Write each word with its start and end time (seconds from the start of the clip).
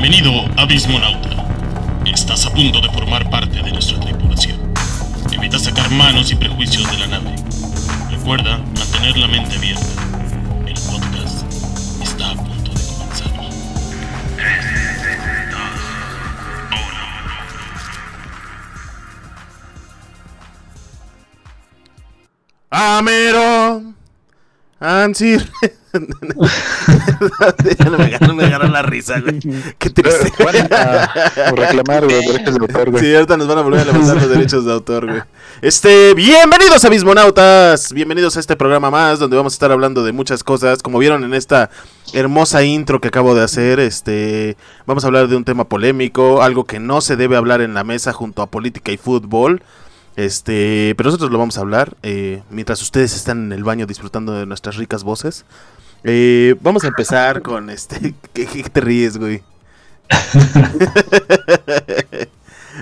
Bienvenido, 0.00 0.48
Abismonauta. 0.56 1.28
Estás 2.06 2.46
a 2.46 2.50
punto 2.54 2.80
de 2.80 2.88
formar 2.88 3.28
parte 3.28 3.62
de 3.62 3.70
nuestra 3.70 4.00
tripulación. 4.00 4.72
Evita 5.30 5.58
sacar 5.58 5.90
manos 5.90 6.32
y 6.32 6.36
prejuicios 6.36 6.90
de 6.90 6.96
la 7.00 7.06
nave. 7.08 7.34
Recuerda 8.10 8.56
mantener 8.56 9.18
la 9.18 9.28
mente 9.28 9.56
abierta. 9.56 9.84
El 10.66 10.72
podcast 10.72 11.44
está 12.02 12.30
a 12.30 12.34
punto 12.34 12.72
de 12.72 12.80
comenzar. 12.86 13.30
Amero. 22.70 23.92
Ansir. 24.80 25.46
Ya 27.78 27.90
no 27.90 27.98
me 27.98 28.04
agarro, 28.04 28.34
me 28.34 28.44
agarro 28.44 28.68
la 28.68 28.82
risa, 28.82 29.20
güey. 29.20 29.40
Qué 29.78 29.90
triste. 29.90 30.32
Van 30.44 30.56
a 30.72 31.52
reclamar 31.52 32.04
los 32.04 32.12
derechos 32.12 32.54
de 32.54 32.60
autor, 32.60 32.90
güey. 32.90 33.04
Sí, 33.04 33.14
ahorita 33.14 33.36
nos 33.36 33.48
van 33.48 33.58
a 33.58 33.62
volver 33.62 33.80
a 33.80 33.84
levantar 33.84 34.16
los 34.16 34.28
derechos 34.28 34.64
de 34.64 34.72
autor, 34.72 35.06
güey. 35.06 35.22
Este, 35.62 36.14
bienvenidos 36.14 36.84
a 36.84 36.88
Bismonautas. 36.88 37.92
Bienvenidos 37.92 38.36
a 38.36 38.40
este 38.40 38.56
programa 38.56 38.90
más 38.90 39.18
donde 39.18 39.36
vamos 39.36 39.52
a 39.52 39.56
estar 39.56 39.72
hablando 39.72 40.04
de 40.04 40.12
muchas 40.12 40.44
cosas. 40.44 40.82
Como 40.82 40.98
vieron 40.98 41.24
en 41.24 41.34
esta 41.34 41.70
hermosa 42.12 42.62
intro 42.62 43.00
que 43.00 43.08
acabo 43.08 43.34
de 43.34 43.42
hacer, 43.42 43.80
este, 43.80 44.56
vamos 44.86 45.02
a 45.04 45.08
hablar 45.08 45.26
de 45.26 45.36
un 45.36 45.44
tema 45.44 45.64
polémico, 45.64 46.42
algo 46.42 46.64
que 46.64 46.78
no 46.78 47.00
se 47.00 47.16
debe 47.16 47.36
hablar 47.36 47.62
en 47.62 47.74
la 47.74 47.82
mesa 47.82 48.12
junto 48.12 48.42
a 48.42 48.46
política 48.46 48.92
y 48.92 48.96
fútbol. 48.96 49.62
Este, 50.16 50.94
pero 50.96 51.08
nosotros 51.08 51.30
lo 51.30 51.38
vamos 51.38 51.56
a 51.56 51.62
hablar 51.62 51.96
eh, 52.02 52.42
mientras 52.50 52.82
ustedes 52.82 53.14
están 53.14 53.46
en 53.46 53.52
el 53.52 53.64
baño 53.64 53.86
disfrutando 53.86 54.32
de 54.32 54.46
nuestras 54.46 54.76
ricas 54.76 55.02
voces. 55.02 55.44
Eh, 56.04 56.54
vamos 56.60 56.84
a 56.84 56.88
empezar 56.88 57.42
con 57.42 57.70
este. 57.70 58.14
¿Qué, 58.32 58.46
qué 58.46 58.62
te 58.64 58.80
ríes, 58.80 59.18
güey? 59.18 59.42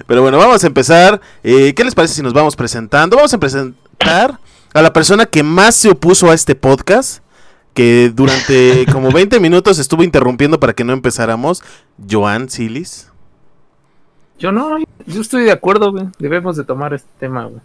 Pero 0.07 0.23
bueno, 0.23 0.39
vamos 0.39 0.65
a 0.65 0.67
empezar. 0.67 1.21
Eh, 1.43 1.75
¿Qué 1.75 1.85
les 1.85 1.95
parece 1.95 2.15
si 2.15 2.23
nos 2.23 2.33
vamos 2.33 2.57
presentando? 2.57 3.17
Vamos 3.17 3.35
a 3.35 3.39
presentar 3.39 4.39
a 4.73 4.83
la 4.83 4.93
persona 4.93 5.27
que 5.27 5.43
más 5.43 5.75
se 5.75 5.91
opuso 5.91 6.31
a 6.31 6.35
este 6.35 6.55
podcast. 6.55 7.23
Que 7.75 8.11
durante 8.15 8.87
como 8.93 9.11
20 9.11 9.41
minutos 9.41 9.79
estuvo 9.79 10.03
interrumpiendo 10.03 10.61
para 10.61 10.73
que 10.73 10.85
no 10.85 10.93
empezáramos. 10.93 11.63
Joan 12.09 12.49
Silis. 12.49 13.11
Yo 14.39 14.53
no, 14.53 14.79
yo 15.07 15.21
estoy 15.21 15.45
de 15.45 15.53
acuerdo, 15.53 15.91
güey. 15.91 16.07
Debemos 16.19 16.57
de 16.57 16.65
tomar 16.65 16.95
este 16.95 17.11
tema, 17.19 17.45
güey. 17.45 17.61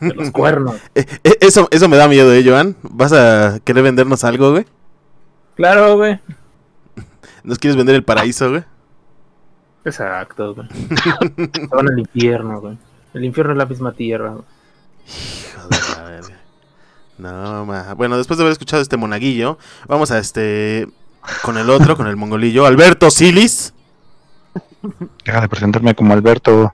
De 0.00 0.14
los 0.14 0.30
cuernos. 0.32 0.76
Eh, 0.94 1.06
eh, 1.24 1.36
eso, 1.40 1.68
eso 1.70 1.88
me 1.88 1.96
da 1.96 2.08
miedo, 2.08 2.32
¿eh, 2.32 2.42
Joan? 2.44 2.76
¿Vas 2.82 3.12
a 3.12 3.58
querer 3.64 3.82
vendernos 3.82 4.24
algo, 4.24 4.52
güey? 4.52 4.66
Claro, 5.56 5.96
güey. 5.96 6.20
¿Nos 7.42 7.58
quieres 7.58 7.76
vender 7.76 7.94
el 7.94 8.04
paraíso, 8.04 8.50
güey? 8.50 8.64
Exacto, 9.84 10.54
güey. 10.54 10.68
Se 10.68 11.66
van 11.66 11.88
al 11.88 11.98
infierno, 11.98 12.60
güey. 12.60 12.78
El 13.14 13.24
infierno 13.24 13.52
es 13.52 13.58
la 13.58 13.66
misma 13.66 13.92
tierra, 13.92 14.30
güey. 14.30 14.44
Hijo 15.06 15.68
de 15.68 15.96
la 15.96 16.02
verga. 16.08 16.40
No, 17.18 17.66
ma. 17.66 17.94
Bueno, 17.94 18.16
después 18.16 18.38
de 18.38 18.44
haber 18.44 18.52
escuchado 18.52 18.82
este 18.82 18.96
monaguillo, 18.96 19.58
vamos 19.88 20.10
a 20.10 20.18
este. 20.18 20.88
Con 21.42 21.58
el 21.58 21.68
otro, 21.68 21.96
con 21.96 22.06
el 22.06 22.16
mongolillo, 22.16 22.64
Alberto 22.64 23.10
Silis. 23.10 23.74
Deja 25.24 25.40
de 25.42 25.48
presentarme 25.48 25.94
como 25.94 26.14
Alberto. 26.14 26.72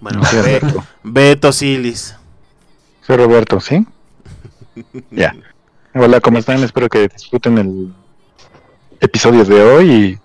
Bueno, 0.00 0.20
Be- 0.32 0.38
Alberto. 0.38 0.84
Beto 1.02 1.52
Silis. 1.52 2.14
Soy 3.06 3.16
Roberto, 3.16 3.60
¿sí? 3.60 3.86
Ya. 5.10 5.34
Hola, 5.94 6.20
¿cómo 6.20 6.38
están? 6.38 6.62
Espero 6.62 6.88
que 6.88 7.08
disfruten 7.08 7.58
el 7.58 7.92
episodio 9.00 9.44
de 9.44 9.60
hoy 9.62 9.90
y 9.92 10.18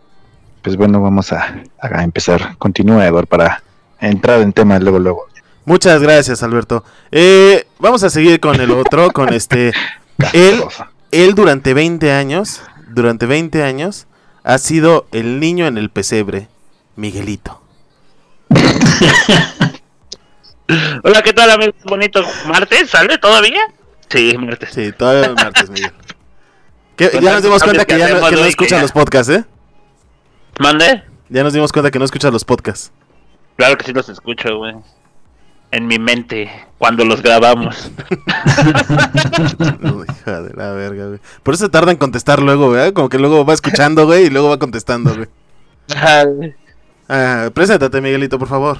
pues 0.61 0.77
bueno, 0.77 1.01
vamos 1.01 1.31
a, 1.33 1.63
a 1.79 2.03
empezar. 2.03 2.55
Continúa, 2.57 3.05
Edward, 3.05 3.27
para 3.27 3.63
entrar 3.99 4.41
en 4.41 4.53
tema 4.53 4.79
luego, 4.79 4.99
luego. 4.99 5.25
Muchas 5.65 6.01
gracias, 6.01 6.43
Alberto. 6.43 6.83
Eh, 7.11 7.65
vamos 7.79 8.03
a 8.03 8.09
seguir 8.09 8.39
con 8.39 8.59
el 8.61 8.71
otro, 8.71 9.11
con 9.11 9.33
este. 9.33 9.73
Él, 10.33 10.63
él 11.11 11.35
durante 11.35 11.73
20 11.73 12.11
años, 12.13 12.61
durante 12.89 13.25
20 13.25 13.63
años, 13.63 14.07
ha 14.43 14.57
sido 14.59 15.07
el 15.11 15.39
niño 15.39 15.65
en 15.67 15.77
el 15.77 15.89
pesebre, 15.89 16.47
Miguelito. 16.95 17.61
Hola, 21.03 21.21
¿qué 21.21 21.33
tal, 21.33 21.51
amigos? 21.51 21.75
Bonito 21.83 22.23
martes, 22.47 22.89
¿sale 22.89 23.17
todavía? 23.17 23.59
Sí, 24.09 24.35
martes. 24.37 24.69
Sí, 24.73 24.91
todavía 24.91 25.25
es 25.27 25.33
martes, 25.35 25.69
Miguel. 25.69 25.91
Ya 26.97 27.33
nos 27.33 27.43
dimos 27.43 27.61
cuenta 27.63 27.85
que 27.85 27.97
ya 27.99 28.07
no, 28.09 28.15
que 28.15 28.31
no 28.31 28.37
güey, 28.37 28.49
escuchan 28.49 28.69
que 28.69 28.75
ya- 28.77 28.81
los 28.81 28.91
podcasts, 28.91 29.31
¿eh? 29.33 29.43
¿Mande? 30.59 31.03
Ya 31.29 31.43
nos 31.43 31.53
dimos 31.53 31.71
cuenta 31.71 31.91
que 31.91 31.99
no 31.99 32.05
escuchan 32.05 32.31
los 32.33 32.45
podcasts. 32.45 32.91
Claro 33.57 33.77
que 33.77 33.85
sí 33.85 33.93
los 33.93 34.07
escucho, 34.09 34.57
güey. 34.57 34.75
En 35.71 35.87
mi 35.87 35.99
mente, 35.99 36.49
cuando 36.77 37.03
los 37.03 37.21
grabamos. 37.21 37.91
Uy, 39.83 40.05
hija 40.09 40.41
de 40.41 40.53
la 40.55 40.71
verga, 40.71 41.07
güey. 41.07 41.19
Por 41.43 41.53
eso 41.55 41.65
se 41.65 41.69
tarda 41.69 41.91
en 41.91 41.97
contestar 41.97 42.41
luego, 42.41 42.69
¿verdad? 42.69 42.93
Como 42.93 43.09
que 43.09 43.17
luego 43.19 43.45
va 43.45 43.53
escuchando, 43.53 44.05
güey, 44.05 44.25
y 44.25 44.29
luego 44.29 44.49
va 44.49 44.59
contestando, 44.59 45.13
güey. 45.15 45.27
Ah, 47.07 47.49
preséntate, 47.53 48.01
Miguelito, 48.01 48.39
por 48.39 48.47
favor. 48.47 48.77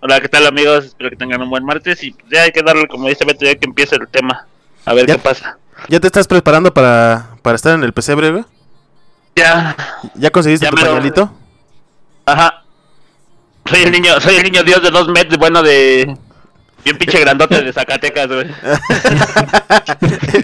Hola, 0.00 0.20
¿qué 0.20 0.28
tal, 0.28 0.46
amigos? 0.46 0.86
Espero 0.86 1.10
que 1.10 1.16
tengan 1.16 1.42
un 1.42 1.50
buen 1.50 1.64
martes 1.64 2.02
y 2.02 2.12
pues, 2.12 2.26
ya 2.30 2.42
hay 2.42 2.52
que 2.52 2.62
darle, 2.62 2.86
como 2.88 3.08
dice 3.08 3.24
Beto, 3.24 3.44
ya 3.44 3.54
que 3.54 3.66
empiece 3.66 3.96
el 3.96 4.08
tema. 4.08 4.46
A 4.84 4.94
ver 4.94 5.06
Ya. 5.06 5.14
qué 5.16 5.20
pasa. 5.20 5.58
¿Ya 5.88 6.00
te 6.00 6.06
estás 6.06 6.26
preparando 6.26 6.72
para, 6.72 7.30
para 7.42 7.56
estar 7.56 7.74
en 7.74 7.84
el 7.84 7.92
pesebre, 7.92 8.30
güey? 8.30 8.44
Ya. 9.36 9.76
¿Ya 10.14 10.30
conseguiste 10.30 10.64
Ya 10.66 10.70
tu 10.70 10.76
me 10.76 10.82
lo- 10.82 10.88
pañuelito? 10.88 11.32
Ajá. 12.26 12.62
Soy 13.66 13.82
el 13.82 13.92
niño, 13.92 14.20
soy 14.20 14.36
el 14.36 14.42
niño 14.42 14.62
dios 14.62 14.82
de 14.82 14.90
dos 14.90 15.08
metros, 15.08 15.38
bueno, 15.38 15.62
de... 15.62 16.16
Bien 16.84 16.96
pinche 16.96 17.20
grandote 17.20 17.62
de 17.62 17.72
Zacatecas, 17.74 18.26
güey. 18.28 18.46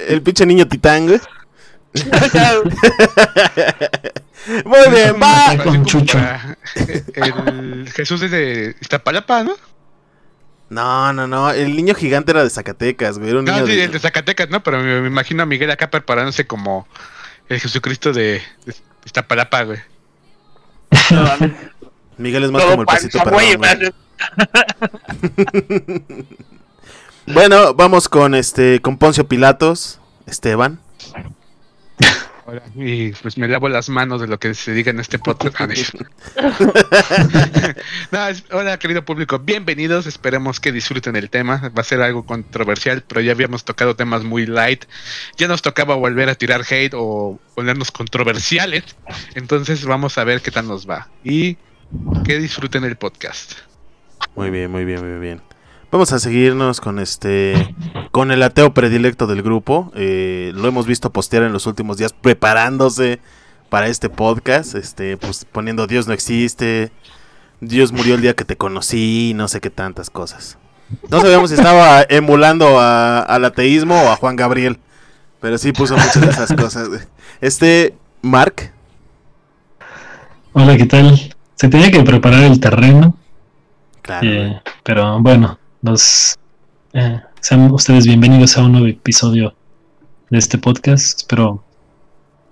el 0.09 0.21
pinche 0.23 0.45
niño 0.45 0.69
titán, 0.69 1.07
güey. 1.07 1.21
Muy 4.65 4.91
bien, 4.91 5.17
va. 5.21 5.57
Chucho. 5.85 6.19
para- 6.19 6.57
El 7.15 7.91
Jesús 7.93 8.23
es 8.23 8.31
de 8.31 8.77
Iztapalapa, 8.81 9.43
¿no? 9.45 9.55
No, 10.69 11.13
no, 11.13 11.27
no. 11.27 11.51
El 11.51 11.75
niño 11.77 11.95
gigante 11.95 12.33
era 12.33 12.43
de 12.45 12.51
Zacatecas, 12.51 13.19
güey. 13.19 13.31
Era 13.31 13.39
un 13.41 13.45
No, 13.45 13.53
niño 13.55 13.67
sí, 13.67 13.77
de- 13.77 13.85
el 13.85 13.93
de 13.93 13.99
Zacatecas, 13.99 14.49
¿no? 14.51 14.63
Pero 14.63 14.79
me, 14.81 15.01
me 15.01 15.09
imagino 15.09 15.43
a 15.43 15.47
Miguel 15.47 15.71
acá 15.71 15.91
preparándose 15.91 16.47
como 16.47 16.87
el 17.49 17.61
Jesucristo 17.61 18.13
de, 18.13 18.43
de 18.65 18.75
Iztapalapa, 19.05 19.63
güey. 19.65 19.79
Miguel 22.19 22.45
es 22.45 22.51
más 22.51 22.63
Todo 22.63 22.71
como 22.73 22.83
el 22.83 22.87
pasito 22.87 23.19
hace- 23.21 23.31
Bueno, 27.27 27.75
vamos 27.75 28.09
con 28.09 28.35
este 28.35 28.81
con 28.81 28.99
Poncio 28.99 29.27
Pilatos, 29.27 30.01
Esteban. 30.27 30.81
Ahora, 32.47 32.63
y 32.77 33.11
pues 33.11 33.37
me 33.39 33.49
lavo 33.49 33.69
las 33.69 33.89
manos 33.89 34.21
de 34.21 34.29
lo 34.29 34.39
que 34.39 34.55
se 34.55 34.73
diga 34.73 34.91
en 34.93 35.01
este 35.01 35.19
podcast. 35.19 35.95
No, 38.13 38.29
es- 38.29 38.45
hola, 38.53 38.79
querido 38.79 39.05
público, 39.05 39.41
bienvenidos. 39.41 40.07
Esperemos 40.07 40.61
que 40.61 40.71
disfruten 40.71 41.17
el 41.17 41.29
tema. 41.29 41.73
Va 41.77 41.81
a 41.81 41.85
ser 41.85 42.01
algo 42.03 42.25
controversial, 42.25 43.03
pero 43.07 43.21
ya 43.21 43.33
habíamos 43.33 43.65
tocado 43.65 43.97
temas 43.97 44.23
muy 44.23 44.47
light. 44.47 44.85
Ya 45.37 45.49
nos 45.49 45.61
tocaba 45.61 45.97
volver 45.97 46.29
a 46.29 46.37
tirar 46.37 46.63
hate 46.71 46.95
o 46.97 47.41
ponernos 47.57 47.91
controversiales. 47.91 48.85
Entonces, 49.35 49.85
vamos 49.85 50.17
a 50.17 50.23
ver 50.25 50.41
qué 50.41 50.53
tal 50.53 50.69
nos 50.69 50.89
va. 50.89 51.09
Y 51.25 51.57
que 52.25 52.39
disfruten 52.39 52.85
el 52.85 52.95
podcast. 52.97 53.55
Muy 54.37 54.51
bien, 54.51 54.71
muy 54.71 54.85
bien, 54.85 55.01
muy 55.01 55.19
bien. 55.21 55.43
Vamos 55.91 56.13
a 56.13 56.19
seguirnos 56.21 56.81
con 56.81 56.99
este 57.01 57.75
con 58.17 58.31
el 58.33 58.43
ateo 58.43 58.73
predilecto 58.73 59.27
del 59.27 59.43
grupo. 59.43 59.93
Eh, 59.95 60.51
lo 60.55 60.67
hemos 60.67 60.87
visto 60.87 61.11
postear 61.13 61.43
en 61.43 61.53
los 61.53 61.67
últimos 61.67 61.99
días 61.99 62.15
preparándose 62.15 63.21
para 63.69 63.89
este 63.89 64.09
podcast, 64.09 64.75
este 64.75 65.19
pues 65.19 65.45
poniendo 65.45 65.87
Dios 65.87 66.07
no 66.07 66.15
existe, 66.15 66.91
Dios 67.61 67.93
murió 67.93 68.15
el 68.15 68.23
día 68.23 68.33
que 68.33 68.47
te 68.47 68.57
conocí, 68.57 69.35
no 69.37 69.49
sé 69.49 69.61
qué 69.61 69.69
tantas 69.69 70.09
cosas. 70.09 70.57
No 71.11 71.21
sabíamos 71.21 71.51
si 71.51 71.57
estaba 71.57 72.01
emulando 72.09 72.81
a- 72.81 73.21
al 73.21 73.45
ateísmo 73.45 74.01
o 74.01 74.09
a 74.09 74.17
Juan 74.17 74.35
Gabriel, 74.37 74.79
pero 75.43 75.59
sí 75.59 75.73
puso 75.73 75.95
muchas 75.95 76.23
de 76.23 76.31
esas 76.31 76.55
cosas. 76.55 76.89
Este 77.43 77.95
Mark, 78.23 78.73
Hola, 80.55 80.75
¿qué 80.79 80.87
tal? 80.87 81.35
Se 81.57 81.69
tenía 81.69 81.91
que 81.91 82.03
preparar 82.03 82.45
el 82.45 82.59
terreno, 82.61 83.15
claro. 84.01 84.27
eh, 84.27 84.63
pero 84.83 85.21
bueno, 85.21 85.59
los 85.83 86.39
eh, 86.95 87.21
sean 87.47 87.71
ustedes 87.73 88.09
bienvenidos 88.09 88.59
a 88.59 88.65
un 88.65 88.73
nuevo 88.73 88.89
episodio 88.89 89.55
de 90.31 90.39
este 90.39 90.59
podcast. 90.59 91.21
Espero 91.21 91.63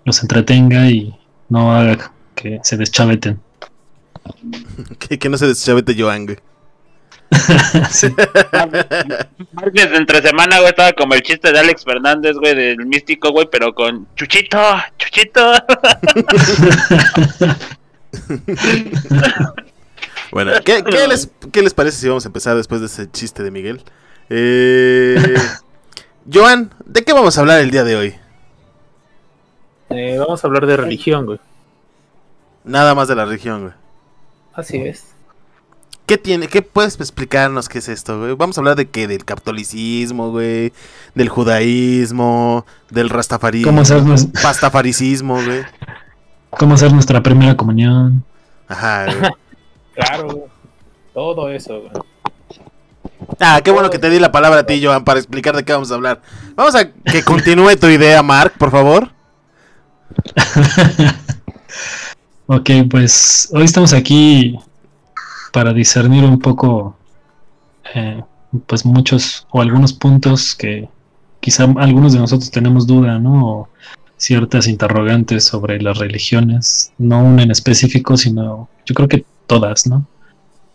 los 0.04 0.22
entretenga 0.22 0.88
y 0.88 1.18
no 1.48 1.74
haga 1.74 2.12
que 2.36 2.60
se 2.62 2.76
deschaveten. 2.76 3.40
Que, 5.00 5.18
que 5.18 5.28
no 5.28 5.36
se 5.36 5.48
deschavete 5.48 5.96
Joan, 5.98 6.26
güey. 6.26 6.38
Sí. 7.90 8.06
Martes 9.52 9.88
entre 9.94 10.22
semana, 10.22 10.58
güey, 10.58 10.68
estaba 10.68 10.92
como 10.92 11.14
el 11.14 11.22
chiste 11.22 11.50
de 11.50 11.58
Alex 11.58 11.82
Fernández, 11.82 12.36
güey, 12.36 12.54
del 12.54 12.86
místico, 12.86 13.32
güey, 13.32 13.48
pero 13.50 13.74
con 13.74 14.06
Chuchito, 14.14 14.60
Chuchito. 14.96 15.54
Bueno, 20.30 20.52
¿qué, 20.64 20.82
qué 20.82 21.06
les, 21.06 21.30
qué 21.52 21.62
les 21.62 21.74
parece 21.74 21.98
si 21.98 22.08
vamos 22.08 22.24
a 22.24 22.28
empezar 22.28 22.56
después 22.56 22.80
de 22.80 22.86
ese 22.86 23.08
chiste 23.10 23.42
de 23.42 23.50
Miguel? 23.52 23.84
Eh, 24.30 25.34
Joan, 26.32 26.70
¿de 26.86 27.02
qué 27.04 27.12
vamos 27.12 27.36
a 27.36 27.40
hablar 27.40 27.60
el 27.60 27.70
día 27.70 27.84
de 27.84 27.96
hoy? 27.96 28.14
Eh, 29.90 30.16
vamos 30.18 30.42
a 30.42 30.46
hablar 30.46 30.66
de 30.66 30.76
religión, 30.76 31.26
güey. 31.26 31.38
Nada 32.64 32.94
más 32.94 33.08
de 33.08 33.14
la 33.14 33.24
religión, 33.24 33.62
güey. 33.62 33.74
Así 34.54 34.78
es. 34.78 35.04
¿Qué 36.06 36.18
tiene? 36.18 36.48
¿Qué 36.48 36.60
puedes 36.60 36.96
explicarnos 36.96 37.68
qué 37.68 37.78
es 37.78 37.88
esto, 37.88 38.18
güey? 38.18 38.34
Vamos 38.34 38.58
a 38.58 38.60
hablar 38.60 38.76
de 38.76 38.88
qué, 38.88 39.06
del 39.08 39.24
catolicismo, 39.24 40.30
güey, 40.30 40.72
del 41.14 41.28
judaísmo, 41.30 42.66
del 42.90 43.08
rastafarismo, 43.08 43.72
¿Cómo 43.72 44.14
pastafaricismo, 44.42 45.42
güey. 45.42 45.62
cómo 46.50 46.74
hacer 46.74 46.92
nuestra 46.92 47.22
primera 47.22 47.56
comunión? 47.56 48.24
Ajá, 48.68 49.06
güey. 49.06 49.32
Claro, 49.94 50.26
güey. 50.26 50.44
Todo 51.12 51.48
eso, 51.50 51.80
güey. 51.80 51.92
Ah, 53.40 53.60
qué 53.64 53.70
bueno 53.70 53.90
que 53.90 53.98
te 53.98 54.10
di 54.10 54.18
la 54.18 54.32
palabra 54.32 54.60
a 54.60 54.66
ti, 54.66 54.82
Joan, 54.82 55.04
para 55.04 55.18
explicar 55.18 55.56
de 55.56 55.64
qué 55.64 55.72
vamos 55.72 55.90
a 55.90 55.94
hablar. 55.94 56.20
Vamos 56.54 56.74
a 56.74 56.90
que 56.90 57.22
continúe 57.24 57.76
tu 57.76 57.88
idea, 57.88 58.22
Mark, 58.22 58.54
por 58.58 58.70
favor. 58.70 59.10
Ok, 62.46 62.70
pues 62.90 63.48
hoy 63.52 63.64
estamos 63.64 63.94
aquí 63.94 64.58
para 65.50 65.72
discernir 65.72 66.24
un 66.24 66.38
poco, 66.38 66.94
eh, 67.94 68.22
pues 68.66 68.84
muchos 68.84 69.46
o 69.50 69.62
algunos 69.62 69.94
puntos 69.94 70.54
que 70.54 70.86
quizá 71.40 71.64
algunos 71.78 72.12
de 72.12 72.18
nosotros 72.18 72.50
tenemos 72.50 72.86
duda, 72.86 73.18
¿no? 73.18 73.48
O 73.48 73.68
ciertas 74.18 74.66
interrogantes 74.68 75.44
sobre 75.44 75.80
las 75.80 75.96
religiones, 75.96 76.92
no 76.98 77.24
una 77.24 77.44
en 77.44 77.50
específico, 77.50 78.18
sino 78.18 78.68
yo 78.84 78.94
creo 78.94 79.08
que 79.08 79.24
todas, 79.46 79.86
¿no? 79.86 80.06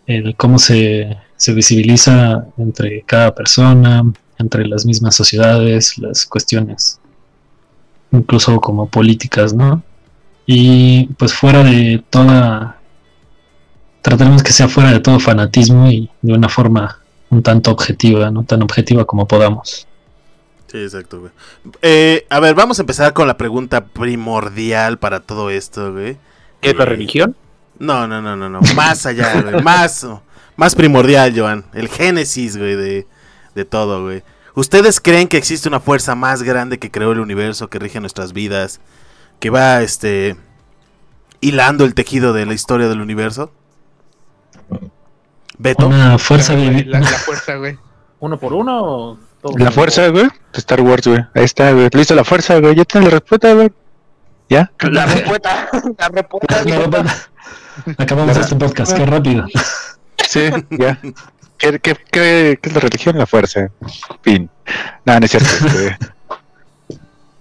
El 0.06 0.34
cómo 0.34 0.58
se, 0.58 1.18
se 1.40 1.54
visibiliza 1.54 2.44
entre 2.58 3.00
cada 3.06 3.34
persona, 3.34 4.02
entre 4.38 4.66
las 4.66 4.84
mismas 4.84 5.14
sociedades, 5.14 5.96
las 5.96 6.26
cuestiones, 6.26 7.00
incluso 8.12 8.60
como 8.60 8.86
políticas, 8.90 9.54
¿no? 9.54 9.82
Y 10.44 11.06
pues 11.18 11.32
fuera 11.32 11.64
de 11.64 12.04
toda... 12.10 12.76
Trataremos 14.02 14.42
que 14.42 14.52
sea 14.52 14.68
fuera 14.68 14.92
de 14.92 15.00
todo 15.00 15.18
fanatismo 15.18 15.90
y 15.90 16.10
de 16.20 16.34
una 16.34 16.50
forma 16.50 16.98
un 17.30 17.42
tanto 17.42 17.70
objetiva, 17.70 18.30
no 18.30 18.44
tan 18.44 18.62
objetiva 18.62 19.06
como 19.06 19.26
podamos. 19.26 19.86
Sí, 20.66 20.76
exacto, 20.76 21.20
güey. 21.20 21.32
Eh, 21.80 22.26
a 22.28 22.38
ver, 22.38 22.54
vamos 22.54 22.78
a 22.78 22.82
empezar 22.82 23.14
con 23.14 23.26
la 23.26 23.38
pregunta 23.38 23.86
primordial 23.86 24.98
para 24.98 25.20
todo 25.20 25.48
esto, 25.48 25.90
güey. 25.94 26.18
¿Qué 26.60 26.70
es 26.70 26.76
la 26.76 26.82
Eh, 26.84 26.86
religión? 26.86 27.34
No, 27.78 28.06
no, 28.06 28.20
no, 28.20 28.36
no, 28.36 28.50
no. 28.50 28.60
Más 28.74 29.06
allá, 29.06 29.40
güey. 29.40 29.62
Más, 29.62 30.06
más 30.60 30.74
primordial, 30.74 31.32
Joan. 31.36 31.64
El 31.72 31.88
génesis, 31.88 32.56
güey, 32.56 32.76
de, 32.76 33.06
de 33.54 33.64
todo, 33.64 34.02
güey. 34.04 34.22
¿Ustedes 34.54 35.00
creen 35.00 35.26
que 35.26 35.38
existe 35.38 35.68
una 35.68 35.80
fuerza 35.80 36.14
más 36.14 36.42
grande 36.42 36.78
que 36.78 36.90
creó 36.90 37.12
el 37.12 37.20
universo, 37.20 37.68
que 37.70 37.78
rige 37.78 37.98
nuestras 37.98 38.32
vidas, 38.34 38.80
que 39.38 39.48
va, 39.48 39.80
este, 39.80 40.36
hilando 41.40 41.84
el 41.84 41.94
tejido 41.94 42.32
de 42.34 42.44
la 42.44 42.52
historia 42.52 42.88
del 42.88 43.00
universo? 43.00 43.52
Beto. 45.56 45.88
Una 45.88 46.18
fuerza 46.18 46.52
la, 46.54 46.70
de... 46.70 46.84
la- 46.84 47.00
la 47.00 47.06
fuerza, 47.06 47.56
güey. 47.56 47.78
¿Uno 48.18 48.38
por 48.38 48.52
uno 48.52 48.82
o 48.82 49.18
todo? 49.40 49.56
La 49.56 49.70
fuerza, 49.70 50.08
güey, 50.08 50.28
Star 50.52 50.82
Wars, 50.82 51.06
güey. 51.06 51.24
Ahí 51.34 51.44
está, 51.44 51.72
güey. 51.72 51.88
Listo, 51.92 52.14
la 52.14 52.24
fuerza, 52.24 52.58
güey. 52.60 52.74
Ya 52.74 52.84
tienes 52.84 53.10
la 53.10 53.18
respuesta, 53.18 53.54
güey. 53.54 53.72
¿Ya? 54.50 54.70
La 54.80 55.06
respuesta, 55.06 55.68
la 55.98 56.08
respuesta. 56.08 56.64
La 56.64 57.16
Acabamos 57.98 58.36
este 58.36 58.56
podcast, 58.56 58.92
qué 58.94 59.06
rápido. 59.06 59.46
Sí, 60.26 60.50
ya. 60.70 60.98
¿Qué, 61.58 61.78
qué, 61.78 61.94
qué, 61.94 62.58
qué 62.60 62.68
es 62.68 62.74
la 62.74 62.80
religión? 62.80 63.18
La 63.18 63.26
fuerza. 63.26 63.70
Fin. 64.22 64.48
No, 65.04 65.18
no 65.18 65.24
es 65.24 65.30
cierto. 65.30 65.48
este. 65.66 65.98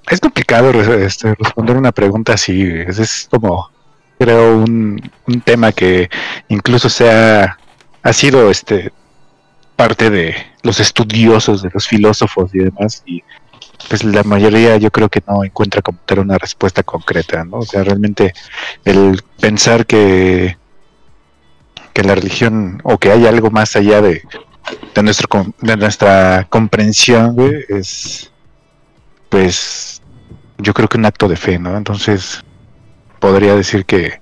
Es 0.10 0.20
complicado 0.20 0.72
este, 0.72 1.36
responder 1.36 1.78
una 1.78 1.92
pregunta 1.92 2.34
así. 2.34 2.64
es 2.64 3.28
como, 3.30 3.70
creo, 4.18 4.58
un, 4.58 5.00
un 5.28 5.42
tema 5.42 5.72
que 5.72 6.10
incluso 6.48 6.90
se 6.90 7.12
ha, 7.12 7.60
ha 8.02 8.14
sido 8.14 8.50
este 8.50 8.92
parte 9.76 10.10
de 10.10 10.36
los 10.64 10.80
estudiosos, 10.80 11.62
de 11.62 11.70
los 11.74 11.88
filósofos 11.88 12.54
y 12.54 12.60
demás. 12.60 13.04
Y 13.06 13.24
pues 13.88 14.04
la 14.04 14.24
mayoría 14.24 14.76
yo 14.78 14.92
creo 14.92 15.10
que 15.10 15.24
no 15.26 15.44
encuentra 15.44 15.82
como 15.82 16.00
tal 16.06 16.20
una 16.20 16.38
respuesta 16.38 16.84
concreta, 16.84 17.46
¿no? 17.46 17.60
O 17.60 17.66
sea, 17.66 17.84
realmente 17.84 18.34
el 18.84 19.24
pensar 19.40 19.86
que 19.86 20.58
que 22.00 22.08
la 22.08 22.16
religión 22.16 22.80
o 22.86 22.98
que 22.98 23.12
hay 23.12 23.28
algo 23.28 23.52
más 23.52 23.76
allá 23.76 24.02
de, 24.02 24.24
de 24.96 25.04
nuestro 25.04 25.28
de 25.60 25.76
nuestra 25.76 26.48
comprensión 26.50 27.36
es 27.68 28.32
pues 29.28 30.02
yo 30.60 30.74
creo 30.74 30.88
que 30.88 30.98
un 30.98 31.06
acto 31.06 31.28
de 31.28 31.36
fe 31.36 31.60
no 31.60 31.76
entonces 31.76 32.42
podría 33.20 33.54
decir 33.54 33.84
que 33.84 34.22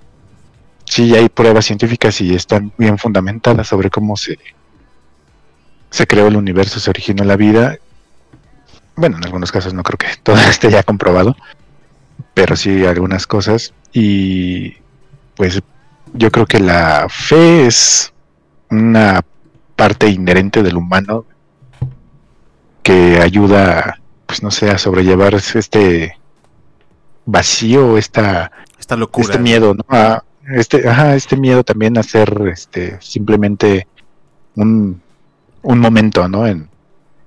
sí 0.86 1.16
hay 1.16 1.30
pruebas 1.30 1.66
científicas 1.66 2.20
y 2.20 2.34
están 2.34 2.74
bien 2.80 2.98
fundamentadas 2.98 3.68
sobre 3.68 3.92
cómo 3.92 4.18
se 4.18 4.40
se 5.92 6.08
creó 6.08 6.30
el 6.30 6.36
universo 6.36 6.80
se 6.80 6.90
originó 6.90 7.26
la 7.26 7.36
vida. 7.36 7.78
Bueno 8.96 9.18
en 9.18 9.24
algunos 9.24 9.52
casos 9.52 9.76
no 9.76 9.84
creo 9.84 10.00
que 10.00 10.18
todo 10.24 10.38
esté 10.38 10.72
ya 10.72 10.82
comprobado 10.82 11.36
pero 12.34 12.56
sí 12.56 12.88
algunas 12.88 13.28
cosas. 13.28 13.76
Y 13.94 14.78
pues 15.36 15.62
yo 16.14 16.32
creo 16.32 16.46
que 16.46 16.60
la 16.60 17.08
fe 17.10 17.66
es 17.68 18.14
una 18.70 19.22
parte 19.76 20.10
inherente 20.10 20.64
del 20.64 20.76
humano 20.78 21.26
que 22.84 23.20
ayuda, 23.22 24.00
pues 24.26 24.42
no 24.44 24.52
sé, 24.52 24.70
a 24.70 24.78
sobrellevar 24.78 25.34
este 25.36 26.18
vacío, 27.26 27.98
esta, 27.98 28.52
Esta 28.80 28.96
locura. 28.96 29.28
este 29.28 29.40
miedo, 29.40 29.74
¿no? 29.74 29.84
A- 29.90 30.24
este, 30.56 30.88
ajá, 30.88 31.16
este 31.16 31.36
miedo 31.36 31.64
también 31.66 31.98
a 31.98 32.04
ser 32.04 32.34
este, 32.54 32.98
simplemente 33.02 33.86
un, 34.56 35.02
un 35.62 35.80
momento, 35.80 36.30
¿no? 36.30 36.48
En, 36.48 36.70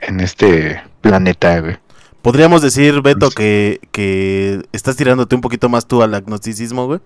en 0.00 0.20
este 0.20 0.82
planeta, 1.02 1.60
güey. 1.60 1.76
Podríamos 2.22 2.62
decir, 2.62 3.02
Beto, 3.02 3.30
que, 3.30 3.80
que 3.92 4.62
estás 4.72 4.96
tirándote 4.96 5.34
un 5.34 5.42
poquito 5.42 5.68
más 5.68 5.86
tú 5.86 6.02
al 6.02 6.14
agnosticismo, 6.14 6.86
güey. 6.86 7.00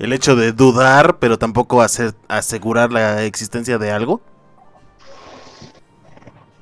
El 0.00 0.14
hecho 0.14 0.34
de 0.34 0.52
dudar, 0.52 1.18
pero 1.18 1.38
tampoco 1.38 1.82
hacer, 1.82 2.14
asegurar 2.26 2.90
la 2.90 3.22
existencia 3.24 3.76
de 3.76 3.92
algo. 3.92 4.22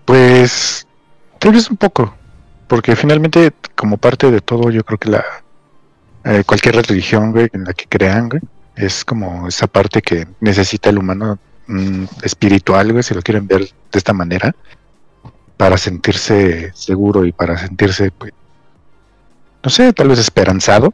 Pues 0.04 0.88
tal 1.38 1.52
vez 1.52 1.70
un 1.70 1.76
poco, 1.76 2.12
porque 2.66 2.96
finalmente 2.96 3.52
como 3.76 3.96
parte 3.96 4.32
de 4.32 4.40
todo 4.40 4.70
yo 4.70 4.82
creo 4.82 4.98
que 4.98 5.10
la 5.10 5.24
eh, 6.24 6.42
cualquier 6.44 6.74
religión 6.74 7.30
güey, 7.30 7.48
en 7.52 7.62
la 7.62 7.72
que 7.74 7.86
crean 7.88 8.28
güey, 8.28 8.42
es 8.74 9.04
como 9.04 9.46
esa 9.46 9.68
parte 9.68 10.02
que 10.02 10.26
necesita 10.40 10.90
el 10.90 10.98
humano 10.98 11.38
mm, 11.68 12.06
espiritual, 12.22 12.90
güey, 12.90 13.04
si 13.04 13.14
lo 13.14 13.22
quieren 13.22 13.46
ver 13.46 13.60
de 13.60 13.98
esta 13.98 14.12
manera, 14.12 14.52
para 15.56 15.78
sentirse 15.78 16.72
seguro 16.74 17.24
y 17.24 17.30
para 17.30 17.56
sentirse, 17.56 18.10
pues, 18.10 18.32
no 19.62 19.70
sé, 19.70 19.92
tal 19.92 20.08
vez 20.08 20.18
esperanzado. 20.18 20.92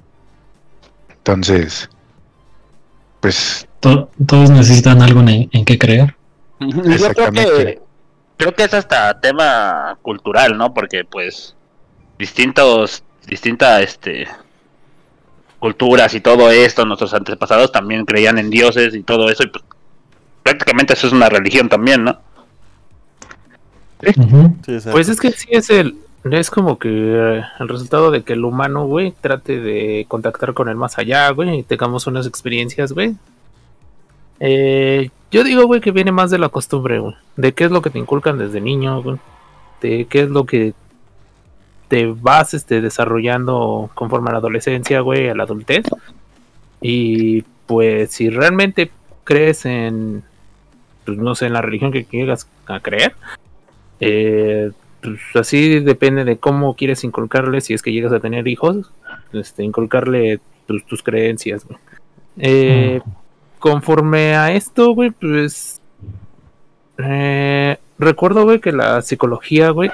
Entonces, 1.08 1.88
pues 3.24 3.66
To- 3.80 4.10
todos 4.26 4.50
necesitan 4.50 5.00
algo 5.00 5.20
en, 5.20 5.48
en 5.50 5.64
qué 5.64 5.78
creer. 5.78 6.14
Yo 6.60 7.08
creo 7.14 7.32
que, 7.32 7.80
creo 8.36 8.54
que 8.54 8.64
es 8.64 8.74
hasta 8.74 9.18
tema 9.18 9.98
cultural, 10.02 10.58
¿no? 10.58 10.74
Porque 10.74 11.04
pues 11.04 11.56
distintos, 12.18 13.02
distintas 13.26 13.82
este 13.82 14.28
culturas 15.58 16.12
y 16.12 16.20
todo 16.20 16.50
esto, 16.50 16.84
nuestros 16.84 17.14
antepasados 17.14 17.72
también 17.72 18.04
creían 18.04 18.36
en 18.36 18.50
dioses 18.50 18.94
y 18.94 19.02
todo 19.02 19.30
eso, 19.30 19.44
y 19.44 19.46
pues 19.46 19.64
prácticamente 20.42 20.92
eso 20.92 21.06
es 21.06 21.14
una 21.14 21.30
religión 21.30 21.70
también, 21.70 22.04
¿no? 22.04 22.20
Ujú. 24.16 24.54
Pues 24.92 25.08
es 25.08 25.18
que 25.18 25.30
sí 25.32 25.48
es 25.50 25.70
el. 25.70 25.96
Es 26.24 26.50
como 26.50 26.78
que 26.78 26.88
eh, 26.88 27.42
el 27.60 27.68
resultado 27.68 28.10
de 28.10 28.22
que 28.22 28.32
el 28.32 28.44
humano, 28.44 28.86
güey, 28.86 29.12
trate 29.20 29.60
de 29.60 30.06
contactar 30.08 30.54
con 30.54 30.70
el 30.70 30.76
más 30.76 30.98
allá, 30.98 31.28
güey, 31.30 31.58
y 31.58 31.62
tengamos 31.62 32.06
unas 32.06 32.26
experiencias, 32.26 32.92
güey. 32.92 33.14
Eh, 34.40 35.10
yo 35.30 35.44
digo, 35.44 35.66
güey, 35.66 35.82
que 35.82 35.90
viene 35.90 36.12
más 36.12 36.30
de 36.30 36.38
la 36.38 36.48
costumbre, 36.48 36.98
güey. 36.98 37.14
De 37.36 37.52
qué 37.52 37.64
es 37.64 37.70
lo 37.70 37.82
que 37.82 37.90
te 37.90 37.98
inculcan 37.98 38.38
desde 38.38 38.62
niño, 38.62 39.02
güey. 39.02 39.18
De 39.82 40.06
qué 40.06 40.22
es 40.22 40.30
lo 40.30 40.46
que 40.46 40.72
te 41.88 42.06
vas 42.06 42.54
este, 42.54 42.80
desarrollando 42.80 43.90
conforme 43.94 44.30
a 44.30 44.32
la 44.32 44.38
adolescencia, 44.38 45.00
güey, 45.00 45.28
a 45.28 45.34
la 45.34 45.42
adultez. 45.42 45.84
Y 46.80 47.42
pues 47.66 48.12
si 48.12 48.30
realmente 48.30 48.90
crees 49.24 49.66
en, 49.66 50.22
pues 51.04 51.18
no 51.18 51.34
sé, 51.34 51.46
en 51.46 51.52
la 51.52 51.62
religión 51.62 51.92
que 51.92 52.06
quieras 52.06 52.48
a 52.66 52.80
creer, 52.80 53.14
eh, 54.00 54.70
pues 55.04 55.20
así 55.36 55.80
depende 55.80 56.24
de 56.24 56.38
cómo 56.38 56.74
quieres 56.74 57.04
inculcarle, 57.04 57.60
si 57.60 57.74
es 57.74 57.82
que 57.82 57.92
llegas 57.92 58.12
a 58.12 58.20
tener 58.20 58.48
hijos, 58.48 58.90
este, 59.32 59.62
inculcarle 59.62 60.40
tus, 60.66 60.84
tus 60.86 61.02
creencias. 61.02 61.64
güey. 61.66 61.78
Eh, 62.38 63.00
Conforme 63.58 64.34
a 64.36 64.52
esto, 64.52 64.90
güey, 64.94 65.10
pues. 65.10 65.80
eh, 66.98 67.78
recuerdo, 67.98 68.44
güey, 68.44 68.60
que 68.60 68.72
la 68.72 69.02
psicología, 69.02 69.70
güey, 69.70 69.90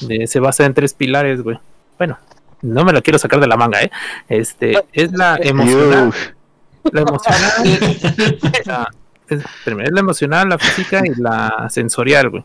de- 0.00 0.26
se 0.26 0.40
basa 0.40 0.64
en 0.64 0.74
tres 0.74 0.94
pilares, 0.94 1.42
güey. 1.42 1.58
Bueno, 1.98 2.18
no 2.62 2.84
me 2.84 2.92
la 2.92 3.00
quiero 3.02 3.18
sacar 3.18 3.40
de 3.40 3.46
la 3.46 3.56
manga, 3.56 3.82
¿eh? 3.82 3.90
Este, 4.28 4.74
es 4.92 5.12
la 5.12 5.38
emocional, 5.40 6.12
la 6.92 7.00
emocional, 7.00 7.50
la, 8.64 8.88
es, 9.28 9.40
es 9.40 9.92
la 9.92 10.00
emocional, 10.00 10.48
la 10.48 10.58
física 10.58 11.02
y 11.04 11.20
la 11.20 11.66
sensorial, 11.70 12.30
güey. 12.30 12.44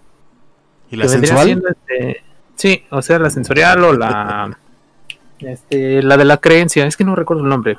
¿Y 0.91 0.95
la 0.95 1.07
sensual? 1.07 1.63
este, 1.69 2.23
sí, 2.55 2.83
o 2.89 3.01
sea, 3.01 3.19
la 3.19 3.29
sensorial 3.29 3.83
o 3.83 3.93
la, 3.93 4.57
este, 5.39 6.01
la 6.03 6.17
de 6.17 6.25
la 6.25 6.37
creencia, 6.37 6.85
es 6.85 6.97
que 6.97 7.03
no 7.03 7.15
recuerdo 7.15 7.43
el 7.43 7.49
nombre. 7.49 7.77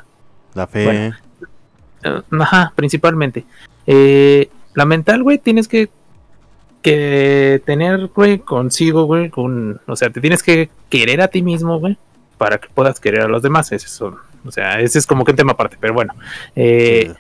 La 0.55 0.67
fe. 0.67 0.85
Bueno. 0.85 1.17
Eh, 2.03 2.23
Ajá, 2.41 2.73
principalmente. 2.75 3.45
Eh, 3.87 4.49
la 4.75 4.85
mental, 4.85 5.23
güey, 5.23 5.39
tienes 5.39 5.69
que, 5.69 5.91
que 6.83 7.63
tener, 7.67 8.07
güey, 8.09 8.39
consigo, 8.39 9.05
güey, 9.05 9.31
con, 9.31 9.81
o 9.87 9.97
sea, 9.97 10.11
te 10.11 10.21
tienes 10.21 10.43
que 10.43 10.71
querer 10.89 11.21
a 11.21 11.29
ti 11.29 11.43
mismo, 11.43 11.79
güey, 11.79 11.99
para 12.39 12.59
que 12.59 12.69
puedas 12.69 13.01
querer 13.01 13.23
a 13.23 13.29
los 13.29 13.43
demás. 13.43 13.71
Es, 13.73 14.01
un- 14.01 14.17
o 14.45 14.51
sea, 14.51 14.81
ese 14.81 14.99
es 14.99 15.07
como 15.07 15.25
que 15.25 15.33
un 15.33 15.37
tema 15.37 15.53
aparte, 15.53 15.77
pero 15.79 15.93
bueno. 15.93 16.15
Eh, 16.57 17.13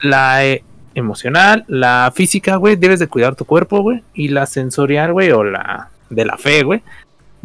la 0.00 0.44
eh, 0.46 0.62
emocional, 0.94 1.64
la 1.68 2.12
física, 2.14 2.56
güey, 2.56 2.76
debes 2.76 3.00
de 3.00 3.08
cuidar 3.08 3.34
tu 3.36 3.44
cuerpo, 3.44 3.80
güey, 3.82 4.02
y 4.14 4.28
la 4.28 4.46
sensorial, 4.46 5.12
güey, 5.12 5.30
o 5.30 5.44
la 5.44 5.90
de 6.10 6.24
la 6.24 6.36
fe, 6.36 6.62
güey. 6.62 6.82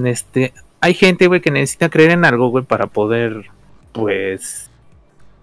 Este, 0.03 0.53
hay 0.79 0.93
gente, 0.93 1.27
güey, 1.27 1.41
que 1.41 1.51
necesita 1.51 1.89
creer 1.89 2.11
en 2.11 2.25
algo, 2.25 2.49
güey, 2.49 2.63
para 2.63 2.87
poder, 2.87 3.45
pues, 3.91 4.69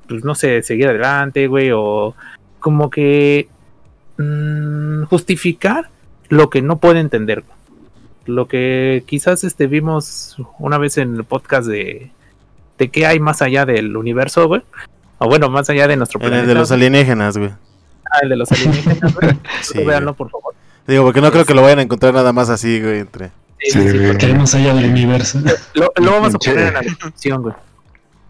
pues 0.08 0.25
no 0.25 0.34
sé, 0.34 0.62
seguir 0.62 0.88
adelante, 0.88 1.46
güey, 1.46 1.70
o 1.73 2.14
como 2.61 2.90
que 2.90 3.49
mm, 4.18 5.04
justificar 5.04 5.90
lo 6.28 6.50
que 6.50 6.62
no 6.62 6.78
puede 6.78 7.00
entender. 7.00 7.44
Lo 8.26 8.49
que 8.49 9.04
quizás 9.06 9.44
este 9.44 9.66
vimos 9.66 10.37
una 10.58 10.78
vez 10.78 10.96
en 10.96 11.14
el 11.14 11.25
podcast 11.25 11.68
de 11.68 12.11
de 12.78 12.90
qué 12.90 13.06
hay 13.06 13.20
más 13.20 13.42
allá 13.42 13.66
del 13.66 13.96
universo, 13.96 14.49
güey. 14.49 14.62
O 15.18 15.28
bueno, 15.28 15.49
más 15.49 15.70
allá 15.70 15.87
de 15.87 15.96
nuestro 15.96 16.18
planeta. 16.18 16.42
el 16.42 16.49
de 16.49 16.54
los 16.54 16.73
alienígenas, 16.73 17.37
güey. 17.37 17.52
Ah, 18.14 18.18
el 18.23 18.28
de 18.28 18.37
los 18.37 18.52
alienígenas, 18.52 19.14
güey. 19.14 19.37
Sí, 19.62 19.83
Véanlo, 19.85 20.14
por 20.14 20.30
favor. 20.30 20.54
Digo, 20.87 21.04
porque 21.04 21.21
no 21.21 21.33
creo 21.33 21.44
que 21.44 21.54
lo 21.54 21.62
vayan 21.62 21.78
a 21.80 21.83
encontrar 21.83 22.14
nada 22.14 22.33
más 22.33 22.49
así, 22.50 22.80
güey, 22.80 23.00
entre... 23.00 23.28
Sí, 23.61 23.71
Sí, 23.73 23.88
sí, 23.90 23.99
porque 24.09 24.35
más 24.35 24.54
allá 24.54 24.75
del 24.75 24.90
universo. 24.90 25.40
Lo, 25.75 25.90
lo 25.97 26.11
vamos 26.12 26.35
a 26.35 26.38
poner 26.38 26.59
en 26.68 26.75
la 26.75 26.80
descripción, 26.80 27.42
güey. 27.42 27.54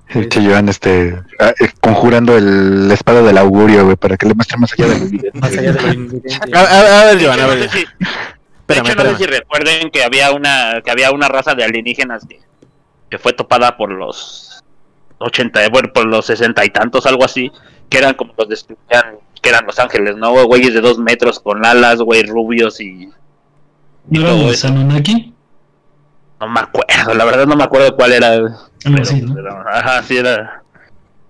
El 0.09 0.29
que 0.29 0.41
llevan 0.41 0.69
este 0.69 1.19
ah, 1.41 1.53
eh, 1.59 1.71
conjurando 1.81 2.37
el, 2.37 2.87
la 2.89 2.95
espada 2.95 3.23
del 3.23 3.37
augurio, 3.39 3.85
güey, 3.85 3.97
para 3.97 4.17
que 4.17 4.27
le 4.27 4.35
muestre 4.35 4.57
más 4.59 4.73
allá 4.75 4.87
del 4.89 5.03
evidente. 5.03 5.31
Más 5.41 5.51
allá 5.51 5.73
de 5.73 5.81
evidente. 5.91 6.29
A, 6.53 6.61
a- 6.61 7.01
a 7.01 7.05
ver, 7.07 7.19
De 7.19 7.25
Joan, 7.25 7.39
hecho, 7.39 7.45
a 7.45 7.47
no 7.49 7.55
ver. 7.61 7.71
sé 7.71 7.79
si- 7.79 7.85
de 7.85 8.75
Espérame, 8.75 8.87
hecho, 8.93 9.05
no 9.05 9.11
sé 9.11 9.17
si 9.17 9.25
recuerden 9.27 9.91
que 9.91 10.05
había 10.05 10.31
una 10.33 10.81
que 10.85 10.91
había 10.91 11.11
una 11.11 11.27
raza 11.29 11.55
de 11.55 11.65
alienígenas 11.65 12.25
que, 12.27 12.39
que 13.11 13.19
fue 13.19 13.33
topada 13.33 13.77
por 13.77 13.91
los 13.91 14.63
80, 15.19 15.69
bueno, 15.71 15.93
por 15.93 16.07
los 16.07 16.27
60 16.27 16.65
y 16.65 16.71
tantos, 16.71 17.07
algo 17.07 17.25
así, 17.25 17.51
que 17.89 17.99
eran 17.99 18.15
como 18.15 18.33
los 18.39 18.49
describían, 18.49 19.17
que 19.45 19.51
eran 19.51 19.67
los 19.67 19.79
ángeles, 19.79 20.17
¿no? 20.17 20.33
Güeyes 20.47 20.75
de 20.75 20.81
dos 20.81 20.99
metros 20.99 21.39
con 21.39 21.65
alas, 21.65 22.01
güey, 22.01 22.25
rubios 22.25 22.81
y 22.81 23.11
¿No 24.09 24.21
todo 24.25 24.49
los. 24.49 24.65
Anunnaki? 24.65 25.33
no 26.41 26.49
me 26.49 26.61
acuerdo, 26.61 27.15
la 27.15 27.25
verdad 27.25 27.47
no 27.47 27.55
me 27.57 27.63
acuerdo 27.65 27.95
cuál 27.95 28.13
era. 28.13 28.29
Algo 28.33 28.59
pero- 28.83 29.03
así, 29.03 29.23
¿no? 29.23 29.35
pero- 29.35 29.61
ajá, 29.69 30.03
sí, 30.03 30.17
era, 30.17 30.63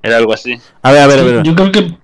era 0.02 0.16
algo 0.16 0.33
así. 0.33 0.59
A 0.83 0.92
ver, 0.92 1.02
a 1.02 1.06
ver, 1.06 1.18
a 1.18 1.23
ver. 1.23 1.42
Yo 1.42 1.54
creo 1.54 1.71
que 1.73 1.99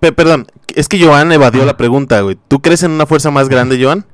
Pe- 0.00 0.12
perdón, 0.12 0.46
es 0.74 0.88
que 0.88 1.00
Joan 1.04 1.30
evadió 1.32 1.64
la 1.64 1.76
pregunta, 1.76 2.20
güey. 2.22 2.36
¿Tú 2.48 2.60
crees 2.60 2.82
en 2.82 2.90
una 2.92 3.06
fuerza 3.06 3.30
más 3.30 3.48
grande, 3.48 3.82
Joan? 3.82 4.04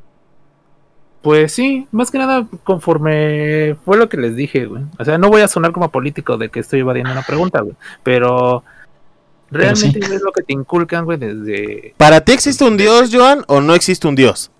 Pues 1.22 1.52
sí, 1.52 1.88
más 1.90 2.10
que 2.10 2.18
nada 2.18 2.46
conforme 2.64 3.76
fue 3.84 3.96
lo 3.96 4.08
que 4.08 4.16
les 4.18 4.36
dije, 4.36 4.66
güey. 4.66 4.82
O 4.98 5.04
sea, 5.04 5.18
no 5.18 5.28
voy 5.30 5.42
a 5.42 5.48
sonar 5.48 5.72
como 5.72 5.90
político 5.90 6.36
de 6.38 6.48
que 6.48 6.60
estoy 6.60 6.80
evadiendo 6.80 7.10
una 7.12 7.22
pregunta, 7.22 7.60
güey. 7.60 7.74
Pero 8.02 8.62
realmente 9.50 10.02
sí. 10.06 10.12
es 10.14 10.22
lo 10.22 10.32
que 10.32 10.42
te 10.42 10.52
inculcan, 10.52 11.04
güey, 11.04 11.18
desde... 11.18 11.94
¿Para 11.96 12.20
ti 12.22 12.32
existe 12.32 12.64
un 12.64 12.76
dios, 12.76 13.10
Joan, 13.12 13.44
o 13.48 13.60
no 13.60 13.74
existe 13.74 14.06
un 14.08 14.14
dios? 14.14 14.50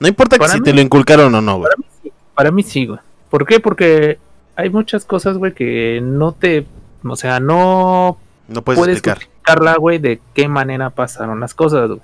No 0.00 0.08
importa 0.08 0.38
que 0.38 0.48
si 0.48 0.58
mí- 0.58 0.62
te 0.64 0.72
lo 0.72 0.80
inculcaron 0.80 1.34
o 1.34 1.40
no, 1.40 1.58
güey. 1.58 1.68
Para 1.70 1.76
mí 1.78 1.84
sí, 2.02 2.12
para 2.34 2.50
mí 2.50 2.62
sí, 2.62 2.86
güey. 2.86 3.00
¿Por 3.30 3.46
qué? 3.46 3.60
Porque 3.60 4.18
hay 4.56 4.70
muchas 4.70 5.04
cosas, 5.04 5.36
güey, 5.36 5.52
que 5.54 6.00
no 6.02 6.32
te... 6.32 6.66
O 7.04 7.16
sea, 7.16 7.40
no 7.40 8.18
No 8.48 8.62
puedes 8.62 8.78
puedes 8.78 8.96
explicar. 8.96 9.18
explicarla, 9.18 9.76
güey, 9.76 9.98
de 9.98 10.20
qué 10.34 10.48
manera 10.48 10.90
pasaron 10.90 11.40
las 11.40 11.54
cosas, 11.54 11.88
güey. 11.88 12.00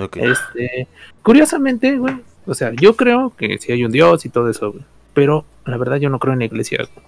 Ok. 0.00 0.16
Este, 0.18 0.86
curiosamente, 1.22 1.96
güey, 1.98 2.16
o 2.46 2.54
sea, 2.54 2.72
yo 2.72 2.94
creo 2.96 3.32
que 3.36 3.58
sí 3.58 3.72
hay 3.72 3.84
un 3.84 3.92
Dios 3.92 4.24
y 4.24 4.28
todo 4.28 4.48
eso, 4.50 4.72
güey, 4.72 4.84
pero 5.14 5.44
la 5.64 5.76
verdad 5.76 5.96
yo 5.96 6.08
no 6.10 6.18
creo 6.18 6.32
en 6.34 6.38
la 6.40 6.44
iglesia. 6.46 6.78
güey. 6.78 7.06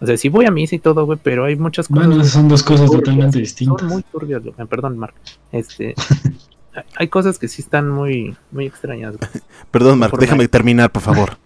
O 0.00 0.06
sea, 0.06 0.16
sí 0.16 0.28
voy 0.30 0.46
a 0.46 0.50
misa 0.50 0.74
y 0.74 0.78
todo, 0.78 1.04
güey, 1.04 1.18
pero 1.22 1.44
hay 1.44 1.56
muchas 1.56 1.88
cosas. 1.88 2.06
Bueno, 2.06 2.22
esas 2.22 2.32
son 2.34 2.48
dos 2.48 2.62
cosas 2.62 2.86
turbias, 2.86 3.02
totalmente 3.04 3.32
Son 3.32 3.42
distintas. 3.42 3.88
muy 3.88 4.02
turbias, 4.02 4.42
güey. 4.42 4.54
Perdón, 4.66 4.98
Mark. 4.98 5.14
Este, 5.52 5.94
hay- 6.96 7.08
cosas 7.08 7.38
que 7.38 7.48
sí 7.48 7.60
están 7.62 7.90
muy, 7.90 8.34
muy 8.50 8.66
extrañas. 8.66 9.16
güey. 9.18 9.30
Perdón, 9.70 9.98
Mark, 9.98 10.12
Conforme- 10.12 10.20
déjame 10.20 10.48
terminar, 10.48 10.90
por 10.90 11.02
favor. 11.02 11.36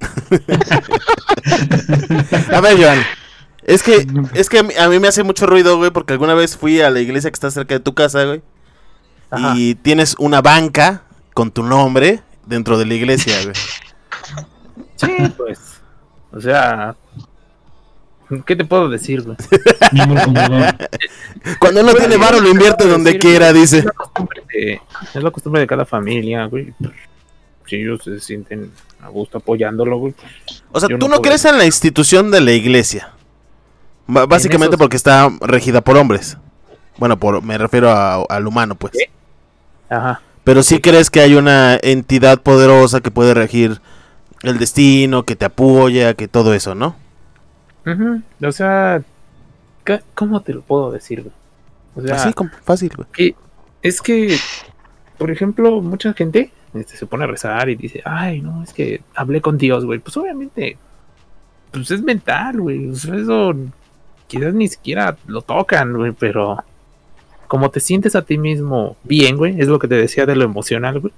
a 2.52 2.60
ver, 2.60 2.76
Joan. 2.82 2.98
Es 3.64 3.82
que, 3.82 4.06
es 4.34 4.48
que 4.48 4.60
a 4.60 4.62
mí, 4.62 4.72
a 4.78 4.88
mí 4.88 4.98
me 5.00 5.08
hace 5.08 5.24
mucho 5.24 5.46
ruido, 5.46 5.76
güey, 5.76 5.90
porque 5.90 6.12
alguna 6.12 6.34
vez 6.34 6.56
fui 6.56 6.80
a 6.80 6.90
la 6.90 7.00
iglesia 7.00 7.30
que 7.30 7.34
está 7.34 7.50
cerca 7.50 7.74
de 7.74 7.80
tu 7.80 7.94
casa, 7.94 8.24
güey. 8.24 8.42
Ajá. 9.30 9.54
Y 9.56 9.74
tienes 9.74 10.14
una 10.18 10.40
banca 10.40 11.02
con 11.34 11.50
tu 11.50 11.62
nombre 11.64 12.20
dentro 12.46 12.78
de 12.78 12.86
la 12.86 12.94
iglesia, 12.94 13.34
güey. 13.42 13.54
Sí, 14.96 15.32
pues, 15.36 15.58
o 16.32 16.40
sea, 16.40 16.94
¿qué 18.46 18.56
te 18.56 18.64
puedo 18.64 18.88
decir, 18.88 19.22
güey? 19.22 19.36
Cuando 21.60 21.80
uno 21.82 21.94
tiene 21.94 22.16
varo, 22.16 22.38
lo 22.38 22.44
te 22.44 22.50
invierte 22.50 22.88
donde 22.88 23.12
decir, 23.12 23.20
quiera, 23.20 23.52
dice. 23.52 23.78
Es 23.78 23.84
la 23.84 23.92
costumbre 23.92 24.42
de, 24.52 24.80
es 25.14 25.22
la 25.22 25.30
costumbre 25.30 25.60
de 25.60 25.66
cada 25.66 25.84
familia, 25.84 26.46
güey. 26.46 26.72
Si 27.66 27.76
ellos 27.76 28.00
se 28.04 28.20
sienten 28.20 28.70
a 29.02 29.08
gusto 29.08 29.38
apoyándolo, 29.38 29.98
güey. 29.98 30.14
O 30.72 30.80
sea, 30.80 30.88
tú 30.98 31.08
no 31.08 31.20
crees 31.20 31.44
en 31.44 31.58
la 31.58 31.64
institución 31.66 32.30
de 32.30 32.40
la 32.40 32.52
iglesia. 32.52 33.10
Básicamente 34.06 34.74
esos- 34.74 34.78
porque 34.80 34.96
está 34.96 35.30
regida 35.40 35.80
por 35.80 35.96
hombres. 35.96 36.36
Bueno, 36.98 37.18
por, 37.18 37.42
me 37.42 37.58
refiero 37.58 37.90
a- 37.90 38.22
al 38.24 38.46
humano, 38.46 38.74
pues. 38.76 38.92
Sí. 38.96 39.04
Ajá. 39.90 40.20
Pero 40.44 40.62
sí 40.62 40.80
crees 40.80 41.10
que 41.10 41.20
hay 41.20 41.34
una 41.34 41.76
entidad 41.82 42.40
poderosa 42.40 43.00
que 43.00 43.10
puede 43.10 43.34
regir 43.34 43.80
el 44.42 44.58
destino, 44.58 45.24
que 45.24 45.34
te 45.34 45.44
apoya, 45.44 46.14
que 46.14 46.28
todo 46.28 46.54
eso, 46.54 46.74
¿no? 46.76 46.94
Ujú, 47.86 48.22
O 48.46 48.52
sea, 48.52 49.02
¿qué- 49.84 50.02
¿cómo 50.14 50.40
te 50.40 50.52
lo 50.54 50.62
puedo 50.62 50.90
decir, 50.90 51.22
güey? 51.22 51.32
O 51.94 52.00
sea, 52.06 52.16
Así, 52.16 52.32
como 52.32 52.50
fácil, 52.62 52.92
güey. 52.96 53.08
que 53.12 53.34
es 53.82 54.02
que, 54.02 54.36
por 55.18 55.30
ejemplo, 55.30 55.80
mucha 55.80 56.12
gente 56.12 56.50
este, 56.74 56.96
se 56.96 57.06
pone 57.06 57.24
a 57.24 57.28
rezar 57.28 57.68
y 57.70 57.76
dice, 57.76 58.02
ay, 58.04 58.42
no, 58.42 58.62
es 58.62 58.72
que 58.74 59.00
hablé 59.14 59.40
con 59.40 59.56
Dios, 59.56 59.84
güey. 59.86 59.98
Pues 59.98 60.14
obviamente, 60.18 60.76
pues 61.70 61.90
es 61.90 62.02
mental, 62.02 62.60
güey. 62.60 62.88
O 62.90 62.94
sea, 62.94 63.14
eso 63.16 63.54
quizás 64.26 64.52
ni 64.52 64.68
siquiera 64.68 65.16
lo 65.26 65.40
tocan, 65.40 65.94
güey, 65.96 66.12
pero 66.12 66.62
como 67.46 67.70
te 67.70 67.80
sientes 67.80 68.14
a 68.16 68.22
ti 68.22 68.36
mismo 68.38 68.96
bien, 69.04 69.36
güey, 69.36 69.58
es 69.60 69.68
lo 69.68 69.78
que 69.78 69.88
te 69.88 69.94
decía 69.94 70.26
de 70.26 70.36
lo 70.36 70.44
emocional, 70.44 71.00
güey. 71.00 71.12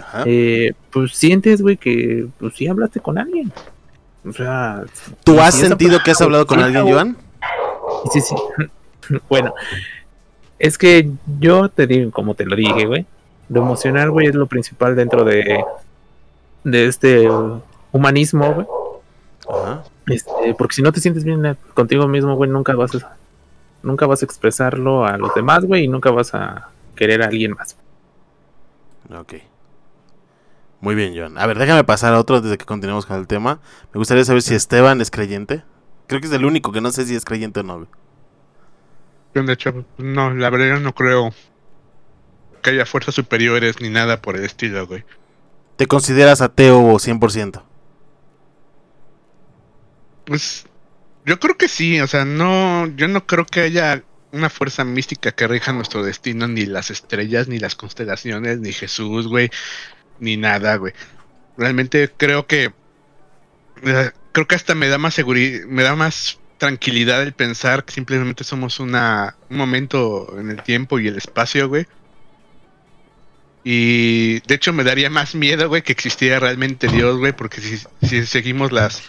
Ajá. 0.00 0.22
eh, 0.26 0.72
pues 0.90 1.12
sientes, 1.16 1.60
güey, 1.62 1.76
que 1.76 2.26
pues 2.38 2.54
sí 2.54 2.66
hablaste 2.68 3.00
con 3.00 3.18
alguien. 3.18 3.52
O 4.24 4.32
sea, 4.32 4.84
¿Tú 5.24 5.40
has 5.40 5.54
sentido 5.54 5.98
que 6.04 6.12
has 6.12 6.20
hablado 6.20 6.46
con 6.46 6.58
sí, 6.58 6.64
alguien, 6.64 6.88
Joan? 6.88 7.16
Sí, 8.12 8.20
sí. 8.20 8.36
bueno, 9.28 9.52
es 10.58 10.78
que 10.78 11.10
yo 11.40 11.68
te 11.68 11.86
digo, 11.86 12.10
como 12.12 12.34
te 12.34 12.46
lo 12.46 12.54
dije, 12.54 12.86
güey, 12.86 13.06
lo 13.48 13.62
emocional, 13.62 14.10
güey, 14.10 14.28
es 14.28 14.34
lo 14.34 14.46
principal 14.46 14.94
dentro 14.94 15.24
de, 15.24 15.64
de 16.64 16.86
este 16.86 17.28
humanismo, 17.90 18.54
güey. 18.54 18.66
Ajá. 19.48 19.82
Este, 20.06 20.54
porque 20.56 20.74
si 20.74 20.82
no 20.82 20.92
te 20.92 21.00
sientes 21.00 21.24
bien 21.24 21.44
eh, 21.44 21.56
contigo 21.74 22.06
mismo, 22.08 22.36
güey, 22.36 22.50
nunca 22.50 22.74
vas 22.74 22.94
a, 22.94 23.16
nunca 23.82 24.06
vas 24.06 24.22
a 24.22 24.24
expresarlo 24.24 25.04
a 25.04 25.16
los 25.16 25.34
demás, 25.34 25.64
güey, 25.64 25.84
y 25.84 25.88
nunca 25.88 26.10
vas 26.10 26.34
a 26.34 26.68
querer 26.94 27.22
a 27.22 27.26
alguien 27.26 27.52
más. 27.52 27.76
Ok. 29.12 29.34
Muy 30.82 30.96
bien, 30.96 31.16
Joan. 31.16 31.38
A 31.38 31.46
ver, 31.46 31.58
déjame 31.58 31.84
pasar 31.84 32.12
a 32.12 32.18
otro 32.18 32.40
desde 32.40 32.58
que 32.58 32.64
continuemos 32.64 33.06
con 33.06 33.16
el 33.16 33.28
tema. 33.28 33.60
Me 33.94 33.98
gustaría 33.98 34.24
saber 34.24 34.42
si 34.42 34.56
Esteban 34.56 35.00
es 35.00 35.12
creyente. 35.12 35.62
Creo 36.08 36.20
que 36.20 36.26
es 36.26 36.32
el 36.32 36.44
único 36.44 36.72
que 36.72 36.80
no 36.80 36.90
sé 36.90 37.06
si 37.06 37.14
es 37.14 37.24
creyente 37.24 37.60
o 37.60 37.62
no. 37.62 37.86
De 39.32 39.52
hecho, 39.52 39.86
no, 39.96 40.34
la 40.34 40.50
verdad 40.50 40.80
no 40.80 40.92
creo 40.92 41.32
que 42.62 42.70
haya 42.70 42.84
fuerzas 42.84 43.14
superiores 43.14 43.80
ni 43.80 43.90
nada 43.90 44.20
por 44.20 44.36
el 44.36 44.44
estilo, 44.44 44.84
güey. 44.88 45.04
¿Te 45.76 45.86
consideras 45.86 46.40
ateo 46.40 46.84
o 46.84 46.98
100%? 46.98 47.62
Pues 50.24 50.66
yo 51.24 51.38
creo 51.38 51.56
que 51.56 51.68
sí, 51.68 52.00
o 52.00 52.08
sea, 52.08 52.24
no, 52.24 52.88
yo 52.88 53.06
no 53.06 53.24
creo 53.24 53.46
que 53.46 53.60
haya 53.60 54.02
una 54.32 54.50
fuerza 54.50 54.82
mística 54.82 55.30
que 55.30 55.46
rija 55.46 55.72
nuestro 55.72 56.02
destino, 56.02 56.48
ni 56.48 56.66
las 56.66 56.90
estrellas, 56.90 57.46
ni 57.46 57.60
las 57.60 57.76
constelaciones, 57.76 58.58
ni 58.58 58.72
Jesús, 58.72 59.28
güey, 59.28 59.48
ni 60.22 60.36
nada, 60.36 60.76
güey. 60.76 60.94
Realmente 61.58 62.10
creo 62.16 62.46
que 62.46 62.72
creo 64.30 64.46
que 64.46 64.54
hasta 64.54 64.74
me 64.74 64.88
da 64.88 64.96
más 64.96 65.14
seguridad, 65.14 65.66
me 65.66 65.82
da 65.82 65.96
más 65.96 66.38
tranquilidad 66.58 67.22
el 67.22 67.32
pensar 67.32 67.84
que 67.84 67.92
simplemente 67.92 68.44
somos 68.44 68.78
una 68.78 69.36
un 69.50 69.56
momento 69.56 70.38
en 70.38 70.50
el 70.50 70.62
tiempo 70.62 71.00
y 71.00 71.08
el 71.08 71.16
espacio, 71.16 71.68
güey. 71.68 71.86
Y 73.64 74.40
de 74.46 74.54
hecho 74.54 74.72
me 74.72 74.84
daría 74.84 75.10
más 75.10 75.34
miedo, 75.34 75.68
güey, 75.68 75.82
que 75.82 75.92
existiera 75.92 76.38
realmente 76.38 76.88
Dios, 76.88 77.18
güey, 77.18 77.32
porque 77.32 77.60
si, 77.60 77.78
si 78.06 78.24
seguimos 78.24 78.70
las 78.70 79.02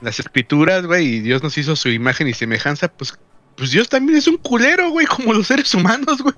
las 0.00 0.18
escrituras, 0.20 0.86
güey, 0.86 1.06
y 1.06 1.20
Dios 1.20 1.42
nos 1.42 1.56
hizo 1.56 1.76
su 1.76 1.88
imagen 1.88 2.28
y 2.28 2.34
semejanza, 2.34 2.88
pues 2.88 3.16
pues 3.56 3.70
Dios 3.70 3.88
también 3.88 4.18
es 4.18 4.26
un 4.26 4.38
culero, 4.38 4.90
güey, 4.90 5.06
como 5.06 5.32
los 5.32 5.46
seres 5.46 5.72
humanos, 5.72 6.20
güey. 6.20 6.34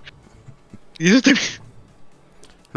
Y 0.98 1.08
eso 1.08 1.22
también 1.22 1.67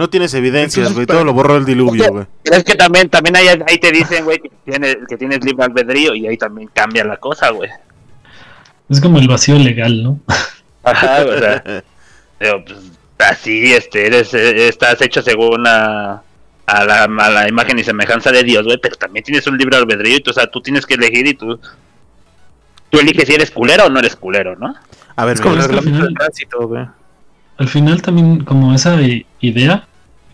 No 0.02 0.10
tienes 0.10 0.34
evidencias, 0.34 0.94
güey. 0.96 1.06
Todo 1.06 1.24
lo 1.24 1.32
borró 1.32 1.58
el 1.58 1.64
diluvio, 1.64 2.08
güey. 2.12 2.26
Es 2.44 2.64
que 2.64 2.74
también, 2.74 3.08
también 3.08 3.36
ahí, 3.36 3.46
ahí 3.68 3.78
te 3.78 3.92
dicen, 3.92 4.24
güey, 4.24 4.40
que 4.40 4.50
tienes, 4.66 4.98
que 5.08 5.16
tienes 5.16 5.46
libre 5.46 5.64
albedrío 5.64 6.16
y 6.16 6.26
ahí 6.26 6.38
también 6.38 6.72
cambia 6.74 7.04
la 7.04 7.18
cosa, 7.18 7.52
güey. 7.52 7.70
Es 8.90 9.00
como 9.00 9.20
el 9.20 9.28
vacío 9.28 9.60
legal, 9.60 10.02
¿no? 10.02 10.20
Ajá, 10.82 11.24
o 11.24 11.38
sea, 11.38 11.84
digo, 12.40 12.66
pues, 12.66 12.80
así, 13.20 13.74
este, 13.74 14.08
eres, 14.08 14.34
eh, 14.34 14.70
estás 14.70 15.00
hecho 15.04 15.22
según 15.22 15.68
a, 15.68 16.24
a, 16.66 16.84
la, 16.84 17.04
a 17.04 17.30
la 17.30 17.48
imagen 17.48 17.78
y 17.78 17.84
semejanza 17.84 18.32
de 18.32 18.42
Dios, 18.42 18.64
güey, 18.66 18.80
pero 18.82 18.96
también 18.96 19.24
tienes 19.24 19.46
un 19.46 19.56
libre 19.60 19.78
albedrío 19.78 20.16
y 20.18 20.22
tú, 20.22 20.32
o 20.32 20.34
sea, 20.34 20.48
tú 20.48 20.62
tienes 20.62 20.88
que 20.88 20.96
elegir 20.96 21.28
y 21.28 21.36
tú, 21.36 21.60
tú 22.90 23.00
eliges 23.00 23.28
si 23.28 23.36
eres 23.36 23.52
culero 23.52 23.86
o 23.86 23.90
no 23.92 24.00
eres 24.00 24.16
culero, 24.16 24.56
¿no? 24.56 24.74
A 25.16 25.26
ver, 25.26 25.36
Es 25.36 25.42
como 25.42 25.54
el 25.54 25.60
mira, 25.60 25.66
es 25.66 25.72
que 25.72 25.78
al 25.78 25.84
reglamento 25.86 25.92
final- 26.00 26.08
de 26.08 26.16
tránsito, 26.16 26.68
güey. 26.68 26.86
Al 27.58 27.68
final 27.68 28.02
también 28.02 28.44
como 28.44 28.74
esa 28.74 28.98
idea 29.40 29.88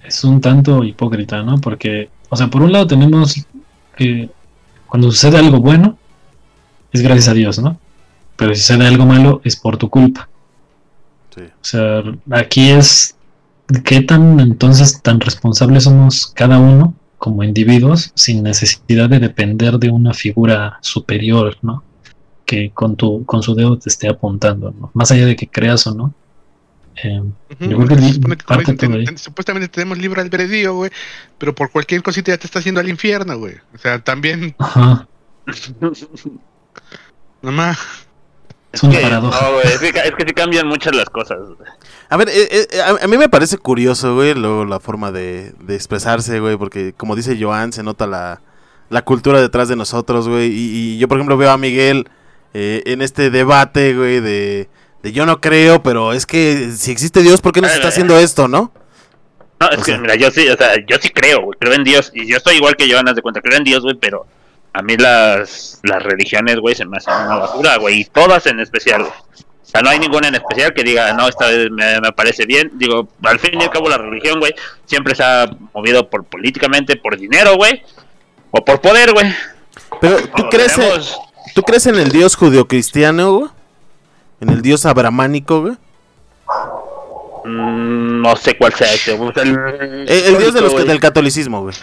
es 0.07 0.23
un 0.23 0.41
tanto 0.41 0.83
hipócrita, 0.83 1.43
¿no? 1.43 1.59
Porque, 1.59 2.09
o 2.29 2.35
sea, 2.35 2.47
por 2.47 2.61
un 2.61 2.71
lado 2.71 2.87
tenemos 2.87 3.45
que 3.95 4.29
cuando 4.87 5.11
sucede 5.11 5.37
algo 5.37 5.59
bueno 5.59 5.97
es 6.91 7.01
gracias 7.01 7.27
a 7.27 7.33
Dios, 7.33 7.59
¿no? 7.59 7.77
Pero 8.37 8.55
si 8.55 8.61
sucede 8.61 8.87
algo 8.87 9.05
malo 9.05 9.41
es 9.43 9.55
por 9.55 9.77
tu 9.77 9.89
culpa. 9.89 10.29
Sí. 11.35 11.41
O 11.41 11.63
sea, 11.63 12.03
aquí 12.31 12.69
es 12.69 13.15
qué 13.83 14.01
tan 14.01 14.39
entonces 14.39 15.01
tan 15.01 15.19
responsables 15.19 15.83
somos 15.83 16.27
cada 16.27 16.57
uno 16.57 16.93
como 17.17 17.43
individuos 17.43 18.11
sin 18.15 18.43
necesidad 18.43 19.09
de 19.09 19.19
depender 19.19 19.77
de 19.79 19.89
una 19.89 20.13
figura 20.13 20.77
superior, 20.81 21.57
¿no? 21.61 21.83
Que 22.45 22.71
con 22.71 22.95
tu 22.95 23.25
con 23.25 23.43
su 23.43 23.55
dedo 23.55 23.77
te 23.77 23.89
esté 23.89 24.07
apuntando, 24.07 24.71
¿no? 24.71 24.91
Más 24.93 25.11
allá 25.11 25.25
de 25.25 25.35
que 25.35 25.47
creas 25.47 25.85
o 25.87 25.93
no. 25.93 26.13
Eh, 27.04 27.20
Ujú, 27.20 27.34
Yo 27.60 27.68
creo 27.68 27.77
porque 27.77 27.96
que 27.96 28.01
se 28.01 28.08
di- 28.08 28.13
supone 28.13 28.38
que, 28.38 28.44
como 28.46 28.58
parte 28.58 28.72
dicen, 28.74 28.89
todo 28.89 29.00
ahí. 29.00 29.06
ten- 29.06 29.16
ten- 29.16 29.18
supuestamente 29.24 29.68
tenemos 29.70 29.98
libre 30.00 30.22
albedrío, 30.22 30.74
güey, 30.75 30.92
pero 31.38 31.54
por 31.54 31.70
cualquier 31.72 32.01
cosita 32.04 32.32
ya 32.32 32.38
te 32.38 32.48
está 32.48 32.60
haciendo 32.60 32.82
al 32.82 32.89
infierno, 32.89 33.38
güey. 33.38 33.56
O 33.74 33.77
sea, 33.77 34.00
también, 34.04 34.56
ajá, 34.60 35.08
nomás, 37.42 37.77
es 38.72 38.84
una 38.84 38.96
Que, 38.96 39.01
paradoja. 39.01 39.42
no, 39.46 39.54
güey, 39.54 39.68
es, 39.68 39.80
que, 39.80 39.88
es 39.89 40.12
que 40.16 40.25
sí 40.27 40.34
cambian 40.34 40.68
muchas 40.68 40.96
las 40.96 41.10
cosas. 41.10 41.38
A 42.10 42.18
ver, 42.18 42.30
eh, 42.30 42.48
eh, 42.72 42.82
a, 42.82 43.04
a 43.04 43.08
mí 43.08 43.18
me 43.18 43.30
parece 43.30 43.58
curioso, 43.58 44.16
güey, 44.16 44.34
luego 44.34 44.66
la 44.66 44.80
forma 44.80 45.12
de, 45.12 45.54
de 45.62 45.75
expresarse, 45.75 46.39
güey, 46.39 46.58
porque 46.58 46.94
como 46.94 47.16
dice 47.16 47.38
Joan, 47.39 47.74
se 47.74 47.84
nota 47.84 48.08
la, 48.08 48.42
la 48.89 49.04
cultura 49.04 49.39
detrás 49.42 49.68
de 49.70 49.75
nosotros, 49.75 50.27
güey, 50.27 50.48
y, 50.51 50.94
y 50.96 50.98
yo, 50.98 51.08
por 51.08 51.18
ejemplo, 51.18 51.38
veo 51.38 51.51
a 51.51 51.58
Miguel 51.58 52.10
eh, 52.54 52.82
en 52.86 53.01
este 53.01 53.30
debate, 53.30 53.94
güey, 53.96 54.20
de, 54.20 54.70
de 55.07 55.11
yo 55.13 55.25
no 55.25 55.41
creo, 55.41 55.81
pero 55.83 56.13
es 56.13 56.25
que 56.25 56.72
si 56.72 56.91
existe 56.91 57.22
Dios, 57.22 57.41
¿por 57.41 57.51
qué 57.53 57.61
nos 57.61 57.72
está 57.72 57.87
haciendo 57.89 58.17
esto, 58.20 58.48
no? 58.48 58.72
No, 59.59 59.70
es 59.72 59.77
O 59.79 59.81
que, 59.83 59.91
sea- 59.91 59.98
mira, 60.00 60.15
yo 60.15 60.29
sí, 60.31 60.48
o 60.50 60.55
sea, 60.57 60.75
yo 60.87 60.98
sí 61.01 61.09
creo, 61.09 61.41
güey, 61.41 61.57
creo 61.59 61.74
en 61.74 61.83
Dios, 61.83 62.11
y 62.13 62.27
yo 62.27 62.37
estoy 62.37 62.57
igual 62.57 62.75
que 62.75 62.87
Joanas 62.89 63.15
de 63.15 63.22
cuenta, 63.22 63.41
creo 63.41 63.57
en 63.57 63.63
Dios, 63.63 63.81
güey, 63.83 63.96
pero 63.96 64.25
a 64.74 64.81
mí 64.83 64.96
las, 64.98 65.79
las 65.83 66.03
religiones, 66.03 66.59
güey, 66.59 66.75
se 66.75 66.85
me 66.85 66.98
hacen 66.98 67.13
una 67.13 67.37
basura, 67.37 67.77
güey, 67.77 68.01
y 68.01 68.05
todas 68.05 68.46
en 68.46 68.59
especial, 68.59 69.01
güey. 69.01 69.13
O 69.13 69.70
sea, 69.70 69.81
no 69.81 69.89
hay 69.89 70.00
ninguna 70.00 70.27
en 70.29 70.35
especial 70.35 70.74
que 70.74 70.83
diga, 70.83 71.11
no, 71.13 71.27
esta 71.27 71.48
vez 71.48 71.70
me, 71.72 72.00
me 72.00 72.11
parece 72.13 72.46
bien. 72.46 72.72
Digo, 72.75 73.09
al 73.24 73.37
fin 73.37 73.59
y 73.59 73.63
al 73.63 73.70
cabo 73.70 73.89
la 73.89 73.98
religión, 73.98 74.39
güey, 74.39 74.53
siempre 74.85 75.13
se 75.13 75.24
ha 75.24 75.50
movido 75.74 76.09
por 76.09 76.24
políticamente, 76.24 76.96
por 76.96 77.17
dinero, 77.17 77.55
güey, 77.57 77.81
o 78.51 78.63
por 78.63 78.79
poder, 78.79 79.11
güey. 79.11 79.33
Pero, 80.00 80.20
¿tú 80.37 80.48
crees, 80.50 80.77
en, 80.77 80.91
¿tú 81.53 81.63
crees 81.63 81.85
en 81.85 81.96
el 81.96 82.11
Dios 82.11 82.35
judeocristiano, 82.37 83.31
güey? 83.33 83.50
En 84.39 84.50
el 84.50 84.61
Dios 84.61 84.85
abramánico, 84.85 85.61
güey. 85.61 85.73
Mm, 87.45 88.21
no 88.21 88.35
sé 88.35 88.57
cuál 88.57 88.73
sea 88.73 88.93
ese, 88.93 89.13
güey. 89.15 89.33
sea, 89.33 89.43
el, 89.43 89.57
El, 90.07 90.09
el 90.09 90.37
Dios 90.37 90.53
de 90.53 90.61
los, 90.61 90.73
güey. 90.73 90.85
del 90.85 91.00
catolicismo, 91.00 91.61
güey. 91.61 91.75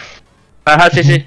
Ajá, 0.63 0.89
sí, 0.89 1.03
sí. 1.03 1.25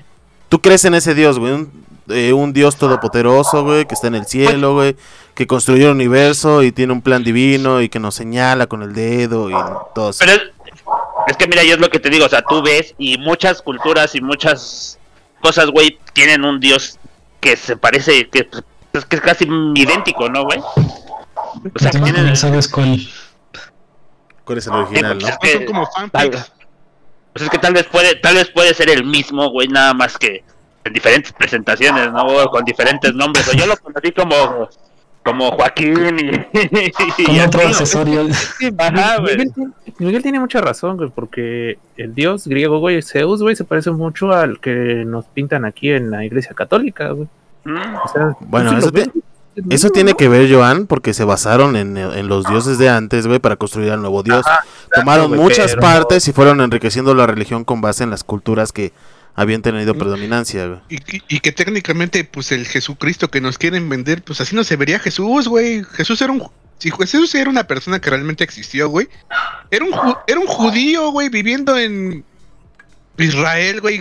¿Tú 0.49 0.61
crees 0.61 0.85
en 0.85 0.95
ese 0.95 1.15
Dios, 1.15 1.39
güey? 1.39 1.53
Un, 1.53 1.85
eh, 2.09 2.33
un 2.33 2.53
Dios 2.53 2.77
todopoderoso, 2.77 3.65
güey, 3.65 3.87
que 3.87 3.95
está 3.95 4.07
en 4.07 4.15
el 4.15 4.27
cielo, 4.27 4.75
güey, 4.75 4.97
que 5.35 5.47
construyó 5.47 5.87
el 5.87 5.93
universo 5.93 6.63
y 6.63 6.73
tiene 6.73 6.93
un 6.93 7.03
plan 7.03 7.23
divino 7.23 7.83
y 7.83 7.89
que 7.89 7.99
nos 8.01 8.15
señala 8.15 8.67
con 8.67 8.83
el 8.83 8.95
dedo 8.95 9.51
y 9.51 9.55
todo 9.95 10.11
eso. 10.11 10.21
Pero 10.21 10.33
es, 10.33 10.43
es 11.27 11.37
que 11.37 11.47
mira, 11.47 11.63
yo 11.65 11.75
es 11.75 11.81
lo 11.81 11.91
que 11.91 12.01
te 12.01 12.09
digo, 12.09 12.25
o 12.25 12.29
sea, 12.29 12.43
tú 12.43 12.63
ves 12.63 12.95
y 12.97 13.19
muchas 13.19 13.61
culturas 13.61 14.15
y 14.15 14.21
muchas 14.21 14.99
cosas, 15.43 15.67
güey, 15.71 15.99
tienen 16.15 16.45
un 16.45 16.61
dios 16.61 16.99
que 17.41 17.57
se 17.57 17.77
parece, 17.77 18.29
que, 18.29 18.49
pues, 18.91 19.05
que 19.05 19.17
es 19.17 19.23
casi 19.23 19.47
idéntico, 19.75 20.29
¿no, 20.31 20.45
güey? 20.45 20.61
O 21.75 21.79
sea, 21.79 21.91
que 21.91 21.99
No, 21.99 22.05
tienen... 22.05 22.27
no 22.27 22.37
sabes 22.37 22.69
cuál. 22.69 22.99
¿Cuál 24.45 24.59
es 24.59 24.67
el 24.67 24.73
original, 24.73 25.19
Sí, 25.21 25.27
no? 25.27 25.29
Es 25.29 25.35
no 25.35 25.39
que- 25.41 25.53
son 25.53 25.65
como 25.67 25.87
fanfics. 25.87 26.53
pues 27.33 27.45
es 27.45 27.51
que 27.51 27.59
tal 27.59 27.75
vez 27.75 27.85
puede, 27.87 28.15
tal 28.17 28.35
vez 28.35 28.51
puede 28.51 28.75
ser 28.75 28.91
el 28.91 29.05
mismo, 29.05 29.51
güey, 29.51 29.69
nada 29.69 29.93
más 29.95 30.17
que 30.17 30.43
en 30.85 30.93
diferentes 30.93 31.33
presentaciones, 31.33 32.11
¿no? 32.13 32.27
Con 32.51 32.65
diferentes 32.65 33.15
nombres. 33.15 33.47
O 33.49 33.53
yo 33.53 33.67
lo 33.67 33.77
conocí 33.77 34.11
como, 34.13 34.69
como 35.23 35.51
Joaquín 35.53 36.17
y, 36.19 36.59
y 37.19 37.25
Con 37.27 37.41
otro 37.41 37.61
así, 37.61 37.69
¿no? 37.69 37.69
accesorio. 37.69 38.27
Ajá, 38.79 39.19
güey. 39.21 39.37
Miguel, 39.37 39.53
tiene- 39.55 39.73
Miguel 39.99 40.23
tiene 40.23 40.41
mucha 40.41 40.61
razón, 40.63 40.97
güey, 40.97 41.11
porque 41.11 41.79
el 41.99 42.15
dios 42.15 42.47
griego, 42.47 42.79
güey, 42.79 43.03
Zeus, 43.03 43.43
güey, 43.43 43.55
se 43.55 43.65
parece 43.65 43.91
mucho 43.91 44.33
al 44.33 44.61
que 44.61 44.71
nos 45.07 45.27
pintan 45.27 45.65
aquí 45.67 45.91
en 45.91 46.11
la 46.11 46.25
iglesia 46.25 46.55
católica, 46.55 47.11
güey. 47.11 47.29
Mm. 47.65 47.97
O 48.03 48.09
sea, 48.09 48.37
Bueno, 48.41 48.79
eso 48.79 48.91
te- 48.91 49.11
Eso 49.57 49.65
mismo, 49.69 49.91
tiene 49.91 50.15
que 50.15 50.29
ver, 50.29 50.53
Joan, 50.53 50.87
porque 50.87 51.13
se 51.15 51.25
basaron 51.25 51.75
en, 51.77 51.97
en 51.97 52.29
los 52.29 52.45
dioses 52.47 52.79
de 52.79 52.89
antes, 52.89 53.27
güey, 53.27 53.41
para 53.41 53.57
construir 53.57 53.91
al 53.91 54.01
nuevo 54.01 54.23
dios. 54.23 54.47
Ajá, 54.47 54.61
exacto, 54.65 55.01
Tomaron 55.01 55.31
muchas 55.37 55.71
pero- 55.73 55.81
partes 55.81 56.29
y 56.29 56.33
fueron 56.33 56.61
enriqueciendo 56.61 57.15
la 57.15 57.27
religión 57.27 57.65
con 57.65 57.81
base 57.81 58.05
en 58.05 58.11
las 58.11 58.23
culturas 58.23 58.71
que 58.73 58.93
habían 59.35 59.63
tenido 59.63 59.95
predominancia, 59.97 60.67
güey. 60.67 60.81
Y, 60.89 60.97
y- 61.17 61.23
y 61.29 61.41
que 61.41 61.53
técnicamente, 61.53 62.23
pues 62.25 62.53
el 62.53 62.67
Jesucristo 62.67 63.31
que 63.31 63.41
nos 63.41 63.59
quieren 63.59 63.89
vender, 63.89 64.23
pues 64.23 64.41
así 64.41 64.55
no 64.55 64.63
se 64.65 64.77
vería 64.77 64.99
Jesús, 65.01 65.49
güey. 65.49 65.85
Jesús 65.93 66.21
era 66.23 66.33
un. 66.33 66.43
Si 66.79 66.93
Jesús 66.93 67.35
era 67.35 67.51
una 67.51 67.65
persona 67.65 68.01
que 68.01 68.11
realmente 68.11 68.45
existió, 68.45 68.89
güey. 68.89 69.09
Era 69.73 69.85
un, 69.85 69.93
era 70.29 70.39
un 70.39 70.47
judío, 70.47 71.11
güey, 71.11 71.29
viviendo 71.29 71.77
en 71.77 72.25
Israel, 73.17 73.81
güey. 73.81 74.01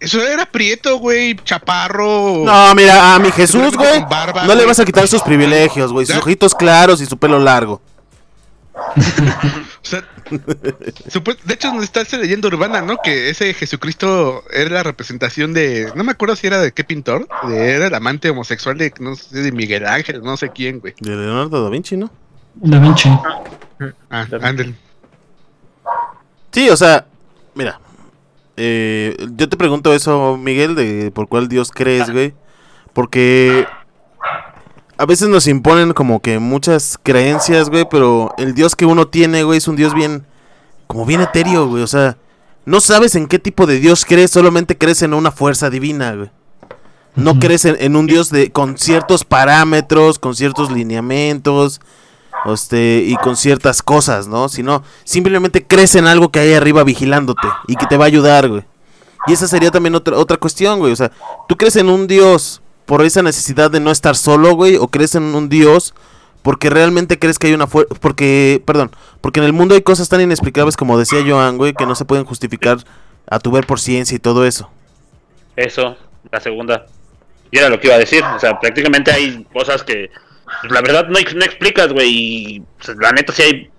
Eso 0.00 0.22
era 0.22 0.46
prieto, 0.46 0.98
güey, 0.98 1.36
chaparro. 1.44 2.42
No, 2.44 2.74
mira, 2.74 3.14
a 3.14 3.18
mi 3.18 3.30
Jesús, 3.30 3.60
Seguramente 3.70 3.98
güey, 3.98 4.10
barba, 4.10 4.44
no 4.44 4.54
le 4.54 4.64
vas 4.64 4.78
a 4.80 4.84
quitar 4.84 5.06
sus 5.06 5.22
privilegios, 5.22 5.92
güey, 5.92 6.06
sus 6.06 6.16
ojitos 6.16 6.54
claros 6.54 7.00
y 7.00 7.06
su 7.06 7.16
pelo 7.18 7.38
largo. 7.38 7.80
O 9.86 9.88
sea, 9.88 10.02
de 11.44 11.54
hecho, 11.54 11.80
está 11.80 12.00
esa 12.00 12.16
leyenda 12.16 12.48
urbana, 12.48 12.82
¿no? 12.82 12.96
Que 13.00 13.30
ese 13.30 13.54
Jesucristo 13.54 14.42
era 14.52 14.68
la 14.70 14.82
representación 14.82 15.54
de. 15.54 15.92
No 15.94 16.02
me 16.02 16.10
acuerdo 16.10 16.34
si 16.34 16.48
era 16.48 16.58
de 16.60 16.72
qué 16.72 16.82
pintor. 16.82 17.28
de- 17.46 17.70
era 17.76 17.86
el 17.86 17.94
amante 17.94 18.28
homosexual 18.30 18.76
de, 18.76 18.92
no 18.98 19.14
sé, 19.14 19.38
de 19.42 19.52
Miguel 19.52 19.86
Ángel, 19.86 20.22
no 20.24 20.36
sé 20.36 20.50
quién, 20.50 20.80
güey. 20.80 20.94
De 20.98 21.10
Leonardo 21.14 21.62
da 21.62 21.70
Vinci, 21.70 21.96
¿no? 21.96 22.10
Da 22.56 22.80
Vinci. 22.80 23.08
Ah. 24.10 24.26
Sí, 26.50 26.68
o 26.68 26.76
sea, 26.76 27.06
mira, 27.54 27.78
eh, 28.56 29.16
yo 29.36 29.48
te 29.48 29.56
pregunto 29.56 29.92
eso, 29.92 30.36
Miguel, 30.36 30.74
de 30.74 31.10
por 31.10 31.28
cuál 31.28 31.48
Dios 31.48 31.70
crees, 31.70 32.10
güey, 32.10 32.34
porque 32.92 33.66
a 34.96 35.06
veces 35.06 35.28
nos 35.28 35.46
imponen 35.46 35.92
como 35.92 36.20
que 36.20 36.38
muchas 36.38 36.98
creencias, 37.02 37.68
güey, 37.68 37.86
pero 37.90 38.34
el 38.38 38.54
Dios 38.54 38.74
que 38.74 38.86
uno 38.86 39.08
tiene, 39.08 39.42
güey, 39.42 39.58
es 39.58 39.68
un 39.68 39.76
Dios 39.76 39.94
bien, 39.94 40.26
como 40.86 41.04
bien 41.04 41.20
etéreo, 41.20 41.68
güey, 41.68 41.82
o 41.82 41.86
sea, 41.86 42.16
no 42.64 42.80
sabes 42.80 43.14
en 43.14 43.26
qué 43.26 43.38
tipo 43.38 43.66
de 43.66 43.78
Dios 43.78 44.04
crees, 44.04 44.30
solamente 44.30 44.76
crees 44.76 45.02
en 45.02 45.14
una 45.14 45.30
fuerza 45.30 45.70
divina, 45.70 46.14
güey. 46.14 46.30
No 47.14 47.38
crees 47.38 47.64
en, 47.64 47.76
en 47.80 47.96
un 47.96 48.06
Dios 48.06 48.28
de 48.28 48.52
con 48.52 48.76
ciertos 48.76 49.24
parámetros, 49.24 50.18
con 50.18 50.34
ciertos 50.34 50.70
lineamientos, 50.70 51.80
este, 52.52 53.04
y 53.06 53.14
con 53.16 53.36
ciertas 53.36 53.82
cosas, 53.82 54.28
¿no? 54.28 54.48
Sino 54.48 54.82
simplemente 55.04 55.66
crees 55.66 55.94
en 55.94 56.06
algo 56.06 56.30
que 56.30 56.40
hay 56.40 56.54
arriba 56.54 56.84
vigilándote 56.84 57.48
y 57.66 57.76
que 57.76 57.86
te 57.86 57.96
va 57.96 58.04
a 58.04 58.08
ayudar, 58.08 58.48
güey. 58.48 58.64
Y 59.26 59.32
esa 59.32 59.48
sería 59.48 59.70
también 59.70 59.94
otra, 59.94 60.16
otra 60.16 60.36
cuestión, 60.36 60.78
güey. 60.78 60.92
O 60.92 60.96
sea, 60.96 61.10
¿tú 61.48 61.56
crees 61.56 61.76
en 61.76 61.88
un 61.88 62.06
Dios 62.06 62.62
por 62.84 63.04
esa 63.04 63.22
necesidad 63.22 63.70
de 63.70 63.80
no 63.80 63.90
estar 63.90 64.16
solo, 64.16 64.54
güey? 64.54 64.76
¿O 64.76 64.88
crees 64.88 65.14
en 65.14 65.22
un 65.22 65.48
Dios 65.48 65.94
porque 66.46 66.70
realmente 66.70 67.18
crees 67.18 67.40
que 67.40 67.48
hay 67.48 67.54
una 67.54 67.66
fuerza, 67.66 67.92
porque, 68.00 68.62
perdón, 68.64 68.92
porque 69.20 69.40
en 69.40 69.46
el 69.46 69.52
mundo 69.52 69.74
hay 69.74 69.82
cosas 69.82 70.08
tan 70.08 70.20
inexplicables 70.20 70.76
como 70.76 70.96
decía 70.96 71.18
Joan, 71.26 71.58
güey, 71.58 71.72
que 71.72 71.86
no 71.86 71.96
se 71.96 72.04
pueden 72.04 72.24
justificar 72.24 72.78
a 73.28 73.40
tu 73.40 73.50
ver 73.50 73.66
por 73.66 73.80
ciencia 73.80 74.14
y 74.14 74.20
todo 74.20 74.46
eso. 74.46 74.70
Eso, 75.56 75.96
la 76.30 76.38
segunda. 76.38 76.86
Y 77.50 77.58
era 77.58 77.68
lo 77.68 77.80
que 77.80 77.88
iba 77.88 77.96
a 77.96 77.98
decir. 77.98 78.22
O 78.22 78.38
sea, 78.38 78.60
prácticamente 78.60 79.10
hay 79.10 79.44
cosas 79.52 79.82
que 79.82 80.10
pues, 80.60 80.72
la 80.72 80.80
verdad 80.80 81.06
no, 81.08 81.18
no 81.18 81.44
explicas, 81.44 81.92
güey. 81.92 82.08
Y 82.10 82.62
pues, 82.84 82.96
la 82.98 83.12
neta 83.12 83.32
sí 83.32 83.42
hay. 83.42 83.70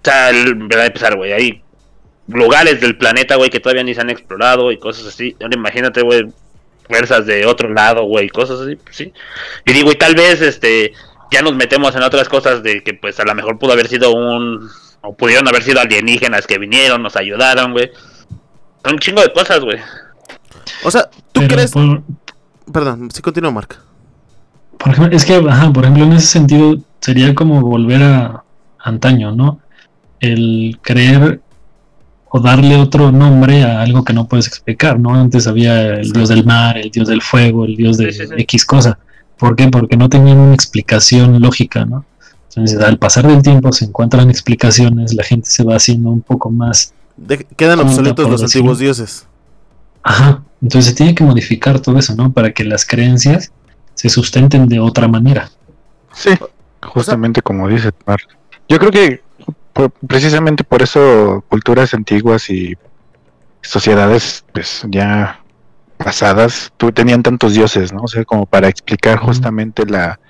O 0.00 0.04
sea, 0.04 0.30
el- 0.30 0.54
verdad 0.54 0.82
de 0.82 0.86
empezar, 0.86 1.16
güey. 1.16 1.32
Hay 1.32 1.62
lugares 2.28 2.80
del 2.80 2.96
planeta, 2.96 3.36
güey, 3.36 3.50
que 3.50 3.60
todavía 3.60 3.82
ni 3.84 3.94
se 3.94 4.00
han 4.00 4.10
explorado 4.10 4.70
y 4.72 4.78
cosas 4.78 5.06
así. 5.06 5.36
Ahora 5.40 5.56
imagínate, 5.56 6.02
güey, 6.02 6.26
fuerzas 6.86 7.26
de 7.26 7.46
otro 7.46 7.68
lado, 7.72 8.04
güey, 8.04 8.28
cosas 8.28 8.60
así, 8.60 8.76
pues 8.76 8.96
sí. 8.96 9.12
Y 9.64 9.72
digo, 9.72 9.90
y 9.90 9.96
tal 9.96 10.14
vez, 10.14 10.40
este, 10.40 10.92
ya 11.30 11.42
nos 11.42 11.54
metemos 11.56 11.94
en 11.96 12.02
otras 12.02 12.28
cosas 12.28 12.62
de 12.62 12.82
que, 12.82 12.94
pues, 12.94 13.18
a 13.20 13.24
lo 13.24 13.34
mejor 13.34 13.58
pudo 13.58 13.72
haber 13.72 13.88
sido 13.88 14.12
un. 14.14 14.68
O 15.00 15.14
pudieron 15.16 15.46
haber 15.48 15.62
sido 15.62 15.80
alienígenas 15.80 16.46
que 16.46 16.58
vinieron, 16.58 17.02
nos 17.02 17.14
ayudaron, 17.16 17.72
güey. 17.72 17.90
Son 18.84 18.94
un 18.94 18.98
chingo 18.98 19.22
de 19.22 19.32
cosas, 19.32 19.60
güey. 19.60 19.78
O 20.84 20.90
sea, 20.90 21.08
¿tú 21.32 21.40
Pero 21.40 21.54
crees? 21.54 21.70
por- 21.72 22.02
Perdón, 22.72 23.10
sí 23.12 23.22
continúa, 23.22 23.50
Marc. 23.50 23.78
Por 24.78 24.92
ejemplo, 24.92 25.16
es 25.16 25.24
que, 25.24 25.34
ajá, 25.36 25.72
por 25.72 25.84
ejemplo, 25.84 26.04
en 26.04 26.12
ese 26.12 26.26
sentido 26.26 26.78
sería 27.00 27.34
como 27.34 27.60
volver 27.60 28.02
a 28.02 28.44
antaño, 28.78 29.32
¿no? 29.32 29.60
El 30.20 30.78
creer 30.82 31.40
o 32.30 32.40
darle 32.40 32.76
otro 32.76 33.10
nombre 33.10 33.64
a 33.64 33.80
algo 33.80 34.04
que 34.04 34.12
no 34.12 34.26
puedes 34.28 34.46
explicar, 34.46 34.98
¿no? 35.00 35.14
Antes 35.14 35.46
había 35.46 35.94
el 35.94 36.12
dios 36.12 36.28
del 36.28 36.44
mar, 36.44 36.76
el 36.78 36.90
dios 36.90 37.08
del 37.08 37.22
fuego, 37.22 37.64
el 37.64 37.76
dios 37.76 37.96
de 37.96 38.12
Sí, 38.12 38.20
sí, 38.20 38.26
sí. 38.26 38.34
X 38.36 38.64
cosa. 38.64 38.98
¿Por 39.38 39.56
qué? 39.56 39.68
Porque 39.68 39.96
no 39.96 40.08
tenían 40.08 40.38
una 40.38 40.54
explicación 40.54 41.40
lógica, 41.40 41.84
¿no? 41.84 42.04
Entonces, 42.50 42.80
al 42.80 42.98
pasar 42.98 43.26
del 43.26 43.40
tiempo 43.42 43.72
se 43.72 43.84
encuentran 43.84 44.28
explicaciones, 44.30 45.14
la 45.14 45.22
gente 45.22 45.48
se 45.48 45.62
va 45.64 45.76
haciendo 45.76 46.10
un 46.10 46.22
poco 46.22 46.50
más 46.50 46.92
De- 47.16 47.46
quedan 47.56 47.78
¿Cómo 47.78 47.90
te 47.90 47.96
obsoletos 47.98 48.30
los 48.30 48.40
decir? 48.42 48.58
antiguos 48.60 48.78
dioses. 48.78 49.26
Ajá, 50.02 50.42
entonces 50.60 50.90
se 50.90 50.96
tiene 50.96 51.14
que 51.14 51.22
modificar 51.24 51.78
todo 51.80 51.98
eso, 51.98 52.14
¿no? 52.16 52.32
Para 52.32 52.52
que 52.52 52.64
las 52.64 52.84
creencias 52.84 53.52
se 53.98 54.08
sustenten 54.08 54.68
de 54.68 54.78
otra 54.78 55.08
manera. 55.08 55.50
Sí, 56.12 56.30
justamente 56.82 57.42
como 57.42 57.66
dice 57.68 57.90
Mar. 58.06 58.20
Yo 58.68 58.78
creo 58.78 58.92
que 58.92 59.22
por- 59.72 59.90
precisamente 59.90 60.62
por 60.62 60.82
eso 60.82 61.44
culturas 61.48 61.94
antiguas 61.94 62.48
y 62.48 62.76
sociedades 63.62 64.44
pues 64.52 64.84
ya 64.88 65.40
pasadas 65.96 66.72
tú 66.76 66.92
tenían 66.92 67.24
tantos 67.24 67.54
dioses, 67.54 67.92
¿no? 67.92 68.02
O 68.02 68.06
sea, 68.08 68.24
como 68.24 68.46
para 68.46 68.68
explicar 68.68 69.18
justamente 69.18 69.84
la, 69.84 70.20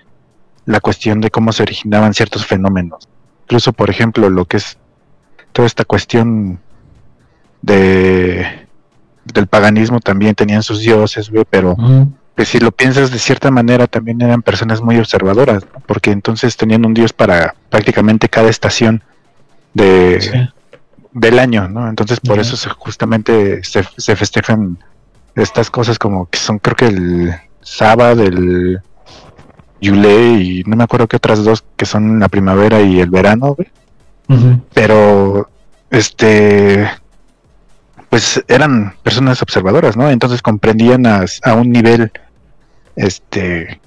la 0.65 0.81
cuestión 0.81 1.21
de 1.21 1.31
cómo 1.31 1.53
se 1.53 1.63
originaban 1.63 2.15
ciertos 2.15 2.47
fenómenos. 2.47 3.07
Incluso, 3.43 3.75
por 3.75 3.91
ejemplo, 3.91 4.31
lo 4.31 4.47
que 4.47 4.57
es 4.57 4.79
toda 5.53 5.67
esta 5.67 5.85
cuestión 5.85 6.59
de 7.61 8.67
del 9.25 9.47
paganismo 9.47 10.01
también 10.01 10.35
tenían 10.35 10.63
sus 10.63 10.81
dioses, 10.81 11.29
güey, 11.29 11.45
pero 11.51 11.77
pues 12.39 12.51
si 12.51 12.61
lo 12.61 12.71
piensas 12.71 13.11
de 13.11 13.19
cierta 13.19 13.51
manera 13.51 13.89
también 13.89 14.23
eran 14.23 14.43
personas 14.43 14.81
muy 14.81 14.97
observadoras, 14.97 15.65
¿no? 15.75 15.81
porque 15.87 16.13
entonces 16.13 16.57
tenían 16.57 16.87
un 16.87 16.95
dios 16.95 17.13
para 17.13 17.57
prácticamente 17.69 18.29
cada 18.29 18.49
estación 18.49 19.03
de, 19.75 20.21
sí. 20.21 20.31
del 21.13 21.41
año, 21.41 21.69
¿no? 21.69 21.89
Entonces 21.89 22.21
por 22.21 22.39
eso 22.39 22.57
se- 22.57 22.71
justamente 22.71 23.65
se, 23.65 23.83
se 23.97 24.15
festejan 24.15 24.79
estas 25.35 25.69
cosas 25.69 25.99
como 25.99 26.27
que 26.31 26.39
son 26.39 26.61
creo 26.61 26.77
que 26.77 26.87
el 26.87 27.35
sábado, 27.61 28.23
el 28.23 28.79
Yule 29.81 30.31
y 30.41 30.63
no 30.65 30.77
me 30.77 30.85
acuerdo 30.85 31.09
qué 31.09 31.17
otras 31.17 31.43
dos 31.43 31.65
que 31.77 31.87
son 31.87 32.21
la 32.21 32.29
primavera 32.29 32.81
y 32.81 33.01
el 33.01 33.11
verano, 33.11 33.57
pero 34.73 35.51
este 35.91 36.89
pues 38.11 38.43
eran 38.47 38.95
personas 39.03 39.43
observadoras, 39.43 39.97
¿no? 39.97 40.09
Entonces 40.09 40.41
comprendían 40.41 41.05
a, 41.05 41.25
a 41.43 41.55
un 41.55 41.73
nivel 41.73 42.13
este 42.99 43.81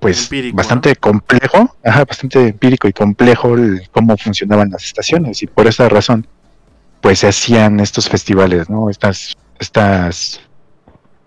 pues 0.00 0.24
Empírico, 0.24 0.56
bastante 0.56 0.94
complejo, 0.96 1.74
ajá, 1.82 2.04
bastante 2.04 2.48
empírico 2.48 2.86
y 2.88 2.92
complejo 2.92 3.54
el 3.54 3.88
cómo 3.90 4.16
funcionaban 4.18 4.70
las 4.70 4.84
estaciones 4.84 5.42
y 5.42 5.46
por 5.46 5.66
esa 5.66 5.88
razón 5.88 6.26
pues 7.00 7.20
se 7.20 7.28
hacían 7.28 7.80
estos 7.80 8.08
festivales, 8.08 8.68
¿no? 8.68 8.90
Estas 8.90 9.34
estas 9.58 10.40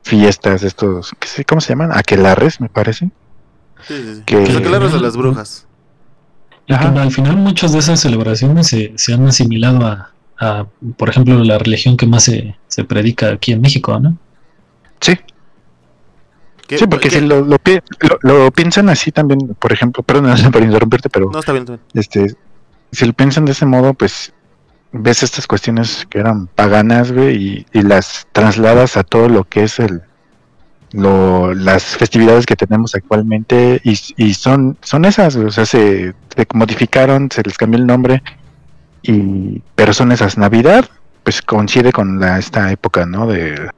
fiestas, 0.04 0.64
estos 0.64 1.12
¿qué 1.20 1.28
sé- 1.28 1.46
¿cómo 1.46 1.60
se 1.62 1.70
llaman? 1.70 1.92
Aquelarres, 1.94 2.62
me 2.62 2.70
parece. 2.70 3.10
Sí, 3.88 3.96
sí, 4.04 4.16
sí. 4.18 4.22
Que- 4.26 4.46
Los 4.46 4.56
aquelarres 4.58 4.94
de 4.94 5.00
las 5.00 5.18
brujas. 5.18 5.66
Y 6.66 6.68
que 6.68 6.74
Ajá. 6.76 7.02
al 7.02 7.12
final 7.12 7.38
muchas 7.38 7.72
de 7.72 7.80
esas 7.80 8.00
celebraciones 8.00 8.68
se, 8.68 8.92
se 8.96 9.14
han 9.14 9.26
asimilado 9.28 9.86
a, 9.86 10.12
a, 10.40 10.66
por 10.98 11.10
ejemplo, 11.10 11.42
la 11.44 11.58
religión 11.58 11.96
que 11.98 12.06
más 12.06 12.24
se, 12.26 12.56
se 12.68 12.84
predica 12.84 13.32
aquí 13.32 13.54
en 13.54 13.62
México, 13.62 13.98
¿no? 14.00 14.18
Sí, 15.00 15.14
¿Qué- 16.68 16.78
Sí, 16.78 16.86
porque 16.88 17.10
si 17.10 17.22
lo, 17.22 17.42
lo, 17.46 17.58
lo- 18.02 18.20
lo 18.22 18.52
piensan 18.52 18.90
así 18.90 19.12
también, 19.12 19.56
por 19.60 19.72
ejemplo, 19.74 20.04
perdón 20.04 20.26
por 20.52 20.62
interrumpirte, 20.64 21.10
pero 21.10 21.30
No, 21.32 21.40
está 21.40 21.52
bien, 21.54 21.64
está 21.64 21.74
bien. 21.74 21.82
este, 21.94 22.36
si 22.92 23.06
lo 23.06 23.14
piensan 23.14 23.46
de 23.46 23.54
ese 23.54 23.66
modo, 23.66 23.94
pues 23.94 24.34
ves 24.92 25.22
estas 25.24 25.48
cuestiones 25.48 26.06
que 26.10 26.20
eran 26.20 26.48
paganas, 26.48 27.12
güey, 27.12 27.36
y, 27.36 27.66
y 27.74 27.82
las 27.82 28.28
trasladas 28.32 28.98
a 28.98 29.04
todo 29.04 29.28
lo 29.30 29.44
que 29.44 29.64
es 29.64 29.80
el 29.80 30.02
lo, 30.94 31.54
las 31.54 31.84
festividades 31.84 32.46
que 32.46 32.56
tenemos 32.56 32.96
actualmente 32.96 33.82
y, 33.84 34.00
y 34.16 34.34
son 34.34 34.78
son 34.82 35.04
esas, 35.04 35.36
o 35.36 35.52
sea, 35.52 35.66
se, 35.66 36.14
se 36.34 36.48
modificaron, 36.54 37.30
se 37.30 37.44
les 37.44 37.58
cambió 37.58 37.78
el 37.80 37.86
nombre 37.86 38.24
y 39.04 39.62
pero 39.76 39.92
son 39.94 40.14
esas 40.14 40.38
Navidad, 40.38 40.90
pues 41.24 41.42
coincide 41.42 41.92
con 41.92 42.22
la 42.22 42.40
esta 42.40 42.72
época, 42.72 43.06
¿no? 43.06 43.28
De 43.28 43.70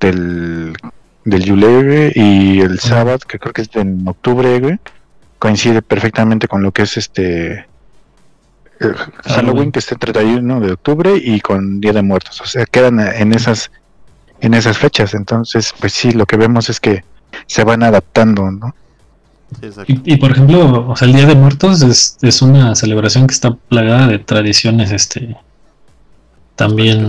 del 0.00 0.76
del 1.24 1.44
Yule 1.44 1.84
güey, 1.84 2.12
y 2.14 2.60
el 2.60 2.78
sábado, 2.78 3.18
que 3.26 3.38
creo 3.38 3.52
que 3.52 3.62
es 3.62 3.70
en 3.74 4.06
octubre, 4.08 4.58
güey, 4.58 4.78
coincide 5.38 5.82
perfectamente 5.82 6.48
con 6.48 6.62
lo 6.62 6.72
que 6.72 6.82
es 6.82 6.96
este 6.96 7.66
eh, 8.80 8.94
Halloween, 9.24 9.72
que 9.72 9.80
es 9.80 9.92
el 9.92 9.98
31 9.98 10.60
de 10.60 10.72
octubre, 10.72 11.12
y 11.16 11.40
con 11.40 11.80
Día 11.80 11.92
de 11.92 12.02
Muertos. 12.02 12.40
O 12.40 12.46
sea, 12.46 12.64
quedan 12.66 13.00
en 13.00 13.34
esas, 13.34 13.70
en 14.40 14.54
esas 14.54 14.78
fechas. 14.78 15.14
Entonces, 15.14 15.74
pues 15.78 15.92
sí, 15.92 16.12
lo 16.12 16.26
que 16.26 16.36
vemos 16.36 16.70
es 16.70 16.80
que 16.80 17.04
se 17.46 17.64
van 17.64 17.82
adaptando, 17.82 18.50
¿no? 18.50 18.74
Sí, 19.60 19.66
exacto. 19.66 19.92
Y, 19.92 20.14
y, 20.14 20.16
por 20.16 20.30
ejemplo, 20.30 20.88
o 20.88 20.96
sea, 20.96 21.08
el 21.08 21.14
Día 21.14 21.26
de 21.26 21.34
Muertos 21.34 21.82
es, 21.82 22.16
es 22.22 22.40
una 22.40 22.74
celebración 22.74 23.26
que 23.26 23.34
está 23.34 23.54
plagada 23.54 24.06
de 24.06 24.18
tradiciones, 24.18 24.92
este, 24.92 25.36
también 26.56 27.08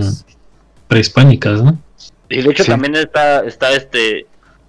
prehispánicas, 0.88 1.62
¿no? 1.62 1.78
Y 2.32 2.42
de 2.42 2.50
hecho 2.50 2.64
Sí. 2.64 2.70
también 2.70 2.94
está, 2.96 3.44
está 3.44 3.72
este, 3.72 4.26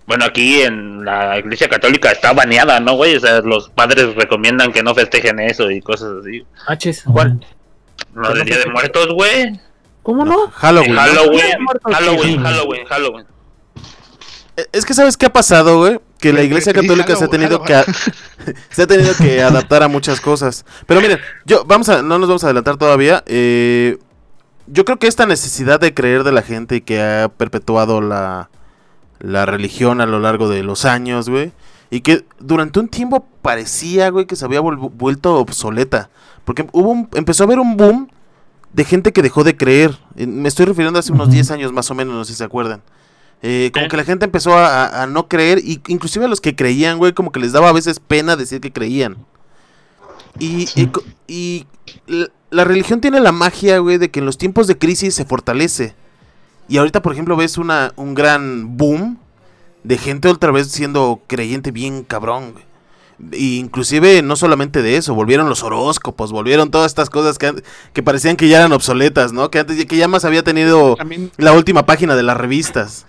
bueno, 0.08 0.26
aquí 0.26 0.62
en 0.62 1.04
la 1.06 1.38
iglesia 1.40 1.68
católica 1.70 2.12
está 2.12 2.34
baneada, 2.34 2.80
¿no, 2.80 2.94
güey? 2.96 3.16
O 3.16 3.20
sea, 3.20 3.42
los 3.42 3.70
padres 3.70 4.14
recomiendan 4.16 4.72
que 4.72 4.84
no 4.84 4.94
festejen 4.94 5.40
eso 5.40 5.70
y 5.72 5.82
cosas 5.82 6.10
así. 6.22 6.46
Hachis, 6.68 7.04
¿cuál? 7.04 7.46
Lo 8.14 8.34
del 8.34 8.46
Día 8.46 8.58
de 8.58 8.66
Muertos, 8.68 9.08
güey. 9.14 9.60
¿Cómo 10.02 10.26
no? 10.26 10.50
Halloween. 10.52 10.96
¿no? 10.96 11.02
Halloween, 11.02 11.42
Halloween, 11.86 12.22
sí. 12.22 12.38
Halloween, 12.44 12.86
Halloween. 12.86 13.26
Eh, 14.58 14.66
Es 14.72 14.86
que 14.86 14.94
sabes 14.94 15.18
qué 15.18 15.26
ha 15.28 15.34
pasado, 15.34 15.78
güey, 15.80 16.00
que 16.20 16.32
la 16.34 16.44
Iglesia 16.44 16.74
Católica 16.74 17.16
se 17.16 17.24
ha 17.26 17.28
tenido 17.28 17.64
que 17.64 17.74
a- 17.74 17.86
se 18.70 18.84
ha 18.84 18.88
tenido 18.88 19.14
que 19.18 19.42
adaptar 19.42 19.82
a 19.84 19.88
muchas 19.88 20.20
cosas. 20.22 20.66
Pero 20.86 21.02
miren, 21.02 21.20
yo 21.46 21.64
vamos 21.66 21.90
a 21.90 22.02
no 22.04 22.20
nos 22.20 22.28
vamos 22.28 22.44
a 22.44 22.48
adelantar 22.48 22.78
todavía. 22.78 23.24
eh, 23.26 23.98
yo 24.68 24.86
creo 24.86 24.98
que 25.00 25.08
esta 25.08 25.26
necesidad 25.26 25.80
de 25.80 25.94
creer 25.94 26.24
de 26.24 26.32
la 26.32 26.42
gente 26.42 26.78
y 26.78 26.82
que 26.82 27.02
ha 27.02 27.30
perpetuado 27.30 28.02
la 28.02 28.50
la 29.20 29.46
religión 29.46 30.02
a 30.02 30.06
lo 30.06 30.20
largo 30.20 30.50
de 30.50 30.64
los 30.64 30.84
años, 30.84 31.30
güey, 31.30 31.54
y 31.90 32.02
que 32.02 32.26
durante 32.40 32.80
un 32.82 32.90
tiempo 32.90 33.26
parecía, 33.42 34.10
güey, 34.10 34.26
que 34.26 34.36
se 34.36 34.44
había 34.44 34.60
vuel- 34.62 34.92
vuelto 34.94 35.36
obsoleta, 35.36 36.10
porque 36.44 36.68
hubo 36.74 36.90
un- 36.92 37.08
empezó 37.14 37.44
a 37.44 37.46
haber 37.46 37.60
un 37.60 37.78
boom 37.78 38.10
de 38.74 38.84
gente 38.84 39.14
que 39.14 39.22
dejó 39.22 39.46
de 39.46 39.56
creer. 39.56 39.98
Me 40.16 40.50
estoy 40.50 40.66
refiriendo 40.66 40.98
a 40.98 41.02
hace 41.02 41.14
unos 41.14 41.28
Ujú. 41.28 41.36
10 41.36 41.52
años 41.52 41.72
más 41.72 41.90
o 41.90 41.96
menos, 41.96 42.16
no 42.16 42.26
sé 42.26 42.34
si 42.34 42.40
se 42.40 42.44
acuerdan. 42.44 42.82
Eh, 43.42 43.72
como 43.74 43.88
que 43.88 43.96
la 43.98 44.04
gente 44.04 44.26
empezó 44.26 44.58
a, 44.58 45.06
no 45.08 45.28
creer, 45.30 45.60
y 45.60 45.82
inclusive 45.88 46.26
a 46.26 46.28
los 46.28 46.42
que 46.42 46.56
creían, 46.56 46.98
güey, 46.98 47.14
como 47.14 47.32
que 47.32 47.40
les 47.40 47.54
daba 47.54 47.70
a 47.70 47.74
veces 47.74 48.02
pena 48.02 48.36
decir 48.36 48.60
que 48.60 48.74
creían. 48.74 49.18
Y, 50.40 50.68
Sí. 50.68 50.90
y 51.28 51.68
y 52.08 52.28
la, 52.54 52.64
religión 52.64 53.02
tiene 53.02 53.20
la 53.20 53.32
magia, 53.32 53.80
güey, 53.80 53.98
de 53.98 54.12
que 54.12 54.20
en 54.20 54.26
los 54.26 54.38
tiempos 54.38 54.68
de 54.68 54.78
crisis 54.78 55.16
se 55.16 55.26
fortalece. 55.26 55.96
Y 56.68 56.78
ahorita, 56.78 57.02
por 57.02 57.14
ejemplo, 57.14 57.36
ves 57.36 57.58
una, 57.58 57.94
un 57.96 58.14
gran 58.14 58.78
boom 58.78 59.20
de 59.84 59.98
gente 59.98 60.30
otra 60.30 60.52
vez 60.52 60.72
siendo 60.72 61.22
creyente 61.28 61.72
bien 61.72 62.04
cabrón, 62.04 62.54
güey. 62.54 62.66
Y 63.32 63.60
inclusive 63.60 64.22
no 64.22 64.36
solamente 64.36 64.82
de 64.82 64.98
eso, 64.98 65.14
volvieron 65.14 65.48
los 65.48 65.64
horóscopos, 65.64 66.32
volvieron 66.32 66.72
todas 66.72 66.92
estas 66.92 67.10
cosas 67.10 67.38
que, 67.38 67.64
que 67.94 68.04
parecían 68.04 68.36
que 68.36 68.48
ya 68.48 68.58
eran 68.58 68.74
obsoletas, 68.74 69.32
¿no? 69.34 69.50
Que 69.52 69.60
antes 69.60 69.86
que 69.86 69.98
ya 69.98 70.08
más 70.08 70.26
había 70.26 70.44
tenido 70.44 70.96
También 70.96 71.32
la 71.38 71.54
última 71.54 71.86
página 71.86 72.16
de 72.16 72.24
las 72.24 72.36
revistas. 72.36 73.06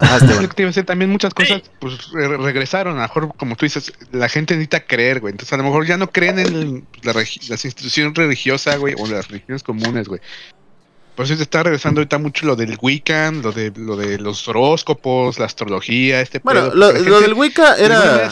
Ah, 0.00 0.16
Es 0.16 0.22
Esteban. 0.22 0.42
lo 0.42 0.48
que 0.48 0.54
te 0.54 0.62
iba 0.62 0.68
a 0.68 0.70
decir, 0.70 0.84
también 0.84 1.10
muchas 1.10 1.32
cosas 1.34 1.62
pues 1.80 2.10
re- 2.12 2.36
regresaron, 2.36 2.94
a 2.94 2.96
lo 2.96 3.02
mejor 3.02 3.34
como 3.36 3.56
tú 3.56 3.64
dices, 3.66 3.92
la 4.12 4.28
gente 4.28 4.54
necesita 4.54 4.80
creer, 4.84 5.20
güey, 5.20 5.32
entonces 5.32 5.52
a 5.52 5.56
lo 5.56 5.64
mejor 5.64 5.86
ya 5.86 5.96
no 5.96 6.10
creen 6.10 6.38
en 6.38 6.86
la 7.02 7.12
las 7.12 7.64
instituciones 7.64 8.14
religiosas, 8.14 8.78
güey, 8.78 8.94
o 8.98 9.06
las 9.06 9.28
religiones 9.28 9.62
comunes, 9.62 10.08
güey. 10.08 10.20
Por 11.14 11.24
eso 11.24 11.34
te 11.36 11.42
está 11.44 11.62
regresando 11.62 12.00
ahorita 12.00 12.18
mucho 12.18 12.44
lo 12.44 12.56
del 12.56 12.76
Wiccan, 12.80 13.40
lo 13.40 13.52
de 13.52 13.72
lo 13.74 13.96
de 13.96 14.18
los 14.18 14.46
horóscopos, 14.48 15.38
la 15.38 15.46
astrología, 15.46 16.20
este 16.20 16.40
Bueno, 16.40 16.64
pedo, 16.64 16.74
lo, 16.74 16.92
la 16.92 16.98
lo 16.98 17.04
gente, 17.04 17.20
del 17.22 17.32
Wicca 17.34 17.76
era, 17.76 18.30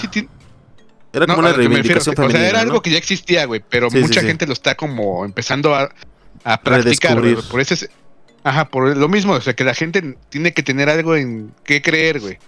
era 1.12 1.26
como 1.26 1.40
no, 1.42 1.48
una 1.48 1.52
reivindicación 1.56 2.14
o 2.18 2.30
sea, 2.30 2.46
era 2.48 2.58
¿no? 2.58 2.64
algo 2.68 2.82
que 2.82 2.90
ya 2.90 2.98
existía, 2.98 3.46
güey, 3.46 3.62
pero 3.66 3.88
Sí, 3.88 3.98
mucha 4.00 4.20
sí. 4.20 4.26
gente 4.26 4.46
lo 4.46 4.52
está 4.52 4.74
como 4.74 5.24
empezando 5.24 5.74
a, 5.74 5.88
a 6.44 6.60
practicar, 6.60 7.20
güey. 7.20 7.36
Por 7.36 7.60
ese, 7.60 7.88
ajá, 8.44 8.66
por 8.68 8.96
lo 8.96 9.08
mismo, 9.08 9.32
o 9.32 9.40
sea, 9.40 9.54
que 9.54 9.64
la 9.64 9.74
gente 9.74 10.16
tiene 10.28 10.52
que 10.52 10.62
tener 10.62 10.88
algo 10.88 11.16
en 11.16 11.52
qué 11.64 11.82
creer, 11.82 12.20
güey. 12.20 12.38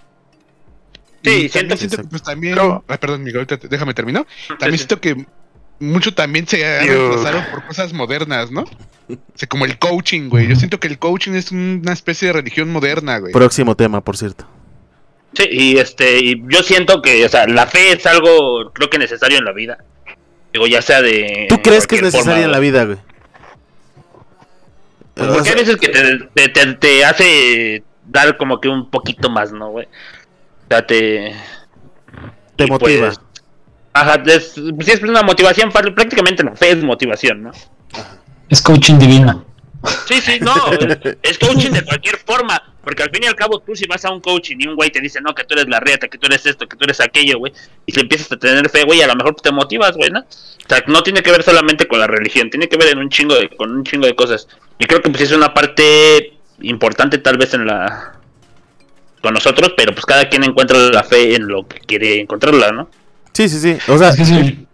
Sí, 1.24 1.30
Y 1.30 1.48
siento- 1.48 1.58
también 1.58 1.78
siento 1.78 1.96
que, 1.96 2.08
pues 2.08 2.22
también, 2.22 2.54
Pero- 2.54 2.84
ah, 2.86 2.96
perdón, 2.98 3.20
Miguel, 3.24 3.38
ahorita 3.38 3.56
te- 3.58 3.68
déjame 3.68 3.94
terminar. 3.94 4.26
También 4.60 4.72
sí. 4.72 4.78
siento 4.78 5.00
que 5.00 5.26
mucho 5.80 6.14
también 6.14 6.46
se 6.46 6.56
reemplazaron 6.86 7.44
por 7.50 7.64
cosas 7.66 7.92
modernas, 7.92 8.50
¿no? 8.52 8.62
O 8.62 9.16
sea, 9.34 9.48
como 9.48 9.64
el 9.64 9.78
coaching, 9.78 10.28
güey. 10.28 10.46
Yo 10.48 10.56
siento 10.56 10.78
que 10.80 10.86
el 10.86 10.98
coaching 10.98 11.32
es 11.32 11.50
una 11.52 11.92
especie 11.92 12.28
de 12.28 12.32
religión 12.34 12.70
moderna, 12.70 13.18
güey. 13.18 13.32
Próximo 13.32 13.74
tema, 13.76 14.00
por 14.02 14.16
cierto. 14.16 14.46
Sí, 15.34 15.44
y 15.50 15.78
este, 15.78 16.18
y 16.18 16.42
yo 16.48 16.62
siento 16.62 17.02
que, 17.02 17.24
o 17.24 17.28
sea, 17.28 17.46
la 17.46 17.66
fe 17.66 17.92
es 17.92 18.06
algo, 18.06 18.72
creo 18.72 18.88
que 18.88 18.98
necesario 18.98 19.36
en 19.38 19.44
la 19.44 19.52
vida. 19.52 19.78
Digo, 20.52 20.66
ya 20.66 20.80
sea 20.80 21.02
de. 21.02 21.46
¿Tú 21.48 21.60
crees 21.60 21.86
que 21.86 21.96
es 21.96 22.02
necesaria 22.02 22.30
forma, 22.32 22.44
en 22.46 22.52
la 22.52 22.58
vida, 22.58 22.84
güey? 22.84 22.98
Pues 25.16 25.28
porque 25.30 25.48
hay 25.48 25.54
veces 25.56 25.76
que 25.76 25.88
te, 25.88 26.18
te, 26.34 26.48
te- 26.50 26.74
te 26.74 27.04
hace 27.04 27.82
dar 28.04 28.36
como 28.36 28.60
que 28.60 28.68
un 28.68 28.90
poquito 28.90 29.30
más, 29.30 29.50
¿no, 29.50 29.70
güey? 29.70 29.86
O 29.86 30.68
sea, 30.68 30.86
te. 30.86 31.34
te 32.56 32.64
y 32.64 32.70
motiva. 32.70 33.06
pues, 33.08 33.20
ajá, 33.94 34.22
es, 34.26 34.52
sí, 34.52 34.90
es 34.92 35.02
una 35.02 35.22
motivación, 35.22 35.70
prácticamente 35.72 36.44
la 36.44 36.54
fe 36.54 36.72
es 36.72 36.84
motivación, 36.84 37.44
¿no? 37.44 37.50
Es 38.50 38.60
coaching 38.60 38.98
divino. 38.98 39.44
Sí, 40.06 40.20
sí, 40.20 40.38
no, 40.40 40.54
es, 40.72 41.16
es 41.22 41.38
coaching 41.38 41.70
de 41.70 41.82
cualquier 41.84 42.18
forma, 42.18 42.62
porque 42.86 43.02
al 43.02 43.10
fin 43.10 43.24
y 43.24 43.26
al 43.26 43.34
cabo 43.34 43.58
tú 43.58 43.74
si 43.74 43.84
vas 43.88 44.04
a 44.04 44.12
un 44.12 44.20
coaching 44.20 44.58
y 44.60 44.68
un 44.68 44.76
güey 44.76 44.90
te 44.90 45.00
dice, 45.00 45.20
no, 45.20 45.34
que 45.34 45.42
tú 45.42 45.54
eres 45.54 45.68
la 45.68 45.80
reta, 45.80 46.06
que 46.06 46.18
tú 46.18 46.28
eres 46.28 46.46
esto, 46.46 46.68
que 46.68 46.76
tú 46.76 46.84
eres 46.84 47.00
aquello, 47.00 47.40
güey, 47.40 47.52
y 47.84 47.90
si 47.90 47.98
empiezas 47.98 48.30
a 48.30 48.36
tener 48.36 48.70
fe, 48.70 48.84
güey, 48.84 49.02
a 49.02 49.08
lo 49.08 49.16
mejor 49.16 49.34
te 49.34 49.50
motivas, 49.50 49.96
güey, 49.96 50.08
¿no? 50.10 50.20
O 50.20 50.68
sea, 50.68 50.84
no 50.86 51.02
tiene 51.02 51.20
que 51.20 51.32
ver 51.32 51.42
solamente 51.42 51.88
con 51.88 51.98
la 51.98 52.06
religión, 52.06 52.48
tiene 52.48 52.68
que 52.68 52.76
ver 52.76 52.90
en 52.90 52.98
un 52.98 53.08
chingo 53.08 53.34
de, 53.34 53.48
con 53.48 53.72
un 53.72 53.82
chingo 53.82 54.06
de 54.06 54.14
cosas. 54.14 54.46
Y 54.78 54.84
creo 54.84 55.02
que 55.02 55.10
pues 55.10 55.20
es 55.24 55.32
una 55.32 55.52
parte 55.52 56.38
importante 56.60 57.18
tal 57.18 57.38
vez 57.38 57.54
en 57.54 57.66
la... 57.66 58.20
con 59.20 59.34
nosotros, 59.34 59.72
pero 59.76 59.92
pues 59.92 60.06
cada 60.06 60.28
quien 60.28 60.44
encuentra 60.44 60.78
la 60.78 61.02
fe 61.02 61.34
en 61.34 61.48
lo 61.48 61.66
que 61.66 61.80
quiere 61.80 62.20
encontrarla, 62.20 62.70
¿no? 62.70 62.88
Sí, 63.32 63.48
sí, 63.48 63.58
sí. 63.58 63.76
O 63.88 63.98
sea, 63.98 64.10
Es 64.10 64.16
que 64.16 64.24
sí, 64.24 64.64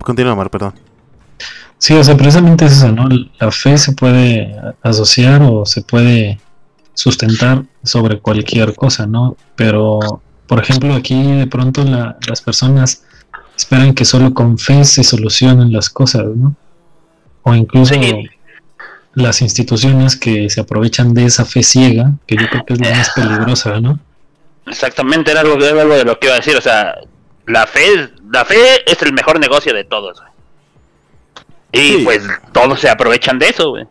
continúa, 0.00 0.34
Mar, 0.34 0.50
perdón. 0.50 0.74
sí, 1.78 1.94
o 1.94 2.04
sea, 2.04 2.14
precisamente 2.14 2.66
es 2.66 2.72
eso, 2.72 2.92
¿no? 2.92 3.08
La 3.38 3.50
fe 3.50 3.78
se 3.78 3.92
puede 3.92 4.54
asociar 4.82 5.40
o 5.42 5.64
se 5.64 5.80
puede 5.80 6.38
sustentar 6.94 7.64
sobre 7.82 8.18
cualquier 8.18 8.74
cosa, 8.74 9.06
¿no? 9.06 9.36
Pero, 9.56 9.98
por 10.46 10.60
ejemplo, 10.60 10.94
aquí 10.94 11.20
de 11.32 11.46
pronto 11.46 11.84
la- 11.84 12.16
las 12.28 12.40
personas 12.42 13.04
esperan 13.56 13.94
que 13.94 14.04
solo 14.04 14.34
con 14.34 14.58
fe 14.58 14.84
se 14.84 15.04
solucionen 15.04 15.72
las 15.72 15.88
cosas, 15.90 16.24
¿no? 16.34 16.54
O 17.42 17.54
incluso 17.54 17.94
Sí. 17.94 18.28
las 19.14 19.42
instituciones 19.42 20.16
que 20.16 20.48
se 20.50 20.60
aprovechan 20.60 21.12
de 21.14 21.24
esa 21.26 21.44
fe 21.44 21.62
ciega, 21.62 22.12
que 22.26 22.36
yo 22.36 22.46
creo 22.48 22.64
que 22.64 22.72
es 22.74 22.80
la 22.80 22.90
más 22.96 23.10
peligrosa, 23.10 23.80
¿no? 23.80 23.98
Exactamente, 24.66 25.30
era 25.32 25.40
algo, 25.40 25.54
era 25.62 25.82
algo 25.82 25.94
de 25.94 26.04
lo 26.04 26.18
que 26.18 26.26
iba 26.28 26.34
a 26.36 26.38
decir, 26.38 26.56
o 26.56 26.60
sea, 26.60 26.94
la 27.46 27.66
fe, 27.66 28.10
la 28.30 28.44
fe 28.44 28.56
es 28.86 29.02
el 29.02 29.12
mejor 29.12 29.38
negocio 29.40 29.74
de 29.74 29.84
todos, 29.84 30.18
güey. 30.20 30.32
Y 31.72 31.98
Sí. 31.98 32.04
pues 32.04 32.22
todos 32.52 32.80
se 32.80 32.88
aprovechan 32.88 33.38
de 33.38 33.48
eso, 33.48 33.70
güey. 33.70 33.84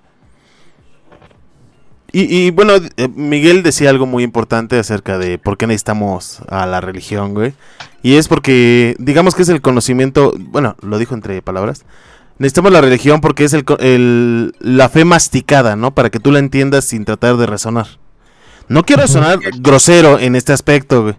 Y, 2.14 2.24
y, 2.24 2.52
bueno, 2.52 2.74
eh, 2.98 3.08
Miguel 3.16 3.64
decía 3.64 3.90
algo 3.90 4.06
muy 4.06 4.24
importante 4.24 4.78
acerca 4.78 5.18
de 5.18 5.38
por 5.38 5.58
qué 5.58 5.66
necesitamos 5.66 6.40
a 6.50 6.66
la 6.66 6.82
religión, 6.82 7.34
güey. 7.34 7.54
Y 8.04 8.16
es 8.16 8.28
porque, 8.28 8.96
digamos 9.00 9.34
que 9.34 9.44
es 9.44 9.50
el 9.50 9.62
conocimiento, 9.62 10.34
bueno, 10.38 10.76
lo 10.82 10.98
dijo 10.98 11.16
entre 11.16 11.42
palabras. 11.42 11.86
Necesitamos 12.38 12.72
la 12.74 12.82
religión 12.82 13.22
porque 13.22 13.46
es 13.46 13.54
el, 13.54 13.64
el- 13.80 14.56
la 14.60 14.90
fe 14.90 15.06
masticada, 15.06 15.76
¿no? 15.78 15.94
Para 15.94 16.10
que 16.10 16.20
tú 16.20 16.32
la 16.32 16.40
entiendas 16.40 16.84
sin 16.86 17.06
tratar 17.06 17.38
de 17.38 17.46
razonar. 17.46 17.88
No 18.68 18.84
quiero 18.84 19.08
sonar 19.08 19.40
grosero 19.60 20.20
en 20.20 20.36
este 20.36 20.52
aspecto, 20.52 21.04
güey. 21.04 21.16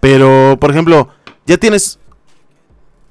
Pero, 0.00 0.56
por 0.60 0.70
ejemplo, 0.70 1.10
ya 1.46 1.58
tienes... 1.58 1.98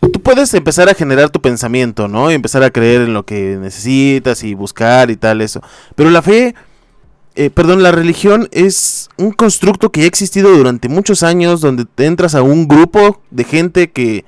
Tú 0.01 0.21
puedes 0.21 0.53
empezar 0.53 0.89
a 0.89 0.93
generar 0.93 1.29
tu 1.29 1.41
pensamiento, 1.41 2.09
¿no? 2.09 2.29
Y 2.29 2.33
empezar 2.33 2.63
a 2.63 2.71
creer 2.71 3.01
en 3.03 3.13
lo 3.13 3.23
que 3.25 3.57
necesitas 3.61 4.43
y 4.43 4.53
buscar 4.53 5.09
y 5.09 5.15
tal, 5.15 5.39
eso. 5.39 5.61
Pero 5.95 6.09
la 6.09 6.21
fe 6.21 6.55
eh, 7.35 7.49
perdón, 7.49 7.83
la 7.83 7.91
religión 7.91 8.47
es 8.51 9.09
un 9.17 9.31
constructo 9.31 9.91
que 9.91 10.01
ya 10.01 10.05
ha 10.05 10.07
existido 10.07 10.55
durante 10.55 10.89
muchos 10.89 11.23
años, 11.23 11.61
donde 11.61 11.85
te 11.85 12.05
entras 12.05 12.35
a 12.35 12.41
un 12.41 12.67
grupo 12.67 13.21
de 13.31 13.43
gente 13.43 13.91
que, 13.91 14.25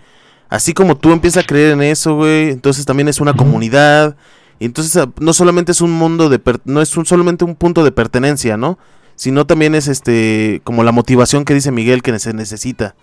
así 0.50 0.74
como 0.74 0.98
tú 0.98 1.12
empiezas 1.12 1.44
a 1.44 1.48
creer 1.48 1.72
en 1.74 1.82
eso, 1.82 2.15
güey, 2.15 2.50
entonces 2.50 2.86
también 2.86 3.08
es 3.08 3.20
una 3.20 3.34
comunidad, 3.34 4.15
y 4.60 4.65
entonces 4.65 4.96
ah, 4.98 5.10
no 5.20 5.34
solamente 5.34 5.72
es 5.72 5.82
un 5.82 5.91
mundo 5.91 6.30
de, 6.30 6.39
per- 6.39 6.62
no 6.65 6.82
es 6.82 6.96
un, 6.98 7.06
solamente 7.06 7.44
un 7.46 7.56
punto 7.56 7.84
de 7.84 7.91
pertenencia, 7.91 8.58
¿no? 8.58 8.78
Sino 9.15 9.46
también 9.46 9.76
es 9.76 9.88
este, 9.88 10.62
como 10.63 10.84
la 10.84 10.91
motivación 10.91 11.46
que 11.46 11.54
dice 11.54 11.72
Miguel 11.72 12.02
que 12.02 12.18
se 12.20 12.34
necesita. 12.34 12.96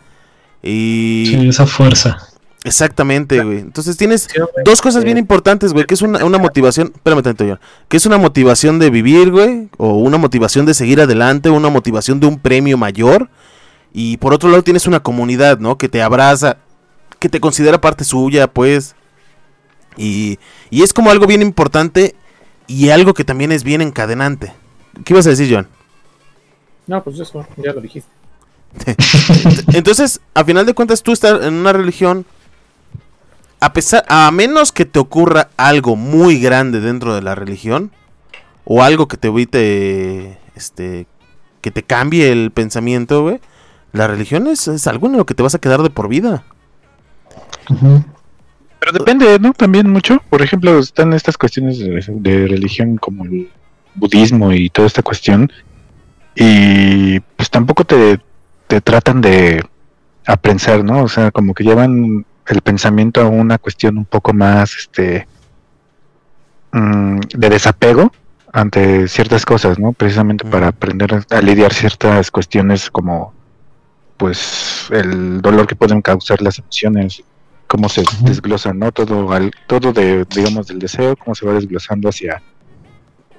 Y 0.62 1.24
Sí, 1.26 1.48
esa 1.48 1.66
fuerza. 1.66 2.18
Exactamente, 2.64 3.42
güey. 3.42 3.58
Entonces 3.58 3.96
tienes 3.96 4.22
Sí, 4.22 4.38
güey. 4.38 4.64
Dos 4.64 4.80
cosas 4.80 5.04
bien 5.04 5.18
importantes, 5.18 5.72
güey, 5.72 5.84
que 5.84 5.94
es 5.94 6.02
una, 6.02 6.24
una 6.24 6.38
motivación, 6.38 6.92
espérame 6.94 7.22
tantito, 7.22 7.44
John, 7.48 7.60
que 7.88 7.96
es 7.96 8.06
una 8.06 8.18
motivación 8.18 8.78
de 8.78 8.90
vivir, 8.90 9.30
güey, 9.30 9.68
o 9.78 9.94
una 9.94 10.18
motivación 10.18 10.66
de 10.66 10.74
seguir 10.74 11.00
adelante, 11.00 11.50
una 11.50 11.70
motivación 11.70 12.20
de 12.20 12.26
un 12.26 12.38
premio 12.38 12.76
mayor, 12.78 13.28
y 13.92 14.16
por 14.18 14.32
otro 14.32 14.48
lado 14.50 14.62
tienes 14.62 14.86
una 14.86 15.00
comunidad, 15.00 15.58
¿no? 15.58 15.76
Que 15.78 15.88
te 15.88 16.02
abraza, 16.02 16.58
que 17.18 17.28
te 17.28 17.40
considera 17.40 17.80
parte 17.80 18.04
suya, 18.04 18.48
pues, 18.48 18.94
y, 19.96 20.38
y 20.70 20.82
es 20.82 20.92
como 20.92 21.10
algo 21.10 21.26
bien 21.26 21.42
importante 21.42 22.14
y 22.66 22.88
algo 22.88 23.14
que 23.14 23.24
también 23.24 23.52
es 23.52 23.64
bien 23.64 23.82
encadenante. 23.82 24.54
¿Qué 25.04 25.12
ibas 25.12 25.26
a 25.26 25.30
decir, 25.30 25.52
John? 25.52 25.68
No, 26.86 27.02
pues 27.02 27.18
eso, 27.18 27.46
ya 27.56 27.72
lo 27.72 27.80
dijiste. 27.80 28.10
Entonces, 29.72 30.20
a 30.34 30.44
final 30.44 30.66
de 30.66 30.74
cuentas, 30.74 31.02
tú 31.02 31.12
estás 31.12 31.42
en 31.44 31.54
una 31.54 31.72
religión, 31.72 32.24
a 33.62 33.72
pesar, 33.72 34.04
a 34.08 34.28
menos 34.32 34.72
que 34.72 34.84
te 34.84 34.98
ocurra 34.98 35.48
algo 35.56 35.94
muy 35.94 36.40
grande 36.40 36.80
dentro 36.80 37.14
de 37.14 37.22
la 37.22 37.36
religión, 37.36 37.92
o 38.64 38.82
algo 38.82 39.06
que 39.06 39.16
te 39.16 39.28
evite, 39.28 40.36
este, 40.56 41.06
que 41.60 41.70
te 41.70 41.84
cambie 41.84 42.32
el 42.32 42.50
pensamiento, 42.50 43.22
güey, 43.22 43.40
la 43.92 44.08
religión 44.08 44.48
es, 44.48 44.66
es 44.66 44.88
algo 44.88 45.06
en 45.06 45.16
lo 45.16 45.26
que 45.26 45.34
te 45.34 45.44
vas 45.44 45.54
a 45.54 45.60
quedar 45.60 45.80
de 45.84 45.90
por 45.90 46.08
vida. 46.08 46.42
Pero 47.68 48.92
depende, 48.92 49.38
¿no? 49.38 49.52
También 49.52 49.88
mucho. 49.88 50.20
Por 50.28 50.42
ejemplo, 50.42 50.80
están 50.80 51.12
estas 51.12 51.38
cuestiones 51.38 51.78
de, 51.78 52.04
de 52.08 52.48
religión 52.48 52.96
como 52.96 53.24
el 53.24 53.48
budismo 53.94 54.52
y 54.52 54.70
toda 54.70 54.88
esta 54.88 55.04
cuestión. 55.04 55.52
Y 56.34 57.20
pues 57.36 57.48
tampoco 57.48 57.84
te, 57.84 58.18
te 58.66 58.80
tratan 58.80 59.20
de 59.20 59.64
aprensar, 60.26 60.82
¿no? 60.82 61.04
O 61.04 61.08
sea, 61.08 61.30
como 61.30 61.54
que 61.54 61.62
llevan 61.62 62.26
el 62.46 62.60
pensamiento 62.60 63.20
a 63.20 63.28
una 63.28 63.58
cuestión 63.58 63.98
un 63.98 64.04
poco 64.04 64.32
más, 64.32 64.74
este, 64.76 65.26
mm, 66.72 67.20
de 67.34 67.48
desapego 67.50 68.12
ante 68.52 69.08
ciertas 69.08 69.44
cosas, 69.46 69.78
¿no? 69.78 69.92
Precisamente 69.92 70.44
para 70.44 70.68
aprender 70.68 71.24
a- 71.30 71.40
lidiar 71.40 71.72
ciertas 71.72 72.30
cuestiones 72.30 72.90
como, 72.90 73.32
pues, 74.16 74.86
el 74.90 75.40
dolor 75.40 75.66
que 75.66 75.74
pueden 75.76 76.02
causar 76.02 76.42
las 76.42 76.58
emociones, 76.58 77.22
cómo 77.66 77.88
se 77.88 78.02
Ujú. 78.02 78.26
desglosa, 78.26 78.72
¿no? 78.74 78.92
Todo, 78.92 79.32
al, 79.32 79.50
todo 79.66 79.92
de, 79.92 80.26
digamos, 80.34 80.66
del 80.66 80.78
deseo, 80.78 81.16
cómo 81.16 81.34
se 81.34 81.46
va 81.46 81.54
desglosando 81.54 82.10
hacia, 82.10 82.42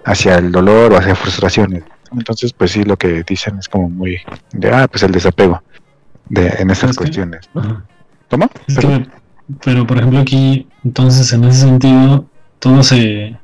hacia 0.06 0.36
el 0.38 0.52
dolor 0.52 0.94
o 0.94 0.98
hacia 0.98 1.16
frustraciones. 1.16 1.84
Entonces, 2.12 2.54
pues 2.54 2.72
sí, 2.72 2.84
lo 2.84 2.98
que 2.98 3.24
dicen 3.24 3.58
es 3.60 3.68
como 3.70 3.90
muy 3.90 4.18
de, 4.52 4.72
ah, 4.72 4.88
pues 4.88 5.04
el 5.04 5.12
desapego 5.12 5.62
de, 6.30 6.48
en 6.60 6.70
esas 6.72 6.92
Ok. 6.92 6.98
cuestiones. 6.98 7.50
¿no? 7.54 7.84
Que, 8.80 9.06
pero 9.64 9.86
por 9.86 9.98
ejemplo 9.98 10.20
aquí, 10.20 10.68
entonces 10.84 11.32
en 11.34 11.44
ese 11.46 11.62
sentido, 11.62 12.26
todo 12.60 12.82
se, 12.84 13.36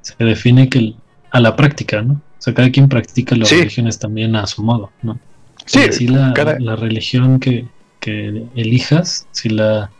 se 0.00 0.14
define 0.24 0.68
que 0.68 0.78
el- 0.78 0.96
a 1.30 1.40
la 1.40 1.54
práctica, 1.56 2.00
¿no? 2.02 2.14
O 2.14 2.40
sea, 2.40 2.54
cada 2.54 2.70
quien 2.70 2.88
practica 2.88 3.36
las 3.36 3.48
Sí. 3.48 3.56
religiones 3.58 3.98
también 3.98 4.34
a 4.36 4.46
su 4.46 4.62
modo, 4.62 4.90
¿no? 5.02 5.18
Sí, 5.66 5.80
así 5.80 6.08
la, 6.08 6.32
cada- 6.34 6.58
la 6.58 6.76
religión 6.76 7.38
que, 7.40 7.66
que 8.00 8.46
elijas, 8.54 9.26
si 9.32 9.50
la 9.50 9.90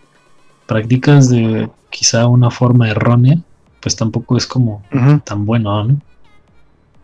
practicas 0.67 1.29
de 1.29 1.69
quizá 1.91 2.27
una 2.27 2.51
forma 2.51 2.89
errónea, 2.89 3.37
pues 3.81 3.97
tampoco 3.97 4.37
es 4.37 4.47
como 4.47 4.83
tan 5.25 5.45
bueno, 5.45 5.85
¿no? 5.85 6.01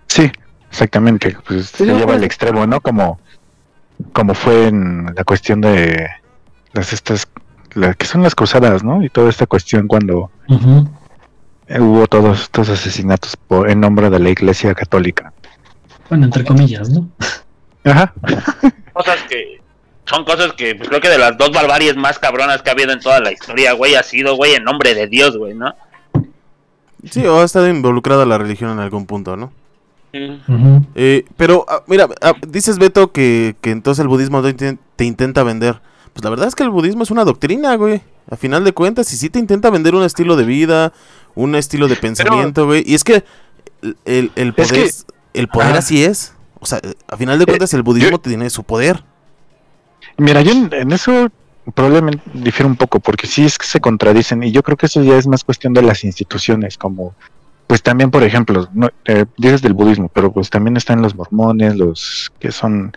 Sí, 0.09 0.31
exactamente. 0.71 1.37
Pues 1.47 1.67
se 1.67 1.85
lleva 1.85 2.15
al 2.15 2.25
extremo, 2.25 2.67
¿no? 2.67 2.81
Como, 2.81 3.19
como 4.13 4.35
fue 4.35 4.69
en 4.69 5.07
la 5.15 5.25
cuestión 5.25 5.61
de 5.61 6.07
las 6.75 6.93
estas, 6.93 7.29
las 7.75 7.97
que 7.97 8.07
son 8.07 8.23
las 8.23 8.35
cruzadas, 8.35 8.85
¿no? 8.85 9.03
Y 9.03 9.09
toda 9.09 9.31
esta 9.31 9.47
cuestión 9.47 9.89
cuando 9.89 10.31
hubo 11.69 12.07
todos 12.07 12.43
estos 12.43 12.69
asesinatos 12.69 13.37
por, 13.37 13.71
en 13.71 13.81
nombre 13.81 14.11
de 14.11 14.19
la 14.19 14.29
Iglesia 14.29 14.75
Católica. 14.75 15.33
Bueno, 16.09 16.27
entre 16.27 16.45
comillas, 16.45 16.91
¿no? 16.91 17.09
Ajá. 17.85 18.13
Cosas 18.93 19.23
que 19.29 19.61
son 20.07 20.25
cosas 20.25 20.53
que 20.53 20.75
pues, 20.75 20.89
creo 20.89 21.01
que 21.01 21.09
de 21.09 21.19
las 21.19 21.37
dos 21.39 21.51
barbaries 21.51 21.97
más 21.97 22.19
cabronas 22.19 22.63
que 22.63 22.71
ha 22.71 22.73
habido 22.75 22.93
en 22.93 23.01
toda 23.01 23.21
la 23.21 23.33
historia, 23.33 23.73
güey, 23.73 23.95
ha 23.95 24.03
sido, 24.03 24.37
güey, 24.37 24.55
en 24.55 24.65
nombre 24.65 24.95
de 24.95 25.07
Dios, 25.07 25.37
güey, 25.37 25.55
¿no? 25.55 25.75
Sí, 27.11 27.27
o 27.27 27.41
ha 27.41 27.45
estado 27.45 27.69
involucrada 27.69 28.27
la 28.27 28.39
religión 28.39 28.71
en 28.71 28.81
algún 28.81 29.07
punto, 29.07 29.37
¿no? 29.37 29.53
Eh, 30.95 31.25
pero, 31.37 31.67
ah, 31.69 31.83
mira, 31.87 32.09
ah, 32.23 32.35
dices 32.47 32.79
Beto 32.79 33.11
que, 33.11 33.57
que 33.61 33.71
entonces 33.71 34.03
el 34.03 34.09
budismo 34.09 34.43
te 34.43 35.05
intenta 35.05 35.43
vender. 35.43 35.81
Pues 36.15 36.25
la 36.25 36.31
verdad 36.31 36.49
es 36.49 36.55
que 36.55 36.63
el 36.63 36.71
budismo 36.71 37.03
es 37.03 37.11
una 37.11 37.25
doctrina, 37.25 37.75
güey. 37.77 38.01
A 38.31 38.37
final 38.37 38.65
de 38.65 38.73
cuentas, 38.73 39.13
y 39.13 39.17
sí 39.17 39.29
te 39.29 39.39
intenta 39.39 39.69
vender 39.69 39.95
un 39.95 40.03
estilo 40.05 40.37
de 40.37 40.45
vida, 40.45 40.93
un 41.35 41.55
estilo 41.55 41.89
de 41.89 41.97
pensamiento, 41.97 42.65
güey. 42.67 42.83
Y 42.87 42.95
es 42.95 43.05
que 43.05 43.25
el, 44.07 44.31
el- 44.37 44.55
Es 44.57 44.69
poder, 44.69 44.85
que- 44.85 44.91
el 45.35 45.49
poder 45.49 45.77
así 45.77 46.05
es. 46.05 46.33
O 46.61 46.67
sea, 46.67 46.79
eh, 46.83 46.95
a 47.09 47.17
final 47.19 47.39
de 47.39 47.45
cuentas, 47.45 47.75
el 47.75 47.83
budismo 47.83 48.19
tiene 48.19 48.49
su 48.49 48.65
poder. 48.65 49.05
Mira, 50.17 50.41
yo 50.43 50.53
en, 50.53 50.73
en 50.73 50.93
eso 50.93 51.29
probablemente 51.75 52.23
difiere 52.33 52.67
un 52.67 52.77
poco, 52.77 53.01
porque 53.01 53.27
sí 53.27 53.45
es 53.45 53.59
que 53.59 53.67
se 53.67 53.81
contradicen, 53.81 54.43
y 54.43 54.53
yo 54.53 54.63
creo 54.63 54.77
que 54.77 54.87
eso 54.87 55.03
ya 55.03 55.17
es 55.19 55.27
más 55.27 55.45
cuestión 55.45 55.73
de 55.75 55.83
las 55.83 56.05
instituciones, 56.05 56.79
como, 56.79 57.15
pues 57.67 57.83
también, 57.83 58.11
por 58.11 58.23
ejemplo, 58.23 58.69
no, 58.73 58.89
eh, 59.07 59.25
dices 59.37 59.63
del 59.63 59.73
budismo, 59.75 60.09
pero 60.09 60.31
pues 60.33 60.49
también 60.51 60.77
están 60.77 61.03
los 61.03 61.15
mormones, 61.15 61.77
los 61.77 62.33
que 62.39 62.53
son 62.53 62.97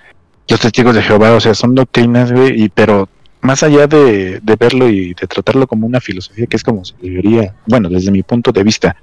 los 0.50 0.60
testigos 0.60 0.96
de 0.96 1.02
Jehová, 1.02 1.34
o 1.34 1.40
sea, 1.40 1.54
son 1.54 1.76
doctrinas, 1.76 2.32
güey, 2.32 2.64
y 2.64 2.70
pero 2.70 3.10
más 3.42 3.64
allá 3.64 3.88
de, 3.88 4.40
de 4.42 4.56
verlo 4.56 4.90
y 4.90 5.14
de 5.14 5.28
tratarlo 5.28 5.68
como 5.68 5.86
una 5.86 6.02
filosofía, 6.02 6.48
que 6.48 6.58
es 6.58 6.64
como 6.64 6.84
se 6.86 6.96
debería, 7.02 7.54
bueno, 7.68 7.90
desde 7.90 8.12
mi 8.12 8.24
punto 8.24 8.52
de 8.52 8.64
vista, 8.64 8.96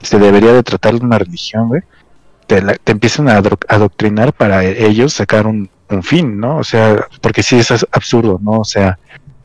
se 0.00 0.18
debería 0.18 0.52
de 0.52 0.62
tratar 0.62 0.94
una 0.94 1.18
religión, 1.18 1.68
güey, 1.68 1.82
te, 2.46 2.62
empiezan 2.86 3.28
a 3.28 3.42
adoctrinar 3.68 4.32
para 4.32 4.64
ellos 4.64 5.12
sacar 5.12 5.46
un, 5.46 5.68
un 5.90 6.02
fin, 6.02 6.38
¿no? 6.38 6.58
O 6.58 6.64
sea, 6.64 7.06
porque 7.20 7.42
sí 7.42 7.56
es 7.58 7.70
absurdo, 7.90 8.38
¿no? 8.42 8.60
O 8.60 8.64
sea, 8.64 8.98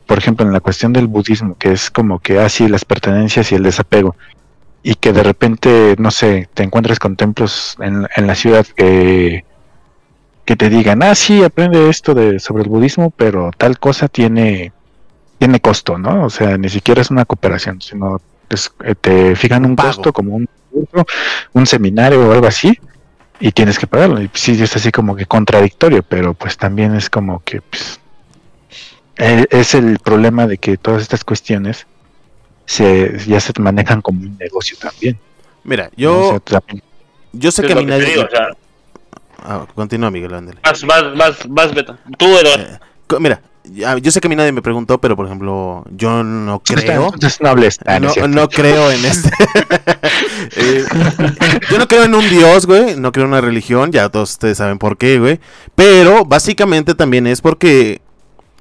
por 0.06 0.18
ejemplo, 0.18 0.46
en 0.46 0.52
la 0.52 0.60
cuestión 0.60 0.92
del 0.92 1.06
budismo, 1.06 1.56
que 1.58 1.72
es 1.72 1.90
como 1.90 2.20
que 2.20 2.38
así 2.38 2.68
las 2.68 2.84
pertenencias 2.84 3.50
y 3.50 3.56
el 3.56 3.62
desapego, 3.62 4.16
y 4.82 4.94
que 4.94 5.12
de 5.12 5.22
repente, 5.22 5.96
no 5.98 6.10
sé, 6.10 6.48
te 6.54 6.62
encuentres 6.62 6.98
con 6.98 7.16
templos 7.16 7.76
en, 7.80 8.06
en 8.16 8.26
la 8.26 8.34
ciudad 8.34 8.66
que, 8.76 9.44
que 10.44 10.56
te 10.56 10.68
digan, 10.68 11.02
ah, 11.02 11.14
sí, 11.14 11.42
aprende 11.42 11.88
esto 11.88 12.14
de, 12.14 12.38
sobre 12.40 12.64
el 12.64 12.68
budismo, 12.68 13.10
pero 13.10 13.50
tal 13.56 13.78
cosa 13.78 14.08
tiene, 14.08 14.72
tiene 15.38 15.60
costo, 15.60 15.98
¿no? 15.98 16.24
O 16.24 16.30
sea, 16.30 16.58
ni 16.58 16.68
siquiera 16.68 17.00
es 17.00 17.10
una 17.10 17.24
cooperación, 17.24 17.80
sino 17.80 18.20
es- 18.48 18.72
eh, 18.84 18.94
te 19.00 19.36
fijan 19.36 19.64
un 19.64 19.76
Pago. 19.76 19.88
costo 19.88 20.12
como 20.12 20.34
un 20.36 20.48
curso, 20.70 21.06
un 21.52 21.66
seminario 21.66 22.28
o 22.28 22.32
algo 22.32 22.46
así, 22.46 22.78
y 23.40 23.52
tienes 23.52 23.78
que 23.78 23.86
pagarlo. 23.86 24.20
Y 24.22 24.30
sí, 24.34 24.60
es 24.60 24.74
así 24.76 24.90
como 24.90 25.14
que 25.16 25.26
contradictorio, 25.26 26.02
pero 26.02 26.34
pues 26.34 26.56
también 26.56 26.94
es 26.96 27.08
como 27.08 27.40
que 27.44 27.60
pues, 27.62 28.00
eh, 29.18 29.46
es 29.50 29.74
el 29.74 29.98
problema 29.98 30.46
de 30.46 30.58
que 30.58 30.76
todas 30.76 31.02
estas 31.02 31.22
cuestiones 31.24 31.86
se 32.66 33.18
ya 33.26 33.40
se 33.40 33.52
manejan 33.60 34.00
como 34.02 34.20
un 34.22 34.36
negocio 34.38 34.76
también. 34.80 35.18
Mira, 35.64 35.90
yo, 35.96 36.30
sea, 36.30 36.40
también- 36.40 36.82
yo 37.32 37.50
sé 37.50 37.62
que 37.62 37.72
a 37.72 37.76
mí 37.76 37.84
nadie... 37.84 38.06
digo, 38.06 38.22
o 38.22 38.30
sea, 38.30 38.48
Ah, 39.44 39.66
continúa, 39.74 40.10
Miguel, 40.10 40.34
ándale. 40.34 40.60
vas, 40.62 40.84
vas, 40.84 41.16
vas, 41.16 41.36
vas, 41.48 41.74
Beto. 41.74 41.96
Tú, 42.18 42.26
Eduardo. 42.26 42.62
Eh, 42.64 42.78
mira, 43.20 43.40
yo 44.00 44.10
sé 44.10 44.20
que 44.20 44.26
a 44.26 44.30
mí 44.30 44.36
nadie 44.36 44.52
me 44.52 44.62
preguntó, 44.62 44.98
pero 44.98 45.16
por 45.16 45.26
ejemplo, 45.26 45.84
yo 45.90 46.22
no 46.24 46.60
creo... 46.60 47.06
Entonces 47.14 47.40
no 47.40 47.48
hables. 47.48 47.78
Ah, 47.86 48.00
no 48.00 48.48
creo 48.48 48.90
en 48.90 49.04
este. 49.04 49.30
Eh, 50.56 50.84
yo 51.70 51.78
no 51.78 51.86
creo 51.86 52.02
en 52.04 52.14
un 52.14 52.28
dios, 52.28 52.66
güey. 52.66 52.96
No 52.96 53.12
creo 53.12 53.24
en 53.24 53.30
una 53.30 53.40
religión. 53.40 53.92
Ya 53.92 54.08
todos 54.08 54.32
ustedes 54.32 54.58
saben 54.58 54.78
por 54.78 54.98
qué, 54.98 55.18
güey. 55.18 55.40
Pero 55.76 56.24
básicamente 56.24 56.94
también 56.94 57.26
es 57.26 57.40
porque 57.40 58.02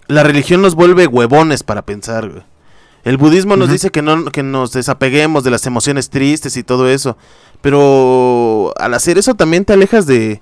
la 0.08 0.24
religión 0.24 0.62
nos 0.62 0.76
vuelve 0.76 1.08
huevones 1.08 1.64
para 1.64 1.82
pensar, 1.82 2.30
güey. 2.30 2.44
El 3.04 3.18
budismo 3.18 3.56
nos 3.58 3.66
Ujú. 3.66 3.74
dice 3.74 3.90
que 3.90 4.04
no 4.04 4.26
que 4.26 4.44
nos 4.44 4.72
desapeguemos 4.74 5.44
de 5.44 5.50
las 5.52 5.66
emociones 5.66 6.10
tristes 6.12 6.56
y 6.56 6.64
todo 6.64 6.88
eso. 6.88 7.18
Pero 7.62 8.74
al 8.78 8.94
hacer 8.94 9.18
eso 9.18 9.34
también 9.34 9.66
te 9.66 9.74
alejas 9.74 10.06
de 10.06 10.42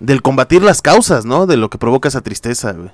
del 0.00 0.22
combatir 0.22 0.62
las 0.62 0.82
causas, 0.82 1.24
¿no? 1.24 1.46
De 1.46 1.56
lo 1.56 1.70
que 1.70 1.78
provoca 1.78 2.08
esa 2.08 2.20
tristeza, 2.20 2.72
güey. 2.72 2.90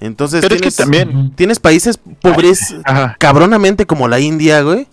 Entonces 0.00 0.40
Pero 0.42 0.54
es 0.56 0.60
que 0.62 0.70
tienes, 0.70 0.76
también- 0.76 1.32
tienes 1.36 1.60
países 1.60 1.98
pobres 2.20 2.74
Ajá. 2.84 3.16
cabronamente 3.18 3.86
como 3.86 4.08
la 4.08 4.18
India, 4.20 4.62
güey, 4.62 4.88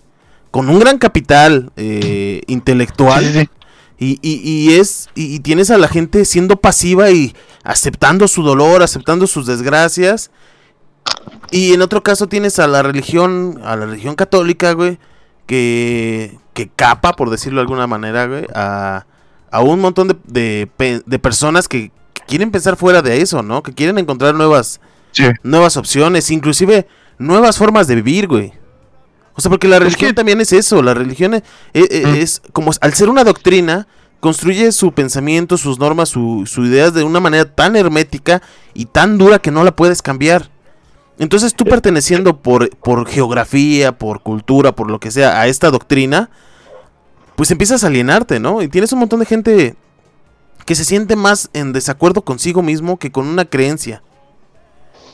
con 0.52 0.70
un 0.70 0.80
gran 0.80 0.98
capital 1.00 1.72
eh, 1.76 2.41
intelectual 2.48 3.24
Sí, 3.26 3.32
sí, 3.34 3.39
sí. 3.39 3.50
Y, 4.04 4.20
y- 4.22 4.41
y 4.44 4.74
es 4.80 5.10
y, 5.15 5.36
y 5.36 5.39
tienes 5.39 5.70
a 5.70 5.78
la 5.78 5.88
gente 5.88 6.26
siendo 6.26 6.56
pasiva 6.56 7.12
y 7.12 7.36
aceptando 7.63 8.28
su 8.28 8.41
dolor, 8.44 8.82
aceptando 8.84 9.28
sus 9.28 9.46
desgracias. 9.46 10.32
Y 11.52 11.74
en 11.74 11.82
otro 11.82 12.02
caso 12.04 12.28
tienes 12.28 12.58
a 12.60 12.67
la 12.67 12.82
religión, 12.84 13.60
a 13.63 13.76
la 13.76 13.86
religión 13.86 14.15
católica, 14.15 14.74
güey, 14.74 14.98
que, 15.46 16.38
que 16.54 16.70
capa, 16.70 17.13
por 17.13 17.30
decirlo 17.30 17.58
de 17.58 17.62
alguna 17.63 17.86
manera, 17.88 18.26
güey, 18.28 18.46
a, 18.56 19.06
a 19.52 19.62
un 19.62 19.80
montón 19.80 20.08
de, 20.08 20.16
de 20.26 20.70
pe- 20.78 21.02
de 21.06 21.20
personas 21.20 21.68
que, 21.68 21.92
que 22.14 22.22
quieren 22.28 22.52
pensar 22.52 22.78
fuera 22.78 23.02
de 23.02 23.22
eso, 23.22 23.44
¿no? 23.44 23.62
Que 23.64 23.74
quieren 23.74 23.98
encontrar 23.98 24.34
nuevas, 24.36 24.80
Sí. 25.12 25.26
nuevas 25.44 25.76
opciones, 25.78 26.32
inclusive 26.32 26.88
nuevas 27.18 27.58
formas 27.58 27.86
de 27.88 27.96
vivir, 27.96 28.28
güey. 28.28 28.54
O 29.36 29.42
sea, 29.42 29.50
porque 29.50 29.68
la 29.68 29.80
religión 29.80 30.12
que- 30.12 30.16
también 30.16 30.42
es 30.42 30.54
eso, 30.54 30.82
la 30.82 30.94
religión 30.94 31.34
es, 31.34 31.44
es- 31.74 32.06
Mm. 32.08 32.16
es 32.16 32.42
como 32.54 32.72
al 32.82 32.94
ser 32.94 33.10
una 33.10 33.24
doctrina, 33.24 33.88
construye 34.20 34.72
su 34.72 34.92
pensamiento, 34.92 35.58
sus 35.58 35.80
normas, 35.80 36.10
su, 36.10 36.44
su 36.46 36.64
ideas 36.66 36.94
de 36.94 37.04
una 37.04 37.20
manera 37.20 37.46
tan 37.46 37.76
hermética 37.76 38.42
y 38.74 38.86
tan 38.86 39.18
dura 39.18 39.40
que 39.40 39.50
no 39.52 39.64
la 39.64 39.76
puedes 39.76 40.02
cambiar. 40.02 40.50
Entonces 41.18 41.56
tú 41.56 41.66
perteneciendo 41.66 42.42
por, 42.42 42.70
por 42.78 43.08
geografía, 43.08 43.98
por 43.98 44.22
cultura, 44.22 44.74
por 44.76 44.90
lo 44.90 45.00
que 45.00 45.12
sea, 45.12 45.40
a 45.42 45.48
esta 45.48 45.70
doctrina, 45.72 46.30
pues 47.36 47.52
empiezas 47.52 47.84
a 47.84 47.88
alienarte, 47.88 48.39
¿no? 48.39 48.62
Y 48.62 48.67
tienes 48.67 48.91
un 48.94 49.00
montón 49.00 49.20
de 49.20 49.26
gente 49.26 49.76
que 50.65 50.76
se 50.76 50.86
siente 50.86 51.15
más 51.15 51.50
en 51.54 51.74
desacuerdo 51.74 52.22
consigo 52.22 52.62
mismo 52.62 52.98
que 52.98 53.12
con 53.12 53.28
una 53.28 53.46
creencia. 53.46 54.02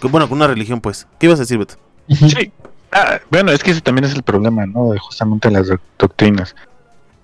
Que, 0.01 0.07
bueno, 0.07 0.27
con 0.29 0.37
una 0.37 0.47
religión, 0.47 0.81
pues. 0.81 1.07
¿Qué 1.19 1.25
ibas 1.27 1.39
a 1.39 1.43
decir, 1.43 1.57
Beto? 1.57 1.75
Sí. 2.09 2.51
Ah, 2.91 3.19
bueno, 3.29 3.51
es 3.51 3.63
que 3.63 3.71
ese 3.71 3.81
también 3.81 4.05
es 4.05 4.13
el 4.13 4.23
problema, 4.23 4.65
¿no? 4.65 4.91
De 4.91 4.99
justamente 4.99 5.49
las 5.51 5.67
doc- 5.67 5.81
doctrinas. 5.99 6.55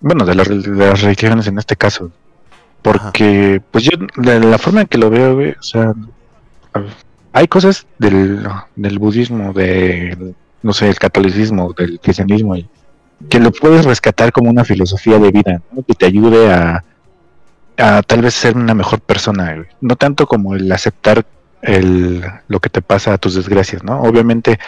Bueno, 0.02 0.26
de, 0.26 0.36
las 0.36 0.48
rel- 0.50 0.62
de 0.64 0.88
las 0.88 1.02
religiones 1.02 1.48
en 1.48 1.58
este 1.58 1.76
caso. 1.76 2.12
Porque, 2.82 3.62
pues 3.72 3.86
yo, 3.86 3.92
de 4.18 4.40
la 4.42 4.58
forma 4.58 4.82
en 4.82 4.88
que 4.88 4.98
lo 4.98 5.10
veo, 5.10 5.36
güey, 5.36 5.52
o 5.52 5.64
sea, 5.64 5.94
hay 7.32 7.48
cosas 7.48 7.86
del, 7.98 8.46
del 8.76 9.00
budismo, 9.00 9.54
de, 9.54 10.34
no 10.62 10.74
sé, 10.74 10.90
el 10.90 11.00
catolicismo, 11.00 11.72
del 11.74 12.00
cristianismo, 12.02 12.56
y 12.58 12.68
que 13.30 13.40
lo 13.40 13.52
puedes 13.52 13.86
rescatar 13.86 14.32
como 14.32 14.50
una 14.50 14.64
filosofía 14.64 15.20
de 15.20 15.32
vida, 15.32 15.62
¿no? 15.72 15.84
Que 15.84 15.94
te 15.94 16.06
ayude 16.06 16.52
a, 16.52 16.84
tal 18.04 18.22
vez 18.22 18.34
ser 18.34 18.56
una 18.56 18.74
mejor 18.74 19.00
persona. 19.02 19.66
No 19.82 19.96
tanto 19.96 20.28
como 20.28 20.56
el 20.56 20.72
aceptar 20.72 21.26
el, 21.62 22.24
lo 22.48 22.60
que 22.60 22.70
te 22.70 22.82
pasa 22.82 23.14
a 23.14 23.18
tus 23.18 23.36
desgracias, 23.36 23.84
¿no? 23.84 24.02
Obviamente 24.02 24.60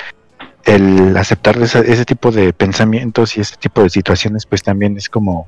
el 0.63 1.15
aceptar 1.15 1.57
ese 1.61 2.05
tipo 2.05 2.31
de 2.31 2.51
pensamientos 2.51 3.37
y 3.37 3.41
ese 3.41 3.55
tipo 3.57 3.83
de 3.83 3.89
situaciones, 3.89 4.45
pues 4.45 4.63
también 4.63 4.97
es 4.97 5.09
como 5.09 5.47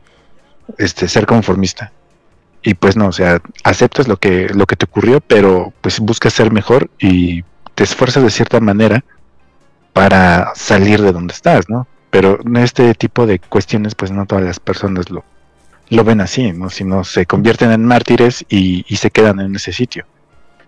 este 0.78 1.08
ser 1.08 1.26
conformista. 1.26 1.92
Y 2.62 2.74
pues 2.74 2.96
no, 2.98 3.08
o 3.08 3.12
sea, 3.12 3.42
aceptas 3.64 4.08
lo 4.08 4.18
que, 4.18 4.50
lo 4.50 4.66
que 4.66 4.76
te 4.76 4.86
ocurrió, 4.86 5.22
pero 5.22 5.74
pues 5.82 6.00
buscas 6.00 6.34
ser 6.34 6.52
mejor 6.52 6.90
y 7.00 7.44
te 7.76 7.84
esfuerzas 7.84 8.24
de 8.24 8.30
cierta 8.30 8.60
manera 8.60 9.04
para 9.94 10.52
salir 10.54 11.02
de 11.02 11.12
donde 11.12 11.34
estás, 11.34 11.70
¿no? 11.70 11.88
Pero 12.10 12.40
en 12.46 12.58
este 12.58 12.94
tipo 12.94 13.26
de 13.26 13.40
cuestiones, 13.40 13.96
pues 13.96 14.12
no 14.12 14.26
todas 14.26 14.44
las 14.44 14.60
personas 14.60 15.10
lo, 15.10 15.24
lo 15.90 16.04
ven 16.04 16.22
así, 16.22 16.52
¿no? 16.54 16.70
Sino 16.70 17.04
se 17.04 17.26
convierten 17.26 17.72
en 17.72 17.86
mártires 17.86 18.46
y, 18.50 18.86
y 18.88 18.96
se 18.98 19.12
quedan 19.12 19.40
en 19.40 19.56
ese 19.56 19.74
sitio. 19.74 20.06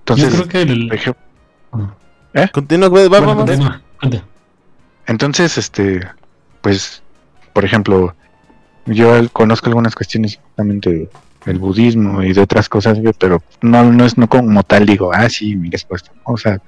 Yo 0.06 0.16
Entonces, 0.16 0.34
creo 0.34 0.48
que 0.48 0.62
el... 0.62 0.88
por 0.88 0.96
ejemplo, 0.98 1.24
Continúa, 2.54 2.88
güey, 2.90 3.08
va, 3.08 3.20
Bueno, 3.20 3.28
va, 3.28 3.34
va. 3.34 3.46
continúa, 3.46 3.82
continúa. 4.00 4.26
Entonces, 5.08 5.58
este, 5.58 6.02
pues, 6.62 7.02
por 7.54 7.66
ejemplo, 7.66 8.16
yo 8.86 9.28
conozco 9.32 9.68
algunas 9.68 9.96
cuestiones 9.96 10.40
justamente 10.42 11.10
del 11.46 11.58
budismo 11.58 12.22
y 12.22 12.34
de 12.34 12.42
otras 12.42 12.70
cosas, 12.70 13.00
pero 13.18 13.42
no, 13.62 13.84
no 13.92 14.06
es 14.06 14.18
no 14.18 14.28
como 14.28 14.64
tal 14.64 14.86
digo, 14.86 15.12
ah, 15.14 15.30
sí, 15.30 15.56
mi 15.56 15.70
respuesta. 15.70 16.12
O 16.24 16.38
sea, 16.38 16.62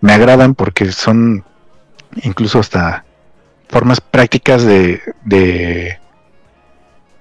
me 0.00 0.12
agradan 0.12 0.54
porque 0.54 0.92
son 0.92 1.44
incluso 2.22 2.58
hasta 2.58 3.04
formas 3.68 4.00
prácticas 4.00 4.62
de, 4.64 5.00
de, 5.24 5.98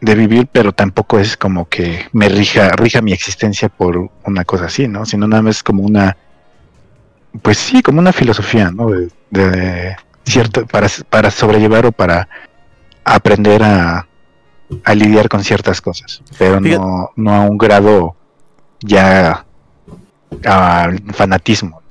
de 0.02 0.16
vivir, 0.16 0.48
pero 0.52 0.72
tampoco 0.72 1.20
es 1.20 1.36
como 1.38 1.68
que 1.68 2.06
me 2.14 2.30
rija, 2.30 2.70
rija 2.72 3.02
mi 3.02 3.14
existencia 3.14 3.70
por 3.70 4.10
una 4.24 4.45
cosa 4.45 4.66
así, 4.66 4.88
¿no? 4.88 5.06
Sino 5.06 5.28
nada 5.28 5.41
más 5.41 5.62
como 5.64 5.84
una, 5.84 6.16
pues 7.41 7.58
sí, 7.58 7.82
como 7.82 8.00
una 8.00 8.14
filosofía, 8.14 8.72
¿no? 8.72 8.89
De, 8.89 9.10
de 9.30 9.95
cierto, 10.26 10.66
para, 10.66 10.88
para 11.10 11.32
sobrellevar 11.32 11.86
o 11.86 11.91
para 11.91 12.28
aprender 13.04 13.64
a, 13.64 14.08
a 14.84 14.95
lidiar 14.95 15.30
con 15.30 15.43
ciertas 15.43 15.82
cosas, 15.82 16.22
pero 16.38 16.60
Fíjate- 16.60 16.78
no, 16.78 17.10
no 17.16 17.34
a 17.34 17.41
un 17.41 17.58
grado 17.58 18.16
ya 18.82 19.45
al 20.45 21.00
fanatismo. 21.14 21.82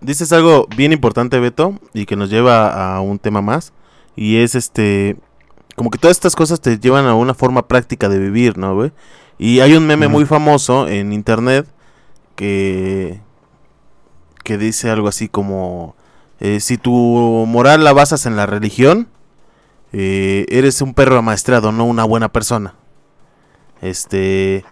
Dices 0.00 0.32
algo 0.32 0.66
bien 0.76 0.92
importante, 0.92 1.40
Beto, 1.40 1.78
y 1.94 2.06
que 2.06 2.16
nos 2.16 2.30
lleva 2.30 2.94
a 2.96 3.00
un 3.00 3.18
tema 3.18 3.40
más. 3.42 3.72
Y 4.14 4.36
es 4.36 4.54
este. 4.54 5.16
Como 5.74 5.90
que 5.90 5.98
todas 5.98 6.16
estas 6.16 6.36
cosas 6.36 6.60
te 6.60 6.78
llevan 6.78 7.06
a 7.06 7.14
una 7.14 7.34
forma 7.34 7.66
práctica 7.68 8.08
de 8.08 8.18
vivir, 8.18 8.56
¿no, 8.58 8.74
güey? 8.74 8.92
Y 9.38 9.60
hay 9.60 9.74
un 9.74 9.86
meme 9.86 10.08
muy 10.08 10.24
famoso 10.24 10.88
en 10.88 11.12
internet 11.12 11.66
que. 12.34 13.20
que 14.44 14.58
dice 14.58 14.90
algo 14.90 15.08
así 15.08 15.28
como. 15.28 15.96
eh, 16.40 16.60
si 16.60 16.76
tu 16.78 16.92
moral 17.46 17.84
la 17.84 17.92
basas 17.92 18.26
en 18.26 18.36
la 18.36 18.46
religión, 18.46 19.08
eh, 19.92 20.46
eres 20.48 20.80
un 20.82 20.94
perro 20.94 21.18
amaestrado, 21.18 21.72
no 21.72 21.84
una 21.84 22.04
buena 22.04 22.30
persona. 22.30 22.74
Este. 23.82 24.64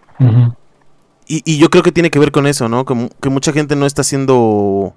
Y, 1.27 1.41
y 1.43 1.57
yo 1.57 1.69
creo 1.69 1.83
que 1.83 1.91
tiene 1.91 2.11
que 2.11 2.19
ver 2.19 2.31
con 2.31 2.45
eso, 2.47 2.69
¿no? 2.69 2.85
Como 2.85 3.09
que 3.21 3.29
mucha 3.29 3.51
gente 3.51 3.75
no 3.75 3.85
está 3.85 4.01
haciendo 4.01 4.95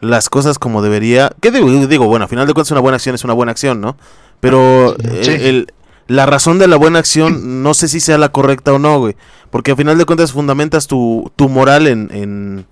las 0.00 0.28
cosas 0.28 0.58
como 0.58 0.82
debería. 0.82 1.30
¿Qué 1.40 1.50
digo? 1.50 1.68
Digo, 1.86 2.06
bueno, 2.06 2.24
a 2.24 2.28
final 2.28 2.46
de 2.46 2.54
cuentas 2.54 2.70
una 2.70 2.80
buena 2.80 2.96
acción 2.96 3.14
es 3.14 3.24
una 3.24 3.34
buena 3.34 3.52
acción, 3.52 3.80
¿no? 3.80 3.96
Pero 4.40 4.96
Sí. 5.22 5.30
el- 5.32 5.72
la 6.06 6.26
razón 6.26 6.58
de 6.58 6.66
la 6.66 6.76
buena 6.76 6.98
acción 6.98 7.62
no 7.62 7.72
sé 7.74 7.86
si 7.86 8.00
sea 8.00 8.18
la 8.18 8.30
correcta 8.30 8.72
o 8.72 8.78
no, 8.78 8.98
güey. 8.98 9.16
Porque 9.50 9.72
a 9.72 9.76
final 9.76 9.96
de 9.98 10.04
cuentas 10.06 10.32
fundamentas 10.32 10.86
tu, 10.86 11.30
tu 11.36 11.48
moral 11.48 11.86
en, 11.86 12.08
en, 12.12 12.66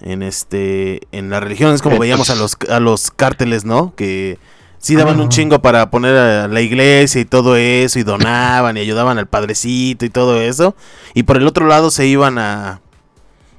en 0.00 0.22
este 0.22 1.00
en 1.12 1.30
la 1.30 1.38
religión. 1.40 1.72
Es 1.74 1.82
como 1.82 1.96
Eh, 1.96 2.00
veíamos 2.00 2.28
a 2.30 2.34
pues- 2.34 2.56
los, 2.60 2.70
a 2.70 2.80
los 2.80 3.10
cárteles, 3.10 3.64
¿no? 3.64 3.94
Que 3.94 4.38
sí 4.78 4.94
daban 4.96 5.20
un 5.20 5.28
chingo 5.28 5.60
para 5.62 5.90
poner 5.90 6.16
a 6.16 6.48
la 6.48 6.60
iglesia 6.60 7.20
y 7.20 7.24
todo 7.24 7.56
eso, 7.56 7.98
y 7.98 8.02
donaban 8.02 8.76
y 8.76 8.80
ayudaban 8.80 9.18
al 9.18 9.26
padrecito 9.26 10.04
y 10.04 10.10
todo 10.10 10.40
eso. 10.40 10.74
Y 11.14 11.22
por 11.24 11.36
el 11.36 11.46
otro 11.46 11.66
lado 11.66 11.90
se 11.90 12.06
iban 12.06 12.38
a, 12.38 12.80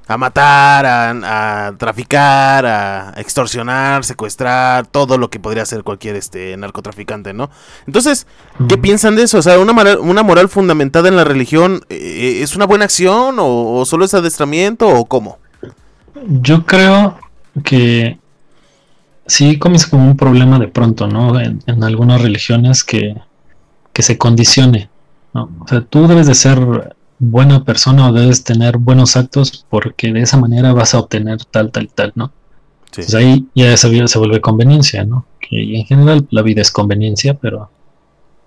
a 0.08 0.16
matar, 0.16 0.86
a, 0.86 1.68
a 1.68 1.76
traficar, 1.76 2.64
a 2.64 3.12
extorsionar, 3.18 4.04
secuestrar, 4.04 4.86
todo 4.86 5.18
lo 5.18 5.28
que 5.28 5.38
podría 5.38 5.62
hacer 5.62 5.84
cualquier 5.84 6.16
este 6.16 6.56
narcotraficante, 6.56 7.34
¿no? 7.34 7.50
Entonces, 7.86 8.26
¿qué 8.68 8.78
piensan 8.78 9.16
de 9.16 9.24
eso? 9.24 9.38
O 9.38 9.42
sea, 9.42 9.58
una 9.58 9.74
moral, 9.74 9.98
una 9.98 10.22
moral 10.22 10.48
fundamentada 10.48 11.08
en 11.08 11.16
la 11.16 11.24
religión, 11.24 11.82
eh, 11.90 12.40
¿es 12.42 12.56
una 12.56 12.64
buena 12.64 12.86
acción 12.86 13.38
o, 13.38 13.74
o 13.74 13.84
solo 13.84 14.06
es 14.06 14.14
adestramiento 14.14 14.88
o 14.88 15.04
cómo? 15.04 15.38
Yo 16.26 16.64
creo 16.64 17.18
que 17.62 18.18
sí 19.26 19.58
comienza 19.58 19.90
como 19.90 20.06
un 20.06 20.16
problema 20.16 20.58
de 20.58 20.68
pronto, 20.68 21.06
¿no? 21.06 21.38
En, 21.38 21.62
en 21.66 21.84
algunas 21.84 22.22
religiones 22.22 22.82
que, 22.82 23.14
que 23.92 24.02
se 24.02 24.16
condicione, 24.16 24.88
¿no? 25.34 25.50
O 25.60 25.68
sea, 25.68 25.82
tú 25.82 26.08
debes 26.08 26.26
de 26.26 26.34
ser 26.34 26.96
buena 27.18 27.64
persona 27.64 28.08
o 28.08 28.12
debes 28.12 28.44
tener 28.44 28.78
buenos 28.78 29.16
actos 29.16 29.66
porque 29.68 30.12
de 30.12 30.20
esa 30.20 30.36
manera 30.36 30.72
vas 30.72 30.94
a 30.94 31.00
obtener 31.00 31.44
tal, 31.44 31.70
tal, 31.70 31.88
tal, 31.88 32.12
¿no? 32.14 32.32
Sí. 32.92 33.02
Entonces 33.02 33.14
ahí 33.14 33.46
ya 33.54 33.76
se, 33.76 34.08
se 34.08 34.18
vuelve 34.18 34.40
conveniencia, 34.40 35.04
¿no? 35.04 35.26
Que 35.40 35.78
en 35.78 35.84
general 35.84 36.26
la 36.30 36.42
vida 36.42 36.62
es 36.62 36.70
conveniencia, 36.70 37.34
pero 37.34 37.70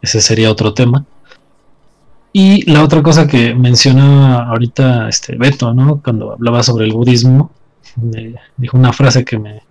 ese 0.02 0.22
sería 0.22 0.52
otro 0.52 0.74
tema. 0.74 1.06
Y 2.34 2.70
la 2.72 2.84
otra 2.84 3.04
cosa 3.04 3.28
que 3.28 3.54
menciona 3.54 4.48
ahorita 4.48 5.10
este 5.10 5.36
Beto, 5.36 5.74
¿no? 5.74 6.02
Cuando 6.02 6.34
hablaba 6.34 6.64
sobre 6.64 6.86
el 6.86 6.94
budismo, 6.94 7.52
me 7.98 8.36
dijo 8.58 8.78
una 8.78 8.94
frase 8.94 9.26
que 9.26 9.38
me 9.38 9.62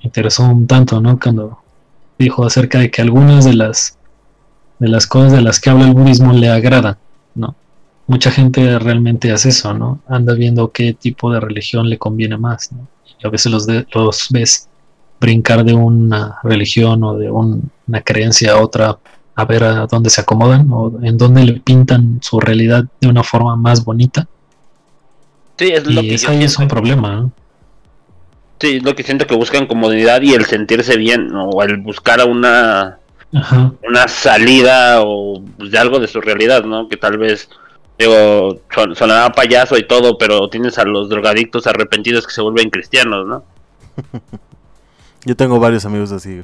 interesó 0.00 0.44
un 0.44 0.66
tanto, 0.66 1.00
¿no? 1.00 1.18
Cuando 1.18 1.58
dijo 2.18 2.44
acerca 2.44 2.78
de 2.78 2.90
que 2.90 3.02
algunas 3.02 3.44
de 3.44 3.54
las 3.54 3.98
de 4.78 4.88
las 4.88 5.06
cosas 5.06 5.32
de 5.32 5.40
las 5.40 5.60
que 5.60 5.70
habla 5.70 5.86
el 5.86 5.94
budismo 5.94 6.32
le 6.32 6.50
agradan, 6.50 6.96
¿no? 7.34 7.56
Mucha 8.06 8.30
gente 8.30 8.78
realmente 8.78 9.32
hace 9.32 9.48
eso, 9.50 9.72
¿no? 9.74 10.00
Anda 10.08 10.34
viendo 10.34 10.70
qué 10.72 10.92
tipo 10.94 11.32
de 11.32 11.40
religión 11.40 11.88
le 11.88 11.98
conviene 11.98 12.36
más, 12.36 12.70
¿no? 12.72 12.86
Y 13.22 13.26
a 13.26 13.30
veces 13.30 13.50
los, 13.52 13.66
de- 13.66 13.86
los 13.94 14.26
ves 14.30 14.68
brincar 15.20 15.64
de 15.64 15.72
una 15.74 16.36
religión 16.42 17.02
o 17.04 17.16
de 17.16 17.30
un- 17.30 17.70
una 17.86 18.02
creencia 18.02 18.52
a 18.52 18.60
otra 18.62 18.98
a 19.36 19.44
ver 19.46 19.64
a 19.64 19.86
dónde 19.86 20.10
se 20.10 20.20
acomodan 20.20 20.68
o 20.70 20.92
en 21.02 21.16
dónde 21.18 21.44
le 21.44 21.60
pintan 21.60 22.20
su 22.22 22.38
realidad 22.40 22.84
de 23.00 23.08
una 23.08 23.24
forma 23.24 23.56
más 23.56 23.84
bonita. 23.84 24.28
Sí, 25.58 25.68
es 25.72 25.86
lo 25.86 26.02
Y 26.02 26.08
que 26.08 26.14
eso 26.14 26.30
ahí 26.30 26.44
es 26.44 26.58
un 26.58 26.68
problema, 26.68 27.10
¿no? 27.16 27.32
Sí, 28.60 28.76
es 28.76 28.82
lo 28.82 28.94
que 28.94 29.02
siento 29.02 29.26
que 29.26 29.34
buscan 29.34 29.66
comodidad 29.66 30.22
y 30.22 30.32
el 30.34 30.44
sentirse 30.46 30.96
bien, 30.96 31.30
o 31.34 31.62
el 31.62 31.78
buscar 31.78 32.20
a 32.20 32.24
una, 32.24 32.98
Ajá. 33.32 33.72
una 33.86 34.08
salida 34.08 35.02
o 35.02 35.42
pues, 35.58 35.70
de 35.70 35.78
algo 35.78 35.98
de 36.00 36.08
su 36.08 36.20
realidad, 36.20 36.64
¿no? 36.64 36.88
Que 36.88 36.96
tal 36.96 37.18
vez, 37.18 37.48
digo, 37.98 38.60
son- 38.74 38.94
sonará 38.96 39.30
payaso 39.32 39.76
y 39.76 39.86
todo, 39.86 40.18
pero 40.18 40.48
tienes 40.48 40.78
a 40.78 40.84
los 40.84 41.08
drogadictos 41.08 41.66
arrepentidos 41.66 42.26
que 42.26 42.32
se 42.32 42.42
vuelven 42.42 42.70
cristianos, 42.70 43.26
¿no? 43.26 43.44
Yo 45.24 45.36
tengo 45.36 45.58
varios 45.58 45.84
amigos 45.86 46.12
así. 46.12 46.42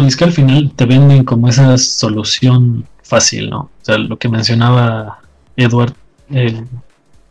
Y 0.00 0.06
es 0.06 0.16
que 0.16 0.24
al 0.24 0.32
final 0.32 0.72
te 0.74 0.84
venden 0.84 1.24
como 1.24 1.48
esa 1.48 1.78
solución 1.78 2.86
fácil, 3.02 3.50
¿no? 3.50 3.60
O 3.60 3.70
sea, 3.84 3.96
lo 3.98 4.18
que 4.18 4.28
mencionaba 4.28 5.20
Edward, 5.56 5.94
eh, 6.30 6.62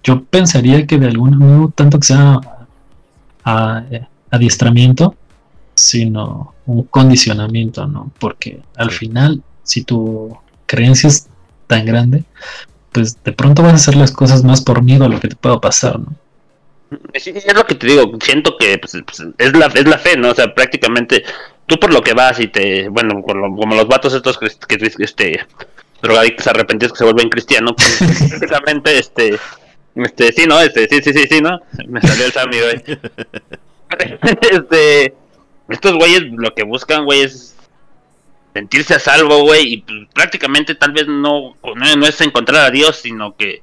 yo 0.04 0.24
pensaría 0.24 0.88
que 0.88 0.98
de 0.98 1.08
alguna 1.08 1.38
no 1.38 1.72
tanto 1.76 2.00
que 2.00 2.08
sea 2.08 2.40
a- 3.44 3.84
adiestramiento, 4.32 5.16
sino 5.76 6.54
un 6.66 6.84
condicionamiento, 6.84 7.86
¿no? 7.88 8.12
Porque 8.20 8.62
al 8.78 8.92
final, 8.92 9.44
si 9.64 9.84
tu 9.84 10.36
creencia 10.66 11.10
es 11.10 11.28
tan 11.68 11.86
grande, 11.86 12.24
pues 12.92 13.24
de 13.24 13.32
pronto 13.34 13.64
vas 13.64 13.74
a 13.74 13.76
hacer 13.76 13.96
las 13.96 14.12
cosas 14.12 14.44
más 14.44 14.62
por 14.62 14.84
miedo 14.84 15.06
a 15.06 15.10
lo 15.10 15.20
que 15.20 15.28
te 15.30 15.36
pueda 15.36 15.60
pasar, 15.62 16.00
¿no? 16.00 16.08
Sí, 17.16 17.32
es 17.34 17.54
lo 17.54 17.66
que 17.66 17.76
te 17.76 17.88
digo, 17.88 18.12
siento 18.22 18.58
que 18.58 18.78
pues, 18.78 18.98
pues, 19.06 19.24
es, 19.38 19.56
la, 19.58 19.68
es 19.68 19.88
la 19.88 19.98
fe, 19.98 20.18
¿no? 20.18 20.32
O 20.32 20.36
sea, 20.36 20.54
prácticamente 20.54 21.24
tú 21.66 21.80
por 21.80 21.94
lo 21.94 22.02
que 22.02 22.14
vas 22.14 22.40
y 22.40 22.48
te, 22.48 22.90
bueno, 22.90 23.24
lo- 23.26 23.56
como 23.56 23.76
los 23.76 23.88
vatos 23.88 24.14
estos 24.14 24.38
que, 24.38 24.48
que 24.68 24.92
este, 25.00 25.46
drogadictos 26.02 26.48
arrepentidos 26.48 26.92
que 26.92 26.98
se 26.98 27.04
vuelven 27.06 27.30
cristianos, 27.30 27.74
pues, 27.78 28.28
prácticamente, 28.30 29.00
este, 29.00 29.40
este, 29.96 30.34
sí, 30.34 30.46
¿no? 30.48 30.60
Este, 30.60 30.88
sí, 30.90 31.00
sí, 31.02 31.14
sí, 31.14 31.26
sí, 31.30 31.42
¿no? 31.42 31.62
Me 31.88 32.02
salió 32.02 32.26
el 32.26 32.34
Sammy, 32.34 32.58
güey. 32.60 32.84
este, 34.52 35.14
estos 35.70 35.94
güeyes 35.96 36.24
lo 36.32 36.54
que 36.54 36.64
buscan, 36.64 37.06
güey, 37.06 37.22
es 37.22 37.51
sentirse 38.54 38.94
a 38.96 39.00
salvo, 39.00 39.42
güey, 39.44 39.74
y 39.74 39.78
pues, 39.78 39.98
prácticamente 40.14 40.76
tal 40.76 40.92
vez 40.92 41.08
no, 41.08 41.56
no, 41.64 41.96
no 41.98 42.06
es 42.06 42.20
encontrar 42.22 42.66
a 42.66 42.72
Dios, 42.72 42.98
sino 43.02 43.36
que 43.36 43.62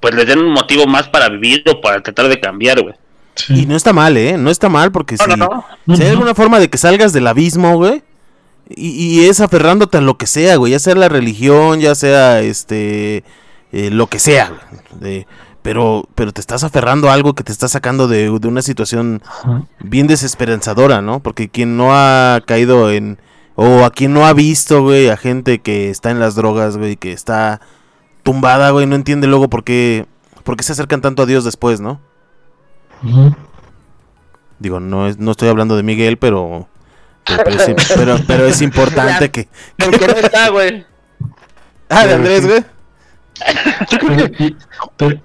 pues 0.00 0.14
les 0.14 0.26
den 0.26 0.38
un 0.38 0.52
motivo 0.52 0.86
más 0.86 1.08
para 1.08 1.28
vivir 1.28 1.64
o 1.68 1.80
para 1.80 2.02
tratar 2.02 2.28
de 2.28 2.38
cambiar, 2.38 2.80
güey. 2.82 2.94
Y 3.48 3.66
no 3.66 3.76
está 3.76 3.92
mal, 3.92 4.16
¿eh? 4.16 4.36
No 4.38 4.50
está 4.50 4.68
mal 4.68 4.92
porque 4.92 5.16
No, 5.16 5.24
si, 5.24 5.30
no, 5.30 5.36
no. 5.36 5.64
No, 5.86 5.96
si 5.96 6.02
hay 6.02 6.10
alguna 6.10 6.34
forma 6.34 6.58
de 6.58 6.70
que 6.70 6.78
salgas 6.78 7.12
del 7.12 7.26
abismo, 7.26 7.76
güey, 7.76 8.02
y, 8.68 9.20
y 9.20 9.24
es 9.28 9.40
aferrándote 9.40 9.98
a 9.98 10.00
lo 10.00 10.16
que 10.18 10.26
sea, 10.26 10.56
güey, 10.56 10.72
ya 10.72 10.78
sea 10.78 10.94
la 10.94 11.08
religión, 11.08 11.80
ya 11.80 11.94
sea 11.94 12.40
este, 12.40 13.24
eh, 13.72 13.90
lo 13.90 14.06
que 14.06 14.18
sea, 14.18 14.52
de- 15.00 15.26
pero, 15.62 16.08
pero 16.14 16.30
te 16.32 16.40
estás 16.40 16.62
aferrando 16.62 17.10
a 17.10 17.12
algo 17.14 17.34
que 17.34 17.42
te 17.42 17.50
está 17.50 17.66
sacando 17.66 18.06
de, 18.06 18.30
de 18.38 18.48
una 18.48 18.62
situación 18.62 19.20
bien 19.80 20.06
desesperanzadora, 20.06 21.02
¿no? 21.02 21.18
Porque 21.20 21.48
quien 21.48 21.76
no 21.76 21.88
ha 21.92 22.40
caído 22.46 22.92
en, 22.92 23.18
o 23.56 23.84
a 23.84 23.90
quien 23.90 24.12
no 24.12 24.26
ha 24.26 24.32
visto, 24.32 24.82
güey, 24.82 25.08
a 25.08 25.16
gente 25.16 25.60
que 25.60 25.90
está 25.90 26.10
en 26.10 26.20
las 26.20 26.34
drogas, 26.34 26.76
güey, 26.76 26.96
que 26.96 27.12
está 27.12 27.60
tumbada, 28.22 28.70
güey, 28.70 28.86
no 28.86 28.94
entiende 28.96 29.26
luego 29.26 29.48
por 29.50 29.64
qué, 29.64 30.06
por 30.44 30.56
qué 30.56 30.62
se 30.62 30.72
acercan 30.72 31.00
tanto 31.00 31.22
a 31.22 31.26
Dios 31.26 31.44
después, 31.44 31.80
¿no? 31.80 32.00
Ujú. 33.02 33.34
Digo, 34.58 34.80
no, 34.80 35.06
es, 35.06 35.18
no 35.18 35.30
estoy 35.32 35.48
hablando 35.48 35.76
de 35.76 35.82
Miguel, 35.82 36.16
pero. 36.16 36.68
Pero, 37.24 37.42
pero 37.44 37.56
es, 37.62 37.92
pero- 37.96 38.18
pero 38.26 38.46
es 38.46 38.62
importante 38.62 39.30
que. 39.30 39.48
No 39.78 39.86
está, 39.90 40.48
güey. 40.50 40.84
Ah, 41.88 42.04
de 42.04 42.14
Andrés, 42.14 42.44
güey. 42.44 42.64
Pero-. 44.96 45.20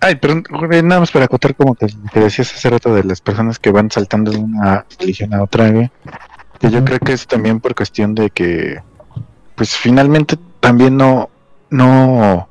Ay, 0.00 0.14
pero 0.16 0.42
güey, 0.50 0.82
nada 0.82 1.00
más 1.00 1.10
para 1.10 1.24
acotar 1.26 1.54
como 1.54 1.74
que, 1.74 1.86
que 2.12 2.20
decías 2.20 2.52
hace 2.54 2.70
rato 2.70 2.94
de 2.94 3.04
las 3.04 3.20
personas 3.20 3.58
que 3.58 3.70
van 3.70 3.90
saltando 3.90 4.30
de 4.30 4.38
una 4.38 4.84
religión 4.98 5.34
a 5.34 5.42
otra, 5.42 5.70
güey. 5.70 5.90
Que 6.60 6.70
yo 6.70 6.84
creo 6.84 6.98
que 6.98 7.12
es 7.12 7.26
también 7.26 7.60
por 7.60 7.74
cuestión 7.74 8.14
de 8.14 8.30
que, 8.30 8.80
pues 9.54 9.76
finalmente 9.76 10.36
también 10.60 10.96
no, 10.96 11.30
no, 11.70 12.48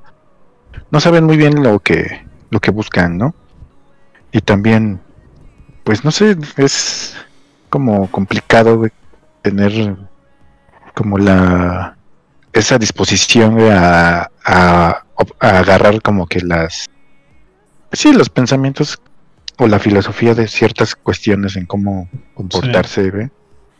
no 0.91 0.99
saben 0.99 1.23
muy 1.25 1.37
bien 1.37 1.63
lo 1.63 1.79
que, 1.79 2.25
lo 2.49 2.59
que 2.59 2.71
buscan, 2.71 3.17
¿no? 3.17 3.33
Y 4.31 4.41
también, 4.41 4.99
pues 5.83 6.03
no 6.03 6.11
sé, 6.11 6.37
es 6.57 7.15
como 7.69 8.09
complicado, 8.11 8.77
güey, 8.77 8.91
tener 9.41 9.95
como 10.93 11.17
la, 11.17 11.97
esa 12.53 12.77
disposición 12.77 13.55
güey, 13.55 13.71
a, 13.71 14.29
a, 14.45 15.03
a 15.39 15.59
agarrar 15.59 16.01
como 16.01 16.27
que 16.27 16.41
las, 16.41 16.89
sí, 17.91 18.13
los 18.13 18.29
pensamientos 18.29 18.99
o 19.57 19.67
la 19.67 19.79
filosofía 19.79 20.33
de 20.33 20.47
ciertas 20.47 20.95
cuestiones 20.95 21.55
en 21.55 21.65
cómo 21.65 22.09
comportarse 22.33 23.09
güey, 23.09 23.29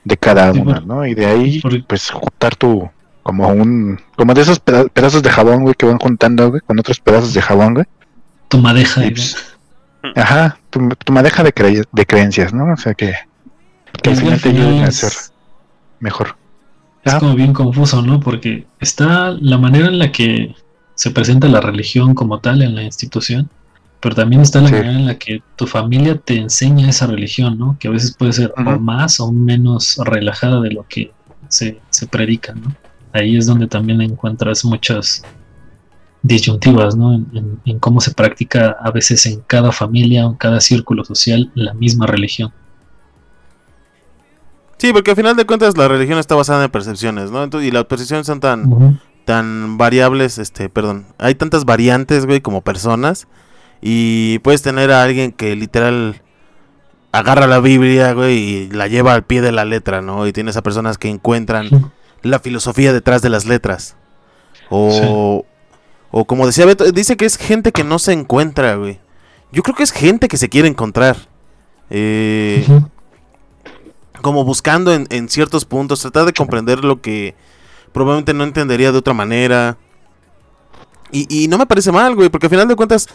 de 0.03 0.17
cada 0.17 0.53
Sí, 0.53 0.59
una, 0.59 0.79
¿no? 0.81 1.05
Y 1.05 1.13
de 1.13 1.25
ahí, 1.25 1.61
pues, 1.87 2.09
juntar 2.11 2.55
tu, 2.55 2.89
como 3.23 3.47
un, 3.49 3.99
como 4.15 4.33
de 4.33 4.41
esos 4.41 4.59
peda- 4.59 4.87
pedazos 4.87 5.23
de 5.23 5.29
jabón, 5.29 5.63
güey, 5.63 5.75
que 5.75 5.85
van 5.85 5.99
juntando, 5.99 6.49
güey, 6.49 6.61
con 6.61 6.79
otros 6.79 6.99
pedazos 6.99 7.33
de 7.33 7.41
jabón, 7.41 7.73
güey. 7.75 7.85
Tu 8.49 8.57
madeja. 8.57 9.01
Güey. 9.01 9.13
pues, 9.13 9.35
Ajá, 10.15 10.57
tu, 10.69 10.89
tu 10.89 11.13
madeja 11.13 11.43
de, 11.43 11.53
cre- 11.55 11.87
de 11.91 12.05
creencias, 12.05 12.53
¿no? 12.53 12.73
O 12.73 12.77
sea 12.77 12.93
que, 12.93 13.13
que 14.01 14.09
al 14.09 14.15
Y 14.15 14.19
final 14.19 14.41
te 14.41 14.49
ayuden 14.49 14.83
a 14.83 14.91
ser 14.91 15.13
mejor. 15.99 16.35
Es 17.03 17.11
Ajá. 17.13 17.19
como 17.19 17.35
bien 17.35 17.53
confuso, 17.53 18.01
¿no? 18.01 18.19
Porque 18.19 18.65
está 18.79 19.31
la 19.39 19.57
manera 19.57 19.87
en 19.87 19.99
la 19.99 20.11
que 20.11 20.55
se 20.95 21.11
presenta 21.11 21.47
la 21.47 21.61
religión 21.61 22.13
como 22.15 22.39
tal 22.39 22.61
en 22.61 22.75
la 22.75 22.83
institución, 22.83 23.49
pero 24.03 24.13
también 24.15 24.41
está 24.41 24.59
la 24.61 24.67
Sí. 24.67 24.73
manera 24.75 24.91
en 24.93 25.05
la 25.07 25.17
que 25.17 25.41
tu 25.55 25.65
familia 25.65 26.17
te 26.17 26.35
enseña 26.37 26.89
esa 26.89 27.07
religión, 27.07 27.57
¿no? 27.57 27.77
Que 27.79 27.87
a 27.87 27.91
veces 27.91 28.15
puede 28.15 28.33
ser 28.33 28.53
o 28.57 28.61
más 28.79 29.19
o 29.21 29.31
menos 29.31 29.97
relajada 30.03 30.59
de 30.61 30.71
lo 30.71 30.85
que 30.87 31.11
se, 31.47 31.79
se 31.89 32.05
predica, 32.07 32.53
¿no? 32.53 32.75
Ahí 33.13 33.37
es 33.37 33.45
donde 33.47 33.67
también 33.67 34.01
encuentras 34.01 34.65
muchas 34.65 35.23
disyuntivas, 36.21 36.95
¿no? 36.95 37.13
En, 37.15 37.27
en- 37.33 37.59
en 37.65 37.79
cómo 37.79 38.01
se 38.01 38.11
practica 38.13 38.75
a 38.81 38.91
veces 38.91 39.25
en 39.25 39.39
cada 39.41 39.71
familia 39.71 40.27
o 40.27 40.31
en 40.31 40.37
cada 40.37 40.59
círculo 40.59 41.03
social 41.05 41.51
la 41.55 41.73
misma 41.73 42.05
religión. 42.05 42.51
Sí, 44.77 44.91
porque 44.91 45.11
al 45.11 45.17
final 45.17 45.35
de 45.37 45.45
cuentas 45.45 45.77
la 45.77 45.87
religión 45.87 46.19
está 46.19 46.35
basada 46.35 46.65
en 46.65 46.71
percepciones, 46.71 47.31
¿no? 47.31 47.43
Entonces, 47.43 47.69
y 47.69 47.71
las 47.71 47.85
percepciones 47.85 48.27
son 48.27 48.39
tan, 48.41 48.99
tan 49.25 49.77
variables, 49.77 50.37
este, 50.39 50.67
perdón, 50.67 51.05
hay 51.17 51.35
tantas 51.35 51.63
variantes, 51.63 52.25
güey, 52.25 52.41
como 52.41 52.61
personas. 52.61 53.27
Y 53.85 54.39
puedes 54.39 54.61
tener 54.61 54.93
a 54.93 55.03
alguien 55.03 55.33
que 55.33 55.57
literal 55.57 56.21
agarra 57.11 57.47
la 57.47 57.59
Biblia, 57.59 58.13
güey, 58.13 58.37
y 58.37 58.69
la 58.69 58.87
lleva 58.87 59.13
al 59.13 59.25
pie 59.25 59.41
de 59.41 59.51
la 59.51 59.65
letra, 59.65 60.01
¿no? 60.01 60.25
Y 60.25 60.31
tienes 60.31 60.55
a 60.55 60.63
personas 60.63 60.97
que 60.97 61.09
encuentran 61.09 61.91
la 62.21 62.39
filosofía 62.39 62.93
detrás 62.93 63.21
de 63.21 63.29
las 63.29 63.45
letras. 63.45 63.97
O, 64.69 65.45
o 66.11 66.25
como 66.25 66.47
decía 66.47 66.65
Beto, 66.65 66.89
dice 66.93 67.17
que 67.17 67.25
es 67.25 67.35
gente 67.35 67.73
que 67.73 67.83
no 67.83 67.99
se 67.99 68.13
encuentra, 68.13 68.75
güey. 68.75 68.99
Yo 69.51 69.63
creo 69.63 69.75
que 69.75 69.83
es 69.83 69.91
gente 69.91 70.29
que 70.29 70.37
se 70.37 70.47
quiere 70.47 70.69
encontrar. 70.69 71.17
Eh, 71.89 72.65
como 74.21 74.45
buscando 74.45 74.93
en, 74.93 75.07
en 75.09 75.27
ciertos 75.27 75.65
puntos, 75.65 75.99
tratar 75.99 76.25
de 76.25 76.31
comprender 76.31 76.85
lo 76.85 77.01
que 77.01 77.35
probablemente 77.91 78.33
no 78.33 78.45
entendería 78.45 78.93
de 78.93 78.97
otra 78.97 79.13
manera. 79.13 79.77
Y, 81.11 81.27
y 81.43 81.49
no 81.49 81.57
me 81.57 81.65
parece 81.65 81.91
mal, 81.91 82.15
güey, 82.15 82.29
porque 82.29 82.47
al 82.47 82.51
final 82.51 82.67
de 82.69 82.77
cuentas, 82.77 83.07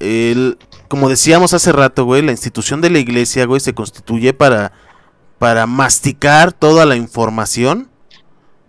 el- 0.00 0.58
como 0.88 1.08
decíamos 1.08 1.54
hace 1.54 1.72
rato, 1.72 2.04
güey, 2.04 2.22
la 2.22 2.32
institución 2.32 2.80
de 2.80 2.90
la 2.90 2.98
iglesia, 2.98 3.46
güey, 3.46 3.60
se 3.60 3.74
constituye 3.74 4.32
para, 4.34 4.72
para 5.38 5.66
masticar 5.66 6.52
toda 6.52 6.84
la 6.86 6.96
información. 6.96 7.88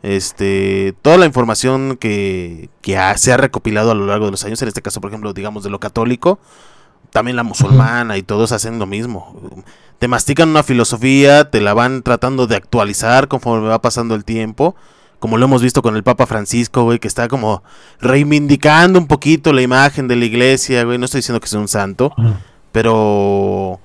Este, 0.01 0.93
toda 1.01 1.17
la 1.17 1.25
información 1.25 1.95
que, 1.97 2.69
que 2.81 2.97
ha- 2.97 3.17
se 3.17 3.31
ha 3.31 3.37
recopilado 3.37 3.91
a 3.91 3.95
lo 3.95 4.05
largo 4.05 4.25
de 4.25 4.31
los 4.31 4.43
años, 4.43 4.61
en 4.61 4.67
este 4.67 4.81
caso, 4.81 4.99
por 4.99 5.09
ejemplo, 5.11 5.33
digamos 5.33 5.63
de 5.63 5.69
lo 5.69 5.79
católico, 5.79 6.39
también 7.09 7.37
la 7.37 7.43
musulmana 7.43 8.17
y 8.17 8.23
todos 8.23 8.51
hacen 8.51 8.79
lo 8.79 8.85
mismo 8.85 9.39
te 9.99 10.09
mastican 10.09 10.49
una 10.49 10.63
filosofía, 10.63 11.49
te 11.49 11.61
la 11.61 11.73
van 11.73 12.03
tratando 12.03 12.45
de 12.45 12.57
actualizar 12.57 13.29
conforme 13.29 13.69
va 13.69 13.81
pasando 13.81 14.15
el 14.15 14.25
tiempo. 14.25 14.75
Como 15.23 15.37
lo 15.37 15.45
hemos 15.45 15.61
visto 15.61 15.81
con 15.81 15.95
el 15.95 16.03
Papa 16.03 16.27
Francisco, 16.27 16.83
güey, 16.83 16.99
que 16.99 17.07
está 17.07 17.29
como 17.29 17.63
reivindicando 18.01 18.99
un 18.99 19.07
poquito 19.07 19.53
la 19.53 19.61
imagen 19.61 20.09
de 20.09 20.17
la 20.17 20.25
iglesia, 20.25 20.83
güey. 20.83 20.97
No 20.97 21.05
estoy 21.05 21.19
diciendo 21.19 21.39
que 21.39 21.47
sea 21.47 21.61
un 21.61 21.69
santo, 21.69 22.13
pero. 22.73 23.79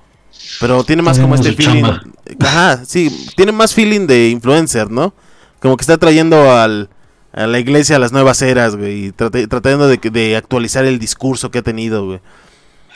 Pero 0.59 0.83
tiene 0.83 1.01
más 1.01 1.17
como 1.17 1.35
este 1.35 1.53
feeling. 1.53 1.83
chamba. 1.83 2.01
Ajá, 2.41 2.83
sí, 2.85 3.29
tiene 3.37 3.53
más 3.53 3.73
feeling 3.73 4.05
de 4.05 4.31
influencer, 4.31 4.91
¿no? 4.91 5.13
Como 5.61 5.77
que 5.77 5.83
está 5.83 5.97
trayendo 5.97 6.51
al, 6.51 6.89
a 7.31 7.47
la 7.47 7.57
iglesia 7.57 7.95
a 7.95 7.99
las 7.99 8.11
nuevas 8.11 8.41
eras, 8.41 8.75
güey. 8.75 9.05
Y 9.05 9.11
trate- 9.13 9.47
tratando 9.47 9.87
de, 9.87 10.35
actualizar 10.35 10.83
el 10.83 10.99
discurso 10.99 11.51
que 11.51 11.59
ha 11.59 11.63
tenido, 11.63 12.05
güey. 12.05 12.19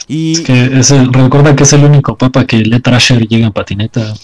Y. 0.10 0.34
Es 0.34 0.42
que 0.42 0.80
es 0.80 0.92
el, 0.92 1.14
recuerda 1.14 1.56
que 1.56 1.64
es 1.64 1.72
el 1.72 1.86
único 1.86 2.18
papa 2.18 2.46
que 2.46 2.58
Lee 2.58 2.82
Trasher 2.82 3.26
llega 3.26 3.48
en 3.48 3.54
patineta. 3.54 4.14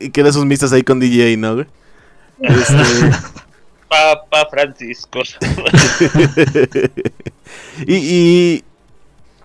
y 0.00 0.10
que 0.10 0.22
da 0.22 0.32
sus 0.32 0.44
misas 0.44 0.72
ahí 0.72 0.82
con 0.82 1.00
DJ, 1.00 1.36
¿no, 1.36 1.54
güey? 1.54 1.66
Este, 2.40 2.74
Papa 3.88 4.48
Francisco. 4.50 5.20
y, 7.86 7.94
y, 7.94 8.64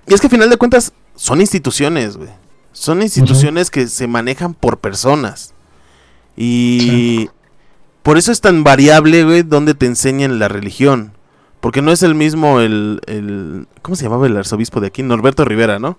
y 0.07 0.13
es 0.13 0.21
que 0.21 0.27
al 0.27 0.31
final 0.31 0.49
de 0.49 0.57
cuentas 0.57 0.93
son 1.15 1.41
instituciones, 1.41 2.17
güey. 2.17 2.29
Son 2.71 3.01
instituciones 3.01 3.71
que 3.71 3.87
se 3.87 4.07
manejan 4.07 4.53
por 4.53 4.79
personas. 4.79 5.53
Y 6.37 7.29
por 8.03 8.17
eso 8.17 8.31
es 8.31 8.41
tan 8.41 8.63
variable, 8.63 9.23
güey, 9.23 9.43
donde 9.43 9.73
te 9.73 9.85
enseñan 9.85 10.39
la 10.39 10.47
religión. 10.47 11.13
Porque 11.59 11.81
no 11.81 11.91
es 11.91 12.03
el 12.03 12.15
mismo 12.15 12.61
el, 12.61 13.01
el... 13.05 13.67
¿Cómo 13.81 13.97
se 13.97 14.03
llamaba 14.03 14.27
el 14.27 14.37
arzobispo 14.37 14.79
de 14.79 14.87
aquí? 14.87 15.03
Norberto 15.03 15.43
Rivera, 15.43 15.77
¿no? 15.77 15.97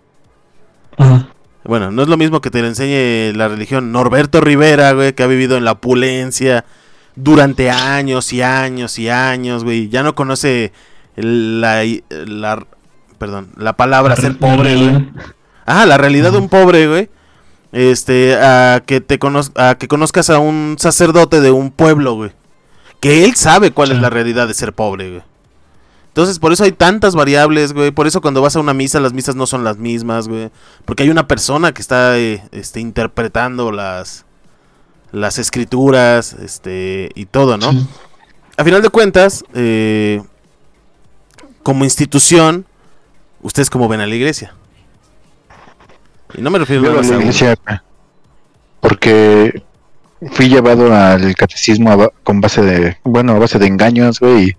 Ajá. 0.96 1.28
Bueno, 1.64 1.90
no 1.90 2.02
es 2.02 2.08
lo 2.08 2.16
mismo 2.16 2.40
que 2.40 2.50
te 2.50 2.60
enseñe 2.60 3.32
la 3.36 3.48
religión 3.48 3.92
Norberto 3.92 4.40
Rivera, 4.40 4.92
güey, 4.92 5.12
que 5.12 5.22
ha 5.22 5.26
vivido 5.26 5.56
en 5.56 5.64
la 5.64 5.72
opulencia 5.72 6.64
durante 7.16 7.70
años 7.70 8.32
y 8.32 8.40
años 8.42 8.98
y 8.98 9.08
años, 9.10 9.62
güey. 9.64 9.88
Ya 9.88 10.02
no 10.02 10.14
conoce 10.14 10.72
la, 11.16 11.82
la- 12.10 12.66
perdón, 13.18 13.50
la 13.56 13.74
palabra 13.74 14.16
ser 14.16 14.38
pobre, 14.38 14.76
güey. 14.76 15.10
Ah, 15.66 15.84
la 15.86 15.98
realidad 15.98 16.32
de 16.32 16.38
un 16.38 16.48
pobre, 16.48 16.88
güey. 16.88 17.10
Este, 17.72 18.34
a 18.36 18.82
que 18.84 19.00
te 19.00 19.20
conoz- 19.20 19.52
a 19.56 19.76
que 19.76 19.86
conozcas 19.86 20.30
a 20.30 20.38
un 20.38 20.76
sacerdote 20.78 21.40
de 21.40 21.50
un 21.50 21.70
pueblo, 21.70 22.14
güey. 22.14 22.32
Que 23.00 23.24
él 23.24 23.34
sabe 23.36 23.70
cuál 23.70 23.92
es 23.92 24.00
la 24.00 24.10
realidad 24.10 24.48
de 24.48 24.54
ser 24.54 24.72
pobre, 24.72 25.10
güey. 25.10 25.22
Entonces, 26.10 26.40
por 26.40 26.52
eso 26.52 26.64
hay 26.64 26.72
tantas 26.72 27.14
variables, 27.14 27.72
güey. 27.72 27.92
Por 27.92 28.08
eso 28.08 28.20
cuando 28.20 28.42
vas 28.42 28.56
a 28.56 28.60
una 28.60 28.74
misa, 28.74 28.98
las 28.98 29.12
misas 29.12 29.36
no 29.36 29.46
son 29.46 29.62
las 29.62 29.78
mismas, 29.78 30.26
güey. 30.26 30.50
Porque 30.84 31.04
hay 31.04 31.10
una 31.10 31.28
persona 31.28 31.72
que 31.72 31.80
está 31.80 32.18
eh, 32.18 32.42
este, 32.50 32.80
interpretando 32.80 33.70
las, 33.70 34.26
las 35.12 35.38
escrituras, 35.38 36.32
este, 36.32 37.10
y 37.14 37.26
todo, 37.26 37.56
¿no? 37.56 37.70
Sí. 37.70 37.86
A 38.56 38.64
final 38.64 38.82
de 38.82 38.90
cuentas, 38.90 39.44
eh, 39.54 40.20
como 41.62 41.84
institución, 41.84 42.66
¿ustedes 43.40 43.70
cómo 43.70 43.88
ven 43.88 44.00
a 44.00 44.06
la 44.06 44.14
iglesia? 44.14 44.52
Y 46.34 46.42
no 46.42 46.50
me 46.50 46.58
refiero 46.58 46.82
Yo 46.82 46.98
a 46.98 47.02
la 47.02 47.08
a 47.08 47.20
iglesia 47.20 47.56
porque 48.80 49.62
fui 50.32 50.48
llevado 50.48 50.94
al 50.94 51.34
catecismo 51.34 52.10
con 52.22 52.40
base 52.40 52.62
de, 52.62 52.96
bueno, 53.04 53.32
a 53.32 53.38
base 53.38 53.58
de 53.58 53.66
engaños, 53.66 54.20
güey, 54.20 54.48
y, 54.48 54.56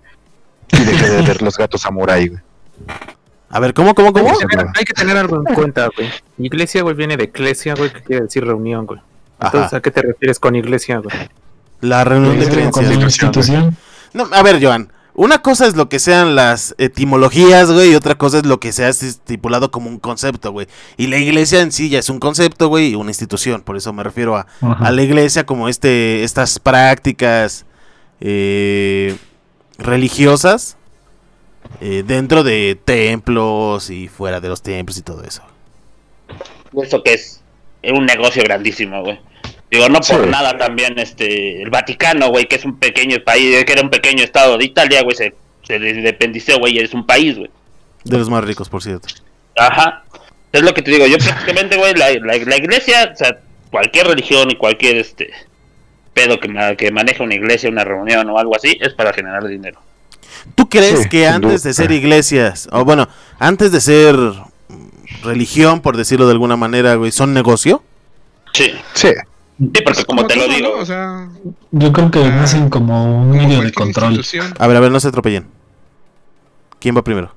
y 0.80 0.84
dejé 0.84 1.10
de 1.10 1.22
ver 1.22 1.42
los 1.42 1.56
gatos 1.56 1.82
samurai, 1.82 2.28
güey. 2.28 2.40
A 3.50 3.60
ver, 3.60 3.74
¿cómo, 3.74 3.94
cómo, 3.94 4.12
cómo? 4.12 4.30
Hay 4.30 4.36
que, 4.38 4.46
tener, 4.46 4.66
hay 4.74 4.84
que 4.84 4.94
tener 4.94 5.16
algo 5.16 5.36
en 5.36 5.54
cuenta, 5.54 5.88
güey. 5.94 6.08
Iglesia, 6.38 6.82
güey, 6.82 6.94
viene 6.94 7.18
de 7.18 7.24
eclesia, 7.24 7.74
güey, 7.74 7.92
que 7.92 8.00
quiere 8.00 8.22
decir 8.22 8.44
reunión, 8.44 8.86
güey. 8.86 9.00
Entonces, 9.34 9.68
Ajá. 9.68 9.76
¿a 9.76 9.82
qué 9.82 9.90
te 9.90 10.00
refieres 10.00 10.38
con 10.38 10.56
iglesia, 10.56 10.98
güey? 10.98 11.14
La 11.80 12.04
reunión 12.04 12.38
de 12.38 12.48
creencias. 12.48 12.86
Como 12.86 13.02
institución. 13.02 13.76
No, 14.14 14.26
a 14.32 14.42
ver, 14.42 14.64
Joan. 14.64 14.90
Una 15.14 15.42
cosa 15.42 15.66
es 15.66 15.76
lo 15.76 15.90
que 15.90 15.98
sean 15.98 16.34
las 16.34 16.74
etimologías, 16.78 17.70
güey, 17.70 17.92
y 17.92 17.94
otra 17.94 18.14
cosa 18.14 18.38
es 18.38 18.46
lo 18.46 18.58
que 18.58 18.72
se 18.72 18.84
ha 18.84 18.88
estipulado 18.88 19.70
como 19.70 19.90
un 19.90 19.98
concepto, 19.98 20.52
güey. 20.52 20.68
Y 20.96 21.08
la 21.08 21.18
iglesia 21.18 21.60
en 21.60 21.70
sí 21.70 21.90
ya 21.90 21.98
es 21.98 22.08
un 22.08 22.18
concepto, 22.18 22.68
güey, 22.68 22.92
y 22.92 22.94
una 22.94 23.10
institución. 23.10 23.60
Por 23.60 23.76
eso 23.76 23.92
me 23.92 24.02
refiero 24.02 24.36
a, 24.36 24.46
a 24.62 24.90
la 24.90 25.02
iglesia 25.02 25.44
como 25.44 25.68
este 25.68 26.24
estas 26.24 26.58
prácticas 26.58 27.66
eh, 28.20 29.18
religiosas 29.78 30.76
eh, 31.80 32.02
dentro 32.06 32.42
de 32.44 32.78
templos 32.84 33.90
y 33.90 34.08
fuera 34.08 34.40
de 34.40 34.48
los 34.48 34.62
templos 34.62 34.98
y 34.98 35.02
todo 35.02 35.24
eso. 35.24 35.42
Eso 36.82 37.02
que 37.02 37.14
es 37.14 37.40
un 37.82 38.06
negocio 38.06 38.42
grandísimo, 38.42 39.02
güey. 39.02 39.20
Digo, 39.70 39.88
no 39.88 40.00
por 40.00 40.24
Sí. 40.24 40.30
nada 40.30 40.56
también 40.58 40.98
este 40.98 41.62
el 41.62 41.70
Vaticano, 41.70 42.28
güey, 42.28 42.46
que 42.46 42.56
es 42.56 42.64
un 42.64 42.78
pequeño 42.78 43.16
país, 43.24 43.64
que 43.64 43.72
era 43.72 43.82
un 43.82 43.90
pequeño 43.90 44.22
estado 44.22 44.58
de 44.58 44.64
Italia, 44.66 45.02
güey, 45.02 45.16
se, 45.16 45.34
se 45.62 45.76
independizó, 45.76 46.58
güey, 46.58 46.74
y 46.76 46.78
es 46.80 46.92
un 46.92 47.06
país, 47.06 47.36
güey. 47.38 47.50
De 48.04 48.18
los 48.18 48.28
más 48.28 48.44
ricos, 48.44 48.68
por 48.68 48.82
cierto. 48.82 49.08
Ajá. 49.56 50.04
Es 50.52 50.60
lo 50.62 50.74
que 50.74 50.82
te 50.82 50.90
digo, 50.90 51.06
yo 51.06 51.16
prácticamente, 51.24 51.76
güey, 51.76 51.94
la, 51.94 52.10
la, 52.12 52.36
la 52.36 52.56
iglesia, 52.56 53.10
o 53.14 53.16
sea, 53.16 53.38
cualquier 53.70 54.06
religión 54.08 54.50
y 54.50 54.56
cualquier 54.56 54.96
este 54.98 55.30
pedo 56.14 56.38
que, 56.40 56.48
que 56.76 56.90
maneja 56.92 57.24
una 57.24 57.34
iglesia, 57.34 57.70
una 57.70 57.84
reunión 57.84 58.28
o 58.30 58.38
algo 58.38 58.56
así, 58.56 58.76
es 58.80 58.92
para 58.94 59.12
generar 59.12 59.46
dinero. 59.46 59.80
¿Tú 60.54 60.68
crees 60.68 61.02
Sí, 61.04 61.08
que 61.08 61.28
antes 61.28 61.62
de 61.62 61.72
ser 61.72 61.92
iglesias, 61.92 62.68
o 62.72 62.84
bueno, 62.84 63.08
antes 63.38 63.70
de 63.72 63.80
ser 63.80 64.16
religión, 65.22 65.80
por 65.80 65.96
decirlo 65.96 66.26
de 66.26 66.32
alguna 66.32 66.56
manera, 66.56 66.94
güey, 66.96 67.12
son 67.12 67.32
negocio? 67.34 67.82
Sí. 68.52 68.72
Sí, 68.94 69.08
Sí, 69.58 69.82
porque 69.84 70.04
como 70.04 70.26
te 70.26 70.34
lo 70.34 70.48
digo, 70.48 70.70
¿no? 70.76 70.82
O 70.82 70.86
sea, 70.86 71.28
Yo 71.70 71.92
creo 71.92 72.10
que 72.10 72.18
Ah, 72.24 72.42
hacen 72.42 72.68
como 72.68 73.22
un 73.22 73.30
medio 73.30 73.60
de 73.60 73.72
control. 73.72 74.20
A 74.58 74.66
ver, 74.66 74.76
a 74.76 74.80
ver, 74.80 74.90
no 74.90 74.98
se 74.98 75.08
atropellen. 75.08 75.46
¿Quién 76.80 76.96
va 76.96 77.04
primero? 77.04 77.32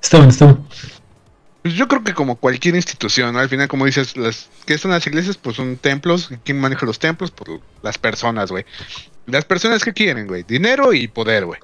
Esteban, 0.00 0.28
Esteban. 0.28 0.64
Pues 1.62 1.74
yo 1.74 1.86
creo 1.86 2.02
que 2.02 2.12
como 2.12 2.36
cualquier 2.36 2.74
institución, 2.74 3.32
¿no? 3.32 3.38
al 3.38 3.48
final, 3.48 3.68
como 3.68 3.86
dices, 3.86 4.16
las 4.16 4.50
que 4.66 4.78
son 4.78 4.90
las 4.90 5.06
iglesias, 5.06 5.36
pues 5.36 5.56
son 5.56 5.76
templos. 5.76 6.28
¿Y 6.32 6.36
¿Quién 6.38 6.60
maneja 6.60 6.84
los 6.86 6.98
templos? 6.98 7.30
Pues 7.30 7.60
las 7.82 7.98
personas, 7.98 8.50
güey. 8.50 8.64
Las 9.26 9.44
personas 9.44 9.84
que 9.84 9.92
quieren, 9.92 10.26
güey. 10.26 10.42
Dinero 10.42 10.92
y 10.92 11.06
poder, 11.06 11.46
güey. 11.46 11.60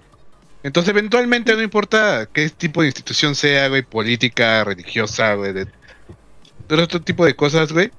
Entonces, 0.63 0.91
eventualmente, 0.91 1.55
no 1.55 1.63
importa 1.63 2.29
qué 2.33 2.49
tipo 2.51 2.83
de 2.83 2.89
institución 2.89 3.35
sea, 3.35 3.69
güey, 3.69 3.83
política, 3.83 4.63
religiosa, 4.63 5.35
güey, 5.35 5.53
de, 5.53 5.65
de 5.65 6.83
otro 6.83 7.01
tipo 7.01 7.25
de 7.25 7.35
cosas, 7.35 7.73
güey. 7.73 7.91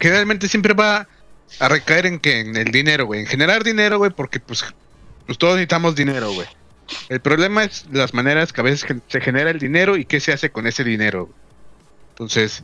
Generalmente 0.00 0.48
siempre 0.48 0.72
va 0.72 1.08
a 1.60 1.68
recaer 1.68 2.06
en 2.06 2.20
que 2.20 2.40
en 2.40 2.56
el 2.56 2.70
dinero, 2.70 3.04
güey. 3.04 3.20
En 3.20 3.26
generar 3.26 3.64
dinero, 3.64 3.98
güey, 3.98 4.10
porque 4.10 4.40
pues, 4.40 4.64
pues 5.26 5.36
todos 5.36 5.54
necesitamos 5.54 5.94
dinero, 5.94 6.32
güey. 6.32 6.46
El 7.08 7.20
problema 7.20 7.64
es 7.64 7.86
las 7.92 8.14
maneras 8.14 8.52
que 8.52 8.60
a 8.60 8.64
veces 8.64 8.86
se 9.08 9.20
genera 9.20 9.50
el 9.50 9.58
dinero 9.58 9.96
y 9.96 10.04
qué 10.04 10.20
se 10.20 10.32
hace 10.32 10.50
con 10.50 10.66
ese 10.66 10.84
dinero. 10.84 11.30
Entonces, 12.10 12.62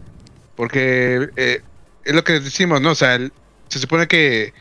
porque 0.57 1.29
eh, 1.37 1.61
es 2.05 2.15
lo 2.15 2.25
que 2.25 2.41
decimos, 2.41 2.81
¿no? 2.81 2.91
O 2.93 2.95
sea, 2.95 3.15
el- 3.17 3.33
se 3.69 3.79
supone 3.79 4.07
que 4.09 4.53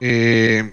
eh, 0.00 0.72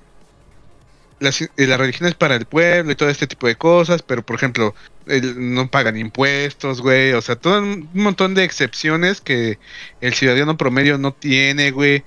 las- 1.19 1.41
eh, 1.41 1.49
la 1.57 1.77
religión 1.77 2.07
es 2.07 2.15
para 2.15 2.35
el 2.35 2.45
pueblo 2.45 2.91
y 2.91 2.95
todo 2.95 3.09
este 3.09 3.27
tipo 3.27 3.47
de 3.47 3.55
cosas, 3.55 4.03
pero 4.03 4.23
por 4.23 4.35
ejemplo, 4.35 4.75
el- 5.07 5.53
no 5.53 5.69
pagan 5.69 5.97
impuestos, 5.97 6.81
güey. 6.81 7.13
O 7.13 7.21
sea, 7.21 7.35
todo 7.37 7.61
un 7.61 7.89
montón 7.93 8.35
de 8.35 8.43
excepciones 8.43 9.21
que 9.21 9.59
el 10.01 10.13
ciudadano 10.13 10.57
promedio 10.57 10.97
no 10.97 11.13
tiene, 11.13 11.71
güey 11.71 12.03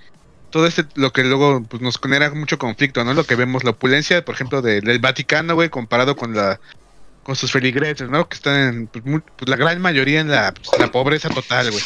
todo 0.51 0.66
este 0.66 0.84
lo 0.94 1.12
que 1.12 1.24
luego 1.24 1.62
pues, 1.64 1.80
nos 1.82 1.98
genera 2.01 2.30
mucho 2.34 2.59
conflicto, 2.59 3.05
¿no? 3.05 3.14
Lo 3.14 3.24
que 3.24 3.36
vemos, 3.36 3.64
la 3.64 3.70
opulencia, 3.70 4.24
por 4.24 4.34
ejemplo, 4.34 4.62
de- 4.62 4.80
del 4.80 4.98
Vaticano, 4.98 5.55
güey, 5.55 5.68
comparado 5.70 6.16
con 6.16 6.34
la 6.34 6.61
con 7.22 7.36
sus 7.36 7.53
feligreses, 7.53 8.09
¿no? 8.09 8.28
Que 8.28 8.34
están 8.36 8.57
en, 8.57 8.86
pues, 8.88 9.05
pues, 9.36 9.48
la 9.48 9.57
gran 9.57 9.80
mayoría 9.80 10.20
en 10.20 10.30
la, 10.30 10.53
pues, 10.55 10.68
la 10.80 10.90
pobreza 10.90 11.28
total, 11.28 11.70
güey. 11.70 11.82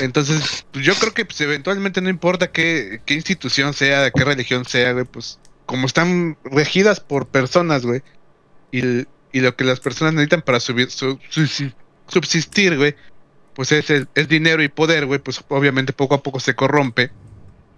Entonces, 0.00 0.66
yo 0.74 0.94
creo 0.94 1.12
que 1.14 1.24
pues, 1.24 1.40
eventualmente 1.40 2.00
no 2.00 2.08
importa 2.08 2.50
qué, 2.50 3.00
qué 3.04 3.14
institución 3.14 3.74
sea, 3.74 4.10
qué 4.10 4.24
religión 4.24 4.64
sea, 4.64 4.92
güey, 4.92 5.04
pues 5.04 5.38
como 5.66 5.86
están 5.86 6.38
regidas 6.44 7.00
por 7.00 7.26
personas, 7.28 7.84
güey, 7.84 8.02
y, 8.72 8.80
y 9.32 9.40
lo 9.40 9.54
que 9.56 9.64
las 9.64 9.80
personas 9.80 10.14
necesitan 10.14 10.42
para 10.42 10.60
subir, 10.60 10.90
su- 10.90 11.18
su- 11.28 11.72
subsistir, 12.08 12.76
güey, 12.76 12.94
pues 13.54 13.72
es, 13.72 13.90
es 13.90 14.28
dinero 14.28 14.62
y 14.62 14.68
poder, 14.68 15.06
güey, 15.06 15.18
pues 15.18 15.42
obviamente 15.48 15.92
poco 15.92 16.14
a 16.14 16.22
poco 16.22 16.40
se 16.40 16.54
corrompe. 16.54 17.10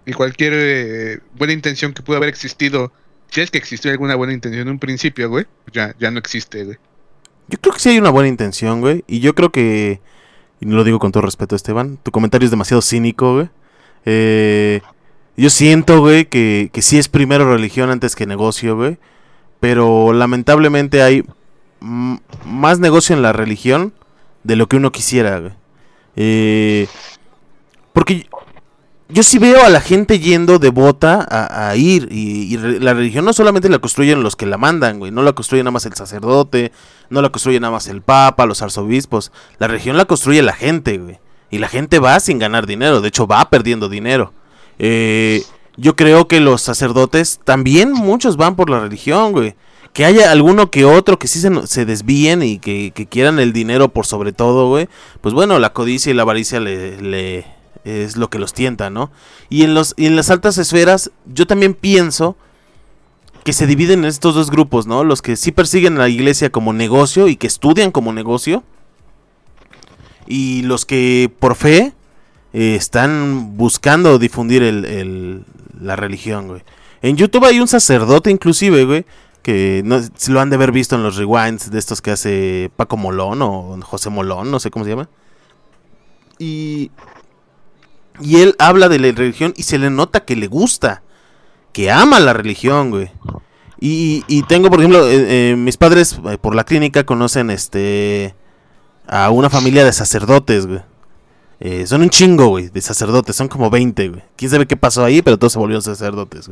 Y 0.05 0.13
cualquier 0.13 0.53
eh, 0.55 1.19
buena 1.33 1.53
intención 1.53 1.93
que 1.93 2.01
pudo 2.01 2.17
haber 2.17 2.29
existido, 2.29 2.91
si 3.29 3.41
es 3.41 3.51
que 3.51 3.57
existió 3.57 3.91
alguna 3.91 4.15
buena 4.15 4.33
intención 4.33 4.63
en 4.63 4.69
un 4.69 4.79
principio, 4.79 5.29
güey, 5.29 5.45
ya, 5.71 5.95
ya 5.99 6.11
no 6.11 6.19
existe, 6.19 6.63
güey. 6.63 6.77
Yo 7.47 7.59
creo 7.59 7.73
que 7.73 7.79
sí 7.79 7.89
hay 7.89 7.97
una 7.97 8.09
buena 8.09 8.29
intención, 8.29 8.81
güey. 8.81 9.03
Y 9.07 9.19
yo 9.19 9.35
creo 9.35 9.51
que. 9.51 9.99
Y 10.59 10.65
lo 10.65 10.83
digo 10.83 10.99
con 10.99 11.11
todo 11.11 11.23
respeto, 11.23 11.55
Esteban. 11.55 11.97
Tu 12.01 12.11
comentario 12.11 12.45
es 12.45 12.51
demasiado 12.51 12.81
cínico, 12.81 13.33
güey. 13.35 13.49
Eh, 14.05 14.81
yo 15.35 15.49
siento, 15.49 15.99
güey, 15.99 16.25
que, 16.25 16.69
que 16.71 16.81
sí 16.81 16.97
es 16.97 17.09
primero 17.09 17.51
religión 17.51 17.89
antes 17.89 18.15
que 18.15 18.25
negocio, 18.25 18.75
güey. 18.75 18.97
Pero 19.59 20.13
lamentablemente 20.13 21.01
hay 21.01 21.25
más 21.81 22.79
negocio 22.79 23.15
en 23.15 23.21
la 23.21 23.33
religión 23.33 23.93
de 24.43 24.55
lo 24.55 24.67
que 24.67 24.77
uno 24.77 24.91
quisiera, 24.91 25.39
güey. 25.39 25.53
Eh, 26.15 26.87
porque 27.93 28.27
yo 29.13 29.23
sí 29.23 29.37
veo 29.39 29.63
a 29.63 29.69
la 29.69 29.81
gente 29.81 30.19
yendo 30.19 30.59
devota 30.59 31.27
a, 31.29 31.69
a 31.69 31.75
ir. 31.75 32.07
Y, 32.11 32.53
y 32.53 32.57
la 32.79 32.93
religión 32.93 33.25
no 33.25 33.33
solamente 33.33 33.69
la 33.69 33.79
construyen 33.79 34.23
los 34.23 34.35
que 34.35 34.45
la 34.45 34.57
mandan, 34.57 34.99
güey. 34.99 35.11
No 35.11 35.21
la 35.23 35.33
construye 35.33 35.63
nada 35.63 35.71
más 35.71 35.85
el 35.85 35.93
sacerdote. 35.93 36.71
No 37.09 37.21
la 37.21 37.29
construye 37.29 37.59
nada 37.59 37.71
más 37.71 37.87
el 37.87 38.01
papa, 38.01 38.45
los 38.45 38.61
arzobispos. 38.61 39.31
La 39.59 39.67
religión 39.67 39.97
la 39.97 40.05
construye 40.05 40.41
la 40.41 40.53
gente, 40.53 40.97
güey. 40.97 41.19
Y 41.49 41.57
la 41.59 41.67
gente 41.67 41.99
va 41.99 42.19
sin 42.19 42.39
ganar 42.39 42.65
dinero. 42.67 43.01
De 43.01 43.09
hecho, 43.09 43.27
va 43.27 43.49
perdiendo 43.49 43.89
dinero. 43.89 44.33
Eh, 44.79 45.43
yo 45.77 45.95
creo 45.95 46.27
que 46.27 46.39
los 46.39 46.61
sacerdotes 46.61 47.39
también 47.43 47.91
muchos 47.91 48.37
van 48.37 48.55
por 48.55 48.69
la 48.69 48.79
religión, 48.79 49.31
güey. 49.31 49.55
Que 49.93 50.05
haya 50.05 50.31
alguno 50.31 50.71
que 50.71 50.85
otro 50.85 51.19
que 51.19 51.27
sí 51.27 51.39
se, 51.41 51.67
se 51.67 51.85
desvíen 51.85 52.43
y 52.43 52.59
que, 52.59 52.91
que 52.95 53.05
quieran 53.07 53.39
el 53.39 53.51
dinero 53.51 53.89
por 53.89 54.05
sobre 54.05 54.31
todo, 54.31 54.69
güey. 54.69 54.87
Pues 55.19 55.33
bueno, 55.33 55.59
la 55.59 55.73
codicia 55.73 56.11
y 56.11 56.13
la 56.13 56.21
avaricia 56.21 56.61
le, 56.61 57.01
le- 57.01 57.45
es 57.83 58.17
lo 58.17 58.29
que 58.29 58.39
los 58.39 58.53
tienta, 58.53 58.89
¿no? 58.89 59.11
Y 59.49 59.63
en, 59.63 59.73
los, 59.73 59.93
y 59.97 60.05
en 60.05 60.15
las 60.15 60.29
altas 60.29 60.57
esferas, 60.57 61.11
yo 61.25 61.47
también 61.47 61.73
pienso 61.73 62.35
que 63.43 63.53
se 63.53 63.65
dividen 63.65 63.99
en 63.99 64.05
estos 64.05 64.35
dos 64.35 64.51
grupos, 64.51 64.85
¿no? 64.87 65.03
Los 65.03 65.21
que 65.21 65.35
sí 65.35 65.51
persiguen 65.51 65.95
a 65.95 66.01
la 66.01 66.09
iglesia 66.09 66.51
como 66.51 66.73
negocio 66.73 67.27
y 67.27 67.35
que 67.37 67.47
estudian 67.47 67.91
como 67.91 68.13
negocio. 68.13 68.63
Y 70.27 70.61
los 70.63 70.85
que 70.85 71.31
por 71.39 71.55
fe 71.55 71.93
eh, 72.53 72.75
están 72.75 73.57
buscando 73.57 74.19
difundir 74.19 74.63
el, 74.63 74.85
el- 74.85 75.45
la 75.81 75.95
religión, 75.95 76.47
güey. 76.47 76.61
En 77.01 77.17
YouTube 77.17 77.45
hay 77.45 77.59
un 77.59 77.67
sacerdote 77.67 78.29
inclusive, 78.29 78.85
güey, 78.85 79.05
que 79.41 79.81
no, 79.83 79.99
lo 80.27 80.39
han 80.39 80.51
de 80.51 80.55
haber 80.57 80.71
visto 80.71 80.95
en 80.95 81.01
los 81.01 81.15
rewinds 81.15 81.71
de 81.71 81.79
estos 81.79 81.99
que 81.99 82.11
hace 82.11 82.69
Paco 82.75 82.95
Molón 82.97 83.41
o 83.41 83.79
José 83.81 84.11
Molón, 84.11 84.51
no 84.51 84.59
sé 84.59 84.69
cómo 84.69 84.85
se 84.85 84.91
llama. 84.91 85.09
Y, 86.37 86.91
y 88.19 88.41
él 88.41 88.55
habla 88.59 88.89
de 88.89 88.99
la 88.99 89.11
religión 89.11 89.53
y 89.55 89.63
se 89.63 89.77
le 89.77 89.89
nota 89.89 90.21
que 90.25 90.35
le 90.35 90.47
gusta, 90.47 91.01
que 91.73 91.89
ama 91.91 92.19
la 92.19 92.33
religión, 92.33 92.89
güey. 92.91 93.11
Y, 93.79 94.23
y 94.27 94.43
tengo, 94.43 94.69
por 94.69 94.79
ejemplo, 94.79 95.07
eh, 95.07 95.51
eh, 95.51 95.55
mis 95.55 95.77
padres 95.77 96.19
eh, 96.29 96.37
por 96.39 96.53
la 96.55 96.63
clínica 96.65 97.03
conocen 97.05 97.49
este 97.49 98.35
a 99.07 99.29
una 99.31 99.49
familia 99.49 99.83
de 99.85 99.93
sacerdotes, 99.93 100.67
güey. 100.67 100.81
Son 101.85 102.01
un 102.01 102.09
chingo, 102.09 102.47
güey, 102.47 102.69
de 102.69 102.81
sacerdotes, 102.81 103.35
son 103.35 103.47
como 103.47 103.69
20, 103.69 104.09
güey. 104.09 104.23
Quién 104.35 104.49
sabe 104.49 104.65
qué 104.65 104.75
pasó 104.77 105.03
ahí, 105.05 105.21
pero 105.21 105.37
todos 105.37 105.53
se 105.53 105.59
volvieron 105.59 105.83
sacerdotes. 105.83 106.49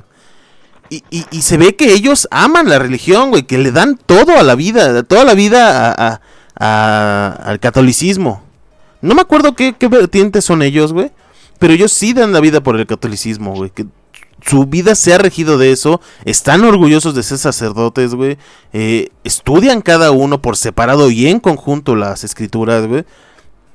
Y, 0.91 1.03
y- 1.09 1.41
se 1.41 1.57
ve 1.57 1.75
que 1.75 1.93
ellos 1.93 2.27
aman 2.31 2.69
la 2.69 2.77
religión, 2.79 3.29
güey, 3.31 3.43
que 3.43 3.57
le 3.57 3.71
dan 3.71 3.97
todo 4.05 4.37
a 4.37 4.43
la 4.43 4.53
vida, 4.55 5.01
toda 5.03 5.23
la 5.23 5.33
vida 5.33 6.19
a- 6.55 7.31
al 7.43 7.59
catolicismo. 7.59 8.43
No 9.01 9.15
me 9.15 9.21
acuerdo 9.21 9.55
qué, 9.55 9.73
qué 9.77 9.87
vertientes 9.87 10.45
son 10.45 10.61
ellos, 10.61 10.93
güey, 10.93 11.11
pero 11.59 11.73
ellos 11.73 11.91
sí 11.91 12.13
dan 12.13 12.33
la 12.33 12.39
vida 12.39 12.61
por 12.61 12.79
el 12.79 12.87
catolicismo, 12.87 13.53
güey. 13.53 13.69
Que 13.69 13.85
su 14.45 14.65
vida 14.65 14.95
se 14.95 15.13
ha 15.13 15.17
regido 15.17 15.57
de 15.57 15.71
eso, 15.71 16.01
están 16.25 16.63
orgullosos 16.63 17.13
de 17.13 17.23
ser 17.23 17.37
sacerdotes, 17.37 18.15
güey. 18.15 18.37
eh, 18.73 19.09
estudian 19.23 19.81
cada 19.81 20.11
uno 20.11 20.41
por 20.41 20.55
separado 20.55 21.11
y 21.11 21.27
en 21.27 21.39
conjunto 21.39 21.95
las 21.95 22.23
escrituras, 22.23 22.87
güey. 22.87 23.05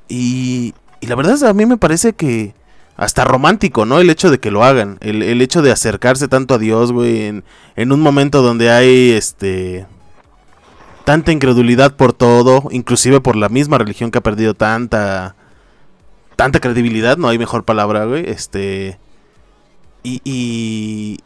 Y, 0.08 0.74
y 1.00 1.06
la 1.06 1.14
verdad 1.14 1.34
es, 1.34 1.42
a 1.42 1.52
mí 1.52 1.66
me 1.66 1.76
parece 1.76 2.14
que 2.14 2.54
hasta 2.96 3.24
romántico, 3.24 3.84
¿no? 3.84 3.98
El 4.00 4.08
hecho 4.10 4.30
de 4.30 4.38
que 4.38 4.50
lo 4.50 4.64
hagan, 4.64 4.98
el, 5.00 5.22
el 5.22 5.42
hecho 5.42 5.62
de 5.62 5.72
acercarse 5.72 6.28
tanto 6.28 6.54
a 6.54 6.58
Dios, 6.58 6.92
güey, 6.92 7.22
en, 7.26 7.44
en 7.76 7.92
un 7.92 8.00
momento 8.00 8.40
donde 8.40 8.70
hay, 8.70 9.10
este, 9.10 9.86
tanta 11.04 11.32
incredulidad 11.32 11.96
por 11.96 12.12
todo, 12.12 12.68
inclusive 12.70 13.20
por 13.20 13.36
la 13.36 13.48
misma 13.48 13.78
religión 13.78 14.10
que 14.10 14.18
ha 14.18 14.22
perdido 14.22 14.54
tanta, 14.54 15.36
tanta 16.36 16.60
credibilidad, 16.60 17.16
no 17.16 17.28
hay 17.28 17.38
mejor 17.38 17.64
palabra, 17.64 18.04
güey, 18.04 18.28
este, 18.28 18.98
y, 20.02 20.20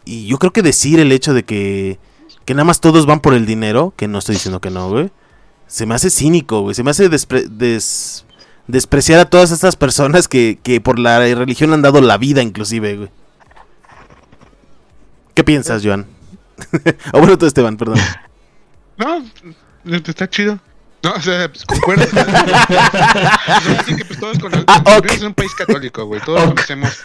y, 0.05 0.27
yo 0.27 0.39
creo 0.39 0.53
que 0.53 0.63
decir 0.63 1.01
el 1.01 1.11
hecho 1.13 1.35
de 1.35 1.45
que, 1.45 1.99
que 2.45 2.55
nada 2.55 2.65
más 2.65 2.81
todos 2.81 3.07
van 3.07 3.21
por 3.21 3.35
el 3.35 3.47
dinero, 3.47 3.93
que 3.97 4.07
no 4.09 4.19
estoy 4.19 4.35
diciendo 4.37 4.61
que 4.61 4.71
no, 4.71 4.89
güey, 4.91 5.11
se 5.67 5.87
me 5.87 5.95
hace 5.95 6.11
cínico, 6.11 6.61
güey, 6.61 6.75
se 6.75 6.83
me 6.85 6.91
hace 6.91 7.11
despre- 7.11 7.49
des- 7.49 8.25
despreciar 8.67 9.21
a 9.21 9.29
todas 9.31 9.51
estas 9.51 9.77
personas 9.77 10.29
que, 10.29 10.59
que 10.63 10.81
por 10.81 10.99
la 10.99 11.19
religión 11.19 11.73
han 11.73 11.83
dado 11.83 12.01
la 12.01 12.19
vida, 12.19 12.43
inclusive, 12.43 12.97
güey. 12.97 13.11
¿Qué 15.35 15.45
piensas, 15.45 15.83
Joan? 15.85 16.07
o 17.13 17.21
bueno, 17.21 17.39
Esteban, 17.47 17.77
perdón. 17.77 17.99
No, 18.97 19.23
está 19.95 20.29
chido. 20.29 20.59
No, 21.03 21.13
o 21.13 21.21
sea, 21.21 21.49
pues, 21.49 21.65
concuerdo. 21.65 22.05
así 23.79 23.97
que 23.97 24.05
pues 24.05 24.19
todos 24.19 24.39
con 24.39 24.53
Ah, 24.67 25.01
en 25.17 25.27
un 25.27 25.35
país 25.35 25.55
católico, 25.55 26.05
güey. 26.07 26.21
Todos 26.23 26.43
conocemos 26.45 26.99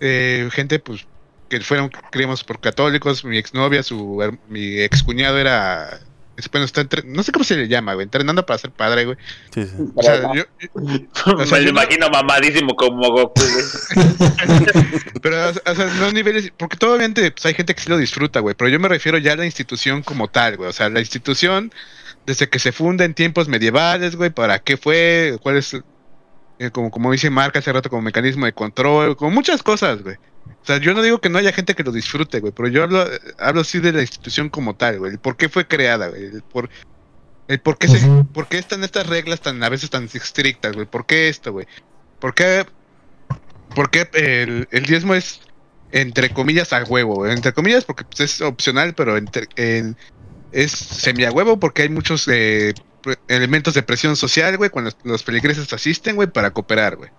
eh, 0.00 0.48
gente, 0.52 0.78
pues, 0.78 1.06
que 1.48 1.60
fueron 1.60 1.88
criamos 2.10 2.42
por 2.44 2.60
católicos. 2.60 3.24
Mi 3.24 3.38
exnovia, 3.38 3.82
su 3.82 4.20
mi 4.48 4.80
excuñado 4.80 5.38
era. 5.38 6.00
es- 6.36 6.50
Bueno, 6.50 6.64
está 6.66 6.80
entre- 6.80 7.04
no 7.04 7.22
sé 7.22 7.30
cómo 7.32 7.44
se 7.44 7.56
le 7.56 7.68
llama, 7.68 7.94
güey, 7.94 8.04
entrenando 8.04 8.44
para 8.44 8.58
ser 8.58 8.70
padre, 8.72 9.04
güey. 9.04 9.16
Sí, 9.54 9.64
sí. 9.64 9.72
O 9.94 10.02
sea, 10.02 10.32
yo, 10.34 10.42
O 10.74 11.44
sea, 11.46 11.58
Me 11.58 11.64
yo 11.64 11.70
imagino 11.70 12.10
mamadísimo 12.10 12.74
como 12.74 13.08
Goku, 13.10 13.40
güey. 13.40 13.64
Pero, 15.22 15.48
o 15.64 15.74
sea, 15.74 15.86
los 16.00 16.12
niveles, 16.12 16.52
porque 16.56 16.76
todo 16.76 16.94
obviamente 16.94 17.30
pues, 17.30 17.46
hay 17.46 17.54
gente 17.54 17.74
que 17.74 17.80
sí 17.82 17.88
lo 17.88 17.96
disfruta, 17.98 18.40
güey, 18.40 18.54
pero 18.54 18.68
yo 18.68 18.78
me 18.78 18.88
refiero 18.88 19.18
ya 19.18 19.32
a 19.32 19.36
la 19.36 19.46
institución 19.46 20.02
como 20.02 20.28
tal, 20.28 20.56
güey, 20.56 20.68
o 20.68 20.72
sea, 20.72 20.88
la 20.88 21.00
institución 21.00 21.72
desde 22.26 22.48
que 22.48 22.58
se 22.58 22.72
funda 22.72 23.04
en 23.04 23.14
tiempos 23.14 23.48
medievales, 23.48 24.16
güey, 24.16 24.30
para 24.30 24.58
qué 24.58 24.76
fue, 24.76 25.38
cuál 25.40 25.56
es 25.56 25.74
eh, 26.58 26.70
como, 26.70 26.90
como 26.90 27.12
dice 27.12 27.30
Mark 27.30 27.56
hace 27.56 27.72
rato, 27.72 27.88
como 27.88 28.02
mecanismo 28.02 28.46
de 28.46 28.52
control, 28.52 29.16
como 29.16 29.30
muchas 29.30 29.62
cosas, 29.62 30.02
güey. 30.02 30.16
O 30.16 30.66
sea, 30.66 30.78
yo 30.78 30.94
no 30.94 31.02
digo 31.02 31.20
que 31.20 31.28
no 31.28 31.38
haya 31.38 31.52
gente 31.52 31.74
que 31.74 31.84
lo 31.84 31.92
disfrute, 31.92 32.40
güey, 32.40 32.52
pero 32.52 32.68
yo 32.68 32.82
hablo, 32.82 33.04
hablo 33.38 33.62
sí 33.62 33.78
de 33.78 33.92
la 33.92 34.00
institución 34.00 34.48
como 34.48 34.74
tal, 34.74 34.98
güey. 34.98 35.12
El 35.12 35.18
por 35.18 35.36
qué 35.36 35.48
fue 35.48 35.66
creada, 35.68 36.08
güey. 36.08 36.24
El 36.24 36.42
por, 36.42 36.68
el 37.48 37.60
por 37.60 37.78
qué, 37.78 37.88
se, 37.88 38.00
por 38.32 38.48
qué 38.48 38.58
están 38.58 38.82
estas 38.82 39.06
reglas 39.06 39.40
tan 39.40 39.62
a 39.62 39.68
veces 39.68 39.90
tan 39.90 40.04
estrictas, 40.12 40.74
güey. 40.74 40.86
¿Por 40.86 41.06
qué 41.06 41.28
esto, 41.28 41.52
güey? 41.52 41.66
¿Por 42.18 42.34
qué, 42.34 42.64
por 43.74 43.90
qué 43.90 44.08
el, 44.14 44.68
el 44.70 44.86
diezmo 44.86 45.14
es 45.14 45.40
entre 45.92 46.30
comillas 46.30 46.72
a 46.72 46.82
huevo? 46.82 47.16
güey? 47.16 47.32
Entre 47.32 47.52
comillas 47.52 47.84
porque 47.84 48.04
pues, 48.04 48.20
es 48.20 48.40
opcional, 48.40 48.94
pero 48.94 49.16
entre, 49.16 49.46
en- 49.56 49.96
es 50.52 50.72
semi 50.72 51.24
a 51.24 51.30
huevo 51.32 51.58
porque 51.58 51.82
hay 51.82 51.88
muchos 51.88 52.26
eh, 52.28 52.72
elementos 53.28 53.74
de 53.74 53.82
presión 53.82 54.16
social, 54.16 54.56
güey, 54.56 54.70
cuando 54.70 54.90
los, 54.90 54.98
los 55.04 55.24
feligreses 55.24 55.72
asisten, 55.72 56.16
güey, 56.16 56.28
para 56.28 56.50
cooperar, 56.52 56.96
güey. 56.96 57.10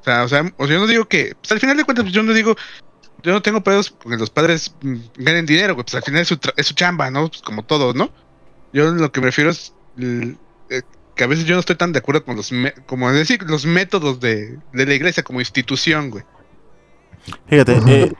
O 0.00 0.04
sea, 0.04 0.24
o 0.24 0.28
sea, 0.28 0.42
o 0.56 0.66
sea, 0.66 0.74
yo 0.74 0.80
no 0.80 0.86
digo 0.86 1.06
que, 1.06 1.34
pues 1.40 1.52
al 1.52 1.60
final 1.60 1.76
de 1.76 1.84
cuentas, 1.84 2.04
pues, 2.04 2.14
yo 2.14 2.22
no 2.22 2.32
digo, 2.32 2.56
yo 3.22 3.32
no 3.32 3.42
tengo 3.42 3.62
pedos 3.62 3.90
porque 3.90 4.16
los 4.16 4.30
padres 4.30 4.74
mm, 4.80 4.96
ganen 5.16 5.44
dinero, 5.46 5.74
güey, 5.74 5.84
pues 5.84 5.94
al 5.94 6.02
final 6.02 6.22
es 6.22 6.28
su, 6.28 6.36
tra- 6.38 6.54
es 6.56 6.66
su 6.66 6.74
chamba, 6.74 7.10
¿no? 7.10 7.28
Pues 7.28 7.42
como 7.42 7.64
todo, 7.64 7.92
¿no? 7.92 8.10
Yo 8.72 8.90
lo 8.92 9.12
que 9.12 9.20
me 9.20 9.26
refiero 9.26 9.50
es 9.50 9.74
eh, 9.98 10.36
que 11.14 11.24
a 11.24 11.26
veces 11.26 11.44
yo 11.44 11.54
no 11.54 11.60
estoy 11.60 11.76
tan 11.76 11.92
de 11.92 11.98
acuerdo 11.98 12.24
con 12.24 12.34
los, 12.36 12.50
me- 12.50 12.72
como 12.86 13.12
decir, 13.12 13.42
los 13.42 13.66
métodos 13.66 14.20
de, 14.20 14.58
de 14.72 14.86
la 14.86 14.94
iglesia 14.94 15.22
como 15.22 15.40
institución, 15.40 16.08
güey. 16.10 16.24
Fíjate, 17.48 17.78
eh, 17.86 18.12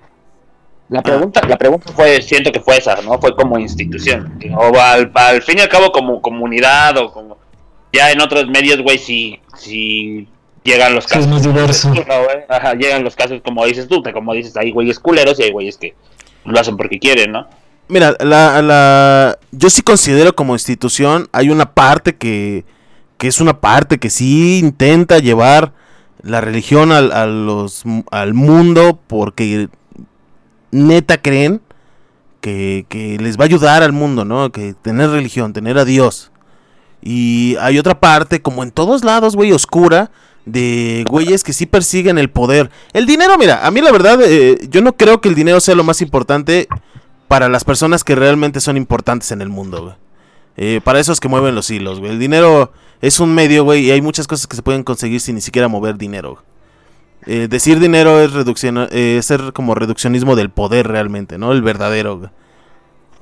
La 0.91 1.03
pregunta, 1.03 1.41
la 1.47 1.57
pregunta 1.57 1.93
fue, 1.95 2.21
siento 2.21 2.51
que 2.51 2.61
fue 2.61 2.77
esa, 2.77 3.01
¿no? 3.03 3.19
Fue 3.21 3.35
como 3.37 3.59
institución. 3.59 4.39
O 4.57 4.77
al, 4.79 5.11
al 5.15 5.41
fin 5.43 5.59
y 5.59 5.61
al 5.63 5.69
cabo 5.69 5.93
como 5.93 6.21
comunidad 6.21 6.97
o 6.99 7.13
como... 7.13 7.39
Ya 7.93 8.11
en 8.11 8.21
otros 8.21 8.47
medios, 8.49 8.83
güey, 8.83 8.99
si, 8.99 9.41
si 9.57 10.29
llegan 10.65 10.95
los 10.95 11.05
Sí, 11.05 11.11
es 11.13 11.17
casos. 11.19 11.29
más 11.31 11.43
diverso. 11.43 11.89
No, 11.95 11.95
güey. 12.05 12.39
Ajá, 12.49 12.75
llegan 12.75 13.03
los 13.05 13.15
casos 13.17 13.41
como 13.45 13.65
dices 13.67 13.89
tú, 13.89 14.03
que 14.03 14.13
como 14.13 14.33
dices, 14.35 14.57
hay 14.57 14.73
güeyes 14.73 14.99
culeros 14.99 15.39
y 15.41 15.45
hay 15.45 15.53
güeyes 15.53 15.77
que 15.77 15.95
lo 16.45 16.59
hacen 16.59 16.77
porque 16.77 16.99
quieren, 16.99 17.33
¿no? 17.33 17.47
Mira, 17.89 18.15
la, 18.21 18.61
la, 18.63 19.39
yo 19.53 19.71
sí 19.71 19.83
considero 19.83 20.35
como 20.35 20.55
institución, 20.55 21.29
hay 21.33 21.51
una 21.51 21.73
parte 21.75 22.15
que, 22.17 22.65
que 23.19 23.27
es 23.29 23.41
una 23.41 23.61
parte 23.61 23.99
que 23.99 24.11
sí 24.11 24.59
intenta 24.61 25.19
llevar 25.19 25.73
la 26.23 26.41
religión 26.41 26.93
al, 26.93 27.11
a 27.11 27.27
los, 27.27 27.83
al 28.13 28.35
mundo 28.35 29.01
porque 29.09 29.69
neta 30.71 31.21
creen 31.21 31.61
que, 32.41 32.87
que 32.89 33.19
les 33.19 33.39
va 33.39 33.45
a 33.45 33.47
ayudar 33.47 33.83
al 33.83 33.93
mundo, 33.93 34.25
¿no? 34.25 34.51
Que 34.53 34.75
tener 34.75 35.11
religión, 35.11 35.53
tener 35.53 35.79
a 35.79 35.85
Dios. 35.85 36.31
Y 37.03 37.57
hay 37.61 37.79
otra 37.79 37.99
parte, 37.99 38.43
como 38.43 38.63
en 38.63 38.71
todos 38.71 39.05
lados, 39.05 39.37
güey, 39.37 39.53
oscura, 39.53 40.11
de 40.45 41.05
güeyes 41.09 41.45
que 41.45 41.53
sí 41.53 41.67
persiguen 41.67 42.19
el 42.19 42.31
poder. 42.31 42.71
El 42.93 43.07
dinero, 43.07 43.37
mira, 43.39 43.67
a 43.67 43.71
mí 43.71 43.81
la 43.81 43.93
verdad, 43.93 44.21
eh, 44.23 44.59
yo 44.69 44.83
no 44.83 44.97
creo 44.97 45.21
que 45.21 45.29
el 45.29 45.35
dinero 45.35 45.61
sea 45.61 45.75
lo 45.75 45.85
más 45.85 46.03
importante 46.03 46.69
para 47.29 47.49
las 47.49 47.65
personas 47.65 48.05
que 48.05 48.15
realmente 48.15 48.61
son 48.61 48.77
importantes 48.77 49.31
en 49.33 49.41
el 49.41 49.49
mundo, 49.49 49.83
güey. 49.83 49.95
Eh, 50.57 50.81
para 50.83 51.01
esos 51.01 51.21
que 51.21 51.29
mueven 51.29 51.55
los 51.55 51.71
hilos, 51.71 52.01
güey. 52.01 52.13
El 52.13 52.19
dinero 52.19 52.73
es 53.01 53.21
un 53.21 53.35
medio, 53.35 53.65
güey, 53.65 53.87
y 53.87 53.91
hay 53.93 54.03
muchas 54.03 54.27
cosas 54.27 54.47
que 54.47 54.57
se 54.57 54.63
pueden 54.63 54.83
conseguir 54.83 55.21
sin 55.21 55.37
ni 55.37 55.41
siquiera 55.41 55.69
mover 55.69 55.97
dinero. 55.97 56.43
Eh, 57.27 57.49
decir 57.49 57.81
dinero 57.81 58.21
es 58.21 58.33
reducción, 58.33 58.89
eh, 58.91 59.17
es 59.19 59.27
ser 59.27 59.53
como 59.53 59.75
reduccionismo 59.75 60.37
del 60.37 60.51
poder 60.51 60.89
realmente, 60.89 61.39
¿no? 61.39 61.53
El 61.53 61.63
verdadero, 61.63 62.19
güey. 62.19 62.31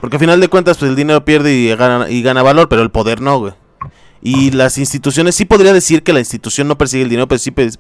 Porque 0.00 0.16
al 0.16 0.20
final 0.20 0.40
de 0.40 0.48
cuentas, 0.48 0.78
pues 0.78 0.90
el 0.90 0.96
dinero 0.96 1.24
pierde 1.24 1.52
y 1.52 1.74
gana, 1.74 2.08
y 2.08 2.22
gana 2.22 2.42
valor, 2.42 2.68
pero 2.68 2.82
el 2.82 2.90
poder 2.90 3.20
no, 3.20 3.40
güey. 3.40 3.52
Y 4.22 4.52
las 4.52 4.78
instituciones, 4.78 5.34
sí 5.34 5.44
podría 5.44 5.72
decir 5.72 6.02
que 6.02 6.12
la 6.12 6.20
institución 6.20 6.68
no 6.68 6.78
persigue 6.78 7.02
el 7.02 7.08
dinero, 7.08 7.26
pero 7.26 7.38
sí, 7.40 7.50
pers- 7.50 7.78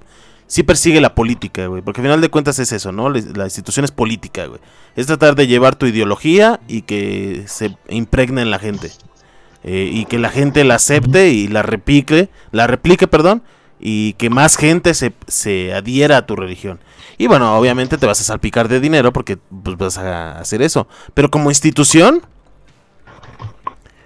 sí 0.48 0.64
persigue 0.64 1.00
la 1.00 1.14
política, 1.14 1.66
güey. 1.68 1.82
Porque 1.82 2.00
al 2.00 2.06
final 2.06 2.20
de 2.20 2.28
cuentas 2.28 2.58
es 2.58 2.72
eso, 2.72 2.90
¿no? 2.90 3.08
La 3.10 3.20
la 3.34 3.44
institución 3.44 3.84
es 3.84 3.92
política, 3.92 4.46
güey. 4.46 4.60
Es 4.96 5.06
tratar 5.06 5.36
de 5.36 5.46
llevar 5.46 5.76
tu 5.76 5.86
ideología 5.86 6.58
y 6.66 6.82
que 6.82 7.44
se 7.46 7.76
impregne 7.88 8.42
en 8.42 8.50
la 8.50 8.58
gente. 8.58 8.90
Eh, 9.64 9.90
y 9.92 10.04
que 10.04 10.18
la 10.18 10.30
gente 10.30 10.62
la 10.64 10.76
acepte 10.76 11.30
y 11.30 11.48
la 11.48 11.62
replique, 11.62 12.30
la 12.52 12.66
replique, 12.68 13.06
perdón, 13.08 13.42
y 13.80 14.14
que 14.14 14.30
más 14.30 14.56
gente 14.56 14.94
se, 14.94 15.12
se 15.26 15.72
adhiera 15.72 16.18
a 16.18 16.26
tu 16.26 16.36
religión. 16.36 16.80
Y 17.16 17.26
bueno, 17.26 17.56
obviamente 17.58 17.98
te 17.98 18.06
vas 18.06 18.20
a 18.20 18.24
salpicar 18.24 18.68
de 18.68 18.80
dinero 18.80 19.12
porque 19.12 19.36
pues, 19.36 19.76
vas 19.76 19.98
a 19.98 20.38
hacer 20.38 20.62
eso. 20.62 20.86
Pero 21.14 21.30
como 21.30 21.50
institución, 21.50 22.22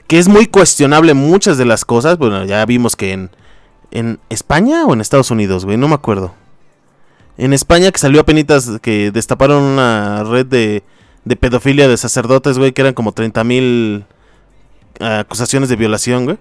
que 0.07 0.19
es 0.19 0.29
muy 0.29 0.47
cuestionable 0.47 1.15
muchas 1.15 1.59
de 1.59 1.65
las 1.65 1.85
cosas, 1.85 2.19
bueno, 2.19 2.45
ya 2.45 2.65
vimos 2.65 2.97
que 2.97 3.13
en, 3.13 3.31
en 3.91 4.19
España 4.31 4.85
o 4.87 4.95
en 4.95 5.01
Estados 5.01 5.31
Unidos, 5.31 5.65
güey, 5.65 5.77
no 5.77 5.89
me 5.89 5.95
acuerdo. 5.95 6.35
En 7.39 7.53
España 7.53 7.91
que 7.91 7.99
salió 7.99 8.21
a 8.21 8.25
penitas 8.25 8.71
que 8.81 9.11
destaparon 9.11 9.63
una 9.63 10.25
red 10.25 10.47
de, 10.47 10.83
de 11.25 11.37
pedofilia 11.37 11.89
de 11.89 11.97
sacerdotes, 11.97 12.59
güey, 12.59 12.73
que 12.73 12.83
eran 12.83 12.95
como 12.95 13.13
30 13.13 13.45
mil 13.45 14.05
acusaciones 15.01 15.69
de 15.69 15.77
violación, 15.77 16.25
güey. 16.25 16.39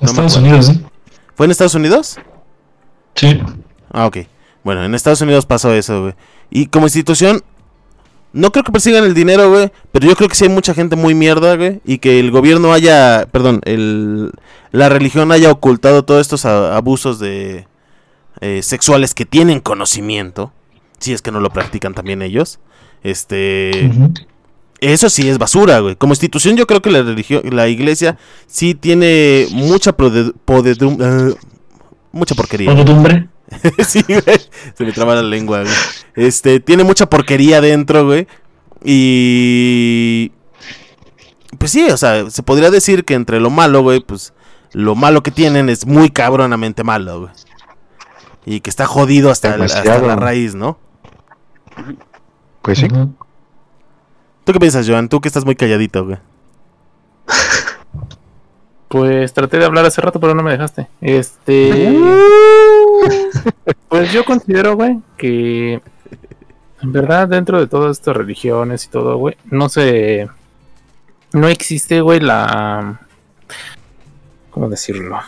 No 0.00 0.08
Estados. 0.08 0.36
Unidos, 0.36 0.70
¿eh? 0.70 0.80
¿Fue 1.34 1.46
en 1.46 1.50
Estados 1.50 1.74
Unidos? 1.74 2.18
Sí. 3.18 3.38
Ah, 3.92 4.06
ok. 4.06 4.18
Bueno, 4.64 4.84
en 4.84 4.94
Estados 4.94 5.20
Unidos 5.20 5.46
pasó 5.46 5.72
eso, 5.74 6.02
güey. 6.02 6.14
Y 6.50 6.66
como 6.66 6.86
institución, 6.86 7.42
no 8.32 8.50
creo 8.52 8.64
que 8.64 8.72
persigan 8.72 9.04
el 9.04 9.14
dinero, 9.14 9.50
güey. 9.50 9.70
Pero 9.92 10.06
yo 10.06 10.14
creo 10.16 10.28
que 10.28 10.34
sí 10.34 10.44
hay 10.44 10.50
mucha 10.50 10.74
gente 10.74 10.96
muy 10.96 11.14
mierda, 11.14 11.56
güey. 11.56 11.80
Y 11.84 11.98
que 11.98 12.20
el 12.20 12.30
gobierno 12.30 12.72
haya, 12.72 13.26
perdón, 13.32 13.60
el, 13.64 14.32
la 14.72 14.88
religión 14.88 15.32
haya 15.32 15.50
ocultado 15.50 16.04
todos 16.04 16.20
estos 16.20 16.44
a- 16.44 16.76
abusos 16.76 17.18
de 17.18 17.66
eh, 18.40 18.62
sexuales 18.62 19.14
que 19.14 19.24
tienen 19.24 19.60
conocimiento. 19.60 20.52
Si 20.98 21.12
es 21.12 21.22
que 21.22 21.30
no 21.32 21.40
lo 21.40 21.50
practican 21.50 21.94
también 21.94 22.22
ellos. 22.22 22.58
Este... 23.02 23.90
Eso 24.80 25.10
sí 25.10 25.28
es 25.28 25.38
basura, 25.38 25.80
güey. 25.80 25.96
Como 25.96 26.12
institución 26.12 26.56
yo 26.56 26.66
creo 26.68 26.80
que 26.80 26.90
la 26.92 27.02
religión, 27.02 27.42
la 27.50 27.66
iglesia 27.66 28.16
sí 28.46 28.74
tiene 28.76 29.48
mucha 29.50 29.96
prode- 29.96 30.32
podedum- 30.46 30.98
eh, 31.32 31.34
mucha 32.12 32.34
porquería. 32.34 32.70
Podedumbre. 32.72 33.28
sí, 33.86 34.02
güey. 34.06 34.40
Se 34.74 34.84
me 34.84 34.92
traba 34.92 35.14
la 35.14 35.22
lengua, 35.22 35.62
güey. 35.62 35.72
Este, 36.14 36.60
tiene 36.60 36.84
mucha 36.84 37.08
porquería 37.08 37.60
dentro, 37.60 38.04
güey. 38.06 38.26
Y 38.84 40.32
pues 41.58 41.70
sí, 41.72 41.88
o 41.90 41.96
sea, 41.96 42.30
se 42.30 42.42
podría 42.42 42.70
decir 42.70 43.04
que 43.04 43.14
entre 43.14 43.40
lo 43.40 43.50
malo, 43.50 43.82
güey, 43.82 44.00
pues 44.00 44.32
lo 44.72 44.94
malo 44.94 45.22
que 45.22 45.30
tienen 45.30 45.68
es 45.68 45.86
muy 45.86 46.10
cabronamente 46.10 46.84
malo, 46.84 47.20
güey. 47.20 47.32
Y 48.46 48.60
que 48.60 48.70
está 48.70 48.86
jodido 48.86 49.30
hasta, 49.30 49.54
el- 49.54 49.62
hasta 49.62 49.80
Demasiado. 49.82 50.06
la 50.06 50.16
raíz, 50.16 50.54
¿no? 50.54 50.78
Pues 52.62 52.78
sí. 52.78 52.88
¿Tú 52.88 54.52
qué 54.52 54.58
piensas, 54.60 54.88
Joan? 54.88 55.08
Tú 55.08 55.20
que 55.20 55.28
estás 55.28 55.44
muy 55.44 55.56
calladito, 55.56 56.04
güey. 56.04 56.18
Pues 58.88 59.32
traté 59.34 59.58
de 59.58 59.66
hablar 59.66 59.84
hace 59.84 60.00
rato, 60.00 60.18
pero 60.18 60.34
no 60.34 60.42
me 60.42 60.52
dejaste. 60.52 60.88
Este. 61.00 61.94
Pues 63.88 64.12
yo 64.12 64.24
considero, 64.24 64.74
güey, 64.76 64.98
que. 65.16 65.80
En 66.82 66.92
verdad, 66.92 67.26
dentro 67.28 67.58
de 67.58 67.66
todas 67.66 67.98
estas 67.98 68.16
religiones 68.16 68.84
y 68.84 68.88
todo, 68.88 69.16
güey, 69.16 69.36
no 69.50 69.68
se. 69.68 70.28
No 71.32 71.48
existe, 71.48 72.00
güey, 72.00 72.20
la. 72.20 73.00
¿Cómo 74.50 74.68
decirlo? 74.68 75.18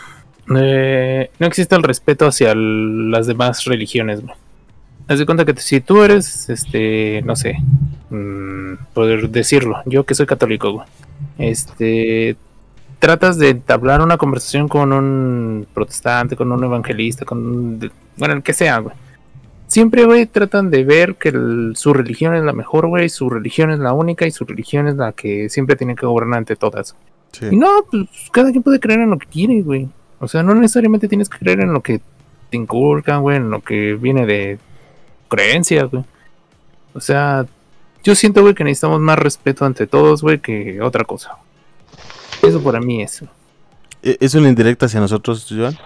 Eh, 0.56 1.30
no 1.38 1.46
existe 1.46 1.74
el 1.74 1.82
respeto 1.82 2.26
hacia 2.26 2.52
el- 2.52 3.10
las 3.10 3.26
demás 3.26 3.64
religiones, 3.64 4.20
güey. 4.22 4.34
Haz 5.08 5.18
de 5.18 5.26
cuenta 5.26 5.44
que 5.44 5.54
si 5.60 5.80
tú 5.80 6.02
eres, 6.02 6.48
este, 6.50 7.22
no 7.24 7.34
sé, 7.36 7.56
mm, 8.10 8.74
poder 8.94 9.28
decirlo, 9.30 9.82
yo 9.86 10.04
que 10.04 10.14
soy 10.14 10.26
católico, 10.26 10.72
güey, 10.72 10.86
este, 11.38 12.36
tratas 13.00 13.36
de 13.38 13.48
entablar 13.48 14.00
una 14.02 14.16
conversación 14.16 14.68
con 14.68 14.92
un 14.92 15.66
protestante, 15.74 16.36
con 16.36 16.52
un 16.52 16.62
evangelista, 16.62 17.24
con 17.24 17.38
un, 17.38 17.90
bueno, 18.16 18.34
el 18.34 18.42
que 18.44 18.52
sea, 18.52 18.78
güey. 18.78 18.94
Siempre, 19.66 20.04
güey, 20.04 20.26
tratan 20.26 20.70
de 20.70 20.84
ver 20.84 21.14
que 21.16 21.30
el- 21.30 21.72
su 21.76 21.92
religión 21.92 22.34
es 22.34 22.42
la 22.44 22.52
mejor, 22.52 22.86
güey, 22.88 23.08
su 23.08 23.28
religión 23.30 23.70
es 23.70 23.78
la 23.78 23.92
única 23.92 24.26
y 24.26 24.30
su 24.30 24.44
religión 24.44 24.86
es 24.88 24.96
la 24.96 25.12
que 25.12 25.48
siempre 25.48 25.76
tiene 25.76 25.94
que 25.96 26.06
gobernar 26.06 26.38
ante 26.38 26.56
todas. 26.56 26.94
Y 27.50 27.56
no, 27.56 27.68
pues 27.90 28.06
cada 28.32 28.50
quien 28.50 28.62
puede 28.62 28.80
creer 28.80 29.00
en 29.00 29.10
lo 29.10 29.18
que 29.18 29.26
quiere, 29.26 29.62
güey. 29.62 29.88
O 30.18 30.28
sea, 30.28 30.42
no 30.42 30.54
necesariamente 30.54 31.08
tienes 31.08 31.28
que 31.28 31.38
creer 31.38 31.60
en 31.60 31.72
lo 31.72 31.80
que 31.80 32.00
te 32.50 32.56
inculcan, 32.56 33.22
güey, 33.22 33.36
en 33.36 33.50
lo 33.50 33.60
que 33.62 33.94
viene 33.94 34.26
de 34.26 34.58
creencias, 35.28 35.88
güey. 35.90 36.04
O 36.92 37.00
sea, 37.00 37.46
yo 38.02 38.14
siento, 38.16 38.42
güey, 38.42 38.54
que 38.54 38.64
necesitamos 38.64 39.00
más 39.00 39.18
respeto 39.18 39.64
ante 39.64 39.86
todos, 39.86 40.22
güey, 40.22 40.40
que 40.40 40.82
otra 40.82 41.04
cosa. 41.04 41.36
Eso 42.42 42.62
para 42.62 42.80
mí 42.80 43.02
es. 43.02 43.22
¿E- 44.02 44.16
¿Es 44.20 44.34
una 44.34 44.48
indirecta 44.48 44.86
hacia 44.86 45.00
nosotros, 45.00 45.46
Joan? 45.48 45.76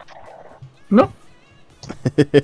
No, 0.91 1.13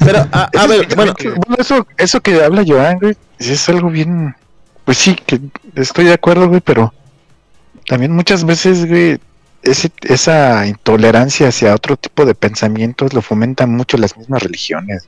Pero, 0.00 0.26
a, 0.32 0.48
a 0.58 0.66
ver, 0.66 0.88
bueno, 0.96 1.14
Bueno, 1.22 1.56
eso, 1.58 1.86
eso 1.96 2.20
que 2.20 2.42
habla 2.42 2.64
Joan, 2.66 2.98
güey, 2.98 3.16
es 3.38 3.68
algo 3.68 3.90
bien. 3.90 4.34
Pues 4.84 4.98
sí, 4.98 5.14
que 5.14 5.40
estoy 5.76 6.06
de 6.06 6.14
acuerdo, 6.14 6.48
güey, 6.48 6.60
pero 6.60 6.92
también 7.86 8.12
muchas 8.12 8.44
veces, 8.44 8.86
güey, 8.88 9.18
ese, 9.62 9.92
esa 10.02 10.66
intolerancia 10.66 11.48
hacia 11.48 11.74
otro 11.74 11.96
tipo 11.96 12.24
de 12.24 12.34
pensamientos 12.34 13.12
lo 13.14 13.22
fomentan 13.22 13.70
mucho 13.74 13.96
las 13.96 14.16
mismas 14.16 14.42
religiones. 14.42 15.04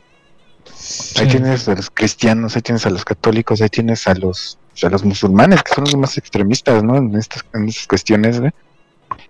Ahí 1.19 1.27
tienes 1.29 1.69
a 1.69 1.75
los 1.75 1.91
cristianos, 1.91 2.55
ahí 2.55 2.63
tienes 2.63 2.87
a 2.87 2.91
los 2.91 3.05
católicos, 3.05 3.61
ahí 3.61 3.69
tienes 3.69 4.07
a 4.07 4.15
los, 4.15 4.59
a 4.83 4.89
los 4.89 5.05
musulmanes, 5.05 5.63
que 5.63 5.75
son 5.75 5.85
los 5.85 5.97
más 5.97 6.17
extremistas, 6.19 6.83
¿no? 6.83 6.97
En 6.97 7.15
estas, 7.17 7.45
en 7.55 7.69
estas 7.69 7.87
cuestiones, 7.87 8.41
güey. 8.41 8.53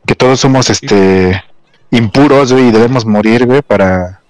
Que 0.06 0.14
todos 0.14 0.40
somos, 0.40 0.70
este, 0.70 1.42
impuros, 1.90 2.52
güey, 2.52 2.68
y 2.68 2.72
debemos 2.72 3.04
morir, 3.04 3.44
güey, 3.46 3.62
para 3.62 4.20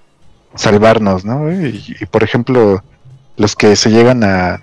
salvarnos, 0.54 1.24
¿no? 1.24 1.50
Y, 1.52 1.96
y, 2.00 2.06
por 2.06 2.22
ejemplo, 2.22 2.82
los 3.36 3.54
que 3.56 3.76
se 3.76 3.90
llegan 3.90 4.24
a, 4.24 4.60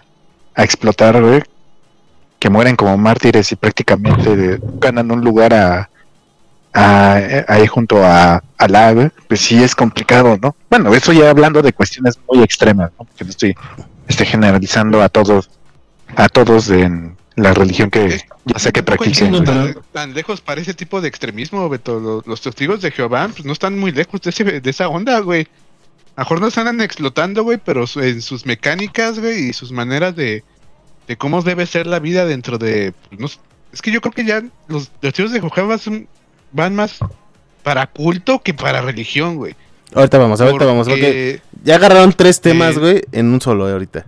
a 0.55 0.63
explotar, 0.63 1.21
güey, 1.21 1.41
que 2.39 2.49
mueren 2.49 2.75
como 2.75 2.97
mártires 2.97 3.51
y 3.51 3.55
prácticamente 3.55 4.35
de- 4.35 4.59
ganan 4.79 5.11
un 5.11 5.21
lugar 5.21 5.53
a, 5.53 5.89
a- 6.73 7.19
ahí 7.47 7.67
junto 7.67 8.03
a 8.03 8.41
Alá, 8.57 8.91
güey, 8.93 9.09
pues 9.27 9.41
sí 9.41 9.61
es 9.61 9.75
complicado, 9.75 10.37
¿no? 10.41 10.55
Bueno, 10.69 10.93
eso 10.93 11.11
ya 11.13 11.29
hablando 11.29 11.61
de 11.61 11.73
cuestiones 11.73 12.17
muy 12.31 12.43
extremas, 12.43 12.91
¿no? 12.99 13.05
Que 13.17 13.23
no 13.25 13.29
estoy 13.29 13.55
este, 14.07 14.25
generalizando 14.25 15.01
a 15.01 15.09
todos, 15.09 15.49
a 16.15 16.29
todos 16.29 16.69
en 16.69 17.15
la 17.35 17.53
religión 17.53 17.89
que 17.89 18.21
ya 18.45 18.59
sea 18.59 18.71
que 18.71 18.83
practiquen. 18.83 19.43
tan, 19.43 19.75
tan 19.91 20.13
lejos 20.13 20.41
para 20.41 20.61
ese 20.61 20.73
tipo 20.73 21.01
de 21.01 21.07
extremismo, 21.07 21.67
Beto. 21.69 21.99
Los, 21.99 22.27
los 22.27 22.41
testigos 22.41 22.81
de 22.81 22.91
Jehová 22.91 23.29
pues, 23.31 23.45
no 23.45 23.53
están 23.53 23.77
muy 23.79 23.91
lejos 23.91 24.21
de, 24.21 24.29
ese, 24.31 24.43
de 24.61 24.69
esa 24.69 24.87
onda, 24.87 25.19
güey. 25.19 25.47
A 26.15 26.21
lo 26.21 26.25
mejor 26.25 26.41
no 26.41 26.51
se 26.51 26.59
andan 26.59 26.81
explotando, 26.81 27.43
güey, 27.43 27.57
pero 27.63 27.87
su- 27.87 28.01
en 28.01 28.21
sus 28.21 28.45
mecánicas, 28.45 29.19
güey, 29.19 29.49
y 29.49 29.53
sus 29.53 29.71
maneras 29.71 30.15
de, 30.15 30.43
de 31.07 31.17
cómo 31.17 31.41
debe 31.41 31.65
ser 31.65 31.87
la 31.87 31.99
vida 31.99 32.25
dentro 32.25 32.57
de... 32.57 32.93
pues, 33.09 33.19
no 33.21 33.27
es 33.71 33.81
que 33.81 33.91
yo 33.91 34.01
creo 34.01 34.11
que 34.11 34.25
ya 34.25 34.43
los 34.67 34.89
testigos 34.99 35.31
de 35.31 35.39
Jehová 35.41 35.77
son- 35.77 36.07
van 36.51 36.75
más 36.75 36.99
para 37.63 37.87
culto 37.87 38.41
que 38.41 38.53
para 38.53 38.81
religión, 38.81 39.37
güey. 39.37 39.55
Ahorita 39.95 40.17
vamos, 40.17 40.41
ahorita 40.41 40.65
vamos. 40.65 40.87
porque 40.87 41.01
Porque- 41.01 41.41
ya 41.63 41.75
agarraron 41.75 42.11
tres 42.11 42.41
temas, 42.41 42.75
Eh, 42.75 42.79
güey, 42.79 43.01
en 43.13 43.27
un 43.31 43.39
solo 43.39 43.69
eh, 43.69 43.71
ahorita. 43.71 44.05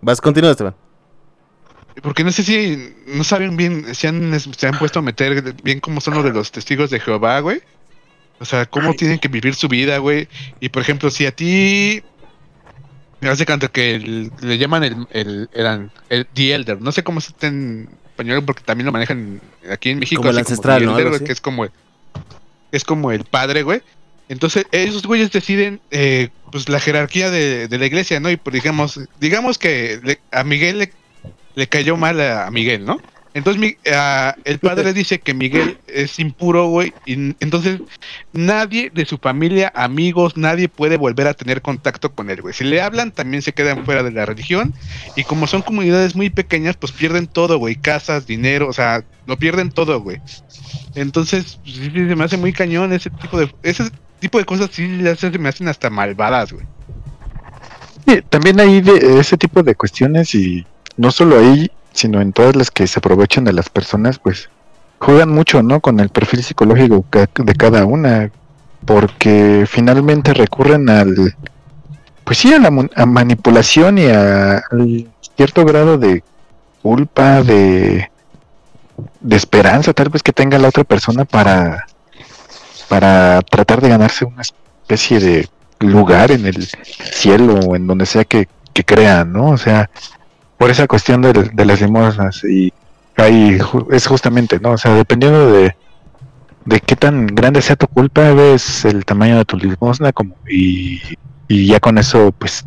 Vas, 0.00 0.20
continúa, 0.20 0.50
Esteban. 0.52 0.74
Porque 2.02 2.24
no 2.24 2.32
sé 2.32 2.42
si 2.42 2.94
no 3.06 3.24
saben 3.24 3.56
bien, 3.56 3.94
si 3.94 4.06
han, 4.06 4.38
se 4.38 4.66
han 4.66 4.78
puesto 4.78 4.98
a 4.98 5.02
meter 5.02 5.54
bien 5.62 5.80
cómo 5.80 6.00
son 6.00 6.14
los 6.14 6.24
de 6.24 6.32
los 6.32 6.52
testigos 6.52 6.90
de 6.90 7.00
Jehová, 7.00 7.40
güey. 7.40 7.60
O 8.38 8.44
sea, 8.44 8.66
cómo 8.66 8.90
tienen 8.98 9.18
que 9.18 9.28
vivir 9.28 9.54
su 9.54 9.66
vida, 9.68 9.96
güey. 9.98 10.28
Y 10.60 10.68
por 10.68 10.82
ejemplo, 10.82 11.10
si 11.10 11.24
a 11.24 11.32
ti 11.32 12.02
me 13.20 13.30
hace 13.30 13.46
canto 13.46 13.72
que 13.72 13.94
el- 13.94 14.30
le 14.42 14.58
llaman 14.58 14.84
el, 14.84 15.06
el, 15.10 15.48
eran 15.54 15.90
el 16.10 16.26
The 16.26 16.54
Elder, 16.54 16.80
no 16.82 16.92
sé 16.92 17.02
cómo 17.02 17.20
se 17.22 17.30
está 17.30 17.46
en 17.46 17.88
español 18.10 18.44
porque 18.44 18.62
también 18.62 18.84
lo 18.86 18.92
manejan 18.92 19.40
aquí 19.70 19.90
en 19.90 20.00
México. 20.00 20.20
Como 20.20 20.30
el 20.30 20.38
ancestral, 20.38 20.80
The 20.80 20.86
¿no? 20.86 20.98
Elder, 20.98 21.24
que 21.24 21.32
es 21.32 21.40
como 21.40 21.64
el, 21.64 21.70
es 22.72 22.84
como 22.84 23.10
el 23.10 23.24
padre, 23.24 23.62
güey. 23.62 23.80
Entonces, 24.28 24.66
esos 24.72 25.06
güeyes 25.06 25.30
deciden, 25.30 25.80
eh, 25.92 26.28
pues, 26.52 26.68
la 26.68 26.80
jerarquía 26.80 27.30
de, 27.30 27.68
de 27.68 27.78
la 27.78 27.86
iglesia, 27.86 28.18
¿no? 28.20 28.28
Y, 28.30 28.36
pues, 28.36 28.52
digamos, 28.54 29.00
digamos 29.20 29.56
que 29.56 30.00
le- 30.02 30.18
a 30.32 30.42
Miguel 30.44 30.78
le, 30.80 30.92
le 31.56 31.66
cayó 31.66 31.96
mal 31.96 32.20
a, 32.20 32.48
Miguel, 32.52 32.84
¿no? 32.84 33.00
Entonces, 33.34 33.76
el 34.44 34.58
padre 34.60 34.94
dice 34.94 35.18
que 35.18 35.34
Miguel 35.34 35.78
es 35.88 36.18
impuro, 36.18 36.68
güey, 36.68 36.94
y 37.04 37.34
entonces 37.40 37.82
nadie 38.32 38.90
de 38.94 39.04
su 39.04 39.18
familia, 39.18 39.70
amigos, 39.74 40.38
nadie 40.38 40.70
puede 40.70 40.96
volver 40.96 41.26
a 41.26 41.34
tener 41.34 41.60
contacto 41.60 42.14
con 42.14 42.30
él, 42.30 42.40
güey. 42.40 42.54
Si 42.54 42.64
le 42.64 42.80
hablan, 42.80 43.10
también 43.10 43.42
se 43.42 43.52
quedan 43.52 43.84
fuera 43.84 44.02
de 44.02 44.10
la 44.10 44.24
religión, 44.24 44.72
y 45.16 45.24
como 45.24 45.46
son 45.46 45.60
comunidades 45.60 46.16
muy 46.16 46.30
pequeñas, 46.30 46.78
pues 46.78 46.92
pierden 46.92 47.26
todo, 47.26 47.58
güey, 47.58 47.76
casas, 47.76 48.26
dinero, 48.26 48.68
o 48.68 48.72
sea, 48.72 49.04
lo 49.26 49.36
pierden 49.36 49.70
todo, 49.70 50.00
güey. 50.00 50.18
Entonces, 50.94 51.58
pues, 51.62 51.76
sí, 51.76 51.90
se 51.90 52.16
me 52.16 52.24
hace 52.24 52.38
muy 52.38 52.54
cañón 52.54 52.94
ese 52.94 53.10
tipo 53.10 53.38
de... 53.38 53.54
Ese 53.62 53.90
tipo 54.18 54.38
de 54.38 54.46
cosas 54.46 54.70
sí 54.72 55.02
se 55.18 55.38
me 55.38 55.50
hacen 55.50 55.68
hasta 55.68 55.90
malvadas, 55.90 56.54
güey. 56.54 56.64
Sí, 58.06 58.22
también 58.30 58.58
hay 58.60 58.80
de 58.80 59.20
ese 59.20 59.36
tipo 59.36 59.62
de 59.62 59.74
cuestiones 59.74 60.34
y 60.34 60.64
no 60.96 61.10
solo 61.10 61.38
ahí, 61.38 61.70
sino 61.92 62.20
en 62.20 62.32
todas 62.32 62.56
las 62.56 62.70
que 62.70 62.86
se 62.86 62.98
aprovechan 62.98 63.44
de 63.44 63.52
las 63.52 63.68
personas, 63.68 64.18
pues 64.18 64.50
juegan 64.98 65.30
mucho, 65.30 65.62
¿no? 65.62 65.80
Con 65.80 66.00
el 66.00 66.08
perfil 66.08 66.42
psicológico 66.42 67.04
de 67.10 67.54
cada 67.54 67.84
una, 67.84 68.30
porque 68.84 69.64
finalmente 69.68 70.34
recurren 70.34 70.88
al, 70.88 71.34
pues 72.24 72.38
sí, 72.38 72.52
a 72.52 72.58
la 72.58 72.70
a 72.94 73.06
manipulación 73.06 73.98
y 73.98 74.06
a, 74.06 74.62
cierto 75.36 75.64
grado 75.64 75.98
de 75.98 76.22
culpa, 76.82 77.42
de, 77.42 78.10
de 79.20 79.36
esperanza, 79.36 79.92
tal 79.92 80.08
vez 80.08 80.22
que 80.22 80.32
tenga 80.32 80.58
la 80.58 80.68
otra 80.68 80.84
persona 80.84 81.24
para, 81.24 81.86
para 82.88 83.42
tratar 83.42 83.80
de 83.80 83.88
ganarse 83.88 84.24
una 84.24 84.42
especie 84.42 85.20
de 85.20 85.48
lugar 85.80 86.30
en 86.30 86.46
el 86.46 86.66
cielo 87.12 87.60
o 87.60 87.76
en 87.76 87.86
donde 87.86 88.06
sea 88.06 88.24
que, 88.24 88.48
que 88.72 89.24
¿no? 89.26 89.50
O 89.50 89.58
sea, 89.58 89.90
por 90.58 90.70
esa 90.70 90.86
cuestión 90.86 91.22
de, 91.22 91.50
las 91.64 91.80
limosnas 91.80 92.42
y 92.44 92.72
ahí 93.16 93.58
es 93.90 94.06
justamente, 94.06 94.58
¿no? 94.60 94.72
O 94.72 94.78
sea, 94.78 94.94
dependiendo 94.94 95.52
de, 95.52 95.76
de 96.64 96.80
qué 96.80 96.96
tan 96.96 97.26
grande 97.26 97.62
sea 97.62 97.76
tu 97.76 97.86
culpa, 97.88 98.32
ves 98.32 98.84
el 98.84 99.04
tamaño 99.04 99.38
de 99.38 99.44
tu 99.44 99.56
limosna 99.56 100.12
como 100.12 100.36
y, 100.50 101.00
y 101.48 101.66
ya 101.66 101.80
con 101.80 101.98
eso 101.98 102.32
pues 102.32 102.64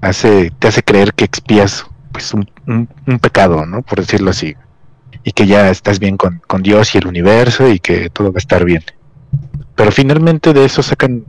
hace 0.00 0.52
te 0.58 0.68
hace 0.68 0.82
creer 0.82 1.12
que 1.14 1.24
expías 1.24 1.86
pues 2.12 2.34
un, 2.34 2.50
un- 2.66 2.88
un 3.06 3.18
pecado, 3.18 3.66
¿no? 3.66 3.82
Por 3.82 4.00
decirlo 4.00 4.30
así. 4.30 4.56
Y 5.24 5.32
que 5.32 5.46
ya 5.46 5.70
estás 5.70 5.98
bien 5.98 6.16
con, 6.16 6.40
con 6.46 6.62
Dios 6.62 6.94
y 6.94 6.98
el 6.98 7.06
universo 7.06 7.68
y 7.68 7.80
que 7.80 8.10
todo 8.10 8.32
va 8.32 8.36
a 8.38 8.38
estar 8.38 8.64
bien. 8.64 8.82
Pero 9.74 9.92
finalmente 9.92 10.52
de 10.52 10.64
eso 10.64 10.82
sacan 10.82 11.24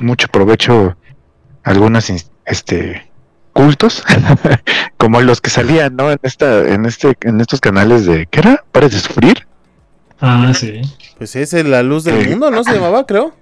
mucho 0.00 0.28
provecho 0.28 0.96
algunos 1.64 2.10
ins- 2.10 2.30
este 2.46 3.10
cultos 3.52 4.04
como 4.96 5.20
los 5.20 5.40
que 5.40 5.50
salían 5.50 5.96
no 5.96 6.10
en 6.10 6.18
esta 6.22 6.66
en 6.68 6.86
este 6.86 7.16
en 7.22 7.40
estos 7.40 7.60
canales 7.60 8.06
de 8.06 8.26
¿qué 8.26 8.40
era? 8.40 8.64
¿Pares 8.72 8.92
de 8.92 9.00
sufrir? 9.00 9.46
Ah, 10.20 10.52
sí. 10.54 10.80
Pues 11.16 11.36
es 11.36 11.52
la 11.52 11.82
luz 11.82 12.04
del 12.04 12.28
mundo, 12.30 12.50
¿no? 12.50 12.64
Se 12.64 12.72
llamaba, 12.72 13.06
creo. 13.06 13.34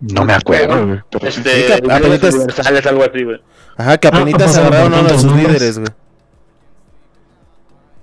No 0.00 0.24
me 0.24 0.32
acuerdo, 0.32 0.86
güey, 0.86 1.00
pero. 1.10 1.26
Este, 1.26 1.42
Sí, 1.42 1.66
que 1.66 1.80
universales, 2.34 2.86
algo 2.86 3.04
así, 3.04 3.22
güey. 3.24 3.40
Ajá, 3.76 3.98
que 3.98 4.08
Ah, 4.08 4.10
apenas 4.14 4.42
pasaron 4.42 4.68
por 4.68 4.76
agarraron 4.76 4.94
a 4.94 5.00
uno 5.00 5.08
de 5.08 5.18
sus 5.18 5.32
líderes, 5.32 5.78
güey. 5.78 5.90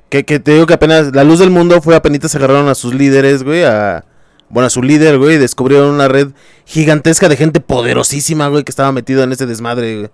Que, 0.10 0.26
que 0.26 0.40
te 0.40 0.54
digo 0.54 0.66
que 0.66 0.74
apenas 0.74 1.14
la 1.14 1.24
luz 1.24 1.40
del 1.40 1.52
mundo 1.52 1.82
fue 1.82 1.96
apenas 1.96 2.34
agarraron 2.34 2.68
a 2.68 2.76
sus 2.76 2.94
líderes, 2.94 3.44
güey, 3.44 3.64
a 3.64 4.06
bueno, 4.50 4.68
a 4.68 4.70
su 4.70 4.82
líder, 4.82 5.20
güey, 5.20 5.36
y 5.36 5.38
descubrieron 5.38 5.90
una 5.90 6.08
red 6.08 6.30
gigantesca 6.66 7.30
de 7.30 7.36
gente 7.38 7.60
poderosísima, 7.60 8.48
güey, 8.48 8.64
que 8.64 8.72
estaba 8.72 8.92
metida 8.92 9.24
en 9.24 9.32
ese 9.32 9.46
desmadre, 9.46 9.98
güey. 9.98 10.10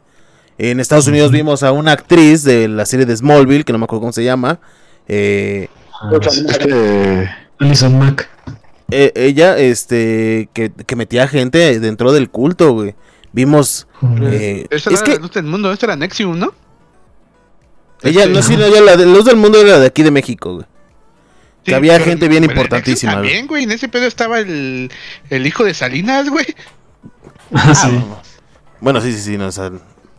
En 0.58 0.80
Estados 0.80 1.08
Unidos 1.08 1.32
vimos 1.32 1.64
a 1.64 1.72
una 1.72 1.92
actriz 1.92 2.44
de 2.44 2.68
la 2.68 2.86
serie 2.86 3.06
de 3.06 3.16
Smallville, 3.18 3.64
que 3.66 3.74
no 3.74 3.80
me 3.80 3.86
acuerdo 3.86 4.02
cómo 4.02 4.14
se 4.14 4.24
llama. 4.24 4.60
eh, 5.08 5.68
Ah, 6.02 6.12
Este, 6.22 7.30
Alison 7.60 7.98
Mack. 7.98 8.30
eh, 8.92 9.12
ella, 9.16 9.58
este, 9.58 10.50
que, 10.54 10.72
que 10.72 10.96
metía 10.98 11.28
gente 11.28 11.80
dentro 11.80 12.12
del 12.12 12.30
culto, 12.30 12.74
güey. 12.74 12.96
Vimos, 13.32 13.88
eh, 14.24 14.66
Esa 14.70 14.90
es 14.92 14.96
era 15.02 15.04
que 15.06 15.14
la 15.16 15.20
luz 15.22 15.32
del 15.32 15.44
mundo, 15.46 15.72
esta 15.72 15.86
era 15.88 15.96
Nexium, 15.96 16.38
¿no? 16.40 16.54
ella, 18.04 18.22
Este, 18.24 18.34
no, 18.34 18.42
sí, 18.42 18.56
no, 18.58 18.66
ella, 18.66 18.82
la 18.82 18.98
de 18.98 19.06
luz 19.06 19.26
del 19.26 19.36
mundo 19.38 19.60
era 19.62 19.80
de 19.80 19.88
aquí 19.88 20.04
de 20.04 20.12
México, 20.12 20.54
güey. 20.56 20.66
Sí, 21.64 21.72
que 21.72 21.76
había 21.76 21.94
pero- 21.94 22.06
gente 22.06 22.28
bien 22.28 22.44
importantísima, 22.44 23.14
También, 23.14 23.48
güey, 23.48 23.64
en 23.64 23.72
ese 23.72 23.88
pedo 23.90 24.06
estaba 24.06 24.40
el, 24.40 24.92
el 25.30 25.48
hijo 25.48 25.64
de 25.64 25.74
Salinas, 25.74 26.30
güey. 26.30 26.46
Ah, 27.54 27.74
sí. 27.76 27.88
Bueno, 28.82 29.00
sí, 29.02 29.12
sí, 29.14 29.20
sí, 29.22 29.38
no, 29.38 29.48
o 29.48 29.52
sea, 29.52 29.72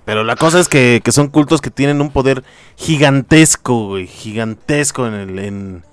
pero 0.07 0.25
la 0.25 0.37
cosa 0.37 0.59
es 0.59 0.69
que, 0.69 1.03
que 1.05 1.13
son 1.13 1.29
cultos 1.29 1.61
que 1.61 1.71
tienen 1.71 2.01
un 2.01 2.11
poder 2.11 2.43
gigantesco, 2.77 3.89
güey, 3.89 4.07
gigantesco 4.07 5.07
en 5.07 5.13
el, 5.13 5.39
en, 5.39 5.85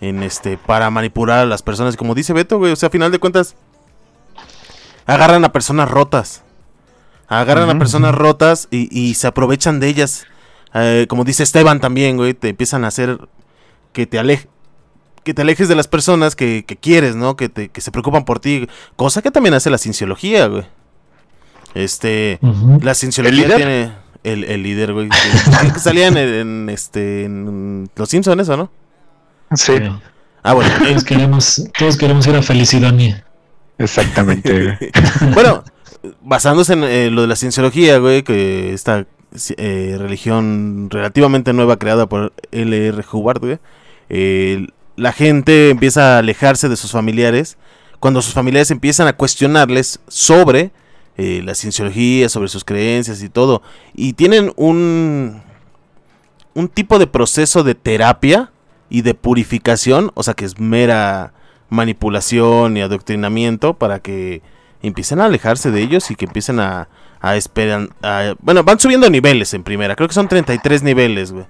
en 0.00 0.24
este, 0.24 0.58
para 0.58 0.90
manipular 0.90 1.38
a 1.38 1.46
las 1.46 1.62
personas, 1.62 1.96
como 1.96 2.16
dice 2.16 2.32
Beto, 2.32 2.58
güey, 2.58 2.72
o 2.72 2.76
sea, 2.76 2.88
a 2.88 2.90
final 2.90 3.12
de 3.12 3.20
cuentas, 3.20 3.54
agarran 5.06 5.44
a 5.44 5.52
personas 5.52 5.88
rotas, 5.88 6.42
agarran 7.28 7.70
a 7.70 7.78
personas 7.78 8.12
rotas 8.16 8.66
y, 8.72 8.88
y 8.90 9.14
se 9.14 9.28
aprovechan 9.28 9.78
de 9.78 9.86
ellas, 9.86 10.26
Eh, 10.72 11.06
como 11.08 11.24
dice 11.24 11.42
Esteban 11.42 11.80
también, 11.80 12.16
güey, 12.16 12.32
te 12.32 12.48
empiezan 12.50 12.84
a 12.84 12.88
hacer 12.88 13.18
que 13.92 14.06
te 14.06 14.20
aleje, 14.20 14.48
que 15.24 15.34
te 15.34 15.42
alejes 15.42 15.66
de 15.68 15.74
las 15.74 15.88
personas 15.88 16.36
que, 16.36 16.64
que 16.64 16.76
quieres, 16.76 17.16
¿no? 17.16 17.34
Que, 17.34 17.48
te, 17.48 17.70
que 17.70 17.80
se 17.80 17.90
preocupan 17.90 18.24
por 18.24 18.38
ti, 18.38 18.68
cosa 18.94 19.20
que 19.20 19.32
también 19.32 19.54
hace 19.54 19.68
la 19.68 19.78
cienciología, 19.78 20.46
güey. 20.46 20.64
Este, 21.74 22.38
la 22.82 22.94
cienciología 22.94 23.56
tiene 23.56 23.92
el, 24.24 24.44
el 24.44 24.62
líder, 24.62 24.92
güey. 24.92 25.08
que, 25.72 25.78
salían 25.78 26.16
en, 26.16 26.28
en, 26.28 26.68
este 26.70 27.24
en 27.24 27.88
Los 27.96 28.08
Simpsons 28.08 28.42
eso, 28.42 28.56
¿no? 28.56 28.70
sí. 29.54 29.74
Ah, 30.42 30.54
bueno. 30.54 30.70
eh, 30.84 30.88
Todos 30.90 31.04
queremos, 31.04 31.64
todos 31.78 31.96
queremos 31.96 32.26
ir 32.26 32.34
a 32.34 32.42
Felicidonia. 32.42 33.24
exactamente. 33.78 34.78
bueno, 35.34 35.64
basándose 36.22 36.72
en 36.72 36.84
eh, 36.84 37.10
lo 37.10 37.22
de 37.22 37.26
la 37.28 37.36
cienciología, 37.36 37.98
güey, 37.98 38.22
que 38.22 38.72
esta 38.72 39.06
eh, 39.56 39.96
religión 39.98 40.88
relativamente 40.90 41.52
nueva 41.52 41.76
creada 41.78 42.06
por 42.08 42.32
L.R. 42.50 43.04
Hubbard, 43.12 43.40
güey, 43.40 43.58
eh, 44.08 44.66
la 44.96 45.12
gente 45.12 45.70
empieza 45.70 46.16
a 46.16 46.18
alejarse 46.18 46.68
de 46.68 46.76
sus 46.76 46.92
familiares, 46.92 47.58
cuando 48.00 48.22
sus 48.22 48.34
familiares 48.34 48.70
empiezan 48.70 49.06
a 49.08 49.12
cuestionarles 49.12 50.00
sobre 50.08 50.72
eh, 51.16 51.42
la 51.44 51.54
cienciología, 51.54 52.28
sobre 52.28 52.48
sus 52.48 52.64
creencias 52.64 53.22
y 53.22 53.28
todo, 53.28 53.62
y 53.94 54.12
tienen 54.14 54.52
un, 54.56 55.42
un 56.54 56.68
tipo 56.68 56.98
de 56.98 57.06
proceso 57.06 57.62
de 57.62 57.74
terapia 57.74 58.50
y 58.88 59.02
de 59.02 59.14
purificación, 59.14 60.10
o 60.14 60.22
sea 60.22 60.34
que 60.34 60.44
es 60.44 60.58
mera 60.58 61.32
manipulación 61.68 62.76
y 62.76 62.80
adoctrinamiento 62.82 63.74
para 63.74 64.00
que 64.00 64.42
empiecen 64.82 65.20
a 65.20 65.26
alejarse 65.26 65.70
de 65.70 65.80
ellos 65.82 66.10
y 66.10 66.16
que 66.16 66.24
empiecen 66.24 66.58
a, 66.58 66.88
a 67.20 67.36
esperar. 67.36 67.88
a- 68.02 68.34
bueno, 68.40 68.64
van 68.64 68.80
subiendo 68.80 69.08
niveles 69.08 69.54
en 69.54 69.62
primera, 69.62 69.94
creo 69.94 70.08
que 70.08 70.14
son 70.14 70.26
33 70.28 70.82
niveles, 70.82 71.32
güey. 71.32 71.44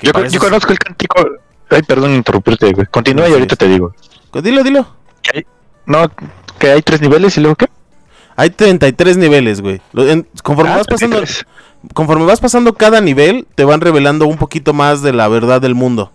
Yo, 0.00 0.12
conozco 0.40 0.72
el 0.72 0.78
cántico. 0.78 1.14
Ay, 1.70 1.82
perdón 1.82 2.12
interrumpirte, 2.14 2.72
güey. 2.72 2.86
Continúa 2.90 3.28
y 3.28 3.32
ahorita 3.32 3.56
te 3.56 3.68
digo. 3.68 3.94
Dilo, 4.42 4.64
dilo. 4.64 4.96
No, 5.86 6.10
que 6.58 6.70
hay 6.70 6.82
tres 6.82 7.00
niveles 7.00 7.36
y 7.36 7.40
luego 7.40 7.56
qué? 7.56 7.66
Hay 8.42 8.50
33 8.50 9.18
niveles, 9.18 9.60
güey. 9.60 9.80
Conforme 10.42 10.72
Ah, 10.72 10.78
vas 10.78 10.88
pasando, 10.88 11.18
33. 11.18 11.46
conforme 11.94 12.24
vas 12.24 12.40
pasando 12.40 12.74
cada 12.74 13.00
nivel, 13.00 13.46
te 13.54 13.64
van 13.64 13.80
revelando 13.80 14.26
un 14.26 14.36
poquito 14.36 14.72
más 14.72 15.00
de 15.00 15.12
la 15.12 15.28
verdad 15.28 15.60
del 15.60 15.76
mundo. 15.76 16.10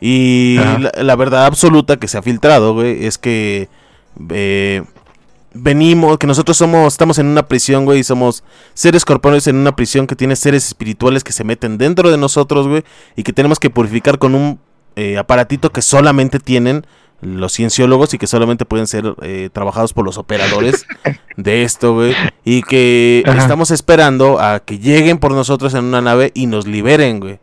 Y 0.00 0.56
la, 0.58 0.92
la 1.02 1.16
verdad 1.16 1.46
absoluta 1.46 1.96
que 1.96 2.06
se 2.06 2.16
ha 2.16 2.22
filtrado, 2.22 2.74
güey, 2.74 3.04
es 3.06 3.18
que 3.18 3.68
eh, 4.30 4.84
venimos, 5.52 6.16
que 6.18 6.28
nosotros 6.28 6.56
somos, 6.56 6.92
estamos 6.92 7.18
en 7.18 7.26
una 7.26 7.48
prisión, 7.48 7.86
güey, 7.86 7.98
y 7.98 8.04
somos 8.04 8.44
seres 8.74 9.04
corpóreos 9.04 9.48
en 9.48 9.56
una 9.56 9.74
prisión 9.74 10.06
que 10.06 10.14
tiene 10.14 10.36
seres 10.36 10.68
espirituales 10.68 11.24
que 11.24 11.32
se 11.32 11.42
meten 11.42 11.76
dentro 11.76 12.08
de 12.08 12.18
nosotros, 12.18 12.68
güey, 12.68 12.84
y 13.16 13.24
que 13.24 13.32
tenemos 13.32 13.58
que 13.58 13.70
purificar 13.70 14.20
con 14.20 14.36
un 14.36 14.60
eh, 14.94 15.18
aparatito 15.18 15.72
que 15.72 15.82
solamente 15.82 16.38
tienen 16.38 16.86
los 17.24 17.52
cienciólogos 17.52 18.14
y 18.14 18.18
que 18.18 18.26
solamente 18.26 18.64
pueden 18.64 18.86
ser 18.86 19.14
eh, 19.22 19.50
trabajados 19.52 19.92
por 19.92 20.04
los 20.04 20.18
operadores 20.18 20.86
de 21.36 21.62
esto, 21.64 21.94
güey, 21.94 22.14
y 22.44 22.62
que 22.62 23.22
Ajá. 23.26 23.38
estamos 23.38 23.70
esperando 23.70 24.40
a 24.40 24.60
que 24.60 24.78
lleguen 24.78 25.18
por 25.18 25.32
nosotros 25.32 25.74
en 25.74 25.84
una 25.84 26.00
nave 26.00 26.30
y 26.34 26.46
nos 26.46 26.66
liberen, 26.66 27.20
güey. 27.20 27.40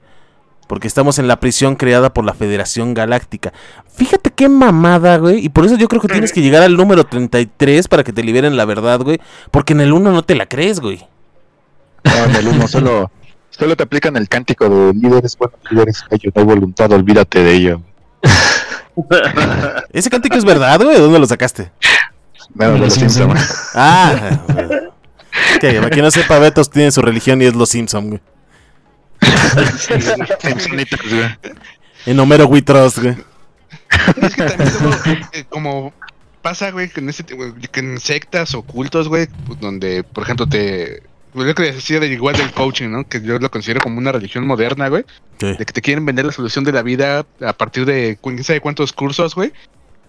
Porque 0.68 0.88
estamos 0.88 1.20
en 1.20 1.28
la 1.28 1.42
prisión 1.42 1.76
creada 1.76 2.14
por 2.14 2.24
la 2.24 2.34
Federación 2.34 2.94
Galáctica. 2.94 3.52
Fíjate 3.94 4.32
qué 4.32 4.48
mamada, 4.48 5.18
güey. 5.18 5.44
Y 5.44 5.50
por 5.50 5.66
eso 5.66 5.76
yo 5.76 5.90
creo 5.90 6.02
que 6.02 6.08
tienes 6.08 6.32
que 6.32 6.42
llegar 6.42 6.64
al 6.64 6.78
número 6.78 7.04
33 7.04 7.90
para 7.90 8.06
que 8.06 8.14
te 8.14 8.24
liberen 8.24 8.56
la 8.56 8.64
verdad, 8.64 9.02
güey. 9.02 9.20
Porque 9.52 9.74
en 9.74 9.82
el 9.82 9.92
1 9.92 10.14
no 10.14 10.24
te 10.24 10.34
la 10.34 10.46
crees, 10.46 10.80
güey. 10.80 11.06
No, 12.06 12.24
en 12.24 12.36
el 12.36 12.48
uno 12.48 12.68
solo, 12.70 13.12
solo 13.50 13.76
te 13.76 13.84
aplican 13.84 14.16
el 14.18 14.28
cántico 14.30 14.70
de 14.70 14.94
líderes, 14.94 15.38
bueno, 15.38 15.54
líderes, 15.70 16.04
ello, 16.10 16.32
no 16.34 16.42
hay 16.42 16.48
voluntad, 16.48 16.92
olvídate 16.92 17.44
de 17.44 17.54
ello. 17.54 17.82
Ese 19.92 20.10
cántico 20.10 20.36
es 20.38 20.46
verdad, 20.46 20.80
güey. 20.82 20.96
¿De 20.96 21.02
dónde 21.02 21.20
lo 21.20 21.26
sacaste? 21.26 21.72
No, 22.54 22.66
de 22.74 22.80
Los 22.80 22.80
los 22.80 22.94
Simpson. 22.94 23.34
Ah, 23.76 24.40
que 25.60 25.74
para 25.76 25.90
quien 25.90 26.04
no 26.04 26.12
sepa, 26.12 26.40
Betos 26.40 26.70
tiene 26.70 26.92
su 26.92 27.02
religión 27.02 27.42
y 27.42 27.46
es 27.46 27.56
los 27.56 27.70
Simpson, 27.70 28.10
güey. 28.10 28.22
Simpsonitas, 30.40 31.00
güey. 31.10 31.38
En 32.06 32.20
Homero 32.20 32.48
We 32.48 32.62
Trust, 32.62 33.00
güey. 33.00 33.16
Es 34.22 34.36
que 34.36 34.44
también 34.44 34.72
eh, 35.34 35.46
como 35.48 35.94
pasa, 36.42 36.72
güey, 36.72 36.90
que 36.90 37.00
en, 37.02 37.10
ese, 37.10 37.24
tipo- 37.24 37.54
que 37.72 37.80
en 37.80 38.00
sectas 38.00 38.56
o 38.56 38.64
cultos, 38.64 39.08
güey, 39.08 39.28
pues, 39.46 39.60
donde, 39.60 40.04
por 40.04 40.24
ejemplo, 40.24 40.48
te... 40.48 41.04
pues, 41.34 41.48
Lo 41.48 41.56
que 41.56 41.64
decía 41.64 42.00
de 42.00 42.08
igual 42.08 42.36
del 42.36 42.52
coaching, 42.52 42.90
¿no? 42.90 43.08
Que 43.08 43.22
yo 43.22 43.40
lo 43.40 43.50
considero 43.52 43.80
como 43.82 43.98
una 43.98 44.12
religión 44.12 44.46
moderna, 44.46 44.88
güey. 44.90 45.04
Sí. 45.40 45.48
De 45.48 45.66
que 45.66 45.74
te 45.74 45.82
quieren 45.82 46.06
vender 46.06 46.26
la 46.26 46.32
solución 46.32 46.64
de 46.64 46.72
la 46.74 46.82
vida 46.84 47.26
a 47.42 47.54
partir 47.54 47.86
de 47.86 48.18
quién 48.22 48.44
sabe 48.44 48.60
cuántos 48.62 48.94
cursos, 48.94 49.36
güey. 49.36 49.52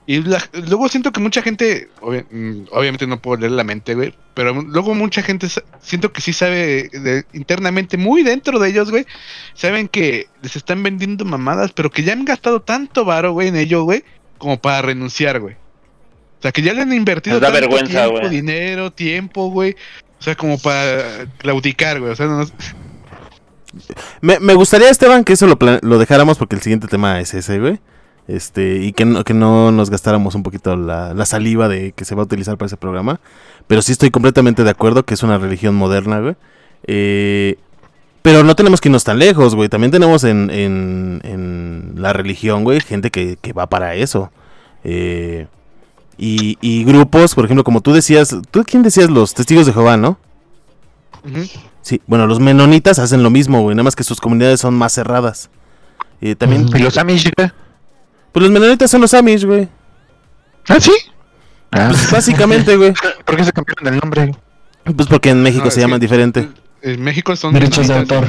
Y 0.05 0.21
la- 0.25 0.43
luego 0.67 0.89
siento 0.89 1.13
que 1.13 1.21
mucha 1.21 1.43
gente, 1.43 1.89
obvia- 2.01 2.27
mm, 2.29 2.65
obviamente 2.73 3.07
no 3.07 3.21
puedo 3.23 3.41
leer 3.41 3.53
la 3.53 3.63
mente, 3.63 3.95
güey, 3.95 4.13
pero 4.35 4.53
luego 4.53 4.97
mucha 4.97 5.23
gente 5.23 5.47
siento 5.81 6.13
que 6.13 6.21
sí 6.21 6.33
sabe 6.33 6.89
de- 6.93 7.25
internamente, 7.35 7.97
muy 7.97 8.25
dentro 8.25 8.59
de 8.59 8.69
ellos, 8.71 8.91
güey, 8.91 9.07
saben 9.55 9.87
que 9.87 10.27
les 10.43 10.57
están 10.57 10.83
vendiendo 10.83 11.25
mamadas, 11.25 11.71
pero 11.73 11.89
que 11.89 12.03
ya 12.03 12.15
han 12.15 12.25
gastado 12.25 12.61
tanto 12.63 13.05
varo, 13.05 13.33
güey, 13.33 13.47
en 13.47 13.55
ello, 13.57 13.85
güey, 13.85 14.03
como 14.39 14.61
para 14.61 14.83
renunciar, 14.83 15.39
güey. 15.39 15.55
O 15.55 16.43
sea, 16.43 16.51
que 16.51 16.63
ya 16.63 16.73
le 16.75 16.83
han 16.83 16.93
invertido 16.93 17.39
da 17.39 17.53
tanto 17.53 17.61
vergüenza, 17.61 18.03
tiempo, 18.07 18.19
güey. 18.19 18.29
dinero, 18.31 18.91
tiempo, 18.93 19.51
güey. 19.51 19.77
O 20.23 20.25
sea, 20.25 20.37
como 20.37 20.57
para 20.57 21.27
claudicar, 21.39 21.99
güey. 21.99 22.13
O 22.13 22.15
sea, 22.15 22.27
no, 22.27 22.47
Me, 24.21 24.39
me 24.39 24.55
gustaría, 24.55 24.89
Esteban, 24.89 25.25
que 25.25 25.33
eso 25.33 25.49
lo, 25.49 25.59
lo 25.83 25.99
dejáramos 25.99 26.39
porque 26.39 26.55
el 26.55 26.63
siguiente 26.63 26.87
tema 26.87 27.19
es 27.19 27.35
ese, 27.35 27.59
güey. 27.59 27.81
Este, 28.29 28.77
y 28.77 28.93
que 28.93 29.05
no, 29.05 29.25
que 29.25 29.35
no 29.35 29.73
nos 29.73 29.91
gastáramos 29.91 30.37
un 30.37 30.45
poquito 30.45 30.77
la, 30.77 31.13
la 31.13 31.27
saliva 31.27 31.67
de 31.67 31.91
que 31.91 32.05
se 32.05 32.15
va 32.15 32.23
a 32.23 32.25
utilizar 32.27 32.57
para 32.57 32.69
ese 32.69 32.77
programa. 32.77 33.19
Pero 33.67 33.83
sí 33.83 33.91
estoy 33.91 34.13
completamente 34.13 34.63
de 34.63 34.71
acuerdo 34.71 35.05
que 35.05 35.15
es 35.15 35.25
una 35.25 35.39
religión 35.39 35.75
moderna, 35.75 36.21
güey. 36.21 36.37
Eh, 36.87 37.57
pero 38.23 38.45
no 38.45 38.55
tenemos 38.55 38.81
que 38.81 38.91
irnos 38.91 39.03
tan 39.03 39.19
lejos, 39.19 39.57
güey. 39.57 39.69
También 39.69 39.91
tenemos 39.91 40.23
en, 40.23 40.51
en, 40.51 41.21
en 41.25 41.95
la 41.97 42.13
religión, 42.13 42.63
güey, 42.63 42.81
gente 42.81 43.11
que, 43.11 43.39
que 43.43 43.53
va 43.53 43.67
para 43.67 43.97
eso. 43.97 44.31
Eh, 44.85 45.49
y, 46.25 46.57
y 46.61 46.85
grupos, 46.85 47.35
por 47.35 47.45
ejemplo, 47.45 47.65
como 47.65 47.81
tú 47.81 47.93
decías, 47.93 48.37
¿tú 48.51 48.63
quién 48.65 48.83
decías? 48.83 49.11
Los 49.11 49.35
testigos 49.35 49.67
de 49.67 49.73
Jehová, 49.73 49.97
¿no? 49.97 50.19
Sí, 51.83 52.01
bueno, 52.07 52.27
los 52.27 52.39
menonitas 52.41 52.99
hacen 52.99 53.23
lo 53.23 53.31
mismo, 53.31 53.61
güey, 53.63 53.75
nada 53.75 53.85
más 53.85 53.97
que 53.97 54.05
sus 54.05 54.21
comunidades 54.21 54.61
son 54.61 54.75
más 54.75 54.93
cerradas. 54.93 55.51
Y 56.21 56.35
también, 56.35 56.65
Ujú. 56.67 56.77
¿Y 56.77 56.83
los 56.83 56.97
Amish, 56.99 57.31
güey? 57.37 57.51
pues 58.33 58.43
los 58.43 58.53
menonitas 58.53 58.91
son 58.91 59.01
los 59.01 59.13
Amish, 59.15 59.45
güey. 59.45 59.69
¿Ah, 60.69 60.79
sí? 60.81 60.93
Ah, 61.73 61.89
Pues 61.91 62.11
básicamente, 62.11 62.77
güey. 62.77 62.93
¿Por 63.25 63.37
qué 63.37 63.45
se 63.45 63.53
cambiaron 63.53 63.89
el 63.95 64.01
nombre? 64.01 64.35
Pues 64.97 65.09
porque 65.09 65.31
en 65.31 65.43
México 65.43 65.65
No, 65.67 65.71
se 65.71 65.81
llaman 65.81 65.99
que- 65.99 66.05
diferente. 66.07 66.49
En 66.83 67.03
México 67.03 67.35
son 67.37 67.53
Derechos 67.53 67.87
de 67.89 67.95
autor. 67.99 68.27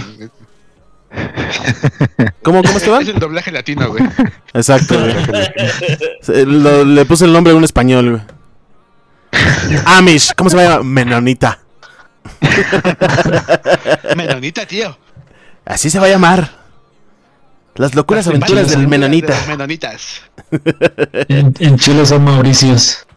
¿Cómo, 2.44 2.62
cómo 2.62 2.70
Es 2.70 2.76
Esteban? 2.78 3.08
el 3.08 3.20
doblaje 3.20 3.52
latino, 3.52 3.90
güey. 3.90 4.04
Exacto, 4.54 5.00
güey. 5.00 6.46
Lo- 6.46 6.84
le 6.86 7.06
puse 7.06 7.26
el 7.26 7.34
nombre 7.34 7.54
a 7.54 7.56
un 7.56 7.64
español, 7.64 8.10
güey. 8.12 8.22
Amish, 9.86 10.34
¿cómo 10.36 10.50
se 10.50 10.58
llama? 10.58 10.84
Menonita. 10.84 11.60
Menonita, 14.16 14.66
tío. 14.66 14.98
Así 15.66 15.90
se 15.90 16.00
va 16.00 16.06
a 16.06 16.10
llamar. 16.10 16.64
Las 17.76 17.96
locuras 17.96 18.26
Las 18.28 18.36
aventuras 18.36 18.70
del 18.70 18.82
de 18.82 18.88
menonita. 18.88 19.36
menonitas. 19.48 20.22
En, 21.28 21.54
en 21.60 21.78
Chile 21.80 22.06
son 22.06 22.24
Mauricios. 22.24 23.08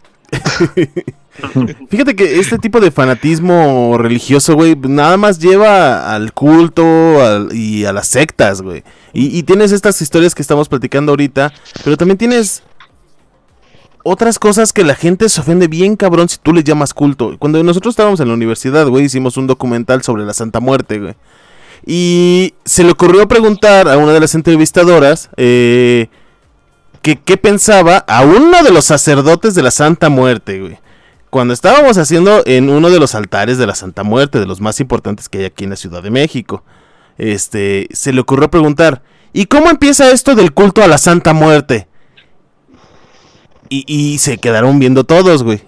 Fíjate 1.91 2.17
que 2.17 2.39
este 2.39 2.59
tipo 2.59 2.81
de 2.81 2.91
fanatismo 2.91 3.97
religioso, 3.99 4.55
güey, 4.55 4.77
nada 4.77 5.17
más 5.17 5.39
lleva 5.39 6.15
al 6.15 6.33
culto 6.33 7.53
y 7.53 7.85
a 7.85 7.93
las 7.93 8.09
sectas, 8.09 8.63
güey. 8.63 8.83
Y, 9.13 9.39
y 9.39 9.43
tienes 9.43 9.73
estas 9.73 10.01
historias 10.03 10.35
que 10.35 10.43
estamos 10.43 10.69
platicando 10.69 11.13
ahorita, 11.13 11.53
pero 11.85 11.97
también 11.97 12.19
tienes 12.19 12.63
otras 14.09 14.39
cosas 14.39 14.73
que 14.73 14.85
la 14.85 14.95
gente 14.95 15.29
se 15.29 15.41
ofende 15.41 15.67
bien 15.67 15.97
cabrón 15.97 16.29
si 16.29 16.39
tú 16.39 16.53
le 16.53 16.63
llamas 16.63 16.95
culto. 16.95 17.37
Cuando 17.39 17.63
nosotros 17.65 17.93
estábamos 17.93 18.21
en 18.21 18.29
la 18.29 18.35
universidad, 18.35 18.87
güey, 18.87 19.07
hicimos 19.07 19.37
un 19.37 19.49
documental 19.49 20.03
sobre 20.03 20.25
la 20.25 20.33
Santa 20.33 20.61
Muerte, 20.61 21.01
güey. 21.01 21.15
Y 21.85 22.55
se 22.65 22.85
le 22.85 22.93
ocurrió 22.93 23.27
preguntar 23.27 23.89
a 23.89 23.99
una 23.99 24.13
de 24.13 24.21
las 24.21 24.35
entrevistadoras 24.37 25.29
eh, 25.37 26.09
que 27.03 27.17
qué 27.17 27.37
pensaba 27.37 27.99
a 28.07 28.25
uno 28.25 28.63
de 28.63 28.71
los 28.71 28.85
sacerdotes 28.85 29.57
de 29.57 29.63
la 29.63 29.73
Santa 29.73 30.09
Muerte, 30.09 30.61
güey. 30.61 30.79
Cuando 31.37 31.53
estábamos 31.53 31.99
haciendo 31.99 32.43
en 32.47 32.71
uno 32.71 32.89
de 32.89 32.99
los 32.99 33.15
altares 33.15 33.59
de 33.59 33.67
la 33.67 33.75
Santa 33.75 34.03
Muerte, 34.03 34.41
de 34.41 34.47
los 34.47 34.63
más 34.63 34.81
importantes 34.81 35.29
que 35.29 35.41
hay 35.41 35.45
aquí 35.45 35.65
en 35.65 35.69
la 35.69 35.77
Ciudad 35.77 36.03
de 36.03 36.11
México, 36.11 36.65
este, 37.19 37.89
se 37.93 38.15
le 38.15 38.23
ocurrió 38.23 38.51
preguntar, 38.51 39.03
¿y 39.35 39.45
cómo 39.45 39.69
empieza 39.69 40.11
esto 40.11 40.35
del 40.35 40.55
culto 40.55 40.83
a 40.83 40.87
la 40.87 40.97
Santa 40.97 41.35
Muerte? 41.35 41.89
Y, 43.69 44.17
se 44.17 44.39
quedaron 44.39 44.79
viendo 44.79 45.05
todos, 45.05 45.43
güey. 45.43 45.61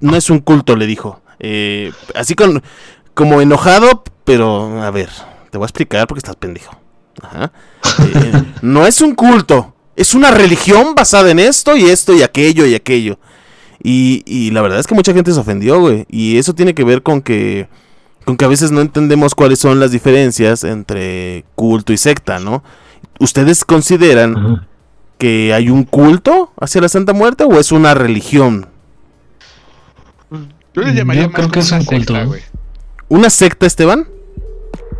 No 0.00 0.16
es 0.16 0.30
un 0.30 0.40
culto, 0.40 0.74
le 0.74 0.84
dijo. 0.84 1.20
Eh, 1.38 1.92
así 2.16 2.34
con, 2.34 2.64
como 3.14 3.40
enojado, 3.40 4.02
pero 4.24 4.82
a 4.82 4.90
ver, 4.90 5.10
te 5.52 5.58
voy 5.58 5.66
a 5.66 5.68
explicar 5.68 6.08
porque 6.08 6.18
estás 6.18 6.34
pendejo. 6.34 6.76
Ajá. 7.22 7.52
Eh, 8.00 8.42
no 8.62 8.84
es 8.84 9.00
un 9.00 9.14
culto, 9.14 9.76
es 9.94 10.12
una 10.12 10.32
religión 10.32 10.96
basada 10.96 11.30
en 11.30 11.38
esto 11.38 11.76
y 11.76 11.84
esto 11.84 12.12
y 12.14 12.24
aquello 12.24 12.66
y 12.66 12.74
aquello. 12.74 13.20
Y, 13.82 14.22
y 14.26 14.50
la 14.50 14.62
verdad 14.62 14.78
es 14.80 14.86
que 14.86 14.94
mucha 14.94 15.12
gente 15.12 15.32
se 15.32 15.40
ofendió, 15.40 15.80
güey. 15.80 16.06
Y 16.08 16.38
eso 16.38 16.54
tiene 16.54 16.74
que 16.74 16.84
ver 16.84 17.02
con 17.02 17.20
que, 17.22 17.68
con 18.24 18.36
que 18.36 18.44
a 18.44 18.48
veces 18.48 18.70
no 18.70 18.80
entendemos 18.80 19.34
cuáles 19.34 19.58
son 19.58 19.80
las 19.80 19.90
diferencias 19.90 20.64
entre 20.64 21.44
culto 21.54 21.92
y 21.92 21.96
secta, 21.98 22.38
¿no? 22.38 22.62
¿Ustedes 23.20 23.64
consideran 23.64 24.66
que 25.18 25.52
hay 25.54 25.68
un 25.70 25.84
culto 25.84 26.52
hacia 26.60 26.80
la 26.80 26.88
Santa 26.88 27.12
Muerte 27.12 27.44
o 27.44 27.58
es 27.60 27.72
una 27.72 27.94
religión? 27.94 28.66
Yo 30.74 30.82
le 30.82 30.92
llamaría 30.94 31.24
Yo 31.24 31.30
más 31.30 31.36
creo 31.36 31.50
que 31.50 31.60
es 31.60 31.70
un 31.72 31.78
una 31.78 31.84
secta, 31.84 32.14
culto. 32.14 32.26
güey. 32.26 32.42
¿Una 33.08 33.30
secta, 33.30 33.66
Esteban? 33.66 34.08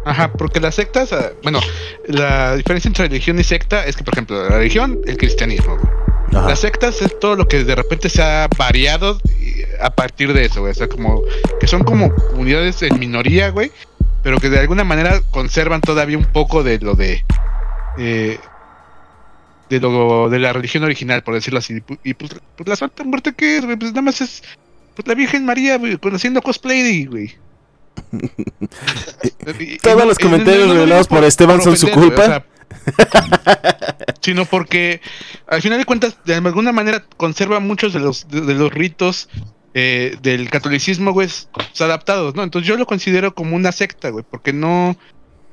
Ajá, 0.05 0.33
porque 0.33 0.61
las 0.61 0.75
sectas, 0.75 1.12
ah, 1.12 1.31
bueno, 1.43 1.61
la 2.07 2.57
diferencia 2.57 2.89
entre 2.89 3.09
religión 3.09 3.39
y 3.41 3.45
secta 3.45 3.87
es 3.87 3.97
que, 3.97 4.05
por 4.05 4.14
ejemplo, 4.14 4.43
la 4.49 4.57
religión, 4.59 5.01
el 5.07 5.16
cristianismo, 5.16 5.77
güey. 5.79 5.89
Ajá. 6.35 6.49
Las 6.49 6.61
sectas 6.61 7.01
es 7.03 7.18
todo 7.20 7.37
lo 7.37 7.47
que 7.49 7.64
de 7.64 7.74
repente 7.74 8.09
se 8.09 8.22
ha 8.22 8.49
variado 8.59 9.20
a 9.80 9.91
partir 9.91 10.32
de 10.32 10.45
eso, 10.47 10.61
güey. 10.61 10.72
O 10.72 10.74
sea, 10.74 10.89
como 10.89 11.22
que 11.61 11.66
son 11.66 11.85
como 11.85 12.14
comunidades 12.14 12.82
en 12.82 12.99
minoría, 12.99 13.51
güey, 13.51 13.70
pero 14.22 14.39
que 14.39 14.51
de 14.51 14.59
alguna 14.59 14.85
manera 14.85 15.20
conservan 15.30 15.80
todavía 15.80 16.18
un 16.18 16.24
poco 16.26 16.62
de 16.62 16.78
lo 16.80 16.95
de. 16.95 17.24
eh, 17.99 18.39
de 19.70 19.80
lo 19.80 20.28
de 20.28 20.39
la 20.39 20.53
religión 20.53 20.85
original, 20.85 21.22
por 21.22 21.35
decirlo 21.35 21.59
así. 21.59 21.74
Y 21.74 21.80
pu- 21.80 21.99
Y 22.05 22.14
pues, 22.14 22.32
pues 22.57 22.68
la 22.68 22.76
Santa 22.76 23.03
Muerte, 23.03 23.32
¿qué 23.37 23.57
es, 23.57 23.64
güey? 23.64 23.76
Pues 23.76 23.93
nada 23.93 24.03
más 24.03 24.20
es 24.20 24.43
pues, 24.95 25.09
la 25.09 25.14
Virgen 25.14 25.45
María, 25.47 25.78
güey, 25.78 25.99
haciendo 26.12 26.43
cosplay, 26.43 27.07
güey. 27.07 27.35
Todos 29.82 30.07
los 30.07 30.18
comentarios 30.18 30.68
revelados 30.68 31.09
por 31.09 31.24
Esteban 31.24 31.62
son 31.62 31.76
su 31.76 31.87
culpa. 31.91 32.45
sino 34.20 34.45
porque 34.45 35.01
al 35.47 35.62
final 35.62 35.78
de 35.78 35.85
cuentas 35.85 36.16
de 36.24 36.35
alguna 36.35 36.72
manera 36.72 37.05
conserva 37.16 37.61
muchos 37.61 37.93
de 37.93 38.01
los 38.01 38.28
de, 38.28 38.55
los 38.55 38.72
ritos 38.72 39.28
eh, 39.74 40.16
del 40.22 40.51
catolicismo 40.51 41.12
güey 41.12 41.26
s- 41.26 41.47
adaptados 41.80 42.35
no 42.35 42.43
entonces 42.43 42.68
yo 42.68 42.76
lo 42.76 42.87
considero 42.87 43.35
como 43.35 43.57
una 43.57 43.72
secta 43.72 44.11
güey 44.11 44.24
porque 44.28 44.53
no 44.53 44.97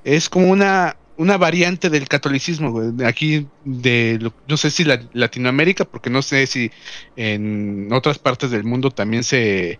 es 0.03 0.29
como 0.29 0.47
una 0.49 0.95
una 1.17 1.37
variante 1.37 1.89
del 1.89 2.07
catolicismo 2.07 2.71
güey 2.71 2.91
aquí 3.05 3.47
de 3.65 4.17
lo- 4.21 4.33
no 4.47 4.57
sé 4.57 4.71
si 4.71 4.83
la, 4.83 5.01
Latinoamérica 5.13 5.85
porque 5.85 6.09
no 6.09 6.21
sé 6.21 6.47
si 6.47 6.71
en 7.15 7.89
otras 7.91 8.17
partes 8.19 8.51
del 8.51 8.63
mundo 8.63 8.91
también 8.91 9.23
se 9.23 9.79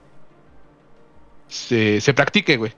se, 1.48 2.02
se 2.02 2.14
practique 2.14 2.58
güey 2.58 2.74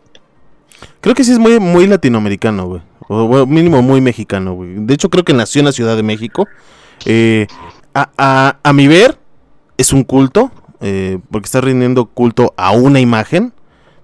Creo 0.99 1.15
que 1.15 1.23
sí 1.23 1.31
es 1.31 1.39
muy, 1.39 1.59
muy 1.61 1.87
latinoamericano, 1.87 2.65
güey. 2.67 2.81
O 3.07 3.27
bueno, 3.27 3.45
mínimo 3.45 3.81
muy 3.81 4.01
mexicano, 4.01 4.53
güey. 4.53 4.73
De 4.75 4.93
hecho, 4.93 5.09
creo 5.09 5.23
que 5.23 5.33
nació 5.33 5.59
en 5.59 5.65
la 5.65 5.71
Ciudad 5.71 5.95
de 5.95 6.03
México. 6.03 6.47
Eh, 7.05 7.47
a, 7.93 8.09
a- 8.17 8.57
a 8.63 8.73
mi 8.73 8.87
ver, 8.87 9.17
es 9.77 9.93
un 9.93 10.03
culto. 10.03 10.51
eh, 10.85 11.19
porque 11.31 11.45
está 11.45 11.61
rindiendo 11.61 12.05
culto 12.07 12.53
a 12.57 12.71
una 12.71 12.99
imagen. 12.99 13.53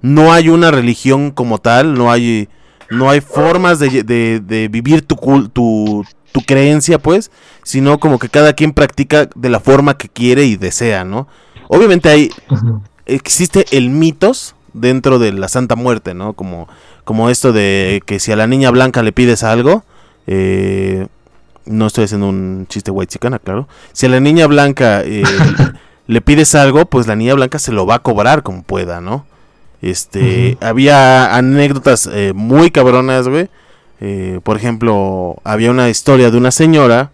No 0.02 0.32
hay 0.32 0.48
una 0.50 0.72
religión 0.72 1.32
como 1.32 1.58
tal. 1.60 1.94
No 1.94 2.10
hay, 2.12 2.48
no 2.90 3.10
hay 3.10 3.20
formas 3.22 3.80
de, 3.80 4.04
de- 4.04 4.40
de 4.40 4.68
vivir 4.70 5.02
tu, 5.06 5.16
tu, 5.50 6.06
tu 6.32 6.42
creencia, 6.42 7.00
pues. 7.00 7.32
Sino 7.64 8.00
como 8.00 8.18
que 8.20 8.30
cada 8.30 8.54
quien 8.54 8.72
practica 8.72 9.28
de 9.36 9.50
la 9.50 9.60
forma 9.60 9.98
que 9.98 10.08
quiere 10.08 10.46
y 10.46 10.56
desea, 10.56 11.04
¿no? 11.04 11.28
Obviamente 11.68 12.10
hay, 12.10 12.30
existe 13.06 13.66
el 13.72 13.90
mitos 13.90 14.56
dentro 14.74 15.20
de 15.20 15.32
la 15.34 15.48
Santa 15.48 15.76
Muerte, 15.76 16.14
¿no? 16.14 16.34
Como, 16.34 16.68
como 17.10 17.32
esto 17.32 17.52
de 17.54 18.04
que 18.06 18.20
si 18.20 18.32
a 18.32 18.36
la 18.36 18.46
niña 18.46 18.70
blanca 18.70 19.02
le 19.02 19.12
pides 19.12 19.42
algo, 19.42 19.84
eh, 20.28 21.08
no 21.66 21.88
estoy 21.88 22.04
haciendo 22.04 22.30
un 22.30 22.68
chiste 22.70 22.92
white 22.92 23.12
chicana, 23.12 23.40
claro. 23.40 23.68
Si 23.94 24.06
a 24.06 24.10
la 24.10 24.20
niña 24.20 24.46
blanca 24.46 25.02
eh, 25.04 25.24
le 26.08 26.22
pides 26.22 26.54
algo, 26.54 26.86
pues 26.86 27.08
la 27.08 27.16
niña 27.16 27.34
blanca 27.34 27.58
se 27.58 27.72
lo 27.72 27.88
va 27.88 27.96
a 27.96 28.04
cobrar 28.04 28.44
como 28.44 28.62
pueda, 28.62 29.02
¿no? 29.02 29.26
Este, 29.82 30.60
había 30.62 31.36
anécdotas 31.36 32.08
eh, 32.14 32.34
muy 32.36 32.70
cabronas, 32.70 33.28
güey. 33.28 33.50
Eh, 34.02 34.40
por 34.44 34.56
ejemplo, 34.56 35.38
había 35.44 35.72
una 35.72 35.90
historia 35.90 36.30
de 36.30 36.38
una 36.38 36.52
señora 36.52 37.10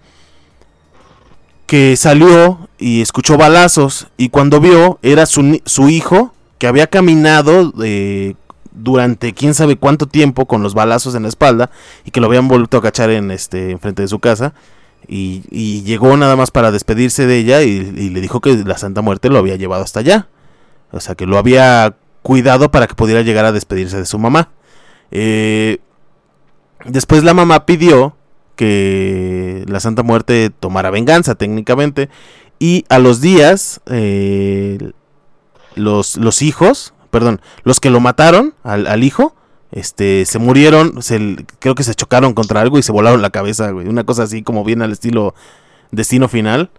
que 1.68 1.96
salió 1.96 2.68
y 2.78 3.00
escuchó 3.00 3.38
balazos 3.38 4.10
y 4.18 4.28
cuando 4.28 4.60
vio 4.60 5.00
era 5.04 5.26
su, 5.26 5.62
su 5.64 5.88
hijo 5.88 6.34
que 6.58 6.68
había 6.68 6.88
caminado 6.88 7.72
eh, 7.82 8.36
durante 8.76 9.34
quién 9.34 9.54
sabe 9.54 9.78
cuánto 9.78 10.08
tiempo 10.08 10.46
con 10.46 10.64
los 10.64 10.74
balazos 10.74 11.16
en 11.16 11.24
la 11.24 11.30
espalda 11.30 11.72
y 12.04 12.12
que 12.12 12.22
lo 12.22 12.28
habían 12.28 12.48
vuelto 12.48 12.78
a 12.78 12.82
cachar 12.82 13.10
en 13.10 13.32
este 13.32 13.72
enfrente 13.72 14.02
de 14.02 14.08
su 14.08 14.20
casa 14.20 14.54
y, 15.08 15.44
y 15.50 15.84
llegó 15.84 16.16
nada 16.18 16.36
más 16.36 16.52
para 16.52 16.72
despedirse 16.72 17.28
de 17.28 17.38
ella 17.38 17.62
y, 17.62 18.10
le 18.10 18.22
dijo 18.22 18.42
que 18.42 18.56
la 18.56 18.78
Santa 18.78 19.02
Muerte 19.02 19.30
lo 19.30 19.38
había 19.38 19.56
llevado 19.56 19.84
hasta 19.84 20.00
allá. 20.00 20.28
O 20.92 21.00
sea, 21.00 21.16
que 21.16 21.26
lo 21.26 21.38
había 21.38 21.96
cuidado 22.22 22.72
para 22.72 22.88
que 22.88 22.96
pudiera 22.96 23.22
llegar 23.22 23.46
a 23.46 23.52
despedirse 23.52 23.98
de 23.98 24.06
su 24.06 24.18
mamá. 24.18 24.52
Eh, 25.12 25.80
después 26.86 27.24
la 27.24 27.34
mamá 27.34 27.66
pidió 27.66 28.16
que 28.56 29.64
la 29.68 29.80
Santa 29.80 30.04
Muerte 30.04 30.50
tomara 30.50 30.90
venganza 30.90 31.36
técnicamente 31.36 32.10
y 32.58 32.86
a 32.90 33.00
los 33.00 33.22
días 33.22 33.82
eh, 33.88 34.92
los, 35.76 36.16
los 36.18 36.42
hijos, 36.42 36.94
perdón, 37.16 37.40
los 37.64 37.80
que 37.80 37.90
lo 37.90 38.02
mataron 38.02 38.56
al, 38.62 39.02
hijo, 39.06 39.34
este, 39.72 40.26
se 40.26 40.38
murieron, 40.38 41.02
se, 41.02 41.46
creo 41.60 41.74
que 41.74 41.84
se 41.84 41.96
chocaron 41.96 42.34
contra 42.34 42.60
algo 42.60 42.78
y 42.78 42.84
se 42.84 42.92
volaron 42.92 43.22
la 43.22 43.30
cabeza, 43.30 43.72
güey. 43.72 43.88
Una 43.88 44.04
cosa 44.04 44.24
así 44.24 44.44
como 44.44 44.66
bien 44.66 44.82
al 44.82 44.92
estilo 44.92 45.34
Destino 45.92 46.28
Final. 46.28 46.72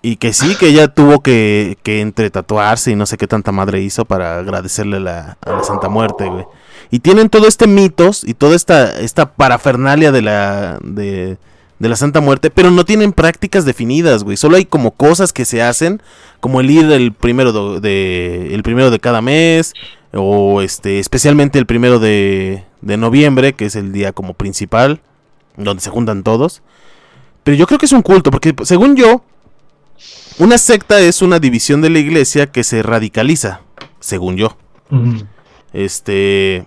Y 0.00 0.16
que 0.16 0.32
sí, 0.32 0.54
que 0.54 0.68
ella 0.68 0.86
tuvo 0.86 1.20
que, 1.20 1.78
que 1.82 2.00
entre 2.00 2.30
tatuarse 2.30 2.92
y 2.92 2.94
no 2.94 3.06
sé 3.06 3.16
qué 3.16 3.26
tanta 3.26 3.50
madre 3.50 3.80
hizo 3.80 4.04
para 4.04 4.38
agradecerle 4.38 5.00
la, 5.00 5.36
a 5.44 5.50
la 5.50 5.64
Santa 5.64 5.88
Muerte, 5.88 6.28
güey. 6.28 6.44
Y 6.92 7.00
tienen 7.00 7.28
todo 7.28 7.48
este 7.48 7.66
mitos 7.66 8.22
y 8.22 8.34
toda 8.34 8.54
esta, 8.54 9.00
esta 9.00 9.32
parafernalia 9.32 10.12
de 10.12 10.22
la, 10.22 10.78
de, 10.84 11.38
de 11.82 11.88
la 11.88 11.96
Santa 11.96 12.20
Muerte, 12.20 12.48
pero 12.48 12.70
no 12.70 12.84
tienen 12.84 13.12
prácticas 13.12 13.64
definidas, 13.64 14.22
güey. 14.22 14.36
Solo 14.36 14.56
hay 14.56 14.66
como 14.66 14.92
cosas 14.92 15.32
que 15.32 15.44
se 15.44 15.62
hacen, 15.62 16.00
como 16.38 16.60
el 16.60 16.70
ir 16.70 16.84
el 16.92 17.12
primero 17.12 17.80
de, 17.80 18.54
el 18.54 18.62
primero 18.62 18.92
de 18.92 19.00
cada 19.00 19.20
mes, 19.20 19.74
o 20.12 20.62
este, 20.62 21.00
especialmente 21.00 21.58
el 21.58 21.66
primero 21.66 21.98
de, 21.98 22.64
de 22.82 22.96
noviembre, 22.96 23.54
que 23.54 23.64
es 23.64 23.74
el 23.74 23.90
día 23.90 24.12
como 24.12 24.34
principal, 24.34 25.00
donde 25.56 25.82
se 25.82 25.90
juntan 25.90 26.22
todos. 26.22 26.62
Pero 27.42 27.56
yo 27.56 27.66
creo 27.66 27.80
que 27.80 27.86
es 27.86 27.92
un 27.92 28.02
culto, 28.02 28.30
porque 28.30 28.54
según 28.62 28.94
yo, 28.94 29.24
una 30.38 30.58
secta 30.58 31.00
es 31.00 31.20
una 31.20 31.40
división 31.40 31.82
de 31.82 31.90
la 31.90 31.98
iglesia 31.98 32.46
que 32.46 32.62
se 32.62 32.84
radicaliza, 32.84 33.62
según 33.98 34.36
yo. 34.36 34.56
Este. 35.72 36.64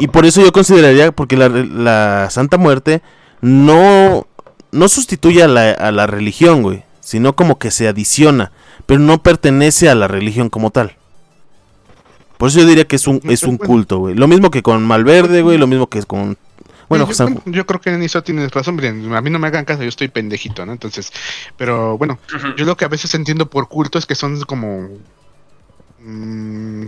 Y 0.00 0.08
por 0.08 0.26
eso 0.26 0.42
yo 0.42 0.50
consideraría, 0.50 1.12
porque 1.12 1.36
la, 1.36 1.48
la 1.48 2.30
Santa 2.30 2.56
Muerte 2.56 3.00
no, 3.40 4.26
no 4.72 4.88
sustituye 4.88 5.42
a 5.42 5.48
la, 5.48 5.70
a 5.72 5.90
la 5.92 6.06
religión, 6.06 6.62
güey, 6.62 6.84
sino 7.00 7.34
como 7.34 7.58
que 7.58 7.70
se 7.70 7.88
adiciona, 7.88 8.52
pero 8.86 9.00
no 9.00 9.22
pertenece 9.22 9.88
a 9.88 9.94
la 9.94 10.08
religión 10.08 10.50
como 10.50 10.70
tal. 10.70 10.96
Por 12.36 12.50
eso 12.50 12.60
yo 12.60 12.66
diría 12.66 12.86
que 12.86 12.96
es 12.96 13.06
un, 13.08 13.20
es 13.24 13.42
un 13.42 13.56
culto, 13.58 13.98
güey. 13.98 14.14
Lo 14.14 14.28
mismo 14.28 14.50
que 14.50 14.62
con 14.62 14.86
Malverde, 14.86 15.42
güey, 15.42 15.58
lo 15.58 15.66
mismo 15.66 15.88
que 15.88 16.02
con... 16.04 16.38
Bueno, 16.88 17.06
yo, 17.06 17.12
San- 17.12 17.42
yo 17.44 17.66
creo 17.66 17.80
que 17.80 17.90
en 17.90 18.02
eso 18.02 18.22
tienes 18.22 18.50
razón, 18.50 18.76
miren, 18.76 19.12
a 19.14 19.20
mí 19.20 19.28
no 19.28 19.38
me 19.38 19.48
hagan 19.48 19.64
caso, 19.66 19.82
yo 19.82 19.88
estoy 19.88 20.08
pendejito, 20.08 20.64
¿no? 20.64 20.72
Entonces, 20.72 21.12
pero 21.58 21.98
bueno, 21.98 22.18
yo 22.56 22.64
lo 22.64 22.76
que 22.78 22.86
a 22.86 22.88
veces 22.88 23.12
entiendo 23.14 23.50
por 23.50 23.68
culto 23.68 23.98
es 23.98 24.06
que 24.06 24.14
son 24.14 24.40
como 24.42 24.88
mm, 26.00 26.86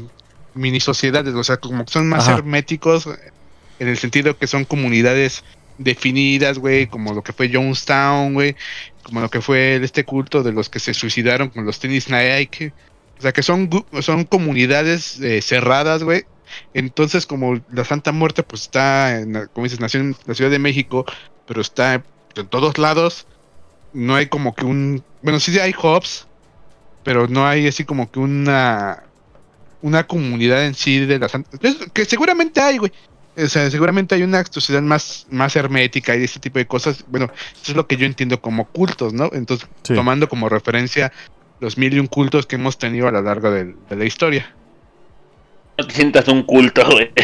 mini 0.55 0.81
sociedades, 0.81 1.35
o 1.35 1.45
sea, 1.45 1.59
como 1.59 1.85
que 1.85 1.93
son 1.93 2.09
más 2.09 2.29
Ajá. 2.29 2.39
herméticos 2.39 3.09
en 3.79 3.89
el 3.89 3.99
sentido 3.99 4.39
que 4.39 4.47
son 4.47 4.65
comunidades 4.65 5.45
definidas, 5.81 6.59
güey, 6.59 6.87
como 6.87 7.13
lo 7.13 7.23
que 7.23 7.33
fue 7.33 7.51
Jonestown, 7.53 8.35
güey, 8.35 8.55
como 9.03 9.21
lo 9.21 9.31
que 9.31 9.41
fue 9.41 9.77
este 9.83 10.05
culto 10.05 10.43
de 10.43 10.53
los 10.53 10.69
que 10.69 10.79
se 10.79 10.95
suicidaron 10.95 11.49
con 11.49 11.65
los 11.65 11.81
tenis 11.81 12.09
Nike, 12.09 12.73
o 13.19 13.23
sea, 13.23 13.33
que 13.33 13.43
son 13.43 13.69
son 14.01 14.25
comunidades 14.25 15.21
eh, 15.21 15.43
cerradas, 15.43 16.03
güey, 16.03 16.25
entonces, 16.75 17.27
como 17.27 17.61
la 17.73 17.85
Santa 17.85 18.13
Muerte, 18.13 18.43
pues 18.43 18.63
está, 18.63 19.19
en, 19.19 19.49
como 19.53 19.65
dices, 19.65 19.81
nació 19.81 20.01
en 20.01 20.17
la 20.27 20.35
Ciudad 20.35 20.51
de 20.51 20.59
México, 20.59 21.05
pero 21.47 21.61
está 21.61 22.03
en 22.37 22.47
todos 22.49 22.79
lados. 22.79 23.27
No 23.93 24.15
hay 24.15 24.27
como 24.27 24.55
que 24.55 24.65
un. 24.65 25.03
Bueno, 25.23 25.41
sí 25.41 25.59
hay 25.59 25.75
hubs, 25.83 26.27
pero 27.03 27.27
no 27.29 27.47
hay 27.47 27.67
así 27.67 27.85
como 27.85 28.11
que 28.11 28.21
una. 28.21 29.05
Una 29.83 30.07
comunidad 30.07 30.67
en 30.67 30.75
sí 30.75 31.07
de 31.07 31.19
la 31.19 31.29
Santa. 31.31 31.57
Que 31.95 32.05
seguramente 32.05 32.61
hay, 32.61 32.77
güey. 32.77 32.93
O 33.37 33.47
sea, 33.47 33.71
seguramente 33.71 34.15
hay 34.15 34.23
una 34.23 34.45
sociedad 34.45 34.83
más, 34.83 35.27
más 35.31 35.55
hermética 35.57 36.17
y 36.17 36.25
ese 36.25 36.41
tipo 36.41 36.59
de 36.59 36.67
cosas. 36.67 37.05
Bueno, 37.09 37.31
eso 37.63 37.73
es 37.73 37.77
lo 37.77 37.87
que 37.87 37.97
yo 37.97 38.05
entiendo 38.07 38.41
como 38.41 38.67
cultos, 38.67 39.13
¿no? 39.13 39.31
Entonces, 39.33 39.69
Sí. 39.83 39.95
tomando 39.95 40.29
como 40.29 40.49
referencia 40.49 41.13
los 41.61 41.79
mil 41.79 41.95
y 41.95 41.99
un 42.01 42.07
cultos 42.07 42.47
que 42.47 42.57
hemos 42.57 42.77
tenido 42.79 43.07
a 43.09 43.13
lo 43.13 43.23
largo 43.23 43.51
de 43.51 43.75
la 43.91 44.05
historia. 44.05 44.55
No 45.79 45.87
te 45.87 45.95
sientas 45.95 46.29
un 46.29 46.43
culto, 46.43 46.85
güey. 46.91 47.11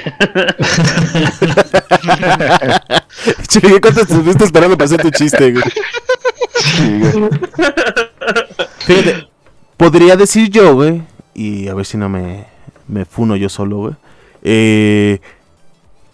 Che, 3.48 3.80
¿cuánto 3.80 4.00
estuviste 4.02 4.44
esperando 4.44 4.76
para 4.76 4.86
hacer 4.86 5.02
tu 5.02 5.10
chiste, 5.10 5.52
güey? 5.52 5.64
Sí, 6.58 7.00
güey. 7.00 7.30
Fíjate, 8.78 9.28
podría 9.76 10.16
decir 10.16 10.48
yo, 10.50 10.74
güey, 10.74 11.02
y 11.34 11.68
a 11.68 11.74
ver 11.74 11.84
si 11.86 11.96
no 11.96 12.08
me, 12.08 12.46
me 12.88 13.04
funo 13.04 13.36
yo 13.36 13.48
solo, 13.48 13.76
güey, 13.78 13.94
eh, 14.42 15.20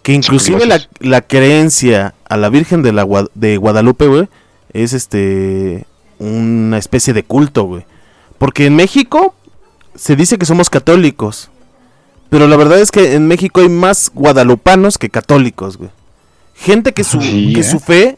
que 0.03 0.13
inclusive 0.13 0.65
la, 0.65 0.81
la 0.99 1.21
creencia 1.21 2.13
a 2.29 2.37
la 2.37 2.49
Virgen 2.49 2.81
de, 2.83 2.91
la, 2.93 3.03
Gua- 3.05 3.29
de 3.33 3.57
Guadalupe, 3.57 4.07
güey, 4.07 4.27
es 4.73 4.93
este 4.93 5.85
una 6.19 6.77
especie 6.77 7.13
de 7.13 7.23
culto, 7.23 7.63
güey. 7.63 7.85
Porque 8.37 8.65
en 8.67 8.75
México 8.75 9.33
se 9.95 10.15
dice 10.15 10.37
que 10.37 10.45
somos 10.45 10.69
católicos, 10.69 11.49
Pero 12.29 12.47
la 12.47 12.57
verdad 12.57 12.79
es 12.79 12.91
que 12.91 13.13
en 13.13 13.27
México 13.27 13.61
hay 13.61 13.69
más 13.69 14.11
guadalupanos 14.13 14.97
que 14.97 15.09
católicos, 15.09 15.77
güey. 15.77 15.91
Gente 16.55 16.93
que 16.93 17.03
su, 17.03 17.21
Sí, 17.21 17.53
que 17.53 17.61
¿eh? 17.61 17.63
su 17.63 17.79
fe 17.79 18.17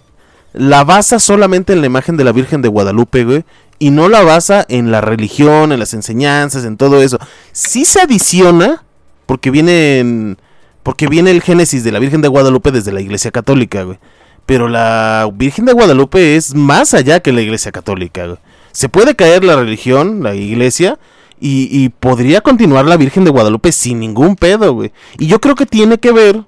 la 0.53 0.83
basa 0.85 1.19
solamente 1.19 1.73
en 1.73 1.81
la 1.81 1.87
imagen 1.87 2.15
de 2.17 2.23
la 2.23 2.31
Virgen 2.31 2.61
de 2.61 2.69
Guadalupe, 2.69 3.25
güey. 3.25 3.43
Y 3.77 3.89
no 3.91 4.07
la 4.07 4.23
basa 4.23 4.65
en 4.69 4.89
la 4.89 5.01
religión, 5.01 5.73
en 5.73 5.79
las 5.79 5.93
enseñanzas, 5.93 6.63
en 6.63 6.77
todo 6.77 7.01
eso. 7.01 7.19
Sí 7.51 7.83
se 7.83 7.99
adiciona, 7.99 8.83
porque 9.25 9.51
viene 9.51 9.99
en- 9.99 10.37
porque 10.85 11.07
viene 11.07 11.31
el 11.31 11.41
génesis 11.41 11.83
de 11.83 11.91
la 11.91 11.97
Virgen 11.97 12.21
de 12.21 12.27
Guadalupe 12.27 12.69
desde 12.71 12.91
la 12.93 13.01
Iglesia 13.01 13.31
Católica, 13.31 13.81
güey. 13.83 13.97
Pero 14.45 14.69
la 14.69 15.27
Virgen 15.33 15.65
de 15.65 15.73
Guadalupe 15.73 16.35
es 16.35 16.53
más 16.53 16.93
allá 16.93 17.19
que 17.21 17.31
la 17.33 17.41
Iglesia 17.41 17.71
Católica, 17.71 18.27
güey. 18.27 18.37
Se 18.71 18.87
puede 18.87 19.15
caer 19.15 19.43
la 19.43 19.55
religión, 19.55 20.21
la 20.21 20.35
Iglesia, 20.35 20.99
y, 21.39 21.67
y 21.71 21.89
podría 21.89 22.41
continuar 22.41 22.85
la 22.85 22.97
Virgen 22.97 23.23
de 23.23 23.31
Guadalupe 23.31 23.71
sin 23.71 23.99
ningún 23.99 24.35
pedo, 24.35 24.73
güey. 24.73 24.91
Y 25.17 25.25
yo 25.25 25.41
creo 25.41 25.55
que 25.55 25.65
tiene 25.65 25.97
que 25.97 26.11
ver 26.11 26.43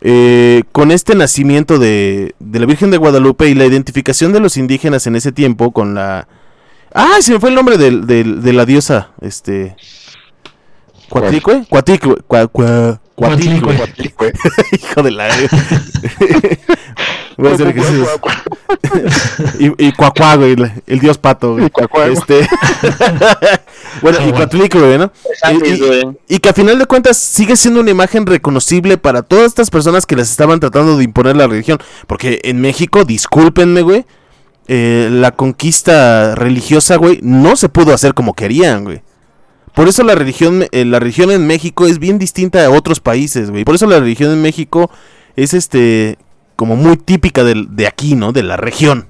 eh, 0.00 0.62
con 0.72 0.90
este 0.90 1.14
nacimiento 1.14 1.78
de, 1.78 2.34
de 2.38 2.60
la 2.60 2.64
Virgen 2.64 2.90
de 2.90 2.96
Guadalupe 2.96 3.46
y 3.50 3.54
la 3.54 3.66
identificación 3.66 4.32
de 4.32 4.40
los 4.40 4.56
indígenas 4.56 5.06
en 5.06 5.16
ese 5.16 5.32
tiempo 5.32 5.70
con 5.72 5.94
la... 5.94 6.26
¡Ah! 6.94 7.18
Se 7.20 7.32
me 7.34 7.40
fue 7.40 7.50
el 7.50 7.54
nombre 7.56 7.76
del- 7.76 8.06
de, 8.06 8.52
la 8.54 8.64
diosa, 8.64 9.10
este... 9.20 9.76
¿Cuatlicue? 11.10 11.64
Cuatlicue. 11.68 12.14
Cua- 12.28 12.48
cua- 12.50 13.00
Cuatlicue. 13.26 13.76
Cuatlicue. 13.76 14.32
Hijo 14.72 15.02
de 15.02 15.10
la... 15.10 15.28
Voy 17.36 17.50
a 17.50 17.54
hacer 17.54 17.68
ejercicios. 17.68 18.08
y, 19.58 19.86
y 19.86 19.92
Cuacuá, 19.92 20.36
güey, 20.36 20.56
el 20.86 21.00
dios 21.00 21.16
pato, 21.16 21.52
güey. 21.54 21.66
Y 21.66 21.70
Cuacuá. 21.70 22.06
Este... 22.08 22.40
bueno, 24.02 24.18
y 24.18 24.22
bueno. 24.24 24.34
Cuatlicue, 24.36 24.80
güey, 24.80 24.98
¿no? 24.98 25.12
Y- 25.64 25.68
y- 25.70 26.36
y 26.36 26.38
que 26.38 26.48
a 26.48 26.52
final 26.52 26.78
de 26.78 26.86
cuentas 26.86 27.16
sigue 27.16 27.56
siendo 27.56 27.80
una 27.80 27.90
imagen 27.90 28.26
reconocible 28.26 28.98
para 28.98 29.22
todas 29.22 29.46
estas 29.46 29.70
personas 29.70 30.06
que 30.06 30.16
les 30.16 30.30
estaban 30.30 30.60
tratando 30.60 30.96
de 30.96 31.04
imponer 31.04 31.36
la 31.36 31.46
religión. 31.46 31.78
Porque 32.06 32.40
en 32.42 32.60
México, 32.60 33.04
discúlpenme, 33.04 33.82
güey, 33.82 34.04
eh, 34.68 35.08
la 35.10 35.30
conquista 35.32 36.34
religiosa, 36.34 36.96
güey, 36.96 37.20
no 37.22 37.56
se 37.56 37.68
pudo 37.68 37.94
hacer 37.94 38.12
como 38.14 38.34
querían, 38.34 38.84
güey. 38.84 39.02
Por 39.74 39.88
eso 39.88 40.02
la 40.02 40.14
religión, 40.14 40.64
eh, 40.72 40.84
la 40.84 40.98
religión 40.98 41.30
en 41.30 41.46
México 41.46 41.86
es 41.86 41.98
bien 41.98 42.18
distinta 42.18 42.64
a 42.64 42.70
otros 42.70 43.00
países, 43.00 43.50
güey. 43.50 43.64
Por 43.64 43.74
eso 43.74 43.86
la 43.86 44.00
religión 44.00 44.32
en 44.32 44.42
México 44.42 44.90
es 45.36 45.54
este 45.54 46.18
como 46.56 46.76
muy 46.76 46.96
típica 46.96 47.42
del- 47.44 47.74
de 47.74 47.86
aquí, 47.86 48.14
¿no? 48.16 48.32
De 48.32 48.42
la 48.42 48.56
región. 48.56 49.06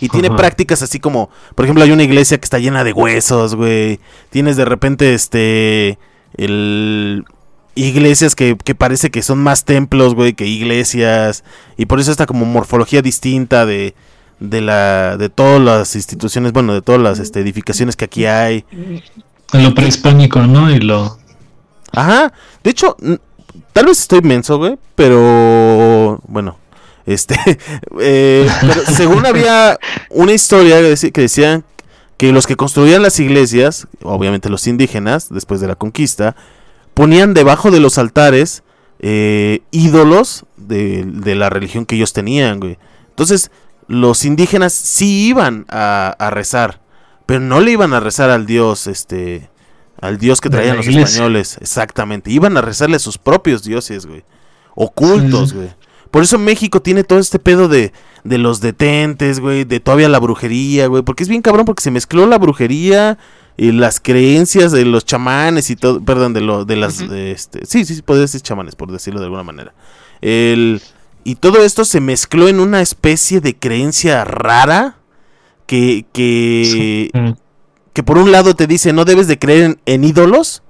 Y 0.00 0.08
tiene 0.08 0.28
Ajá. 0.28 0.36
prácticas 0.36 0.82
así 0.82 0.98
como, 1.00 1.30
por 1.54 1.64
ejemplo, 1.64 1.82
hay 1.84 1.90
una 1.92 2.02
iglesia 2.02 2.36
que 2.38 2.44
está 2.44 2.58
llena 2.58 2.82
de 2.84 2.92
huesos, 2.92 3.54
güey. 3.54 4.00
Tienes 4.30 4.56
de 4.56 4.64
repente, 4.64 5.14
este, 5.14 5.98
el 6.36 7.24
iglesias 7.74 8.34
que, 8.34 8.56
que 8.62 8.74
parece 8.74 9.10
que 9.10 9.22
son 9.22 9.38
más 9.38 9.64
templos, 9.64 10.14
güey, 10.14 10.34
que 10.34 10.46
iglesias. 10.46 11.44
Y 11.76 11.86
por 11.86 12.00
eso 12.00 12.10
está 12.10 12.26
como 12.26 12.44
morfología 12.44 13.00
distinta 13.02 13.64
de, 13.66 13.94
de 14.40 14.60
la, 14.60 15.16
de 15.16 15.28
todas 15.28 15.60
las 15.60 15.94
instituciones, 15.94 16.52
bueno, 16.52 16.74
de 16.74 16.82
todas 16.82 17.00
las 17.00 17.18
este, 17.18 17.40
edificaciones 17.40 17.96
que 17.96 18.04
aquí 18.06 18.26
hay. 18.26 18.64
Lo 19.52 19.74
prehispánico, 19.74 20.40
¿no? 20.40 20.70
Y 20.70 20.80
lo. 20.80 21.18
Ajá. 21.92 22.32
De 22.62 22.70
hecho, 22.70 22.96
tal 23.72 23.86
vez 23.86 24.00
estoy 24.00 24.20
menso, 24.22 24.58
güey, 24.58 24.76
pero 24.94 26.20
bueno, 26.26 26.58
este, 27.06 27.38
eh, 28.00 28.48
pero 28.60 28.84
según 28.86 29.26
había 29.26 29.78
una 30.10 30.32
historia 30.32 30.78
que 30.80 31.20
decían 31.20 31.64
que 32.16 32.32
los 32.32 32.46
que 32.46 32.56
construían 32.56 33.02
las 33.02 33.20
iglesias, 33.20 33.86
obviamente 34.02 34.48
los 34.48 34.66
indígenas, 34.66 35.28
después 35.30 35.60
de 35.60 35.68
la 35.68 35.74
conquista, 35.74 36.34
ponían 36.94 37.34
debajo 37.34 37.70
de 37.70 37.80
los 37.80 37.98
altares 37.98 38.62
eh, 39.00 39.60
ídolos 39.70 40.46
de, 40.56 41.04
de 41.04 41.34
la 41.34 41.50
religión 41.50 41.84
que 41.84 41.96
ellos 41.96 42.12
tenían, 42.12 42.58
güey. 42.58 42.78
Entonces, 43.10 43.50
los 43.86 44.24
indígenas 44.24 44.72
sí 44.72 45.28
iban 45.28 45.66
a, 45.68 46.16
a 46.18 46.30
rezar, 46.30 46.80
pero 47.26 47.40
no 47.40 47.60
le 47.60 47.72
iban 47.72 47.92
a 47.92 48.00
rezar 48.00 48.30
al 48.30 48.46
dios, 48.46 48.86
este, 48.86 49.50
al 50.00 50.18
dios 50.18 50.40
que 50.40 50.48
traían 50.50 50.76
los 50.76 50.86
españoles, 50.86 51.58
exactamente. 51.60 52.30
Iban 52.30 52.56
a 52.56 52.60
rezarle 52.62 52.96
a 52.96 53.00
sus 53.00 53.18
propios 53.18 53.62
dioses, 53.64 54.06
güey. 54.06 54.24
Ocultos, 54.74 55.50
Sí. 55.50 55.56
güey. 55.56 55.68
Por 56.10 56.22
eso 56.22 56.38
México 56.38 56.80
tiene 56.80 57.02
todo 57.04 57.18
este 57.18 57.38
pedo 57.38 57.68
de, 57.68 57.92
de 58.24 58.38
los 58.38 58.60
detentes, 58.60 59.40
güey, 59.40 59.64
de 59.64 59.80
todavía 59.80 60.08
la 60.08 60.20
brujería, 60.20 60.86
güey. 60.86 61.02
Porque 61.02 61.24
es 61.24 61.28
bien 61.28 61.42
cabrón 61.42 61.66
porque 61.66 61.82
se 61.82 61.90
mezcló 61.90 62.26
la 62.26 62.38
brujería 62.38 63.18
y 63.56 63.72
las 63.72 64.00
creencias 64.00 64.70
de 64.72 64.84
los 64.84 65.04
chamanes 65.04 65.68
y 65.70 65.76
todo, 65.76 66.00
perdón, 66.02 66.32
de 66.32 66.42
lo, 66.42 66.64
de 66.64 66.76
las, 66.76 67.06
de 67.08 67.32
este, 67.32 67.66
sí, 67.66 67.84
sí, 67.84 67.96
sí, 67.96 68.02
podría 68.02 68.22
decir 68.22 68.40
chamanes, 68.40 68.76
por 68.76 68.92
decirlo 68.92 69.18
de 69.20 69.26
alguna 69.26 69.42
manera. 69.42 69.74
El, 70.20 70.80
y 71.24 71.34
todo 71.34 71.62
esto 71.64 71.84
se 71.84 72.00
mezcló 72.00 72.48
en 72.48 72.60
una 72.60 72.80
especie 72.82 73.40
de 73.40 73.56
creencia 73.56 74.24
rara 74.24 74.95
que, 75.66 76.06
que, 76.12 77.34
que 77.92 78.02
por 78.02 78.18
un 78.18 78.30
lado 78.32 78.54
te 78.54 78.66
dice 78.66 78.92
no 78.92 79.04
debes 79.04 79.26
de 79.28 79.38
creer 79.38 79.62
en, 79.64 79.80
en 79.86 80.04
ídolos, 80.04 80.62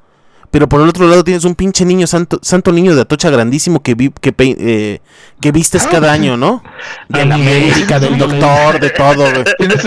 pero 0.50 0.68
por 0.68 0.80
el 0.80 0.88
otro 0.88 1.06
lado 1.08 1.22
tienes 1.24 1.44
un 1.44 1.54
pinche 1.54 1.84
niño 1.84 2.06
santo, 2.06 2.38
santo 2.42 2.72
niño 2.72 2.94
de 2.94 3.02
Atocha 3.02 3.28
grandísimo 3.30 3.82
que, 3.82 3.94
vi- 3.94 4.12
que, 4.20 4.32
eh, 4.38 5.00
que 5.40 5.52
vistes 5.52 5.86
cada 5.86 6.12
año, 6.12 6.36
¿no? 6.36 6.62
De 7.08 7.24
la 7.26 7.34
Ah. 7.34 7.38
América, 7.38 7.98
del 8.00 8.16
doctor, 8.16 8.80
de 8.80 8.90
todo, 8.90 9.30
güey. 9.32 9.44
Tienes, 9.58 9.86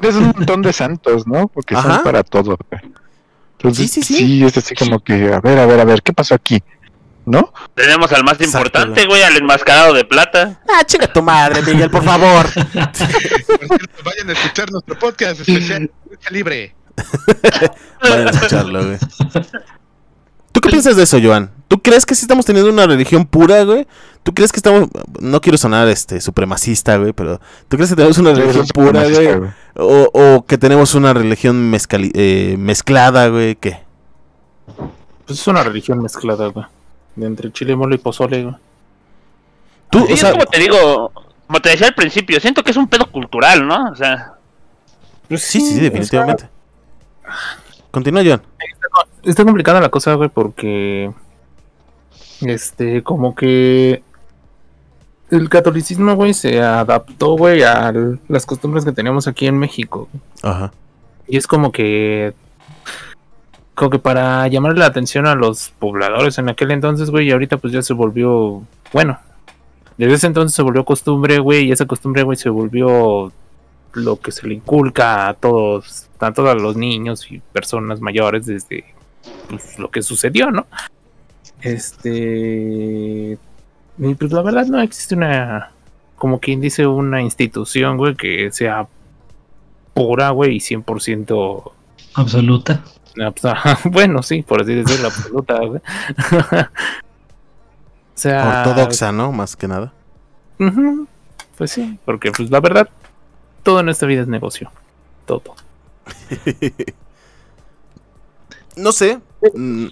tienes 0.00 0.16
un 0.16 0.24
montón 0.36 0.62
de 0.62 0.72
santos, 0.72 1.26
¿no? 1.26 1.48
Porque 1.48 1.74
Ajá. 1.76 1.94
son 1.96 2.04
para 2.04 2.22
todo. 2.22 2.58
güey. 2.70 2.82
Entonces, 3.58 3.90
Sí, 3.90 4.02
sí, 4.02 4.14
sí. 4.14 4.24
sí, 4.24 4.44
es 4.44 4.56
así 4.58 4.74
como 4.74 5.00
que, 5.00 5.32
a 5.32 5.40
ver, 5.40 5.58
a 5.58 5.66
ver, 5.66 5.80
a 5.80 5.84
ver, 5.84 6.02
¿qué 6.02 6.12
pasó 6.12 6.34
aquí? 6.34 6.62
¿No? 7.30 7.52
Tenemos 7.74 8.12
al 8.12 8.24
más 8.24 8.34
Exacto, 8.40 8.58
importante, 8.58 9.06
güey. 9.06 9.22
al 9.22 9.36
enmascarado 9.36 9.94
de 9.94 10.04
plata. 10.04 10.60
Ah, 10.68 10.84
chinga 10.84 11.06
tu 11.12 11.22
madre, 11.22 11.62
Miguel, 11.62 11.90
por 11.90 12.02
favor. 12.04 12.46
Vayan 12.74 14.28
a 14.28 14.32
escuchar 14.32 14.70
nuestro 14.70 14.98
podcast 14.98 15.40
especial 15.40 15.90
Lucha 16.10 16.30
Libre. 16.30 16.74
Vayan 18.02 18.28
a 18.28 18.30
escucharlo, 18.30 18.84
güey. 18.84 18.98
¿Tú 20.52 20.60
qué 20.60 20.68
piensas 20.70 20.96
de 20.96 21.04
eso, 21.04 21.18
Joan? 21.22 21.50
¿Tú 21.68 21.80
crees 21.80 22.04
que 22.04 22.14
sí 22.16 22.22
estamos 22.22 22.44
teniendo 22.44 22.70
una 22.72 22.86
religión 22.86 23.24
pura, 23.24 23.62
güey? 23.62 23.86
¿Tú 24.24 24.34
crees 24.34 24.50
que 24.50 24.56
estamos... 24.58 24.88
No 25.20 25.40
quiero 25.40 25.56
sonar 25.56 25.86
este 25.88 26.20
supremacista, 26.20 26.96
güey, 26.96 27.12
pero... 27.12 27.40
¿Tú 27.68 27.76
crees 27.76 27.90
que 27.90 27.96
tenemos 27.96 28.18
una 28.18 28.34
religión 28.34 28.66
pura, 28.74 29.04
güey? 29.08 29.28
O, 29.76 30.08
o 30.12 30.44
que 30.46 30.58
tenemos 30.58 30.94
una 30.96 31.14
religión 31.14 31.72
mezcali- 31.72 32.10
eh, 32.14 32.56
mezclada, 32.58 33.28
güey, 33.28 33.54
¿qué? 33.54 33.78
Pues 35.26 35.38
es 35.38 35.46
una 35.46 35.62
religión 35.62 36.02
mezclada, 36.02 36.48
güey. 36.48 36.66
De 37.16 37.26
entre 37.26 37.52
chile, 37.52 37.76
mole 37.76 37.96
y 37.96 37.98
pozole, 37.98 38.42
güey. 38.44 38.56
Tú, 39.90 39.98
Sí, 40.06 40.12
o 40.12 40.14
es 40.14 40.20
sea, 40.20 40.32
como 40.32 40.46
te 40.46 40.58
digo, 40.60 41.12
como 41.46 41.60
te 41.60 41.70
decía 41.70 41.88
al 41.88 41.94
principio, 41.94 42.38
siento 42.40 42.62
que 42.62 42.70
es 42.70 42.76
un 42.76 42.86
pedo 42.86 43.10
cultural, 43.10 43.66
¿no? 43.66 43.90
O 43.90 43.96
sea, 43.96 44.34
Pues 45.28 45.42
sí, 45.42 45.60
sí, 45.60 45.74
sí, 45.74 45.80
definitivamente. 45.80 46.48
Continúa, 47.90 48.22
Joan. 48.24 48.42
Está 49.24 49.44
complicada 49.44 49.80
la 49.80 49.88
cosa, 49.88 50.14
güey, 50.14 50.28
porque. 50.28 51.12
Este, 52.40 53.02
como 53.02 53.34
que. 53.34 54.02
El 55.30 55.48
catolicismo, 55.48 56.14
güey, 56.14 56.34
se 56.34 56.60
adaptó, 56.60 57.36
güey, 57.36 57.62
a 57.62 57.92
las 58.28 58.46
costumbres 58.46 58.84
que 58.84 58.92
tenemos 58.92 59.28
aquí 59.28 59.46
en 59.46 59.58
México. 59.58 60.08
Ajá. 60.42 60.72
Y 61.28 61.36
es 61.36 61.46
como 61.46 61.72
que. 61.72 62.34
Como 63.80 63.88
que 63.88 63.98
para 63.98 64.46
llamar 64.48 64.76
la 64.76 64.84
atención 64.84 65.26
a 65.26 65.34
los 65.34 65.70
pobladores 65.78 66.36
en 66.36 66.50
aquel 66.50 66.70
entonces, 66.70 67.08
güey, 67.08 67.28
y 67.28 67.30
ahorita 67.30 67.56
pues 67.56 67.72
ya 67.72 67.80
se 67.80 67.94
volvió. 67.94 68.62
Bueno, 68.92 69.18
desde 69.96 70.12
ese 70.12 70.26
entonces 70.26 70.54
se 70.54 70.60
volvió 70.60 70.84
costumbre, 70.84 71.38
güey, 71.38 71.64
y 71.64 71.72
esa 71.72 71.86
costumbre, 71.86 72.22
güey, 72.22 72.36
se 72.36 72.50
volvió 72.50 73.32
lo 73.94 74.20
que 74.20 74.32
se 74.32 74.46
le 74.46 74.52
inculca 74.52 75.28
a 75.28 75.32
todos, 75.32 76.10
a 76.18 76.30
todos 76.30 76.60
los 76.60 76.76
niños 76.76 77.32
y 77.32 77.38
personas 77.54 78.02
mayores 78.02 78.44
desde 78.44 78.84
pues, 79.48 79.78
lo 79.78 79.90
que 79.90 80.02
sucedió, 80.02 80.50
¿no? 80.50 80.66
Este. 81.62 83.38
Y 83.96 84.14
pues 84.14 84.30
la 84.30 84.42
verdad 84.42 84.66
no 84.66 84.78
existe 84.82 85.14
una. 85.14 85.72
Como 86.16 86.38
quien 86.38 86.60
dice, 86.60 86.86
una 86.86 87.22
institución, 87.22 87.96
güey, 87.96 88.14
que 88.14 88.52
sea 88.52 88.86
pura, 89.94 90.28
güey, 90.32 90.56
y 90.56 90.60
100%. 90.60 91.72
Absoluta. 92.12 92.84
Absa- 93.16 93.78
Bueno, 93.90 94.22
sí, 94.22 94.42
por 94.42 94.62
así 94.62 94.74
decirlo, 94.74 95.08
absoluta, 95.08 95.60
o 95.62 95.80
sea. 98.14 98.64
Ortodoxa, 98.66 99.12
¿no? 99.12 99.32
Más 99.32 99.56
que 99.56 99.68
nada. 99.68 99.92
Pues 101.56 101.70
sí, 101.72 101.98
porque 102.04 102.32
pues 102.32 102.50
la 102.50 102.60
verdad, 102.60 102.88
todo 103.62 103.80
en 103.80 103.88
esta 103.88 104.06
vida 104.06 104.22
es 104.22 104.28
negocio. 104.28 104.70
Todo. 105.26 105.42
No 108.76 108.92
sé. 108.92 109.18
mm, 109.54 109.86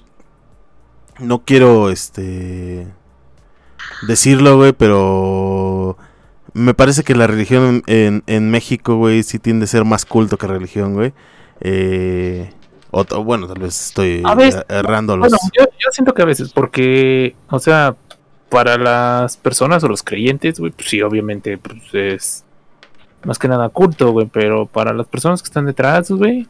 No 1.20 1.40
quiero, 1.45 1.90
este... 1.90 2.86
Decirlo, 4.07 4.57
güey, 4.57 4.73
pero... 4.73 5.97
Me 6.55 6.74
parece 6.74 7.03
que 7.05 7.15
la 7.15 7.27
religión 7.27 7.82
en, 7.86 8.23
en 8.27 8.51
México, 8.51 8.97
güey, 8.97 9.23
sí 9.23 9.39
tiende 9.39 9.65
a 9.65 9.69
ser 9.69 9.85
más 9.85 10.05
culto 10.07 10.39
que 10.39 10.47
religión, 10.47 10.95
güey. 10.95 11.12
Eh, 11.61 12.51
O, 12.90 13.05
o 13.10 13.24
bueno, 13.24 13.47
tal 13.47 13.59
vez 13.60 13.89
estoy 13.89 14.23
A 14.24 14.35
veces- 14.35 14.65
er- 14.69 14.77
errando 14.78 15.16
los... 15.16 15.28
Bueno, 15.31 15.39
yo, 15.59 15.65
yo 15.65 15.90
siento 15.93 16.15
que 16.15 16.23
a 16.23 16.27
veces, 16.27 16.52
porque, 16.52 17.36
o 17.51 17.59
sea, 17.59 17.97
para 18.48 18.78
las 18.78 19.36
personas 19.36 19.85
o 19.85 19.89
los 19.89 20.02
creyentes, 20.02 20.59
güey, 20.59 20.73
pues 20.73 20.89
sí, 20.89 21.02
obviamente, 21.02 21.59
pues 21.59 21.82
es 21.93 22.44
más 23.24 23.39
que 23.39 23.48
nada 23.48 23.69
culto, 23.69 24.12
güey, 24.12 24.27
pero 24.27 24.66
para 24.66 24.93
las 24.94 25.06
personas 25.06 25.43
que 25.43 25.47
están 25.48 25.66
detrás, 25.66 26.10
güey, 26.10 26.47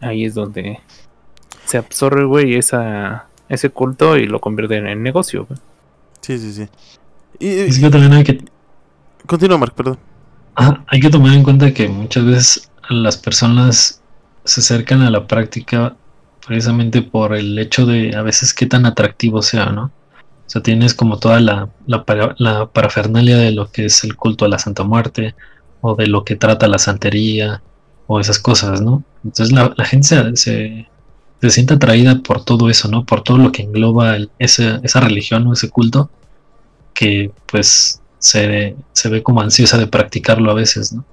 ahí 0.00 0.24
es 0.24 0.34
donde 0.34 0.80
se 1.64 1.78
absorbe, 1.78 2.24
güey, 2.24 2.54
esa, 2.56 3.26
ese 3.48 3.70
culto 3.70 4.16
y 4.18 4.26
lo 4.26 4.40
convierten 4.40 4.86
en 4.86 5.02
negocio, 5.02 5.46
güey. 5.46 5.58
Sí, 6.20 6.38
sí, 6.38 6.52
sí. 6.52 6.68
Y, 7.38 7.48
Es 7.60 7.78
que 7.78 7.88
también 7.90 8.12
hay 8.12 8.24
que, 8.24 8.44
continúa, 9.26 9.56
Mark, 9.58 9.72
perdón. 9.74 9.98
ah, 10.56 10.84
hay 10.88 11.00
que 11.00 11.08
tomar 11.10 11.32
en 11.32 11.42
cuenta 11.42 11.72
que 11.72 11.88
muchas 11.88 12.24
veces 12.24 12.70
las 12.90 13.16
personas 13.16 14.02
se 14.46 14.60
acercan 14.60 15.02
a 15.02 15.10
la 15.10 15.26
práctica 15.26 15.96
precisamente 16.46 17.02
por 17.02 17.34
el 17.34 17.58
hecho 17.58 17.86
de 17.86 18.14
a 18.16 18.22
veces 18.22 18.54
qué 18.54 18.66
tan 18.66 18.86
atractivo 18.86 19.42
sea, 19.42 19.66
¿no? 19.66 19.90
O 20.46 20.48
sea, 20.48 20.62
tienes 20.62 20.94
como 20.94 21.18
toda 21.18 21.40
la, 21.40 21.68
la, 21.86 22.04
la 22.38 22.66
parafernalia 22.66 23.36
de 23.36 23.50
lo 23.50 23.70
que 23.70 23.86
es 23.86 24.04
el 24.04 24.14
culto 24.14 24.44
a 24.44 24.48
la 24.48 24.60
Santa 24.60 24.84
Muerte 24.84 25.34
o 25.80 25.96
de 25.96 26.06
lo 26.06 26.24
que 26.24 26.36
trata 26.36 26.68
la 26.68 26.78
santería 26.78 27.62
o 28.06 28.20
esas 28.20 28.38
cosas, 28.38 28.80
¿no? 28.80 29.02
Entonces 29.24 29.52
la, 29.52 29.74
la 29.76 29.84
gente 29.84 30.06
se, 30.06 30.86
se, 31.40 31.50
siente 31.50 31.74
atraída 31.74 32.20
por 32.22 32.44
todo 32.44 32.70
eso, 32.70 32.88
¿no? 32.88 33.04
Por 33.04 33.22
todo 33.22 33.38
lo 33.38 33.50
que 33.50 33.62
engloba 33.62 34.16
esa 34.38 35.00
religión 35.00 35.46
o 35.48 35.52
ese 35.52 35.68
culto 35.68 36.10
que 36.94 37.32
pues 37.46 38.00
se, 38.18 38.76
se 38.92 39.08
ve 39.08 39.24
como 39.24 39.40
ansiosa 39.40 39.78
de 39.78 39.88
practicarlo 39.88 40.52
a 40.52 40.54
veces, 40.54 40.92
¿no? 40.92 41.04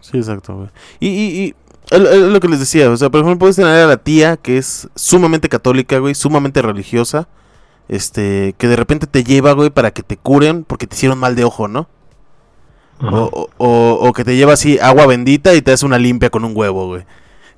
Sí, 0.00 0.18
exacto, 0.18 0.70
y 1.00 1.56
es 1.90 2.00
lo- 2.00 2.40
que 2.40 2.48
les 2.48 2.58
decía, 2.60 2.90
o 2.90 2.96
sea, 2.96 3.10
por 3.10 3.20
ejemplo, 3.20 3.38
puedes 3.38 3.56
tener 3.56 3.70
a 3.72 3.86
la 3.86 3.96
tía 3.96 4.36
que 4.36 4.58
es 4.58 4.88
sumamente 4.94 5.48
católica, 5.48 5.98
güey, 5.98 6.14
sumamente 6.14 6.62
religiosa, 6.62 7.28
este, 7.88 8.54
que 8.58 8.66
de 8.68 8.76
repente 8.76 9.06
te 9.06 9.22
lleva, 9.24 9.52
güey, 9.52 9.70
para 9.70 9.90
que 9.92 10.02
te 10.02 10.16
curen 10.16 10.64
porque 10.64 10.86
te 10.86 10.96
hicieron 10.96 11.18
mal 11.18 11.36
de 11.36 11.44
ojo, 11.44 11.68
¿no? 11.68 11.88
O, 13.00 13.06
o- 13.32 13.50
o- 13.58 14.08
o 14.08 14.12
que 14.12 14.24
te 14.24 14.36
lleva 14.36 14.54
así 14.54 14.78
agua 14.80 15.06
bendita 15.06 15.54
y 15.54 15.60
te 15.62 15.72
hace 15.72 15.84
una 15.86 15.98
limpia 15.98 16.30
con 16.30 16.44
un 16.44 16.52
huevo, 16.56 16.86
güey. 16.88 17.04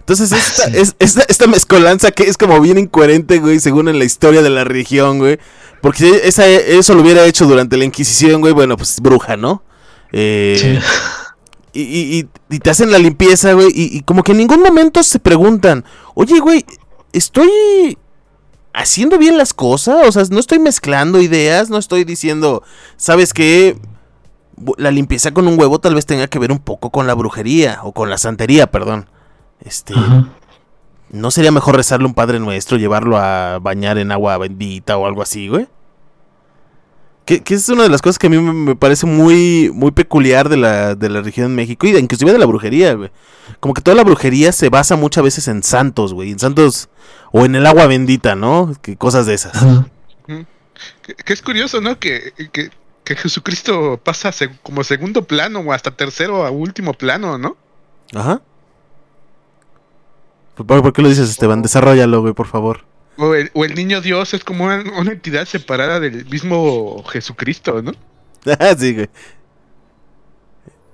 Entonces, 0.00 0.32
esta, 0.32 0.64
Sí. 0.64 0.72
es, 0.74 0.96
esta, 0.98 1.22
esta 1.28 1.46
mezcolanza 1.46 2.10
que 2.10 2.24
es 2.24 2.36
como 2.36 2.60
bien 2.60 2.78
incoherente, 2.78 3.38
güey, 3.38 3.60
según 3.60 3.88
en 3.88 3.98
la 3.98 4.04
historia 4.04 4.42
de 4.42 4.50
la 4.50 4.64
religión, 4.64 5.18
güey. 5.18 5.38
Porque 5.80 5.98
si 5.98 6.08
esa, 6.24 6.46
eso 6.46 6.94
lo 6.94 7.02
hubiera 7.02 7.24
hecho 7.24 7.44
durante 7.46 7.76
la 7.76 7.84
Inquisición, 7.84 8.40
güey, 8.40 8.52
bueno, 8.52 8.76
pues 8.76 9.00
bruja, 9.00 9.36
¿no? 9.36 9.62
Eh, 10.12 10.56
Sí. 10.60 10.78
Y, 11.72 11.82
y- 11.82 12.18
y- 12.20 12.28
y 12.56 12.58
te 12.60 12.70
hacen 12.70 12.90
la 12.90 12.98
limpieza, 12.98 13.52
güey. 13.52 13.68
Y, 13.74 13.96
y 13.96 14.00
como 14.02 14.22
que 14.22 14.32
en 14.32 14.38
ningún 14.38 14.62
momento 14.62 15.02
se 15.02 15.18
preguntan, 15.18 15.84
oye, 16.14 16.38
güey, 16.40 16.64
estoy 17.12 17.48
haciendo 18.72 19.18
bien 19.18 19.36
las 19.38 19.54
cosas. 19.54 20.06
O 20.06 20.12
sea, 20.12 20.24
no 20.30 20.38
estoy 20.40 20.58
mezclando 20.58 21.20
ideas, 21.20 21.70
no 21.70 21.78
estoy 21.78 22.04
diciendo, 22.04 22.62
¿sabes 22.96 23.32
qué? 23.34 23.76
La 24.76 24.90
limpieza 24.90 25.32
con 25.32 25.46
un 25.46 25.58
huevo 25.58 25.78
tal 25.78 25.94
vez 25.94 26.04
tenga 26.06 26.26
que 26.26 26.38
ver 26.38 26.50
un 26.52 26.58
poco 26.58 26.90
con 26.90 27.06
la 27.06 27.14
brujería 27.14 27.80
o 27.82 27.92
con 27.92 28.10
la 28.10 28.18
santería, 28.18 28.70
perdón. 28.70 29.08
Este, 29.60 29.94
Ajá. 29.94 30.28
¿no 31.10 31.30
sería 31.30 31.50
mejor 31.52 31.76
rezarle 31.76 32.06
un 32.06 32.14
Padre 32.14 32.38
Nuestro, 32.40 32.76
llevarlo 32.76 33.16
a 33.18 33.58
bañar 33.60 33.98
en 33.98 34.10
agua 34.12 34.36
bendita 34.38 34.96
o 34.96 35.06
algo 35.06 35.22
así, 35.22 35.48
güey? 35.48 35.68
Que, 37.28 37.42
que 37.42 37.52
es 37.52 37.68
una 37.68 37.82
de 37.82 37.90
las 37.90 38.00
cosas 38.00 38.18
que 38.18 38.28
a 38.28 38.30
mí 38.30 38.38
me, 38.38 38.74
parece 38.74 39.04
muy, 39.04 39.70
muy 39.74 39.90
peculiar 39.90 40.48
de 40.48 40.56
la, 40.56 40.94
de 40.94 41.10
la 41.10 41.20
región 41.20 41.50
de 41.50 41.54
México 41.56 41.86
y 41.86 41.92
de, 41.92 42.00
inclusive 42.00 42.32
de 42.32 42.38
la 42.38 42.46
brujería, 42.46 42.94
güey. 42.94 43.10
Como 43.60 43.74
que 43.74 43.82
toda 43.82 43.94
la 43.94 44.02
brujería 44.02 44.50
se 44.50 44.70
basa 44.70 44.96
muchas 44.96 45.22
veces 45.24 45.46
en 45.46 45.62
santos, 45.62 46.14
güey. 46.14 46.30
En 46.30 46.38
santos 46.38 46.88
o 47.30 47.44
en 47.44 47.54
el 47.54 47.66
agua 47.66 47.86
bendita, 47.86 48.34
¿no? 48.34 48.72
Que 48.80 48.96
cosas 48.96 49.26
de 49.26 49.34
esas. 49.34 49.52
Que, 51.02 51.14
que 51.16 51.32
es 51.34 51.42
curioso, 51.42 51.82
¿no? 51.82 51.98
Que, 51.98 52.32
que, 52.50 52.70
que 53.04 53.14
Jesucristo 53.14 54.00
pasa 54.02 54.30
seg- 54.30 54.58
como 54.62 54.82
segundo 54.82 55.24
plano 55.24 55.60
o 55.60 55.74
hasta 55.74 55.90
tercero 55.90 56.46
a 56.46 56.50
último 56.50 56.94
plano, 56.94 57.36
¿no? 57.36 57.58
Ajá. 58.14 58.40
¿Por, 60.54 60.64
por 60.66 60.92
qué 60.94 61.02
lo 61.02 61.10
dices, 61.10 61.28
Esteban? 61.28 61.60
Desarrollalo, 61.60 62.22
güey, 62.22 62.32
por 62.32 62.46
favor. 62.46 62.87
O 63.18 63.34
el, 63.34 63.50
o 63.52 63.64
el 63.64 63.74
niño 63.74 64.00
Dios 64.00 64.32
es 64.32 64.44
como 64.44 64.64
una, 64.64 64.80
una 64.98 65.12
entidad 65.12 65.44
separada 65.46 65.98
del 66.00 66.24
mismo 66.26 67.02
Jesucristo, 67.04 67.82
¿no? 67.82 67.92
Sí, 68.78 68.94
güey. 68.94 69.08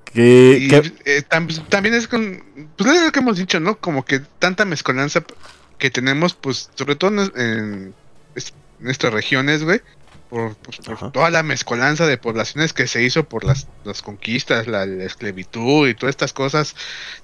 Que, 0.04 0.58
Y 0.60 0.68
que- 0.68 0.92
eh, 1.04 1.22
tam- 1.28 1.68
también 1.68 1.94
es 1.94 2.08
con. 2.08 2.42
Pues 2.76 2.90
es 2.90 3.02
lo 3.04 3.12
que 3.12 3.18
hemos 3.20 3.36
dicho, 3.36 3.58
¿no? 3.60 3.78
Como 3.78 4.04
que 4.04 4.20
tanta 4.38 4.64
mezcolanza 4.64 5.24
que 5.78 5.90
tenemos, 5.90 6.34
pues, 6.34 6.70
sobre 6.74 6.96
todo 6.96 7.10
en, 7.10 7.40
en 7.40 7.94
es- 8.34 8.54
nuestras 8.78 9.12
regiones, 9.12 9.64
güey. 9.64 9.80
Por, 10.34 10.56
pues, 10.56 10.80
toda 11.12 11.30
la 11.30 11.44
mezcolanza 11.44 12.08
de 12.08 12.18
poblaciones 12.18 12.72
que 12.72 12.88
se 12.88 13.04
hizo 13.04 13.22
por 13.28 13.44
las, 13.44 13.68
las 13.84 14.02
conquistas, 14.02 14.66
la, 14.66 14.84
la 14.84 15.04
esclavitud 15.04 15.86
y 15.88 15.94
todas 15.94 16.10
estas 16.12 16.32
cosas. 16.32 16.74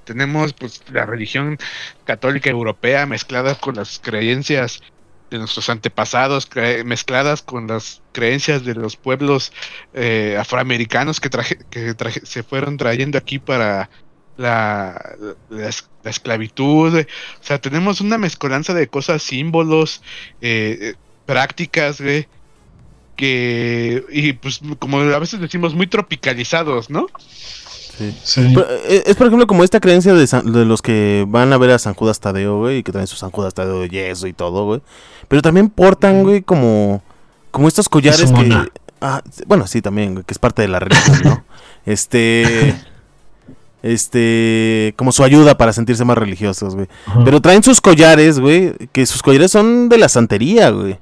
Tenemos, 0.05 0.53
pues, 0.53 0.81
la 0.93 1.07
religión 1.07 1.59
católica 2.05 2.51
europea 2.51 3.07
mezclada 3.07 3.57
con 3.57 3.75
las 3.75 3.99
creencias 3.99 4.81
de 5.29 5.39
nuestros 5.39 5.69
antepasados, 5.71 6.49
mezcladas 6.85 7.43
con 7.43 7.67
las 7.67 8.01
creencias 8.13 8.65
de 8.65 8.75
los 8.75 8.95
pueblos 8.97 9.53
eh, 9.93 10.37
afroamericanos 10.39 11.19
que, 11.19 11.31
traje, 11.31 11.59
que 11.69 11.95
traje- 11.95 12.25
se 12.25 12.45
fueron 12.45 12.77
trayendo 12.77 13.19
aquí 13.19 13.41
para 13.41 13.91
la, 14.37 15.17
la 15.49 15.69
es- 15.69 15.91
la 16.05 16.11
esclavitud. 16.11 16.97
O 17.01 17.05
sea, 17.45 17.61
tenemos 17.61 18.01
una 18.01 18.19
mezcolanza 18.19 18.73
de 18.73 18.87
cosas, 18.87 19.21
símbolos, 19.25 20.01
eh, 20.41 20.79
eh, 20.81 20.95
prácticas, 21.27 22.01
güey, 22.01 22.29
que, 23.21 24.05
y 24.11 24.33
pues 24.33 24.61
como 24.81 24.99
a 24.99 25.19
veces 25.21 25.41
decimos, 25.41 25.75
muy 25.75 25.87
tropicalizados, 25.87 26.91
¿no? 26.91 27.07
sí. 27.97 28.13
Sí. 28.25 28.53
Pero, 28.55 28.67
eh, 28.89 29.05
Es 29.07 29.15
por 29.17 29.27
ejemplo 29.29 29.47
como 29.47 29.63
esta 29.63 29.79
creencia 29.79 30.13
de, 30.15 30.27
San- 30.27 30.53
de 30.53 30.65
los 30.65 30.81
que 30.83 31.25
van 31.29 31.53
a 31.53 31.59
ver 31.59 31.71
a 31.71 31.79
San 31.79 31.95
Judas 31.95 32.19
Tadeo, 32.19 32.59
güey, 32.59 32.79
y 32.79 32.83
que 32.83 32.91
traen 32.93 33.07
su 33.07 33.17
San 33.17 33.31
Judas 33.31 33.55
Tadeo 33.55 33.81
de 33.81 33.89
yeso 33.91 34.27
y 34.27 34.33
todo, 34.33 34.65
güey. 34.65 34.81
Pero 35.29 35.43
también 35.43 35.69
portan, 35.69 36.23
güey, 36.23 36.41
como, 36.43 37.03
como 37.53 37.69
estos 37.69 37.89
collares 37.89 38.33
que... 38.33 38.69
Ah, 39.03 39.23
bueno, 39.47 39.67
sí, 39.67 39.81
también, 39.83 40.15
güey, 40.15 40.25
que 40.25 40.33
es 40.33 40.39
parte 40.39 40.63
de 40.63 40.69
la 40.69 40.81
religión, 40.81 41.21
¿no? 41.25 41.45
Este... 41.87 42.75
Este... 43.83 44.93
Como 44.97 45.13
su 45.13 45.25
ayuda 45.25 45.57
para 45.57 45.73
sentirse 45.73 46.05
más 46.05 46.19
religiosos, 46.19 46.75
güey. 46.75 46.87
Ajá. 47.07 47.23
Pero 47.25 47.41
traen 47.41 47.63
sus 47.63 47.81
collares, 47.81 48.39
güey, 48.39 48.75
que 48.93 49.07
sus 49.07 49.23
collares 49.23 49.51
son 49.53 49.89
de 49.89 49.99
la 49.99 50.09
santería, 50.09 50.71
güey. 50.71 50.99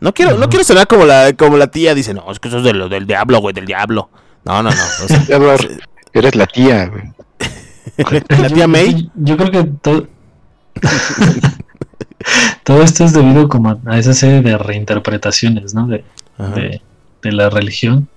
No 0.00 0.14
quiero, 0.14 0.36
no 0.38 0.48
quiero 0.48 0.64
sonar 0.64 0.86
como 0.86 1.04
la, 1.04 1.32
como 1.34 1.56
la 1.56 1.66
tía 1.70 1.94
dice, 1.94 2.14
no, 2.14 2.30
es 2.32 2.38
que 2.40 2.48
eso 2.48 2.58
es 2.58 2.64
de 2.64 2.72
lo, 2.72 2.88
del 2.88 3.06
diablo, 3.06 3.38
güey, 3.40 3.54
del 3.54 3.66
diablo. 3.66 4.08
No, 4.44 4.62
no, 4.62 4.70
no. 4.70 4.76
o 5.04 5.08
sea, 5.08 5.22
Eduardo, 5.28 5.68
eres 6.12 6.34
la 6.34 6.46
tía, 6.46 6.86
güey. 6.86 7.04
¿La 8.40 8.48
tía 8.48 8.66
May? 8.66 9.10
Yo 9.14 9.36
creo 9.36 9.50
que 9.50 9.64
todo. 9.82 10.06
todo 12.64 12.82
esto 12.82 13.04
es 13.04 13.12
debido 13.12 13.48
como 13.48 13.70
a- 13.70 13.78
a 13.86 13.98
esa 13.98 14.14
serie 14.14 14.40
de 14.42 14.56
reinterpretaciones, 14.58 15.74
¿no? 15.74 15.86
De, 15.86 16.04
de, 16.38 16.80
de 17.22 17.32
la 17.32 17.50
religión 17.50 18.08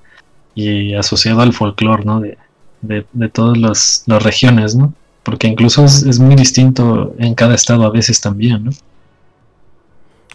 y 0.56 0.94
asociado 0.94 1.42
al 1.42 1.54
folclore, 1.54 2.06
¿no? 2.06 2.20
De, 2.22 2.38
de, 2.82 3.06
de 3.12 3.30
todas 3.30 3.58
las, 3.58 4.04
las 4.08 4.22
regiones, 4.24 4.76
¿no? 4.76 4.94
Porque 5.24 5.48
incluso 5.48 5.86
es, 5.86 6.04
es 6.04 6.20
muy 6.20 6.36
distinto 6.36 7.14
en 7.18 7.34
cada 7.34 7.56
estado 7.56 7.86
a 7.86 7.90
veces 7.90 8.20
también, 8.22 8.64
¿no? 8.66 8.72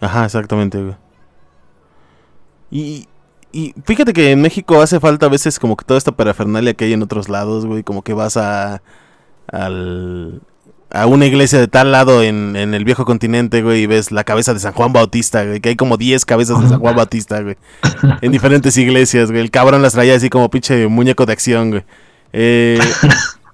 Ajá, 0.00 0.24
exactamente, 0.24 0.80
güey. 0.82 0.94
Y, 2.70 3.08
y 3.52 3.74
fíjate 3.84 4.12
que 4.12 4.30
en 4.30 4.42
México 4.42 4.80
hace 4.82 5.00
falta 5.00 5.26
a 5.26 5.30
veces 5.30 5.58
como 5.58 5.76
que 5.76 5.84
toda 5.84 5.98
esta 5.98 6.12
parafernalia 6.12 6.74
que 6.74 6.84
hay 6.84 6.92
en 6.92 7.02
otros 7.02 7.28
lados, 7.28 7.66
güey. 7.66 7.82
Como 7.82 8.02
que 8.02 8.12
vas 8.12 8.36
a, 8.36 8.82
al, 9.50 10.42
a 10.90 11.06
una 11.06 11.26
iglesia 11.26 11.58
de 11.58 11.68
tal 11.68 11.92
lado 11.92 12.22
en, 12.22 12.56
en 12.56 12.74
el 12.74 12.84
viejo 12.84 13.04
continente, 13.04 13.62
güey, 13.62 13.82
y 13.82 13.86
ves 13.86 14.12
la 14.12 14.24
cabeza 14.24 14.54
de 14.54 14.60
San 14.60 14.72
Juan 14.72 14.92
Bautista, 14.92 15.44
güey. 15.44 15.60
Que 15.60 15.70
hay 15.70 15.76
como 15.76 15.96
10 15.96 16.24
cabezas 16.24 16.60
de 16.62 16.68
San 16.68 16.80
Juan 16.80 16.96
Bautista, 16.96 17.40
güey. 17.40 17.56
En 18.20 18.32
diferentes 18.32 18.76
iglesias, 18.76 19.30
güey. 19.30 19.42
El 19.42 19.50
cabrón 19.50 19.82
las 19.82 19.92
traía 19.92 20.14
así 20.14 20.30
como 20.30 20.50
pinche 20.50 20.86
muñeco 20.88 21.26
de 21.26 21.32
acción, 21.32 21.70
güey. 21.70 21.84
Eh, 22.32 22.78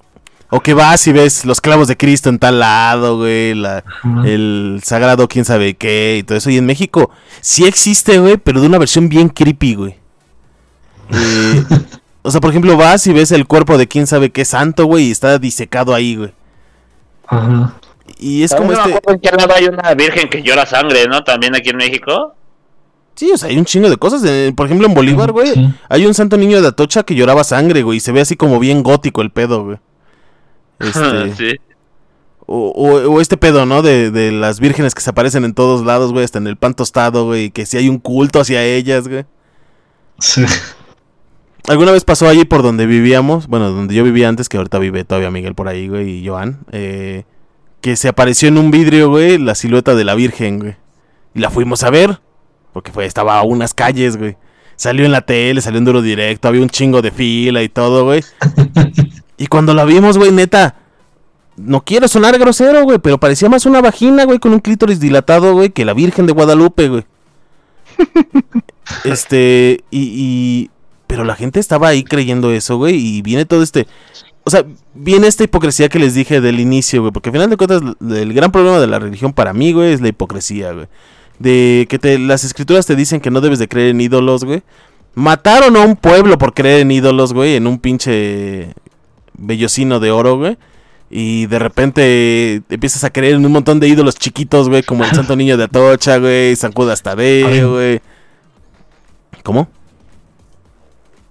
o 0.51 0.61
que 0.61 0.75
vas 0.75 1.07
y 1.07 1.13
ves 1.13 1.45
los 1.45 1.61
clavos 1.61 1.89
de 1.89 1.97
Cristo 1.97 2.29
en 2.29 2.39
tal 2.39 2.61
lado, 2.61 3.19
güey. 3.19 3.55
La, 3.55 3.85
el 4.25 4.81
sagrado 4.85 5.29
quién 5.29 5.45
sabe 5.45 5.75
qué 5.75 6.19
y 6.19 6.23
todo 6.23 6.39
eso. 6.39 6.51
Y 6.51 6.59
en 6.59 6.67
México 6.67 7.11
sí 7.41 7.65
existe, 7.67 8.19
güey, 8.19 8.37
pero 8.37 8.61
de 8.61 8.67
una 8.67 8.79
versión 8.79 9.09
bien 9.09 9.29
creepy, 9.29 9.75
güey. 9.75 9.97
Eh, 11.11 11.65
o 12.23 12.31
sea, 12.31 12.41
por 12.41 12.51
ejemplo, 12.51 12.77
vas 12.77 13.07
y 13.07 13.13
ves 13.13 13.33
el 13.33 13.47
cuerpo 13.47 13.79
de 13.79 13.89
quién 13.89 14.07
sabe 14.07 14.31
qué 14.31 14.45
santo, 14.45 14.85
güey, 14.87 15.09
y 15.09 15.11
está 15.11 15.39
disecado 15.39 15.95
ahí, 15.95 16.17
güey. 16.17 16.33
Ajá. 17.27 17.75
Y 18.19 18.43
es 18.43 18.55
como 18.55 18.73
no 18.73 18.79
este... 18.79 19.01
en 19.13 19.19
qué 19.19 19.31
lado 19.31 19.55
hay 19.55 19.67
una 19.67 19.95
virgen 19.95 20.29
que 20.29 20.43
llora 20.43 20.67
sangre, 20.67 21.07
¿no? 21.09 21.25
También 21.25 21.55
aquí 21.57 21.71
en 21.71 21.77
México. 21.77 22.35
Sí, 23.15 23.31
o 23.33 23.39
sea, 23.39 23.49
hay 23.49 23.59
un 23.59 23.65
chingo 23.65 23.89
de 23.89 23.97
cosas. 23.97 24.23
por 24.55 24.67
ejemplo, 24.67 24.87
en 24.87 24.95
Bolívar, 24.95 25.33
güey, 25.33 25.53
Sí. 25.53 25.75
hay 25.89 26.07
un 26.07 26.15
santo 26.15 26.37
niño 26.37 26.61
de 26.61 26.69
Atocha 26.69 27.05
que 27.05 27.15
lloraba 27.15 27.45
sangre, 27.45 27.83
güey, 27.83 27.99
y 27.99 28.01
se 28.01 28.13
ve 28.13 28.21
así 28.21 28.37
como 28.37 28.59
bien 28.59 28.83
gótico 28.83 29.23
el 29.23 29.31
pedo, 29.31 29.65
güey. 29.65 29.79
Este... 30.81 31.35
sí. 31.37 31.57
O, 32.47 32.69
o- 32.69 33.11
o 33.15 33.21
este 33.23 33.37
pedo, 33.39 33.65
¿no? 33.65 33.81
De, 33.81 34.11
de 34.11 34.31
las 34.31 34.61
vírgenes 34.61 34.95
que 34.95 35.01
se 35.01 35.09
aparecen 35.11 35.45
en 35.45 35.55
todos 35.55 35.85
lados, 35.85 36.13
güey, 36.13 36.25
hasta 36.25 36.39
en 36.39 36.47
el 36.47 36.57
pan 36.57 36.75
tostado, 36.75 37.25
güey, 37.25 37.45
y 37.45 37.51
que 37.51 37.65
si 37.65 37.79
hay 37.79 37.89
un 37.89 37.99
culto 37.99 38.41
hacia 38.41 38.63
ellas, 38.63 39.09
güey. 39.09 39.25
Sí. 40.19 40.45
Alguna 41.67 41.93
vez 41.93 42.05
pasó 42.05 42.29
allí 42.29 42.45
por 42.45 42.63
donde 42.63 42.85
vivíamos, 42.85 43.47
bueno, 43.47 43.71
donde 43.71 43.95
yo 43.95 44.05
vivía 44.05 44.29
antes, 44.29 44.51
que 44.51 44.59
ahorita 44.59 44.79
vive 44.79 45.05
todavía 45.05 45.31
Miguel 45.31 45.55
por 45.55 45.69
ahí, 45.69 45.89
güey, 45.89 46.19
y 46.19 46.29
Joan, 46.29 46.59
eh, 46.73 47.25
que 47.81 47.97
se 47.97 48.09
apareció 48.09 48.49
en 48.49 48.59
un 48.59 48.71
vidrio, 48.71 49.09
güey, 49.09 49.39
la 49.39 49.55
silueta 49.55 49.95
de 49.95 50.05
la 50.05 50.15
Virgen, 50.15 50.59
güey. 50.59 50.77
Y 51.35 51.41
la 51.41 51.49
fuimos 51.49 51.83
a 51.83 51.89
ver, 51.89 52.21
porque 52.75 52.93
fue, 52.93 53.07
estaba 53.07 53.39
a 53.39 53.43
unas 53.43 53.73
calles, 53.73 54.19
güey. 54.19 54.37
Salió 54.77 55.07
en 55.07 55.13
la 55.13 55.23
tele, 55.23 55.63
salió 55.63 55.79
en 55.79 55.87
duro 55.87 56.03
directo, 56.03 56.49
había 56.49 56.61
un 56.61 56.69
chingo 56.69 57.01
de 57.01 57.11
fila 57.11 57.63
y 57.63 57.71
todo, 57.71 58.05
güey. 58.05 58.23
y 59.45 59.47
cuando 59.47 59.75
la 59.75 59.85
vimos, 59.85 60.17
güey, 60.17 60.33
neta, 60.33 60.77
no 61.57 61.85
quiero 61.85 62.09
sonar 62.09 62.39
grosero, 62.39 62.83
güey, 62.85 62.99
pero 62.99 63.19
parecía 63.21 63.51
más 63.51 63.67
una 63.67 63.83
vagina, 63.83 64.25
güey, 64.25 64.39
con 64.39 64.53
un 64.55 64.61
clítoris 64.61 65.01
dilatado, 65.01 65.53
güey, 65.53 65.69
que 65.69 65.85
la 65.85 65.93
Virgen 65.93 66.27
de 66.27 66.33
Guadalupe, 66.33 66.89
güey. 66.89 67.05
este, 69.05 69.85
y, 69.91 70.01
y- 70.01 70.71
Pero 71.07 71.25
la 71.25 71.37
gente 71.37 71.61
estaba 71.61 71.89
ahí 71.89 72.03
creyendo 72.05 72.51
eso, 72.53 72.77
güey, 72.77 72.97
y 72.97 73.23
viene 73.23 73.45
todo 73.45 73.63
este... 73.63 73.87
O 74.47 74.51
sea, 74.51 74.65
viene 74.95 75.27
esta 75.27 75.45
hipocresía 75.45 75.89
que 75.89 75.99
les 75.99 76.15
dije 76.15 76.41
del 76.41 76.61
inicio, 76.61 77.01
güey, 77.01 77.13
porque 77.13 77.31
al 77.31 77.35
final 77.35 77.51
de 77.51 77.57
cuentas 77.57 77.83
el 78.01 78.33
gran 78.35 78.51
problema 78.53 78.79
de 78.79 78.87
la 78.87 78.99
religión 78.99 79.33
para 79.33 79.53
mí, 79.55 79.73
güey, 79.73 79.93
es 79.93 80.01
la 80.03 80.09
hipocresía, 80.09 80.73
güey. 80.73 80.87
De 81.39 81.87
que 81.89 81.99
te, 81.99 82.19
las 82.19 82.45
escrituras 82.45 82.85
te 82.87 82.95
dicen 82.97 83.21
que 83.21 83.31
no 83.31 83.41
debes 83.41 83.59
de 83.59 83.69
creer 83.69 83.91
en 83.91 84.01
ídolos, 84.03 84.45
güey. 84.45 84.63
Mataron 85.15 85.77
a 85.77 85.81
un 85.81 85.97
pueblo 85.97 86.37
por 86.37 86.53
creer 86.53 86.81
en 86.81 86.91
ídolos, 86.91 87.33
güey, 87.33 87.57
en 87.57 87.67
un 87.67 87.79
pinche 87.79 88.75
bellocino 89.35 90.01
de 90.01 90.11
oro, 90.11 90.37
güey. 90.37 90.59
Y 91.11 91.47
de 91.47 91.59
repente 91.59 92.63
empiezas 92.69 93.05
a 93.05 93.11
creer 93.11 93.35
en 93.35 93.47
un 93.47 93.53
montón 93.53 93.79
de 93.79 93.89
ídolos 93.89 94.17
chiquitos, 94.17 94.69
güey, 94.69 94.83
como 94.83 95.05
el 95.05 95.11
Santo 95.15 95.37
Niño 95.37 95.57
de 95.57 95.65
Atocha, 95.65 96.19
güey, 96.19 96.57
San 96.57 96.73
Judas. 96.73 97.03
Tadeo, 97.03 97.75
güey. 97.75 98.01
¿Cómo? 99.43 99.69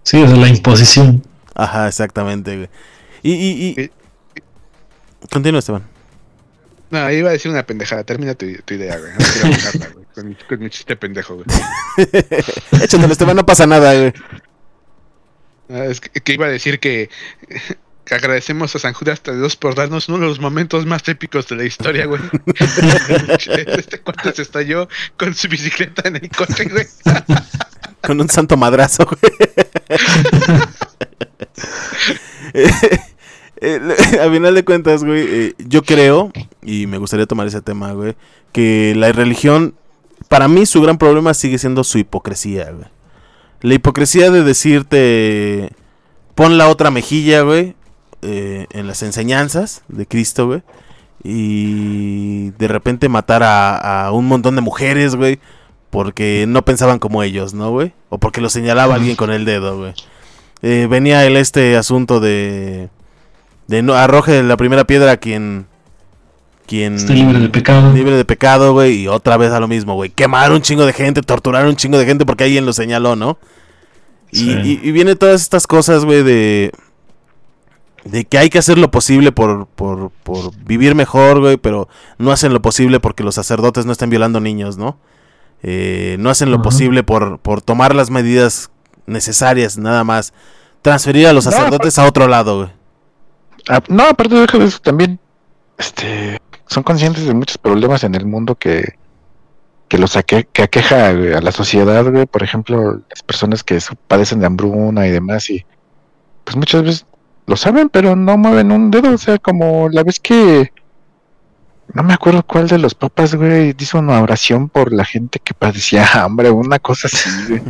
Sí, 0.03 0.21
o 0.21 0.27
sea, 0.27 0.37
la 0.37 0.49
imposición. 0.49 1.23
Ajá, 1.55 1.87
exactamente, 1.87 2.55
güey. 2.55 2.69
Y, 3.23 3.31
y, 3.31 3.81
y... 3.81 3.91
Continúa, 5.31 5.59
Esteban. 5.59 5.83
No, 6.91 7.09
iba 7.11 7.29
a 7.29 7.33
decir 7.33 7.49
una 7.49 7.65
pendejada. 7.65 8.03
Termina 8.03 8.35
tu, 8.35 8.45
tu 8.65 8.75
idea, 8.75 8.97
güey. 8.99 9.11
No 9.13 9.17
quiero 9.17 9.47
arruinarla, 9.47 9.89
güey, 9.93 10.05
con, 10.13 10.27
mi, 10.29 10.35
con 10.35 10.59
mi 10.59 10.69
chiste 10.69 10.95
pendejo, 10.95 11.35
güey. 11.35 11.45
Échatelo, 12.83 13.11
Esteban, 13.11 13.35
no 13.35 13.45
pasa 13.45 13.65
nada, 13.65 13.95
güey. 13.95 14.13
Ah, 15.69 15.85
es 15.85 15.99
que, 16.01 16.09
que 16.21 16.33
iba 16.33 16.45
a 16.45 16.49
decir 16.49 16.79
que, 16.79 17.09
que 18.05 18.15
agradecemos 18.15 18.75
a 18.75 18.79
San 18.79 18.93
Judas 18.93 19.21
Dios 19.23 19.55
por 19.55 19.75
darnos 19.75 20.09
uno 20.09 20.19
de 20.19 20.27
los 20.27 20.39
momentos 20.39 20.85
más 20.85 21.07
épicos 21.07 21.47
de 21.47 21.55
la 21.55 21.63
historia, 21.63 22.05
güey. 22.05 22.21
este 23.77 24.01
cuate 24.01 24.33
se 24.33 24.41
estalló 24.41 24.89
con 25.17 25.33
su 25.33 25.47
bicicleta 25.47 26.07
en 26.07 26.17
el 26.17 26.29
coche, 26.29 26.65
güey. 26.65 26.85
Con 28.01 28.19
un 28.19 28.29
santo 28.29 28.57
madrazo, 28.57 29.05
güey. 29.05 29.33
Eh, 32.55 33.79
eh, 33.87 34.19
a 34.19 34.29
final 34.29 34.53
de 34.53 34.65
cuentas, 34.65 35.05
güey, 35.05 35.25
eh, 35.25 35.53
yo 35.57 35.83
creo, 35.83 36.33
y 36.61 36.85
me 36.85 36.97
gustaría 36.97 37.25
tomar 37.25 37.47
ese 37.47 37.61
tema, 37.61 37.93
güey, 37.93 38.15
que 38.51 38.93
la 38.95 39.09
religión, 39.13 39.75
para 40.27 40.49
mí 40.49 40.65
su 40.65 40.81
gran 40.81 40.97
problema 40.97 41.33
sigue 41.33 41.57
siendo 41.57 41.85
su 41.85 41.97
hipocresía, 41.97 42.71
güey. 42.71 42.87
La 43.61 43.73
hipocresía 43.75 44.29
de 44.31 44.43
decirte, 44.43 45.69
pon 46.35 46.57
la 46.57 46.67
otra 46.67 46.91
mejilla, 46.91 47.41
güey, 47.41 47.75
eh, 48.23 48.67
en 48.71 48.87
las 48.87 49.03
enseñanzas 49.03 49.83
de 49.87 50.05
Cristo, 50.05 50.47
güey. 50.47 50.63
Y 51.23 52.49
de 52.51 52.67
repente 52.67 53.07
matar 53.09 53.43
a, 53.43 54.05
a 54.05 54.11
un 54.11 54.25
montón 54.27 54.55
de 54.55 54.61
mujeres, 54.61 55.15
güey, 55.15 55.39
porque 55.89 56.45
no 56.47 56.65
pensaban 56.65 56.99
como 56.99 57.23
ellos, 57.23 57.53
¿no, 57.53 57.71
güey? 57.71 57.93
O 58.09 58.17
porque 58.17 58.41
lo 58.41 58.49
señalaba 58.49 58.95
alguien 58.95 59.15
con 59.15 59.31
el 59.31 59.45
dedo, 59.45 59.77
güey. 59.77 59.93
Eh, 60.61 60.87
venía 60.89 61.25
el 61.25 61.37
este 61.37 61.75
asunto 61.77 62.19
de 62.19 62.89
de 63.67 63.81
no 63.81 63.93
arroje 63.93 64.43
la 64.43 64.57
primera 64.57 64.85
piedra 64.85 65.11
a 65.11 65.17
quien 65.17 65.67
quien 66.65 66.95
libre 67.13 67.39
de 67.39 67.49
pecado. 67.49 67.93
libre 67.93 68.15
de 68.15 68.25
pecado, 68.25 68.73
güey, 68.73 69.01
y 69.01 69.07
otra 69.07 69.37
vez 69.37 69.51
a 69.51 69.59
lo 69.59 69.67
mismo, 69.67 69.95
güey. 69.95 70.09
Quemar 70.09 70.51
un 70.51 70.61
chingo 70.61 70.85
de 70.85 70.93
gente, 70.93 71.21
torturar 71.21 71.65
un 71.67 71.75
chingo 71.75 71.97
de 71.97 72.05
gente 72.05 72.25
porque 72.25 72.45
alguien 72.45 72.65
lo 72.65 72.73
señaló, 72.73 73.15
¿no? 73.15 73.37
Y, 74.31 74.51
y, 74.51 74.79
y 74.81 74.91
viene 74.91 75.15
todas 75.15 75.41
estas 75.41 75.67
cosas, 75.67 76.05
güey, 76.05 76.23
de 76.23 76.71
de 78.05 78.25
que 78.25 78.37
hay 78.37 78.49
que 78.49 78.59
hacer 78.59 78.77
lo 78.77 78.91
posible 78.91 79.31
por, 79.31 79.67
por, 79.67 80.11
por 80.23 80.55
vivir 80.65 80.93
mejor, 80.95 81.39
güey, 81.39 81.57
pero 81.57 81.87
no 82.17 82.31
hacen 82.31 82.53
lo 82.53 82.61
posible 82.61 82.99
porque 82.99 83.23
los 83.23 83.35
sacerdotes 83.35 83.85
no 83.85 83.91
están 83.91 84.09
violando 84.09 84.39
niños, 84.39 84.77
¿no? 84.77 84.97
Eh, 85.63 86.17
no 86.19 86.29
hacen 86.29 86.49
lo 86.51 86.57
Ajá. 86.57 86.63
posible 86.63 87.03
por, 87.03 87.39
por 87.39 87.61
tomar 87.61 87.95
las 87.95 88.09
medidas 88.09 88.69
necesarias, 89.05 89.77
nada 89.77 90.03
más. 90.03 90.33
Transferir 90.81 91.27
a 91.27 91.33
los 91.33 91.45
No, 91.45 91.51
sacerdotes 91.51 91.97
a 91.97 92.05
otro 92.05 92.27
lado, 92.27 92.57
güey. 92.57 92.69
Ah, 93.69 93.81
no, 93.87 94.03
aparte 94.03 94.35
de 94.35 94.65
eso, 94.65 94.79
también 94.79 95.17
este, 95.77 96.39
son 96.67 96.83
conscientes 96.83 97.25
de 97.25 97.33
muchos 97.33 97.57
problemas 97.57 98.03
en 98.03 98.15
el 98.15 98.25
mundo 98.25 98.55
que, 98.55 98.97
que 99.87 99.97
los 99.97 100.17
aque- 100.17 100.47
que 100.51 100.63
aqueja 100.63 101.13
güey, 101.13 101.33
a 101.33 101.39
la 101.39 101.53
sociedad, 101.53 102.03
güey. 102.11 102.25
Por 102.25 102.43
ejemplo, 102.43 102.99
las 103.09 103.23
personas 103.23 103.63
que 103.63 103.79
padecen 104.09 104.41
de 104.41 104.47
hambruna 104.47 105.07
y 105.07 105.11
demás, 105.11 105.49
y 105.49 105.65
pues 106.43 106.57
muchas 106.57 106.83
veces 106.83 107.05
lo 107.45 107.55
saben, 107.55 107.89
pero 107.89 108.15
no 108.15 108.37
mueven 108.37 108.71
un 108.71 108.91
dedo. 108.91 109.13
O 109.13 109.17
sea, 109.17 109.37
como 109.37 109.89
la 109.89 110.03
vez 110.03 110.19
que 110.19 110.71
no 111.93 112.03
me 112.03 112.13
acuerdo 112.13 112.43
cuál 112.43 112.67
de 112.67 112.77
los 112.77 112.95
papas, 112.95 113.35
güey, 113.35 113.75
hizo 113.77 113.99
una 113.99 114.21
oración 114.21 114.69
por 114.69 114.91
la 114.93 115.05
gente 115.05 115.39
que 115.39 115.53
padecía 115.53 116.05
hambre, 116.13 116.49
una 116.49 116.79
cosa 116.79 117.07
así, 117.07 117.29
güey. 117.47 117.61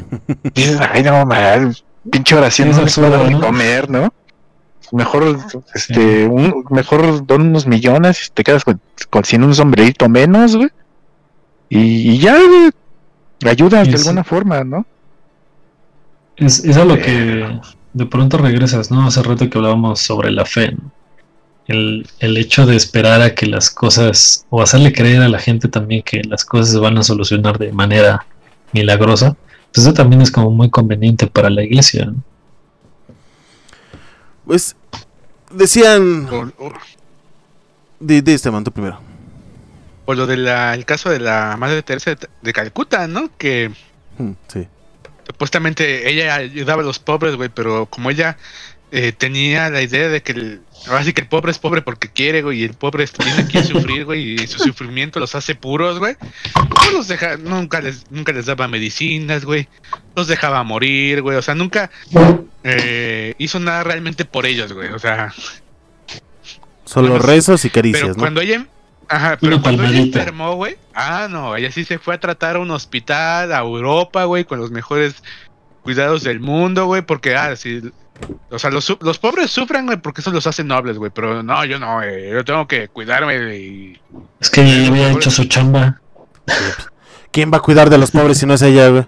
Dices, 0.54 0.80
ay, 0.80 1.04
no, 1.04 1.26
man, 1.26 1.76
pinche 2.10 2.36
oración 2.36 2.72
no 2.72 2.82
les 2.82 3.00
va 3.00 3.40
comer, 3.40 3.90
¿no? 3.90 4.14
Mejor, 4.92 5.40
este, 5.74 6.28
un, 6.28 6.66
mejor 6.70 7.26
don 7.26 7.42
unos 7.48 7.66
millones 7.66 8.28
y 8.28 8.32
te 8.32 8.44
quedas 8.44 8.64
con, 8.64 8.80
con- 9.10 9.24
sin 9.24 9.44
un 9.44 9.56
sombrerito 9.56 10.08
menos, 10.08 10.56
güey. 10.56 10.70
Y, 11.70 12.12
y 12.12 12.20
ya, 12.20 12.36
güey, 12.36 12.70
ayudas 13.50 13.88
de 13.88 13.96
alguna 13.96 14.24
forma, 14.24 14.64
¿no? 14.64 14.86
Es, 16.36 16.64
es 16.64 16.78
a 16.78 16.86
lo 16.86 16.96
que 16.98 17.60
de 17.94 18.06
pronto 18.06 18.38
regresas, 18.38 18.92
¿no? 18.92 19.06
Hace 19.08 19.22
rato 19.24 19.50
que 19.50 19.58
hablábamos 19.58 20.00
sobre 20.02 20.32
la 20.32 20.46
fe, 20.46 20.72
¿no? 20.74 20.92
El, 21.68 22.08
el 22.20 22.36
hecho 22.38 22.66
de 22.66 22.76
esperar 22.76 23.22
a 23.22 23.36
que 23.36 23.46
las 23.46 23.70
cosas, 23.70 24.46
o 24.50 24.62
hacerle 24.62 24.92
creer 24.92 25.22
a 25.22 25.30
la 25.30 25.40
gente 25.40 25.70
también 25.70 26.02
que 26.04 26.22
las 26.24 26.44
cosas 26.44 26.72
se 26.72 26.80
van 26.80 26.98
a 26.98 27.04
solucionar 27.04 27.58
de 27.58 27.72
manera 27.72 28.26
milagrosa, 28.74 29.38
pues 29.74 29.86
eso 29.86 29.94
también 29.94 30.22
es 30.22 30.30
como 30.32 30.52
muy 30.52 30.70
conveniente 30.70 31.26
para 31.28 31.50
la 31.50 31.64
iglesia, 31.64 32.06
¿no? 32.06 32.16
Pues 34.46 34.76
decían... 35.52 36.28
O, 36.30 36.66
o- 36.66 36.74
Di, 38.00 38.20
di, 38.20 38.34
Esteban, 38.34 38.66
tú 38.66 38.72
primero. 38.72 39.00
o 40.06 40.14
lo 40.14 40.28
del 40.28 40.46
el 40.46 40.84
caso 40.86 41.10
de 41.10 41.22
la 41.22 41.56
Madre 41.58 41.82
Teresa 41.84 42.12
de, 42.16 42.28
de 42.42 42.54
Calcuta, 42.54 43.08
¿no? 43.08 43.30
Que 43.38 43.72
Mm, 44.18 44.32
Sí. 44.48 44.68
Supuestamente 45.26 46.10
ella 46.10 46.36
ayudaba 46.36 46.82
a 46.82 46.86
los 46.86 47.00
pobres, 47.00 47.36
güey, 47.36 47.50
pero 47.50 47.86
como 47.88 48.10
ella 48.10 48.38
eh, 48.92 49.12
tenía 49.12 49.70
la 49.70 49.82
idea 49.82 50.08
de 50.08 50.22
que 50.22 50.34
el, 50.34 50.62
ahora 50.88 51.04
sí 51.04 51.14
que 51.14 51.22
el 51.22 51.28
pobre 51.28 51.52
es 51.52 51.60
pobre 51.60 51.82
porque 51.82 52.10
quiere, 52.10 52.42
güey, 52.42 52.62
y 52.62 52.64
el 52.64 52.74
pobre 52.74 53.08
tiene 53.08 53.48
que 53.48 53.64
sufrir, 53.64 54.06
güey, 54.06 54.36
y 54.36 54.48
su 54.48 54.60
sufrimiento 54.60 55.20
los 55.20 55.34
hace 55.36 55.56
puros, 55.56 56.00
güey. 56.00 56.16
No 56.56 56.92
los 56.92 57.08
deja, 57.08 57.38
nunca 57.38 57.82
les, 57.82 58.10
nunca 58.12 58.32
les 58.32 58.46
daba 58.46 58.68
medicinas, 58.68 59.46
güey. 59.46 59.68
Los 60.16 60.28
dejaba 60.28 60.64
morir, 60.64 61.22
güey. 61.22 61.38
O 61.38 61.42
sea, 61.42 61.56
nunca 61.56 61.90
eh, 62.64 63.34
hizo 63.40 63.60
nada 63.60 63.84
realmente 63.84 64.26
por 64.26 64.46
ellos, 64.46 64.74
güey. 64.74 64.90
O 64.90 65.00
sea, 65.00 65.34
Solo 66.86 67.10
Bueno, 67.10 67.26
rezos 67.26 67.66
y 67.66 67.70
pero 67.70 67.82
caricias, 67.82 68.10
¿no? 68.10 68.16
cuando 68.16 68.42
ella 68.42 68.66
Ajá, 69.14 69.38
pero 69.40 69.58
Una 69.58 69.62
cuando 69.62 69.84
ella 69.84 70.00
enfermó, 70.00 70.56
güey. 70.56 70.76
Ah, 70.96 71.28
no, 71.30 71.56
ella 71.56 71.72
sí 71.72 71.86
se 71.86 72.00
fue 72.00 72.16
a 72.16 72.20
tratar 72.20 72.56
a 72.56 72.60
un 72.60 72.72
hospital 72.72 73.54
a 73.54 73.60
Europa, 73.60 74.24
güey, 74.24 74.44
con 74.44 74.60
los 74.60 74.72
mejores 74.72 75.22
cuidados 75.84 76.24
del 76.24 76.40
mundo, 76.40 76.88
güey, 76.88 77.04
porque, 77.04 77.36
ah, 77.36 77.56
sí. 77.56 77.82
O 78.50 78.58
sea, 78.58 78.72
los, 78.72 78.90
pobres 79.22 79.52
sufren, 79.52 79.86
güey, 79.86 79.98
porque 79.98 80.22
eso 80.22 80.32
los 80.32 80.48
hace 80.48 80.64
nobles, 80.64 80.98
güey. 80.98 81.12
Pero 81.14 81.44
no, 81.44 81.64
yo 81.64 81.78
no, 81.78 81.98
güey. 81.98 82.32
Yo 82.32 82.44
tengo 82.44 82.68
que 82.68 82.88
cuidarme 82.88 83.56
y. 83.56 84.02
Es 84.40 84.50
que 84.50 84.64
ella 84.64 84.88
había 84.88 85.12
hecho 85.12 85.30
su 85.30 85.46
chamba. 85.46 86.02
¿Quién 87.30 87.52
va 87.54 87.58
a 87.58 87.62
cuidar 87.62 87.92
de 87.92 88.00
los 88.00 88.10
pobres 88.10 88.40
si 88.40 88.48
no 88.48 88.56
es 88.56 88.64
ella, 88.64 88.90
güey? 88.90 89.04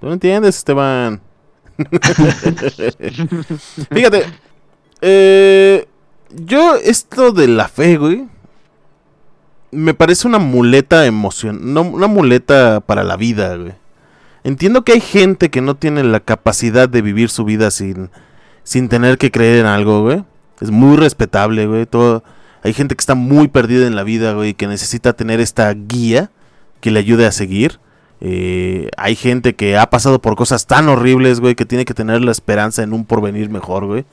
¿Tú 0.00 0.06
no 0.06 0.14
entiendes, 0.14 0.56
Esteban? 0.56 1.20
Fíjate, 3.90 4.24
eh, 5.02 5.86
yo 6.30 6.76
esto 6.76 7.32
de 7.32 7.48
la 7.48 7.68
fe, 7.68 7.98
güey, 7.98 8.26
me 9.72 9.94
parece 9.94 10.26
una 10.26 10.38
muleta 10.38 11.06
emoción, 11.06 11.72
no, 11.74 11.82
una 11.82 12.06
muleta 12.06 12.80
para 12.80 13.04
la 13.04 13.16
vida, 13.16 13.56
güey. 13.56 13.72
Entiendo 14.42 14.84
que 14.84 14.92
hay 14.92 15.00
gente 15.00 15.50
que 15.50 15.60
no 15.60 15.76
tiene 15.76 16.02
la 16.02 16.20
capacidad 16.20 16.88
de 16.88 17.02
vivir 17.02 17.28
su 17.28 17.44
vida 17.44 17.70
sin, 17.70 18.10
sin 18.62 18.88
tener 18.88 19.18
que 19.18 19.30
creer 19.30 19.60
en 19.60 19.66
algo, 19.66 20.02
güey. 20.02 20.24
Es 20.60 20.70
muy 20.70 20.96
respetable, 20.96 21.66
güey. 21.66 21.86
Todo, 21.86 22.24
Hay 22.62 22.72
gente 22.72 22.94
que 22.94 23.00
está 23.00 23.14
muy 23.14 23.48
perdida 23.48 23.86
en 23.86 23.96
la 23.96 24.02
vida, 24.02 24.32
güey, 24.32 24.54
que 24.54 24.66
necesita 24.66 25.12
tener 25.12 25.40
esta 25.40 25.72
guía 25.74 26.30
que 26.80 26.90
le 26.90 27.00
ayude 27.00 27.26
a 27.26 27.32
seguir. 27.32 27.80
Eh, 28.22 28.88
hay 28.96 29.14
gente 29.14 29.54
que 29.54 29.76
ha 29.76 29.88
pasado 29.88 30.20
por 30.20 30.36
cosas 30.36 30.66
tan 30.66 30.88
horribles, 30.88 31.40
güey, 31.40 31.54
que 31.54 31.64
tiene 31.66 31.84
que 31.84 31.94
tener 31.94 32.22
la 32.22 32.32
esperanza 32.32 32.82
en 32.82 32.92
un 32.92 33.04
porvenir 33.04 33.50
mejor, 33.50 33.86
güey. 33.86 34.04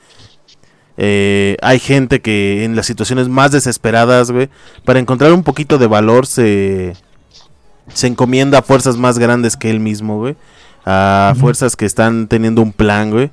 Eh, 1.00 1.56
hay 1.62 1.78
gente 1.78 2.20
que 2.20 2.64
en 2.64 2.74
las 2.74 2.86
situaciones 2.86 3.28
más 3.28 3.52
desesperadas, 3.52 4.32
güey, 4.32 4.48
para 4.84 4.98
encontrar 4.98 5.32
un 5.32 5.44
poquito 5.44 5.78
de 5.78 5.86
valor 5.86 6.26
se, 6.26 6.94
se 7.94 8.08
encomienda 8.08 8.58
a 8.58 8.62
fuerzas 8.62 8.96
más 8.96 9.16
grandes 9.18 9.56
que 9.56 9.70
él 9.70 9.78
mismo, 9.78 10.18
güey. 10.18 10.36
A 10.84 11.34
fuerzas 11.38 11.76
que 11.76 11.86
están 11.86 12.26
teniendo 12.26 12.62
un 12.62 12.72
plan, 12.72 13.12
güey. 13.12 13.30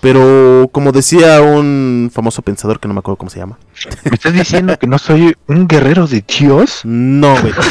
Pero 0.00 0.68
como 0.70 0.92
decía 0.92 1.40
un 1.40 2.10
famoso 2.12 2.42
pensador 2.42 2.80
que 2.80 2.86
no 2.86 2.94
me 2.94 3.00
acuerdo 3.00 3.16
cómo 3.16 3.30
se 3.30 3.38
llama. 3.38 3.58
¿Me 4.04 4.14
estás 4.14 4.32
diciendo 4.34 4.78
que 4.78 4.86
no 4.86 4.98
soy 4.98 5.36
un 5.46 5.66
guerrero 5.66 6.06
de 6.06 6.22
Dios? 6.26 6.82
No, 6.84 7.40
güey. 7.40 7.54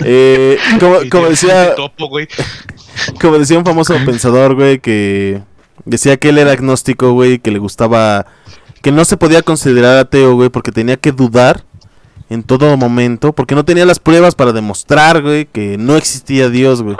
Eh, 0.00 0.58
como, 0.80 0.98
como 1.10 1.28
decía, 1.28 1.74
como 3.20 3.38
decía 3.38 3.58
un 3.58 3.64
famoso 3.64 3.94
pensador, 4.04 4.54
güey, 4.54 4.80
que 4.80 5.40
decía 5.84 6.16
que 6.16 6.30
él 6.30 6.38
era 6.38 6.52
agnóstico, 6.52 7.12
güey, 7.12 7.38
que 7.38 7.50
le 7.50 7.58
gustaba, 7.58 8.26
que 8.82 8.92
no 8.92 9.04
se 9.04 9.16
podía 9.16 9.42
considerar 9.42 9.98
ateo, 9.98 10.34
güey, 10.34 10.48
porque 10.48 10.72
tenía 10.72 10.96
que 10.96 11.12
dudar 11.12 11.64
en 12.28 12.42
todo 12.42 12.76
momento, 12.76 13.32
porque 13.32 13.54
no 13.54 13.64
tenía 13.64 13.84
las 13.84 13.98
pruebas 13.98 14.34
para 14.34 14.52
demostrar, 14.52 15.22
güey, 15.22 15.46
que 15.46 15.76
no 15.78 15.96
existía 15.96 16.48
Dios, 16.48 16.82
güey. 16.82 16.96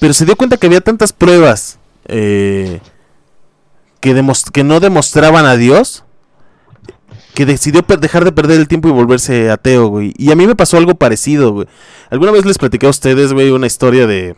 Pero 0.00 0.14
se 0.14 0.24
dio 0.24 0.36
cuenta 0.36 0.56
que 0.56 0.66
había 0.66 0.80
tantas 0.80 1.12
pruebas 1.12 1.78
eh, 2.06 2.80
que, 4.00 4.24
que 4.52 4.64
no 4.64 4.80
demostraban 4.80 5.44
a 5.44 5.56
Dios 5.56 6.04
que 7.38 7.46
decidió 7.46 7.84
dejar 8.00 8.24
de 8.24 8.32
perder 8.32 8.58
el 8.58 8.66
tiempo 8.66 8.88
y 8.88 8.90
volverse 8.90 9.48
ateo, 9.48 9.86
güey. 9.86 10.12
Y 10.16 10.32
a 10.32 10.34
mí 10.34 10.44
me 10.48 10.56
pasó 10.56 10.76
algo 10.76 10.96
parecido, 10.96 11.52
güey. 11.52 11.68
Alguna 12.10 12.32
vez 12.32 12.44
les 12.44 12.58
platiqué 12.58 12.86
a 12.86 12.90
ustedes, 12.90 13.32
güey, 13.32 13.50
una 13.50 13.68
historia 13.68 14.08
de 14.08 14.34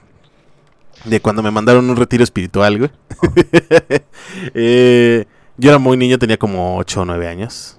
de 1.05 1.21
cuando 1.21 1.43
me 1.43 1.51
mandaron 1.51 1.89
un 1.89 1.97
retiro 1.97 2.25
espiritual, 2.25 2.79
güey. 2.79 2.91
Eh, 4.55 5.25
yo 5.57 5.71
era 5.71 5.79
muy 5.79 5.97
niño, 5.97 6.19
tenía 6.19 6.37
como 6.39 6.77
8 6.79 7.01
o 7.03 7.05
9 7.05 7.29
años. 7.29 7.79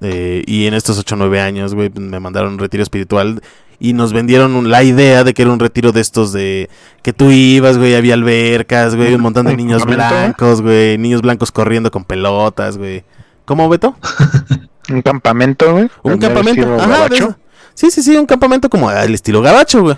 Eh, 0.00 0.42
y 0.46 0.66
en 0.66 0.74
estos 0.74 0.98
8 0.98 1.14
o 1.14 1.18
9 1.18 1.40
años, 1.40 1.74
güey, 1.74 1.90
me 1.94 2.20
mandaron 2.20 2.52
un 2.54 2.58
retiro 2.58 2.82
espiritual. 2.82 3.42
Y 3.78 3.94
nos 3.94 4.12
vendieron 4.12 4.54
un- 4.56 4.70
la 4.70 4.82
idea 4.82 5.24
de 5.24 5.32
que 5.32 5.42
era 5.42 5.50
un 5.52 5.58
retiro 5.58 5.90
de 5.92 6.02
estos 6.02 6.32
de 6.32 6.68
que 7.02 7.12
tú 7.14 7.30
ibas, 7.30 7.78
güey, 7.78 7.94
había 7.94 8.12
albercas, 8.14 8.94
güey, 8.94 9.14
un 9.14 9.22
montón 9.22 9.46
de 9.46 9.52
¿Un 9.52 9.56
niños 9.56 9.86
blancos, 9.86 10.60
güey, 10.60 10.98
niños 10.98 11.22
blancos 11.22 11.50
corriendo 11.50 11.90
con 11.90 12.04
pelotas, 12.04 12.76
güey. 12.76 13.04
¿Cómo, 13.46 13.68
Beto? 13.68 13.96
Un 14.90 15.02
campamento, 15.02 15.72
güey. 15.72 15.88
Un 16.02 16.18
campamento. 16.18 16.74
Ajá, 16.78 17.08
de. 17.08 17.34
Sí, 17.74 17.90
sí, 17.90 18.02
sí, 18.02 18.16
un 18.16 18.26
campamento 18.26 18.68
como 18.68 18.88
al 18.88 19.14
estilo 19.14 19.40
gabacho, 19.40 19.82
güey. 19.82 19.96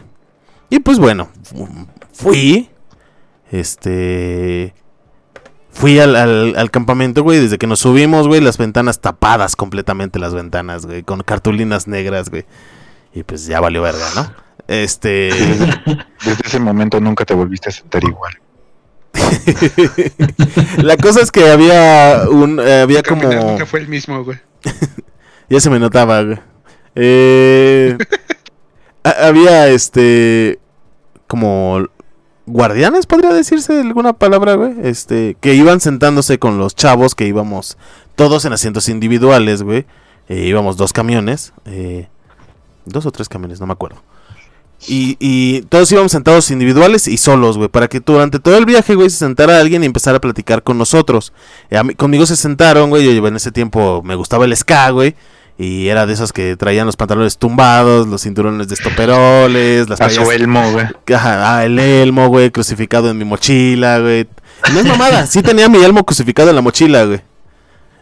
Y 0.71 0.79
pues 0.81 0.99
bueno, 0.99 1.29
fui. 2.13 2.71
Este. 3.51 4.75
Fui 5.71 5.99
al, 5.99 6.15
al- 6.17 6.55
al 6.57 6.71
campamento, 6.71 7.23
güey. 7.23 7.39
Desde 7.41 7.59
que 7.59 7.67
nos 7.67 7.81
subimos, 7.81 8.29
güey, 8.29 8.41
las 8.41 8.59
ventanas 8.59 9.01
tapadas 9.01 9.57
completamente, 9.57 10.19
las 10.19 10.35
ventanas, 10.35 10.87
güey. 10.87 11.03
Con 11.03 11.23
cartulinas 11.23 11.87
negras, 11.89 12.29
güey. 12.31 12.45
Y 13.15 13.23
pues 13.25 13.47
ya 13.47 13.61
valió 13.61 13.83
verga, 13.83 14.05
¿no? 14.15 14.33
Este. 14.69 15.29
Desde 16.25 16.43
ese 16.47 16.59
momento 16.61 17.01
nunca 17.01 17.25
te 17.25 17.35
volviste 17.35 17.71
a 17.71 17.73
sentar 17.73 18.03
igual. 18.05 18.35
La 20.79 20.97
cosa 20.97 21.21
es 21.21 21.31
que 21.31 21.51
había 21.51 22.25
un. 22.31 22.61
eh, 22.61 22.81
había 22.83 23.03
como. 23.03 23.23
Nunca 23.31 23.67
fue 23.67 23.81
el 23.81 23.89
mismo, 23.89 24.25
güey. 24.25 24.39
Ya 25.49 25.61
se 25.61 25.69
me 25.69 25.79
notaba, 25.79 26.23
güey. 26.23 26.39
Eh, 26.95 27.99
ha- 29.05 29.27
había 29.27 29.69
este. 29.69 30.59
Como. 31.27 31.87
Guardianes, 32.47 33.07
podría 33.07 33.33
decirse 33.33 33.81
alguna 33.81 34.13
palabra, 34.13 34.55
güey. 34.55 34.75
Este. 34.83 35.37
Que 35.41 35.55
iban 35.55 35.81
sentándose 35.81 36.39
con 36.39 36.59
los 36.59 36.75
chavos 36.75 37.15
que 37.15 37.27
íbamos. 37.27 37.79
Todos 38.17 38.45
en 38.45 38.53
asientos 38.53 38.89
individuales, 38.89 39.63
güey. 39.63 39.87
Eh, 40.29 40.47
íbamos 40.47 40.77
dos 40.77 40.93
camiones. 40.93 41.53
eh, 41.67 42.09
dos 42.85 43.07
o 43.07 43.13
tres 43.13 43.29
camiones, 43.29 43.61
no 43.61 43.67
me 43.67 43.73
acuerdo. 43.73 44.03
Y, 44.89 45.17
y 45.21 45.63
todos 45.63 45.93
íbamos 45.93 46.11
sentados 46.11 46.51
individuales 46.51 47.07
y 47.07 47.17
solos, 47.17 47.57
güey. 47.57 47.69
Para 47.69 47.87
que 47.87 48.01
durante 48.01 48.41
todo 48.41 48.59
el 48.59 48.65
viaje, 48.65 48.97
güey, 48.97 49.11
se 49.11 49.19
sentara 49.19 49.61
alguien 49.61 49.85
y 49.85 49.87
empezara 49.87 50.17
a 50.17 50.21
platicar 50.21 50.65
con 50.65 50.77
nosotros. 50.77 51.33
Eh, 51.71 51.81
conmigo 51.97 52.27
se 52.27 52.35
sentaron, 52.35 52.91
güey. 52.91 53.05
Yo 53.15 53.27
en 53.27 53.37
ese 53.37 53.53
tiempo 53.53 54.03
me 54.05 54.17
gustaba 54.17 54.45
el 54.45 54.57
ska, 54.57 54.91
güey. 54.91 55.15
Y 55.63 55.89
era 55.89 56.07
de 56.07 56.13
esos 56.13 56.33
que 56.33 56.57
traían 56.57 56.87
los 56.87 56.97
pantalones 56.97 57.39
tumbados, 57.39 58.09
los 58.09 58.23
cinturones 58.23 58.67
de 58.67 58.75
estoperoles, 58.75 59.89
las 59.89 60.01
A 60.01 60.11
su 60.11 60.29
elmo, 60.33 60.73
güey. 60.73 60.87
Ah, 61.15 61.63
el 61.65 61.79
elmo, 61.79 62.27
güey, 62.27 62.51
crucificado 62.51 63.09
en 63.09 63.19
mi 63.19 63.25
mochila, 63.25 64.01
güey. 64.01 64.27
No 64.73 64.81
es 64.81 64.87
mamada, 64.87 65.25
sí 65.29 65.41
tenía 65.41 65.69
mi 65.69 65.79
elmo 65.79 66.05
crucificado 66.05 66.51
en 66.51 66.57
la 66.57 66.63
mochila, 66.63 67.05
güey. 67.05 67.21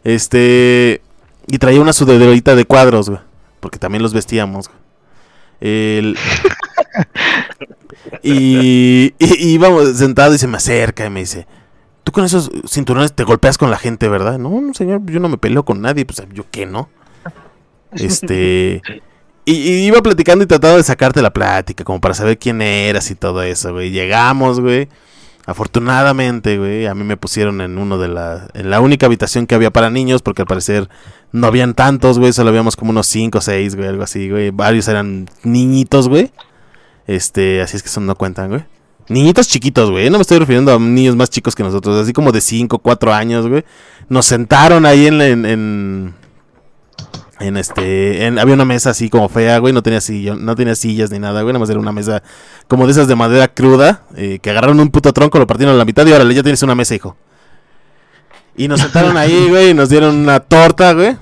Este. 0.05 1.03
Y 1.49 1.59
traía 1.59 1.83
una 1.83 1.93
sudadera 1.93 2.55
de 2.55 2.65
cuadros, 2.65 3.11
güey. 3.11 3.21
Porque 3.61 3.79
también 3.79 4.03
los 4.03 4.15
vestíamos, 4.15 4.69
güey. 4.69 4.81
El... 5.61 6.17
y, 8.23 9.13
íbamos 9.19 9.99
sentado 9.99 10.35
y 10.35 10.39
se 10.39 10.47
me 10.47 10.57
acerca 10.57 11.05
y 11.05 11.11
me 11.11 11.21
dice: 11.21 11.47
Tú 12.05 12.13
con 12.13 12.25
esos 12.25 12.51
cinturones 12.67 13.13
te 13.13 13.25
golpeas 13.25 13.59
con 13.59 13.71
la 13.71 13.77
gente, 13.77 14.09
¿verdad? 14.09 14.39
No, 14.39 14.63
no, 14.63 14.73
señor, 14.73 15.03
yo 15.05 15.21
no 15.21 15.29
me 15.29 15.37
peleo 15.37 15.67
con 15.67 15.83
nadie, 15.83 16.07
pues 16.07 16.23
yo 16.33 16.47
qué, 16.51 16.65
¿no? 16.65 16.89
Este. 17.93 18.83
Y, 19.45 19.53
iba 19.87 20.03
platicando 20.03 20.45
y 20.45 20.47
trataba 20.47 20.77
de 20.77 20.83
sacarte 20.83 21.23
la 21.23 21.33
plática, 21.33 21.83
como 21.85 22.01
para 22.01 22.15
saber 22.15 22.39
quién 22.39 22.63
eras 22.63 23.11
y 23.11 23.15
todo 23.15 23.43
eso, 23.43 23.73
güey. 23.73 23.91
Llegamos, 23.91 24.61
güey. 24.61 24.89
Afortunadamente, 25.47 26.59
güey, 26.59 26.87
a 26.87 26.95
mí 26.95 27.03
me 27.03 27.17
pusieron 27.17 27.61
en 27.61 27.79
uno 27.79 27.99
de 27.99 28.09
la, 28.09 28.49
en 28.55 28.71
la 28.71 28.81
única 28.81 29.07
habitación 29.07 29.47
que 29.47 29.55
había 29.55 29.73
para 29.73 29.91
niños, 29.91 30.23
porque 30.23 30.43
al 30.43 30.47
parecer 30.47 30.89
no 31.33 31.47
habían 31.47 31.75
tantos, 31.75 32.19
güey, 32.19 32.33
solo 32.33 32.51
habíamos 32.51 32.77
como 32.77 32.91
unos 32.91 33.07
5 33.09 33.39
o 33.39 33.41
6, 33.41 33.75
güey, 33.75 33.89
algo 33.89 34.03
así, 34.03 34.31
güey. 34.31 34.51
Varios 34.51 34.87
eran 34.87 35.29
niñitos, 35.43 36.09
güey. 36.09 36.31
Este, 37.07 37.63
así 37.63 37.77
es 37.77 37.83
que 37.83 37.89
eso 37.89 38.01
no 38.01 38.15
cuentan, 38.15 38.51
güey. 38.51 38.65
Niñitos 39.09 39.49
chiquitos, 39.49 39.91
güey. 39.91 40.09
No 40.11 40.19
me 40.19 40.23
estoy 40.23 40.39
refiriendo 40.39 40.73
a 40.73 40.79
niños 40.79 41.17
más 41.17 41.31
chicos 41.31 41.57
que 41.57 41.65
nosotros, 41.65 42.01
así 42.01 42.13
como 42.13 42.31
de 42.31 42.41
5, 42.41 42.79
4 42.79 43.13
años, 43.13 43.49
güey. 43.49 43.65
Nos 44.09 44.27
sentaron 44.27 44.87
ahí 44.87 45.09
en, 45.09 45.21
en, 45.21 45.47
en, 45.47 46.15
en 47.41 47.57
este, 47.57 48.27
en- 48.27 48.39
había 48.39 48.55
una 48.55 48.65
mesa 48.65 48.91
así 48.91 49.09
como 49.11 49.29
fea, 49.29 49.59
güey, 49.59 49.73
no 49.73 49.83
tenía 49.83 50.01
no 50.39 50.55
tenía 50.55 50.75
sillas 50.75 51.11
ni 51.11 51.19
nada, 51.19 51.43
güey, 51.43 51.53
nada 51.53 51.59
más 51.61 51.71
era 51.71 51.81
una 51.81 51.93
mesa 51.93 52.23
como 52.69 52.87
de 52.87 52.93
esas 52.93 53.09
de 53.09 53.17
madera 53.17 53.49
cruda, 53.49 54.03
eh, 54.17 54.39
que 54.43 54.51
agarraron 54.51 54.79
un 54.81 54.91
puto 54.91 55.13
tronco, 55.13 55.39
lo 55.39 55.47
partieron 55.47 55.75
a 55.75 55.79
la 55.79 55.85
mitad 55.85 56.07
y 56.07 56.13
órale, 56.13 56.35
ya 56.35 56.43
tienes 56.43 56.63
una 56.63 56.75
mesa, 56.75 56.95
hijo. 56.95 57.17
Y 58.57 58.69
nos 58.69 58.81
sentaron 58.81 59.17
ahí, 59.17 59.47
güey, 59.49 59.71
y 59.71 59.75
nos 59.75 59.89
dieron 59.89 60.15
una 60.17 60.41
torta, 60.41 60.93
güey. 60.93 61.17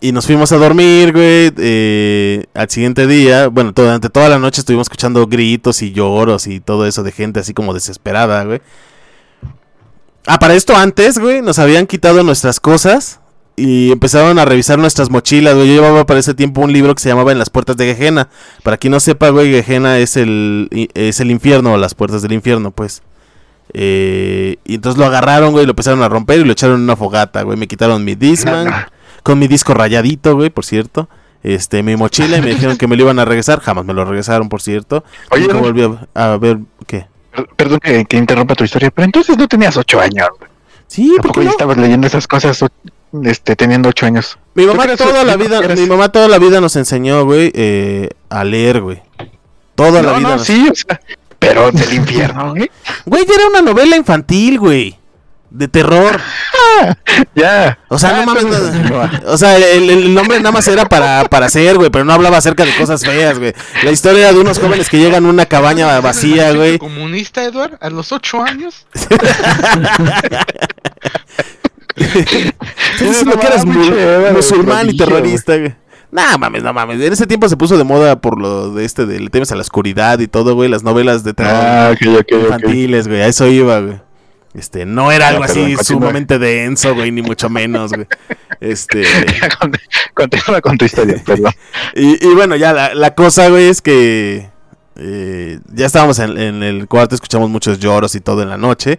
Y 0.00 0.10
nos 0.10 0.26
fuimos 0.26 0.50
a 0.50 0.56
dormir, 0.56 1.12
güey. 1.12 1.52
eh, 1.58 2.44
al 2.54 2.68
siguiente 2.70 3.06
día, 3.06 3.46
bueno, 3.48 3.70
durante 3.72 4.08
toda 4.08 4.28
la 4.28 4.38
noche 4.38 4.60
estuvimos 4.60 4.86
escuchando 4.86 5.26
gritos 5.28 5.80
y 5.82 5.92
lloros 5.92 6.48
y 6.48 6.58
todo 6.60 6.86
eso 6.86 7.02
de 7.04 7.12
gente 7.12 7.38
así 7.40 7.54
como 7.54 7.72
desesperada, 7.74 8.42
güey. 8.44 8.60
Ah, 10.26 10.38
para 10.38 10.54
esto 10.54 10.74
antes, 10.76 11.18
güey, 11.18 11.42
nos 11.42 11.58
habían 11.58 11.86
quitado 11.86 12.22
nuestras 12.24 12.58
cosas 12.58 13.20
y 13.56 13.92
empezaron 13.92 14.38
a 14.38 14.44
revisar 14.44 14.78
nuestras 14.78 15.10
mochilas, 15.10 15.54
güey. 15.54 15.68
Yo 15.68 15.74
llevaba 15.74 16.06
para 16.06 16.20
ese 16.20 16.34
tiempo 16.34 16.60
un 16.62 16.72
libro 16.72 16.94
que 16.94 17.02
se 17.02 17.08
llamaba 17.08 17.32
En 17.32 17.38
las 17.38 17.50
puertas 17.50 17.76
de 17.76 17.94
Gehenna. 17.94 18.28
Para 18.62 18.76
quien 18.78 18.92
no 18.92 19.00
sepa, 19.00 19.28
güey, 19.30 19.62
Gehenna 19.62 19.98
es 19.98 20.16
el, 20.16 20.68
es 20.94 21.20
el 21.20 21.30
infierno, 21.30 21.72
o 21.74 21.76
las 21.76 21.94
puertas 21.94 22.22
del 22.22 22.32
infierno, 22.32 22.70
pues. 22.70 23.02
Eh, 23.74 24.56
y 24.64 24.74
entonces 24.74 24.98
lo 24.98 25.06
agarraron, 25.06 25.52
güey, 25.52 25.64
lo 25.64 25.70
empezaron 25.72 26.02
a 26.02 26.08
romper 26.08 26.40
y 26.40 26.44
lo 26.44 26.52
echaron 26.52 26.76
en 26.76 26.82
una 26.82 26.96
fogata, 26.96 27.42
güey. 27.42 27.56
Me 27.58 27.66
quitaron 27.68 28.04
mi 28.04 28.14
Discman, 28.14 28.68
con 29.22 29.38
mi 29.38 29.48
disco 29.48 29.74
rayadito, 29.74 30.34
güey, 30.34 30.50
por 30.50 30.64
cierto. 30.64 31.08
Este, 31.42 31.82
mi 31.82 31.96
mochila 31.96 32.38
y 32.38 32.42
me 32.42 32.50
dijeron 32.50 32.76
que 32.76 32.86
me 32.86 32.96
lo 32.96 33.02
iban 33.04 33.18
a 33.18 33.24
regresar. 33.24 33.60
Jamás 33.60 33.84
me 33.84 33.92
lo 33.94 34.04
regresaron, 34.04 34.48
por 34.48 34.62
cierto. 34.62 35.04
Oye, 35.30 35.42
Nunca 35.42 35.56
volví 35.58 35.82
a, 36.14 36.32
a 36.34 36.36
ver, 36.38 36.58
¿qué? 36.86 37.06
Per- 37.34 37.48
Perdón 37.56 37.80
que, 37.80 38.04
que 38.04 38.16
interrumpa 38.16 38.54
tu 38.54 38.64
historia, 38.64 38.90
pero 38.90 39.04
entonces 39.06 39.36
no 39.36 39.48
tenías 39.48 39.76
ocho 39.76 40.00
años. 40.00 40.28
güey. 40.38 40.50
Sí, 40.86 41.08
¿por 41.16 41.22
Tampoco 41.22 41.40
qué 41.40 41.44
ya 41.44 41.48
no? 41.48 41.50
estabas 41.52 41.76
leyendo 41.78 42.06
esas 42.06 42.26
cosas 42.28 42.64
este, 43.24 43.56
teniendo 43.56 43.88
ocho 43.88 44.06
años. 44.06 44.38
Mi 44.54 44.64
¿Tú 44.66 44.74
mamá 44.74 44.96
toda 44.96 45.24
la 45.24 45.36
vida, 45.36 45.60
mi 45.62 45.86
mamá 45.86 46.10
toda 46.10 46.28
la 46.28 46.38
vida 46.38 46.60
nos 46.60 46.76
enseñó, 46.76 47.24
güey, 47.24 47.50
eh, 47.54 48.08
a 48.30 48.44
leer, 48.44 48.80
güey. 48.80 49.02
Toda 49.74 50.02
la 50.02 50.12
vida. 50.18 50.28
no, 50.30 50.36
nos- 50.36 50.46
sí, 50.46 50.68
o 50.70 50.74
sea, 50.74 51.00
pero 51.38 51.70
del 51.72 51.92
infierno, 51.94 52.50
güey. 52.54 52.70
Güey, 53.06 53.26
ya 53.26 53.34
era 53.34 53.46
una 53.48 53.62
novela 53.62 53.96
infantil, 53.96 54.58
güey. 54.58 54.98
De 55.50 55.68
terror. 55.68 56.18
Ya. 57.34 57.78
O 57.88 57.98
sea, 57.98 58.10
Ah, 58.10 58.20
no 58.20 58.26
mames. 58.26 58.44
entonces, 58.44 58.74
no- 58.90 59.06
no. 59.06 59.32
o 59.32 59.36
sea, 59.36 59.56
el, 59.58 59.90
el 59.90 60.14
nombre 60.14 60.38
nada 60.38 60.50
más 60.52 60.66
era 60.66 60.86
para, 60.86 61.24
para 61.26 61.46
hacer, 61.46 61.76
güey, 61.76 61.90
pero 61.90 62.04
no 62.04 62.12
hablaba 62.14 62.38
acerca 62.38 62.64
de 62.64 62.74
cosas 62.74 63.04
feas, 63.04 63.38
güey. 63.38 63.52
La 63.82 63.90
historia 63.90 64.20
era 64.22 64.32
de 64.32 64.40
unos 64.40 64.58
jóvenes 64.58 64.88
que 64.88 64.98
llegan 64.98 65.26
a 65.26 65.28
una 65.28 65.44
cabaña 65.46 66.00
vacía, 66.00 66.52
güey. 66.52 66.78
¿Comunista, 66.78 67.44
Eduard? 67.44 67.74
¿A 67.80 67.90
los 67.90 68.10
ocho 68.12 68.42
años? 68.42 68.86
Estás 72.02 73.08
diciendo 73.08 73.34
No 73.34 73.40
que 73.40 73.46
eras 73.46 73.64
musulmán 74.34 74.90
y 74.90 74.96
terrorista, 74.96 75.56
güey. 75.56 75.74
No 76.10 76.38
mames, 76.38 76.62
no 76.62 76.72
mames. 76.74 77.00
En 77.00 77.12
ese 77.12 77.26
tiempo 77.26 77.48
se 77.48 77.56
puso 77.56 77.78
de 77.78 77.84
moda 77.84 78.20
por 78.20 78.38
lo 78.38 78.72
de 78.74 78.84
este, 78.84 79.06
de 79.06 79.26
temas 79.30 79.50
a 79.52 79.54
la 79.54 79.62
oscuridad 79.62 80.18
y 80.18 80.28
todo, 80.28 80.54
güey. 80.54 80.68
Las 80.68 80.82
novelas 80.82 81.24
de 81.24 81.32
terror 81.32 81.54
Ah, 81.54 81.94
infantiles, 82.28 83.08
güey. 83.08 83.22
A 83.22 83.26
eso 83.28 83.46
iba, 83.48 83.80
güey. 83.80 83.96
Este, 84.52 84.84
no 84.84 85.10
era 85.10 85.28
algo 85.28 85.40
perdón, 85.46 85.72
así 85.78 85.84
sumamente 85.84 86.38
denso, 86.38 86.94
güey, 86.94 87.10
ni 87.10 87.22
mucho 87.22 87.48
menos, 87.48 87.92
güey. 87.94 88.06
Este. 88.60 89.02
Con- 89.60 89.72
Continúa 90.14 90.60
con 90.60 90.76
tu 90.76 90.84
historia, 90.84 91.22
perdón. 91.26 91.52
Y, 91.94 92.22
y 92.22 92.34
bueno, 92.34 92.54
ya 92.56 92.74
la, 92.74 92.94
la 92.94 93.14
cosa, 93.14 93.48
güey, 93.48 93.68
es 93.68 93.80
que 93.80 94.50
eh, 94.96 95.58
ya 95.72 95.86
estábamos 95.86 96.18
en, 96.18 96.36
en 96.36 96.62
el 96.62 96.86
cuarto, 96.86 97.14
escuchamos 97.14 97.48
muchos 97.48 97.78
lloros 97.78 98.14
y 98.14 98.20
todo 98.20 98.42
en 98.42 98.50
la 98.50 98.58
noche. 98.58 98.98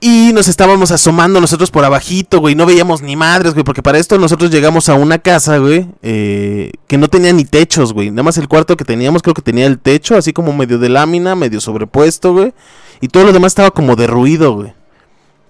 Y 0.00 0.32
nos 0.32 0.46
estábamos 0.46 0.92
asomando 0.92 1.40
nosotros 1.40 1.72
por 1.72 1.84
abajito, 1.84 2.38
güey, 2.38 2.54
no 2.54 2.66
veíamos 2.66 3.02
ni 3.02 3.16
madres, 3.16 3.54
güey, 3.54 3.64
porque 3.64 3.82
para 3.82 3.98
esto 3.98 4.16
nosotros 4.16 4.50
llegamos 4.52 4.88
a 4.88 4.94
una 4.94 5.18
casa, 5.18 5.58
güey, 5.58 5.88
eh, 6.02 6.70
que 6.86 6.96
no 6.98 7.08
tenía 7.08 7.32
ni 7.32 7.44
techos, 7.44 7.92
güey. 7.92 8.10
Nada 8.10 8.22
más 8.22 8.38
el 8.38 8.46
cuarto 8.46 8.76
que 8.76 8.84
teníamos 8.84 9.22
creo 9.22 9.34
que 9.34 9.42
tenía 9.42 9.66
el 9.66 9.80
techo, 9.80 10.16
así 10.16 10.32
como 10.32 10.52
medio 10.52 10.78
de 10.78 10.88
lámina, 10.88 11.34
medio 11.34 11.60
sobrepuesto, 11.60 12.32
güey. 12.32 12.52
Y 13.00 13.08
todo 13.08 13.24
lo 13.24 13.32
demás 13.32 13.50
estaba 13.50 13.72
como 13.72 13.96
derruido, 13.96 14.52
güey. 14.52 14.72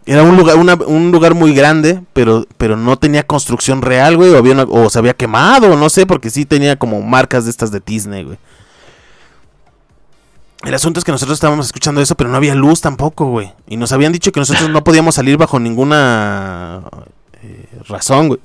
Era 0.06 0.22
un 0.22 0.38
lugar, 0.38 0.56
una- 0.56 0.74
un 0.86 1.10
lugar 1.10 1.34
muy 1.34 1.52
grande, 1.52 2.00
pero, 2.14 2.46
pero 2.56 2.78
no 2.78 2.96
tenía 2.98 3.26
construcción 3.26 3.82
real, 3.82 4.16
güey. 4.16 4.30
O, 4.30 4.38
había 4.38 4.62
o 4.64 4.88
se 4.88 4.98
había 4.98 5.12
quemado, 5.12 5.76
no 5.76 5.90
sé, 5.90 6.06
porque 6.06 6.30
sí 6.30 6.46
tenía 6.46 6.76
como 6.78 7.02
marcas 7.02 7.44
de 7.44 7.50
estas 7.50 7.70
de 7.70 7.82
Disney, 7.84 8.24
güey. 8.24 8.38
El 10.64 10.74
asunto 10.74 10.98
es 10.98 11.04
que 11.04 11.12
nosotros 11.12 11.36
estábamos 11.36 11.66
escuchando 11.66 12.00
eso, 12.00 12.16
pero 12.16 12.30
no 12.30 12.36
había 12.36 12.54
luz 12.54 12.80
tampoco, 12.80 13.26
güey. 13.26 13.52
Y 13.68 13.76
nos 13.76 13.92
habían 13.92 14.12
dicho 14.12 14.32
que 14.32 14.40
nosotros 14.40 14.68
no 14.70 14.82
podíamos 14.82 15.14
salir 15.14 15.36
bajo 15.36 15.60
ninguna 15.60 16.82
eh, 17.42 17.66
razón, 17.88 18.28
güey. 18.28 18.40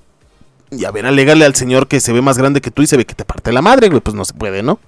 Y 0.69 0.85
a 0.85 0.91
ver, 0.91 1.05
alégale 1.05 1.45
al 1.45 1.55
señor 1.55 1.87
que 1.87 1.99
se 1.99 2.13
ve 2.13 2.21
más 2.21 2.37
grande 2.37 2.61
que 2.61 2.71
tú 2.71 2.81
y 2.81 2.87
se 2.87 2.97
ve 2.97 3.05
que 3.05 3.15
te 3.15 3.25
parte 3.25 3.51
la 3.51 3.61
madre, 3.61 3.89
güey. 3.89 4.01
Pues 4.01 4.15
no 4.15 4.25
se 4.25 4.33
puede, 4.33 4.61
¿no? 4.61 4.79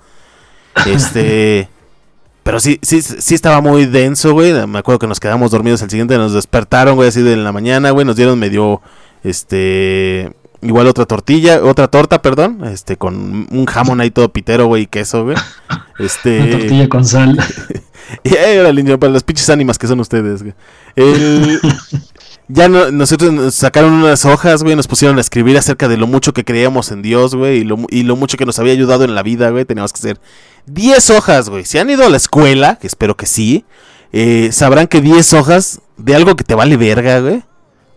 Este. 0.85 1.69
Pero 2.43 2.59
sí, 2.59 2.79
sí, 2.83 3.01
sí 3.01 3.33
estaba 3.33 3.59
muy 3.59 3.87
denso, 3.87 4.33
güey. 4.33 4.53
Me 4.67 4.77
acuerdo 4.77 4.99
que 4.99 5.07
nos 5.07 5.19
quedamos 5.19 5.49
dormidos 5.49 5.81
el 5.81 5.89
siguiente, 5.89 6.15
nos 6.17 6.33
despertaron, 6.33 6.95
güey, 6.95 7.09
así 7.09 7.23
de 7.23 7.35
la 7.37 7.51
mañana, 7.51 7.89
güey. 7.89 8.05
Nos 8.05 8.15
dieron 8.15 8.37
medio, 8.37 8.83
este, 9.23 10.31
igual 10.65 10.87
otra 10.87 11.05
tortilla, 11.05 11.63
otra 11.63 11.87
torta, 11.87 12.21
perdón, 12.21 12.63
este, 12.65 12.97
con 12.97 13.47
un 13.51 13.65
jamón 13.65 14.01
ahí 14.01 14.11
todo 14.11 14.29
pitero, 14.29 14.65
güey, 14.67 14.83
y 14.83 14.87
queso, 14.87 15.23
güey. 15.23 15.37
Este. 15.99 16.41
Una 16.41 16.51
tortilla 16.59 16.89
con 16.89 17.05
sal. 17.05 17.37
Y 18.23 18.35
el 18.35 18.75
niño, 18.75 18.99
para 18.99 19.11
las 19.11 19.23
pinches 19.23 19.49
ánimas 19.49 19.79
que 19.79 19.87
son 19.87 19.99
ustedes, 19.99 20.43
güey. 20.43 20.53
El- 20.95 21.59
ya 22.47 22.69
no- 22.69 22.91
nosotros 22.91 23.31
nos 23.33 23.55
sacaron 23.55 23.93
unas 23.93 24.25
hojas, 24.25 24.61
güey, 24.61 24.75
nos 24.75 24.87
pusieron 24.87 25.17
a 25.17 25.21
escribir 25.21 25.57
acerca 25.57 25.87
de 25.87 25.97
lo 25.97 26.05
mucho 26.05 26.31
que 26.31 26.43
creíamos 26.45 26.91
en 26.91 27.01
Dios, 27.01 27.33
güey, 27.33 27.59
y 27.59 27.63
lo, 27.63 27.77
y 27.89 28.03
lo 28.03 28.15
mucho 28.15 28.37
que 28.37 28.45
nos 28.45 28.59
había 28.59 28.73
ayudado 28.73 29.05
en 29.05 29.15
la 29.15 29.23
vida, 29.23 29.49
güey. 29.49 29.65
Teníamos 29.65 29.91
que 29.91 29.97
hacer 29.99 30.19
10 30.67 31.09
hojas, 31.11 31.49
güey. 31.49 31.65
Si 31.65 31.79
han 31.79 31.89
ido 31.89 32.05
a 32.05 32.09
la 32.09 32.17
escuela, 32.17 32.75
que 32.75 32.85
espero 32.85 33.17
que 33.17 33.25
sí, 33.25 33.65
eh, 34.13 34.49
sabrán 34.51 34.85
que 34.87 35.01
10 35.01 35.33
hojas 35.33 35.81
de 35.97 36.13
algo 36.13 36.35
que 36.35 36.43
te 36.43 36.53
vale 36.53 36.77
verga, 36.77 37.19
güey. 37.21 37.43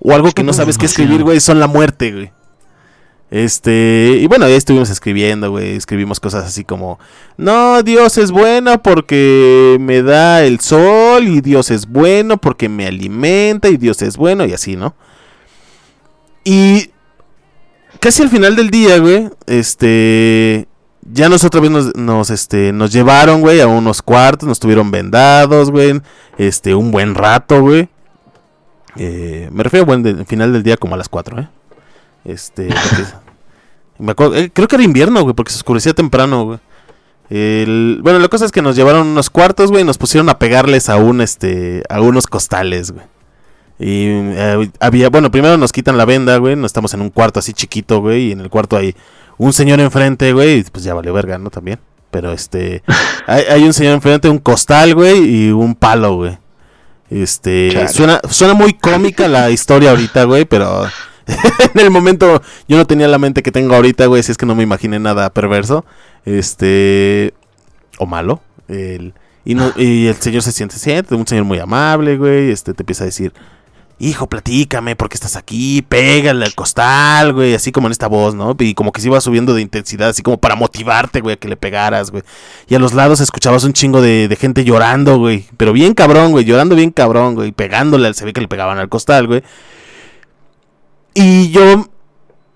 O 0.01 0.15
algo 0.15 0.31
que 0.33 0.43
no 0.45 0.53
sabes 0.55 0.79
qué 0.79 0.87
escribir, 0.87 1.23
güey, 1.23 1.41
son 1.41 1.61
la 1.61 1.67
muerte, 1.67 2.13
güey. 2.13 2.33
Este, 3.31 4.19
y 4.23 4.27
bueno, 4.27 4.47
ahí 4.47 4.55
estuvimos 4.55 4.89
escribiendo, 4.89 5.51
güey, 5.51 5.77
escribimos 5.77 6.19
cosas 6.19 6.47
así 6.47 6.65
como, 6.65 6.99
no, 7.37 7.83
Dios 7.83 8.17
es 8.17 8.31
bueno 8.31 8.83
porque 8.83 9.77
me 9.81 10.01
da 10.03 10.45
el 10.45 10.61
sol 10.61 11.29
y 11.29 11.43
Dios 11.43 11.71
es 11.71 11.87
bueno 11.87 12.39
porque 12.39 12.71
me 12.71 12.87
alimenta 12.87 13.69
y 13.69 13.77
Dios 13.77 14.01
es 14.01 14.17
bueno 14.17 14.47
y 14.47 14.55
así, 14.55 14.77
¿no? 14.77 14.95
Y 16.43 16.91
casi 18.01 18.23
al 18.23 18.31
final 18.31 18.57
del 18.57 18.71
día, 18.71 18.99
güey, 18.99 19.29
este, 19.47 20.67
ya 21.03 21.29
nos 21.29 21.45
otra 21.45 21.61
vez 21.61 21.71
nos, 21.95 22.31
este, 22.31 22.73
nos 22.73 22.93
llevaron, 22.93 23.43
güey, 23.43 23.61
a 23.61 23.67
unos 23.67 24.01
cuartos, 24.01 24.49
nos 24.49 24.59
tuvieron 24.59 24.91
vendados, 24.91 25.71
güey, 25.71 26.01
este, 26.39 26.75
un 26.75 26.91
buen 26.91 27.15
rato, 27.15 27.61
güey. 27.61 27.91
Eh, 28.97 29.49
me 29.53 29.63
refiero 29.63 29.83
a 29.85 29.87
buen 29.87 30.03
de- 30.03 30.25
final 30.25 30.53
del 30.55 30.63
día 30.63 30.79
como 30.79 30.95
a 30.95 30.99
las 30.99 31.11
4, 31.11 31.41
¿eh? 31.41 31.49
Este, 32.25 32.69
porque- 32.69 33.05
me 33.99 34.13
acuerdo, 34.13 34.37
eh, 34.37 34.51
creo 34.53 34.69
que 34.69 34.77
era 34.77 34.85
invierno, 34.85 35.23
güey, 35.23 35.35
porque 35.35 35.51
se 35.53 35.57
oscurecía 35.59 35.93
temprano, 35.95 36.45
güey. 36.45 36.59
El- 37.31 38.01
bueno, 38.03 38.19
la 38.19 38.29
cosa 38.29 38.45
es 38.47 38.53
que 38.53 38.63
nos 38.63 38.77
llevaron 38.77 39.07
unos 39.09 39.29
cuartos, 39.31 39.71
güey, 39.71 39.83
y 39.83 39.87
nos 39.87 39.99
pusieron 39.99 40.29
a 40.29 40.39
pegarles 40.39 40.89
a 40.89 40.97
un, 40.97 41.21
este, 41.21 41.83
a 41.89 42.01
unos 42.01 42.27
costales, 42.27 42.91
güey. 42.93 43.05
Y 43.81 44.07
eh, 44.09 44.71
había, 44.81 45.09
bueno, 45.09 45.31
primero 45.31 45.57
nos 45.57 45.73
quitan 45.73 45.97
la 45.97 46.05
venda, 46.05 46.37
güey, 46.39 46.57
no 46.57 46.67
estamos 46.67 46.95
en 46.95 47.01
un 47.01 47.11
cuarto 47.11 47.39
así 47.39 47.53
chiquito, 47.53 48.01
güey, 48.01 48.29
y 48.29 48.33
en 48.33 48.41
el 48.41 48.51
cuarto 48.51 48.77
hay 48.77 48.95
un 49.37 49.53
señor 49.53 49.79
enfrente, 49.81 50.33
güey, 50.33 50.59
y 50.59 50.63
pues 50.65 50.85
ya 50.85 50.95
vale 50.95 51.11
verga, 51.13 51.39
¿no? 51.39 51.51
También. 51.51 51.79
Pero 52.11 52.33
este, 52.33 52.83
hay, 53.27 53.45
hay 53.45 53.63
un 53.65 53.73
señor 53.73 53.95
enfrente, 53.95 54.29
un 54.29 54.39
costal, 54.39 54.95
güey, 54.95 55.19
y 55.25 55.51
un 55.53 55.75
palo, 55.75 56.17
güey. 56.17 56.39
Este, 57.11 57.71
Chale. 57.73 57.89
suena, 57.89 58.21
suena 58.31 58.55
muy 58.55 58.73
cómica 58.75 59.29
la 59.29 59.51
historia 59.51 59.91
ahorita, 59.91 60.25
güey, 60.25 60.45
pero 60.45 60.87
en 61.75 61.81
el 61.81 61.91
momento 61.91 62.43
yo 62.67 62.77
no 62.77 62.87
tenía 62.87 63.09
la 63.09 63.19
mente 63.19 63.43
que 63.43 63.53
tengo 63.53 63.75
ahorita, 63.75 64.07
güey, 64.07 64.23
si 64.23 64.33
es 64.33 64.39
que 64.39 64.47
no 64.47 64.55
me 64.55 64.63
imaginé 64.63 64.99
nada 64.99 65.31
perverso, 65.31 65.85
este, 66.25 67.35
o 67.99 68.07
malo. 68.07 68.41
El, 68.69 69.15
y, 69.45 69.55
no, 69.55 69.73
y 69.77 70.07
el 70.07 70.17
señor 70.17 70.43
se 70.43 70.53
siente, 70.53 70.77
siente, 70.77 71.15
un 71.15 71.27
señor 71.27 71.45
muy 71.45 71.59
amable, 71.59 72.17
güey, 72.17 72.51
este, 72.51 72.75
te 72.75 72.83
empieza 72.83 73.05
a 73.05 73.07
decir, 73.07 73.33
hijo, 73.99 74.27
platícame, 74.27 74.97
¿por 74.97 75.09
qué 75.09 75.15
estás 75.15 75.37
aquí? 75.37 75.83
Pégale 75.83 76.45
al 76.45 76.55
costal, 76.55 77.33
güey, 77.33 77.55
así 77.55 77.73
como 77.73 77.89
en 77.89 77.93
esta 77.93 78.07
voz, 78.07 78.35
¿no? 78.35 78.57
Y 78.59 78.75
como 78.75 78.93
que 78.93 79.01
se 79.01 79.09
iba 79.09 79.21
subiendo 79.21 79.55
de 79.55 79.63
intensidad, 79.63 80.11
así 80.11 80.23
como 80.23 80.39
para 80.39 80.55
motivarte, 80.55 81.21
güey, 81.21 81.35
a 81.35 81.37
que 81.37 81.49
le 81.49 81.57
pegaras, 81.57 82.11
güey. 82.11 82.23
Y 82.69 82.75
a 82.75 82.79
los 82.79 82.95
lados 82.95 83.21
escuchabas 83.21 83.65
un 83.65 83.73
chingo 83.73 84.01
de, 84.01 84.29
de 84.29 84.37
gente 84.37 84.65
llorando, 84.65 85.19
güey, 85.19 85.47
pero 85.57 85.73
bien 85.73 85.95
cabrón, 85.95 86.31
güey, 86.31 86.45
llorando 86.45 86.75
bien 86.75 86.91
cabrón, 86.91 87.35
güey, 87.35 87.53
pegándole, 87.53 88.15
se 88.15 88.25
ve 88.25 88.33
que 88.33 88.41
le 88.41 88.49
pegaban 88.49 88.79
al 88.79 88.89
costal, 88.89 89.27
güey. 89.27 89.43
Y 91.21 91.51
yo 91.51 91.85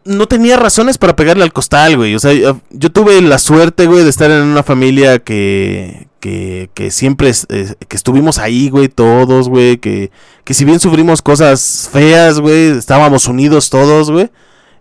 no 0.04 0.28
tenía 0.28 0.56
razones 0.56 0.96
para 0.96 1.16
pegarle 1.16 1.42
al 1.42 1.52
costal, 1.52 1.96
güey. 1.96 2.14
O 2.14 2.20
sea, 2.20 2.32
yo, 2.32 2.92
tuve 2.92 3.20
la 3.20 3.38
suerte, 3.38 3.86
güey, 3.86 4.04
de 4.04 4.10
estar 4.10 4.30
en 4.30 4.42
una 4.44 4.62
familia 4.62 5.18
que, 5.18 6.06
que, 6.20 6.70
que 6.72 6.92
siempre, 6.92 7.32
que 7.48 7.96
estuvimos 7.96 8.38
ahí, 8.38 8.70
güey, 8.70 8.86
todos, 8.86 9.48
güey, 9.48 9.78
que, 9.78 10.12
que 10.44 10.54
si 10.54 10.64
bien 10.64 10.78
sufrimos 10.78 11.22
cosas 11.22 11.90
feas, 11.92 12.38
güey, 12.38 12.78
estábamos 12.78 13.26
unidos 13.26 13.68
todos, 13.68 14.12
güey. 14.12 14.30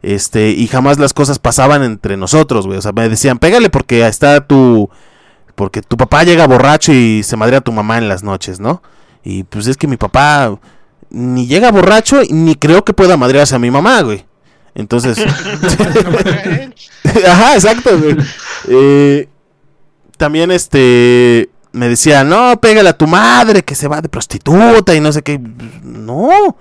Este, 0.04 0.52
y 0.52 0.68
jamás 0.68 1.00
las 1.00 1.14
cosas 1.14 1.40
pasaban 1.40 1.82
entre 1.82 2.18
nosotros, 2.18 2.68
güey. 2.68 2.78
O 2.78 2.84
sea, 2.84 2.92
me 2.92 3.10
decían, 3.10 3.40
pégale 3.40 3.72
porque 3.72 4.06
está 4.06 4.46
tu, 4.46 4.92
porque 5.56 5.82
tu 5.82 5.98
papá 5.98 6.24
llega 6.24 6.46
borracho 6.46 6.94
y 6.94 7.24
se 7.24 7.36
madrea 7.36 7.60
a 7.60 7.64
tu 7.64 7.72
mamá 7.72 7.98
en 7.98 8.10
las 8.10 8.22
noches, 8.22 8.60
¿no? 8.60 8.84
Y 9.24 9.42
pues 9.46 9.66
es 9.66 9.76
que 9.76 9.88
mi 9.88 9.98
papá 9.98 10.60
ni 11.12 11.46
llega 11.48 11.72
borracho 11.72 12.22
ni 12.30 12.56
creo 12.56 12.84
que 12.84 12.94
pueda 12.94 13.18
madrearse 13.18 13.56
a 13.56 13.60
mi 13.60 13.70
mamá, 13.70 14.02
güey. 14.02 14.26
Entonces, 14.74 15.18
Ajá, 17.28 17.56
exacto, 17.56 17.98
güey. 17.98 18.16
Eh, 18.68 19.28
también 20.18 20.52
este 20.52 21.50
me 21.74 21.88
decía, 21.88 22.24
no, 22.24 22.60
pégale 22.60 22.90
a 22.90 22.98
tu 22.98 23.08
madre 23.08 23.64
que 23.64 23.76
se 23.76 23.88
va 23.88 24.02
de 24.02 24.10
prostituta 24.10 24.94
y 24.94 25.00
no 25.00 25.12
sé 25.12 25.22
qué. 25.22 25.40
No. 25.84 26.58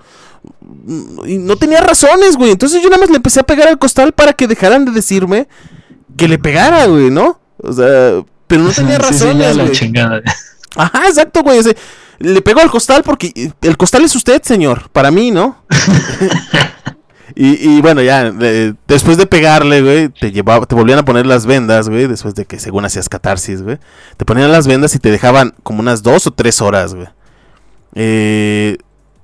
Y 1.25 1.37
no 1.37 1.55
tenía 1.57 1.81
razones, 1.81 2.37
güey. 2.37 2.51
Entonces 2.51 2.81
yo 2.81 2.89
nada 2.89 3.01
más 3.01 3.09
le 3.09 3.17
empecé 3.17 3.39
a 3.41 3.43
pegar 3.43 3.67
al 3.67 3.77
costal 3.77 4.13
para 4.13 4.33
que 4.33 4.47
dejaran 4.47 4.85
de 4.85 4.91
decirme 4.91 5.47
que 6.17 6.27
le 6.27 6.39
pegara, 6.39 6.85
güey, 6.87 7.09
¿no? 7.11 7.39
O 7.57 7.73
sea, 7.73 8.23
pero 8.47 8.63
no 8.63 8.71
tenía 8.71 8.99
Sí, 9.01 9.13
sí, 9.13 9.25
ya 9.25 9.27
razones, 9.27 9.55
la 9.57 9.63
güey. 9.63 9.75
chingada. 9.75 10.21
Ajá, 10.75 11.07
exacto, 11.07 11.43
güey. 11.43 11.59
o 11.59 11.63
sea, 11.63 11.73
le 12.21 12.41
pegó 12.41 12.61
al 12.61 12.71
costal 12.71 13.03
porque 13.03 13.51
el 13.61 13.77
costal 13.77 14.03
es 14.03 14.15
usted, 14.15 14.41
señor. 14.43 14.89
Para 14.91 15.11
mí, 15.11 15.31
¿no? 15.31 15.63
y, 17.35 17.69
y 17.69 17.81
bueno, 17.81 18.01
ya, 18.01 18.33
eh, 18.41 18.73
después 18.87 19.17
de 19.17 19.25
pegarle, 19.25 19.81
güey, 19.81 20.09
te 20.09 20.31
llevaba, 20.31 20.65
te 20.65 20.75
volvían 20.75 20.99
a 20.99 21.05
poner 21.05 21.25
las 21.25 21.45
vendas, 21.45 21.89
güey, 21.89 22.07
después 22.07 22.35
de 22.35 22.45
que 22.45 22.59
según 22.59 22.85
hacías 22.85 23.09
catarsis, 23.09 23.61
güey. 23.61 23.77
Te 24.17 24.25
ponían 24.25 24.51
las 24.51 24.67
vendas 24.67 24.95
y 24.95 24.99
te 24.99 25.11
dejaban 25.11 25.53
como 25.63 25.79
unas 25.79 26.03
dos 26.03 26.27
o 26.27 26.31
tres 26.31 26.61
horas, 26.61 26.93
güey. 26.93 27.07
Eh, 27.93 28.77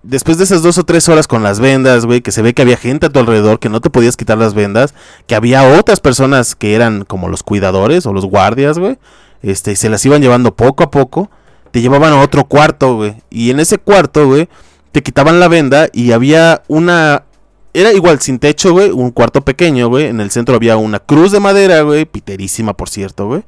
después 0.04 0.38
de 0.38 0.46
esas 0.46 0.62
dos 0.62 0.78
o 0.78 0.84
tres 0.84 1.08
horas 1.10 1.28
con 1.28 1.44
las 1.44 1.60
vendas, 1.60 2.06
güey, 2.06 2.22
que 2.22 2.32
se 2.32 2.42
ve 2.42 2.54
que 2.54 2.62
había 2.62 2.78
gente 2.78 3.08
a 3.08 3.10
tu 3.10 3.20
alrededor, 3.20 3.60
que 3.60 3.70
no 3.70 3.82
te 3.82 3.90
podías 3.90 4.18
quitar 4.18 4.38
las 4.38 4.54
vendas, 4.54 4.94
que 5.28 5.36
había 5.36 5.78
otras 5.78 6.00
personas 6.00 6.56
que 6.56 6.76
eran 6.76 7.04
como 7.04 7.28
los 7.28 7.44
cuidadores 7.44 8.06
o 8.06 8.14
los 8.14 8.26
guardias, 8.26 8.80
güey, 8.80 8.98
este, 9.42 9.74
y 9.74 9.76
se 9.76 9.90
las 9.90 10.06
iban 10.06 10.22
llevando 10.22 10.56
poco 10.56 10.84
a 10.84 10.92
poco, 10.92 11.30
te 11.78 11.82
llevaban 11.84 12.12
a 12.12 12.22
otro 12.22 12.46
cuarto, 12.46 12.96
güey, 12.96 13.14
y 13.30 13.52
en 13.52 13.60
ese 13.60 13.78
cuarto, 13.78 14.26
güey, 14.26 14.50
te 14.92 15.04
quitaban 15.04 15.40
la 15.40 15.48
venda 15.48 15.90
y 15.94 16.12
había 16.12 16.64
una... 16.68 17.26
Era 17.72 17.94
igual, 17.94 18.20
sin 18.20 18.40
techo, 18.40 18.72
güey, 18.72 18.90
un 18.90 19.12
cuarto 19.12 19.42
pequeño, 19.42 19.88
güey, 19.88 20.08
en 20.08 20.20
el 20.20 20.32
centro 20.32 20.56
había 20.56 20.76
una 20.76 20.98
cruz 20.98 21.32
de 21.32 21.40
madera, 21.40 21.82
güey, 21.82 22.06
piterísima, 22.06 22.74
por 22.74 22.90
cierto, 22.90 23.28
güey. 23.28 23.44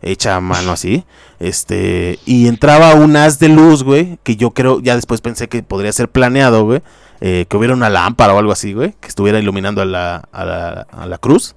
hecha 0.00 0.36
a 0.36 0.40
mano 0.40 0.70
así. 0.70 1.04
Este, 1.40 2.20
y 2.24 2.46
entraba 2.46 2.94
un 2.94 3.16
haz 3.16 3.40
de 3.40 3.48
luz, 3.48 3.82
güey, 3.82 4.20
que 4.22 4.36
yo 4.36 4.52
creo, 4.52 4.78
ya 4.78 4.94
después 4.94 5.20
pensé 5.20 5.48
que 5.48 5.64
podría 5.64 5.90
ser 5.90 6.08
planeado, 6.08 6.64
güey. 6.64 6.82
eh, 7.20 7.46
que 7.48 7.56
hubiera 7.56 7.74
una 7.74 7.90
lámpara 7.90 8.32
o 8.32 8.38
algo 8.38 8.52
así, 8.52 8.72
güey, 8.74 8.94
que 9.00 9.08
estuviera 9.08 9.40
iluminando 9.40 9.82
a 9.82 9.84
la, 9.86 10.22
a 10.30 10.44
la, 10.44 10.86
a 10.92 11.06
la 11.06 11.18
cruz. 11.18 11.56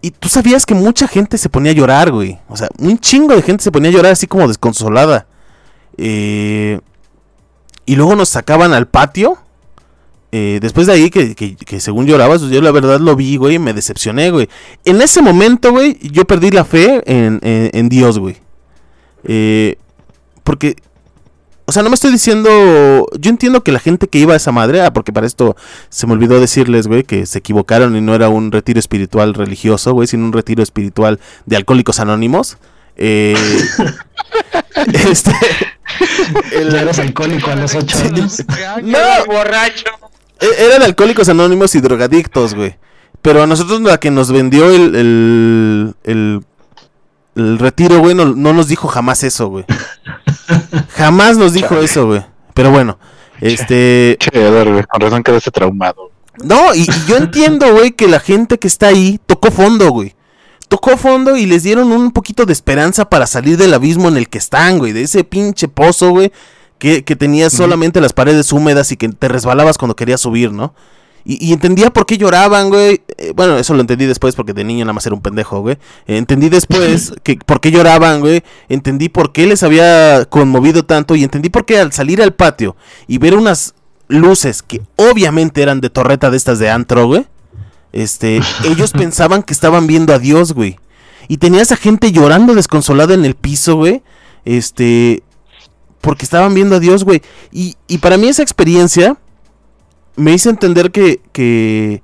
Y 0.00 0.10
tú 0.12 0.28
sabías 0.28 0.64
que 0.64 0.74
mucha 0.74 1.08
gente 1.08 1.38
se 1.38 1.48
ponía 1.48 1.72
a 1.72 1.74
llorar, 1.74 2.12
güey. 2.12 2.38
O 2.48 2.56
sea, 2.56 2.68
un 2.78 2.98
chingo 2.98 3.34
de 3.34 3.42
gente 3.42 3.64
se 3.64 3.72
ponía 3.72 3.90
a 3.90 3.94
llorar 3.94 4.12
así 4.12 4.26
como 4.26 4.46
desconsolada. 4.46 5.26
Eh, 5.96 6.78
y 7.84 7.96
luego 7.96 8.14
nos 8.14 8.28
sacaban 8.28 8.72
al 8.72 8.86
patio. 8.86 9.38
Eh, 10.30 10.58
después 10.60 10.86
de 10.86 10.92
ahí, 10.92 11.10
que, 11.10 11.34
que- 11.34 11.80
según 11.80 12.06
llorabas, 12.06 12.42
yo 12.42 12.60
la 12.60 12.70
verdad 12.70 13.00
lo 13.00 13.16
vi, 13.16 13.36
güey, 13.38 13.54
y 13.54 13.58
me 13.58 13.72
decepcioné, 13.72 14.30
güey. 14.30 14.48
En 14.84 15.00
ese 15.00 15.22
momento, 15.22 15.72
güey, 15.72 15.98
yo 16.02 16.26
perdí 16.26 16.50
la 16.50 16.64
fe 16.64 17.02
en, 17.06 17.40
en- 17.42 17.70
en 17.72 17.88
Dios, 17.88 18.18
güey. 18.18 18.36
Eh, 19.24 19.76
porque, 20.44 20.76
o 21.68 21.72
sea, 21.72 21.82
no 21.82 21.90
me 21.90 21.94
estoy 21.94 22.10
diciendo. 22.10 22.48
Yo 23.20 23.28
entiendo 23.30 23.62
que 23.62 23.72
la 23.72 23.78
gente 23.78 24.08
que 24.08 24.18
iba 24.18 24.32
a 24.32 24.38
esa 24.38 24.52
madre, 24.52 24.80
ah, 24.80 24.90
porque 24.90 25.12
para 25.12 25.26
esto 25.26 25.54
se 25.90 26.06
me 26.06 26.14
olvidó 26.14 26.40
decirles, 26.40 26.86
güey, 26.86 27.04
que 27.04 27.26
se 27.26 27.40
equivocaron 27.40 27.94
y 27.94 28.00
no 28.00 28.14
era 28.14 28.30
un 28.30 28.50
retiro 28.50 28.78
espiritual 28.80 29.34
religioso, 29.34 29.92
güey, 29.92 30.08
sino 30.08 30.24
un 30.24 30.32
retiro 30.32 30.62
espiritual 30.62 31.20
de 31.44 31.56
alcohólicos 31.56 32.00
anónimos. 32.00 32.56
Eh, 32.96 33.36
este. 35.10 35.32
el- 36.52 36.70
Ya 36.72 36.80
eras 36.80 36.98
alcohólico 37.00 37.50
a 37.50 37.56
los 37.56 37.74
ocho 37.74 37.98
años. 37.98 38.42
no, 38.82 38.98
borracho. 39.26 39.84
e- 40.40 40.64
Era 40.66 40.78
de 40.78 40.86
Alcohólicos 40.86 41.28
Anónimos 41.28 41.74
y 41.74 41.80
Drogadictos, 41.82 42.54
güey. 42.54 42.76
Pero 43.20 43.42
a 43.42 43.46
nosotros 43.46 43.82
la 43.82 43.98
que 44.00 44.10
nos 44.10 44.32
vendió 44.32 44.70
el, 44.70 44.94
el, 44.94 45.94
el, 46.04 46.40
el 47.38 47.58
retiro, 47.58 48.00
güey, 48.00 48.14
no, 48.14 48.24
no 48.26 48.52
nos 48.52 48.68
dijo 48.68 48.88
jamás 48.88 49.24
eso, 49.24 49.48
güey. 49.48 49.64
Jamás 50.90 51.36
nos 51.36 51.52
dijo 51.52 51.76
eso, 51.78 52.06
güey. 52.06 52.24
Pero 52.54 52.70
bueno, 52.70 52.98
este... 53.40 54.16
Che, 54.18 54.30
Eduardo, 54.32 54.72
güey, 54.72 54.84
con 54.84 55.00
razón 55.00 55.22
quedaste 55.22 55.50
traumado. 55.50 56.10
No, 56.42 56.74
y, 56.74 56.82
y 56.82 57.06
yo 57.06 57.16
entiendo, 57.16 57.72
güey, 57.72 57.92
que 57.92 58.08
la 58.08 58.20
gente 58.20 58.58
que 58.58 58.68
está 58.68 58.88
ahí 58.88 59.20
tocó 59.26 59.50
fondo, 59.50 59.90
güey. 59.90 60.14
Tocó 60.68 60.96
fondo 60.96 61.36
y 61.36 61.46
les 61.46 61.62
dieron 61.62 61.92
un 61.92 62.12
poquito 62.12 62.44
de 62.44 62.52
esperanza 62.52 63.08
para 63.08 63.26
salir 63.26 63.56
del 63.56 63.72
abismo 63.74 64.08
en 64.08 64.16
el 64.16 64.28
que 64.28 64.38
están, 64.38 64.78
güey. 64.78 64.92
De 64.92 65.02
ese 65.02 65.24
pinche 65.24 65.66
pozo, 65.68 66.10
güey. 66.10 66.30
Que, 66.78 67.02
que 67.02 67.16
tenías 67.16 67.52
solamente 67.52 68.00
las 68.00 68.12
paredes 68.12 68.52
húmedas 68.52 68.92
y 68.92 68.96
que 68.96 69.08
te 69.08 69.28
resbalabas 69.28 69.78
cuando 69.78 69.96
querías 69.96 70.20
subir, 70.20 70.52
¿no? 70.52 70.74
Y, 71.28 71.46
y 71.46 71.52
entendía 71.52 71.90
por 71.90 72.06
qué 72.06 72.16
lloraban, 72.16 72.70
güey. 72.70 73.02
Eh, 73.18 73.34
bueno, 73.36 73.58
eso 73.58 73.74
lo 73.74 73.82
entendí 73.82 74.06
después 74.06 74.34
porque 74.34 74.54
de 74.54 74.64
niño 74.64 74.86
nada 74.86 74.94
más 74.94 75.04
era 75.04 75.14
un 75.14 75.20
pendejo, 75.20 75.60
güey. 75.60 75.76
Eh, 76.06 76.16
entendí 76.16 76.48
después 76.48 77.12
que 77.22 77.36
por 77.36 77.60
qué 77.60 77.70
lloraban, 77.70 78.20
güey. 78.20 78.42
Entendí 78.70 79.10
por 79.10 79.30
qué 79.30 79.46
les 79.46 79.62
había 79.62 80.24
conmovido 80.24 80.86
tanto 80.86 81.14
y 81.16 81.24
entendí 81.24 81.50
por 81.50 81.66
qué 81.66 81.80
al 81.80 81.92
salir 81.92 82.22
al 82.22 82.32
patio 82.32 82.76
y 83.06 83.18
ver 83.18 83.34
unas 83.34 83.74
luces 84.08 84.62
que 84.62 84.80
obviamente 84.96 85.60
eran 85.60 85.82
de 85.82 85.90
torreta 85.90 86.30
de 86.30 86.38
estas 86.38 86.58
de 86.60 86.70
antro, 86.70 87.06
güey. 87.06 87.26
Este, 87.92 88.40
ellos 88.64 88.92
pensaban 88.92 89.42
que 89.42 89.52
estaban 89.52 89.86
viendo 89.86 90.14
a 90.14 90.18
Dios, 90.18 90.54
güey. 90.54 90.78
Y 91.28 91.36
tenía 91.36 91.60
esa 91.60 91.76
gente 91.76 92.10
llorando 92.10 92.54
desconsolada 92.54 93.12
en 93.12 93.26
el 93.26 93.34
piso, 93.34 93.76
güey. 93.76 94.02
Este, 94.46 95.22
porque 96.00 96.24
estaban 96.24 96.54
viendo 96.54 96.76
a 96.76 96.80
Dios, 96.80 97.04
güey. 97.04 97.20
Y, 97.52 97.76
y 97.86 97.98
para 97.98 98.16
mí 98.16 98.28
esa 98.28 98.42
experiencia 98.42 99.18
me 100.18 100.32
hizo 100.34 100.50
entender 100.50 100.90
que, 100.90 101.20
que 101.32 102.02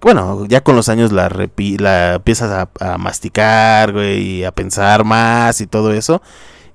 bueno, 0.00 0.46
ya 0.46 0.62
con 0.62 0.76
los 0.76 0.88
años 0.88 1.12
la, 1.12 1.28
repi- 1.28 1.78
la 1.78 2.14
empiezas 2.14 2.68
a, 2.80 2.98
masticar, 2.98 3.92
güey, 3.92 4.20
y 4.20 4.44
a 4.44 4.52
pensar 4.52 5.04
más 5.04 5.60
y 5.60 5.66
todo 5.66 5.92
eso. 5.92 6.22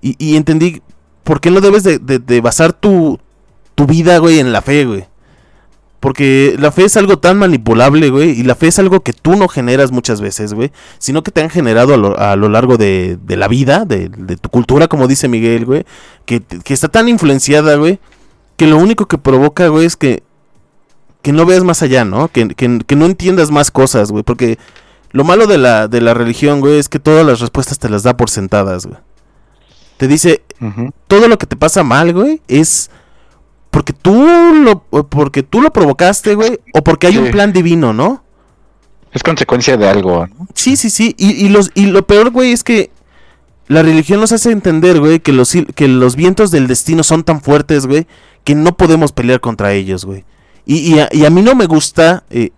Y, 0.02 0.16
y 0.18 0.36
entendí 0.36 0.82
por 1.24 1.42
qué 1.42 1.52
no 1.52 1.62
debes 1.62 1.84
de, 1.84 2.00
de- 2.00 2.20
de 2.20 2.42
basar 2.42 2.74
tu, 2.74 3.20
tu 3.76 3.86
vida, 3.86 4.18
güey, 4.20 4.40
en 4.40 4.52
la 4.52 4.62
fe, 4.62 4.86
güey. 4.86 5.06
Porque 6.00 6.56
la 6.58 6.72
fe 6.72 6.86
es 6.86 6.96
algo 6.96 7.20
tan 7.20 7.38
manipulable, 7.38 8.10
güey. 8.10 8.30
Y 8.32 8.44
la 8.44 8.56
fe 8.56 8.68
es 8.68 8.80
algo 8.80 9.02
que 9.02 9.12
tú 9.12 9.36
no 9.36 9.50
generas 9.50 9.92
muchas 9.92 10.22
veces, 10.22 10.54
güey. 10.54 10.72
Sino 10.98 11.24
que 11.24 11.32
te 11.32 11.42
han 11.42 11.50
generado 11.50 11.94
a 11.94 11.98
lo, 11.98 12.18
a 12.18 12.38
lo 12.38 12.48
largo 12.48 12.78
de, 12.78 13.18
de 13.22 13.36
la 13.36 13.50
vida, 13.50 13.84
de, 13.84 14.08
de 14.08 14.38
tu 14.38 14.48
cultura, 14.50 14.88
como 14.88 15.10
dice 15.10 15.28
Miguel, 15.28 15.66
güey. 15.66 15.86
Que, 16.26 16.40
que 16.42 16.74
está 16.74 16.88
tan 16.88 17.10
influenciada, 17.10 17.76
güey. 17.76 18.00
Que 18.56 18.66
lo 18.66 18.78
único 18.78 19.08
que 19.08 19.18
provoca, 19.18 19.68
güey, 19.68 19.86
es 19.86 19.98
que, 19.98 20.24
que 21.22 21.32
no 21.32 21.46
veas 21.46 21.64
más 21.64 21.82
allá, 21.82 22.06
¿no? 22.06 22.30
Que, 22.30 22.48
que, 22.50 22.80
que 22.86 22.96
no 22.96 23.06
entiendas 23.06 23.52
más 23.52 23.72
cosas, 23.72 24.12
güey. 24.12 24.24
Porque 24.24 24.58
lo 25.12 25.24
malo 25.24 25.48
de 25.48 25.58
la, 25.58 25.88
de 25.88 26.02
la 26.02 26.14
religión, 26.14 26.60
güey, 26.62 26.80
es 26.80 26.90
que 26.90 27.00
todas 27.00 27.26
las 27.26 27.40
respuestas 27.40 27.80
te 27.80 27.90
las 27.90 28.04
da 28.04 28.16
por 28.16 28.30
sentadas, 28.30 28.86
güey. 28.86 29.00
Te 29.98 30.08
dice, 30.08 30.44
todo 31.08 31.28
lo 31.28 31.38
que 31.38 31.46
te 31.46 31.58
pasa 31.58 31.84
mal, 31.84 32.14
güey, 32.14 32.42
es 32.48 32.90
porque 33.70 33.92
tú 33.92 34.14
lo 34.64 34.80
porque 34.84 35.44
tú 35.44 35.62
lo 35.62 35.74
provocaste, 35.74 36.36
güey, 36.36 36.60
o 36.74 36.84
porque 36.84 37.08
hay 37.08 37.18
un 37.18 37.32
plan 37.32 37.52
divino, 37.52 37.92
¿no? 37.92 38.24
Es 39.12 39.24
consecuencia 39.24 39.76
de 39.76 39.90
algo, 39.90 40.26
¿no? 40.26 40.48
Sí, 40.54 40.78
sí, 40.78 40.90
sí, 40.90 41.16
y, 41.18 41.32
y 41.46 41.50
los 41.50 41.72
y 41.76 41.88
lo 41.88 42.08
peor, 42.08 42.30
güey, 42.32 42.54
es 42.54 42.64
que 42.64 42.92
la 43.68 43.84
religión 43.84 44.22
nos 44.22 44.32
hace 44.32 44.52
entender, 44.52 45.02
güey, 45.02 45.20
que 45.20 45.34
los 45.34 45.52
que 45.76 45.88
los 45.90 46.16
vientos 46.16 46.50
del 46.50 46.68
destino 46.68 47.04
son 47.04 47.24
tan 47.24 47.42
fuertes, 47.42 47.86
güey, 47.86 48.08
que 48.46 48.56
no 48.56 48.78
podemos 48.78 49.12
pelear 49.12 49.42
contra 49.42 49.74
ellos, 49.74 50.06
güey. 50.06 50.24
Y, 50.72 50.94
y, 50.94 51.26
a, 51.26 51.30
mí 51.32 51.42
no 51.42 51.56
me 51.56 51.66
gusta 51.66 52.24
eh, 52.30 52.52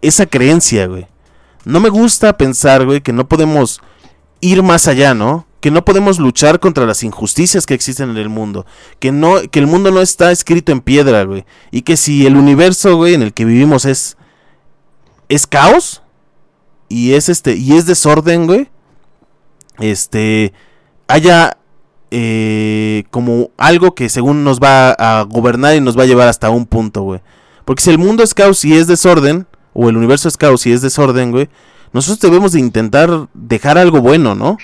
esa 0.00 0.26
creencia, 0.26 0.86
güey. 0.86 1.08
No 1.64 1.80
me 1.80 1.88
gusta 1.88 2.38
pensar, 2.38 2.86
güey, 2.86 3.00
que 3.00 3.12
no 3.12 3.26
podemos 3.26 3.80
ir 4.40 4.62
más 4.62 4.86
allá, 4.86 5.12
¿no? 5.12 5.44
Que 5.58 5.72
no 5.72 5.84
podemos 5.84 6.20
luchar 6.20 6.60
contra 6.60 6.86
las 6.86 7.02
injusticias 7.02 7.66
que 7.66 7.74
existen 7.74 8.10
en 8.10 8.16
el 8.18 8.28
mundo. 8.28 8.64
Que 9.00 9.10
no, 9.10 9.40
que 9.50 9.58
el 9.58 9.66
mundo 9.66 9.90
no 9.90 10.02
está 10.02 10.30
escrito 10.30 10.70
en 10.70 10.80
piedra, 10.80 11.24
güey. 11.24 11.44
Y 11.72 11.82
que 11.82 11.96
si 11.96 12.28
el 12.28 12.36
universo, 12.36 12.94
güey, 12.96 13.14
en 13.14 13.22
el 13.22 13.32
que 13.32 13.44
vivimos 13.44 13.86
es. 13.86 14.16
es 15.28 15.48
caos. 15.48 16.04
Y 16.88 17.14
es 17.14 17.28
este. 17.28 17.56
Y 17.56 17.72
es 17.72 17.86
desorden, 17.86 18.46
güey. 18.46 18.68
Este. 19.80 20.52
haya. 21.08 21.58
Eh, 22.18 23.04
como 23.10 23.50
algo 23.58 23.94
que 23.94 24.08
según 24.08 24.42
nos 24.42 24.58
va 24.58 24.92
a 24.92 25.22
gobernar 25.24 25.76
y 25.76 25.80
nos 25.82 25.98
va 25.98 26.04
a 26.04 26.06
llevar 26.06 26.28
hasta 26.28 26.48
un 26.48 26.64
punto, 26.64 27.02
güey. 27.02 27.20
Porque 27.66 27.82
si 27.82 27.90
el 27.90 27.98
mundo 27.98 28.22
es 28.22 28.32
caos 28.32 28.64
y 28.64 28.72
es 28.74 28.86
desorden, 28.86 29.46
o 29.74 29.90
el 29.90 29.98
universo 29.98 30.28
es 30.28 30.38
caos 30.38 30.66
y 30.66 30.72
es 30.72 30.80
desorden, 30.80 31.30
güey, 31.30 31.50
nosotros 31.92 32.20
debemos 32.20 32.52
de 32.52 32.60
intentar 32.60 33.28
dejar 33.34 33.76
algo 33.76 34.00
bueno, 34.00 34.34
¿no? 34.34 34.56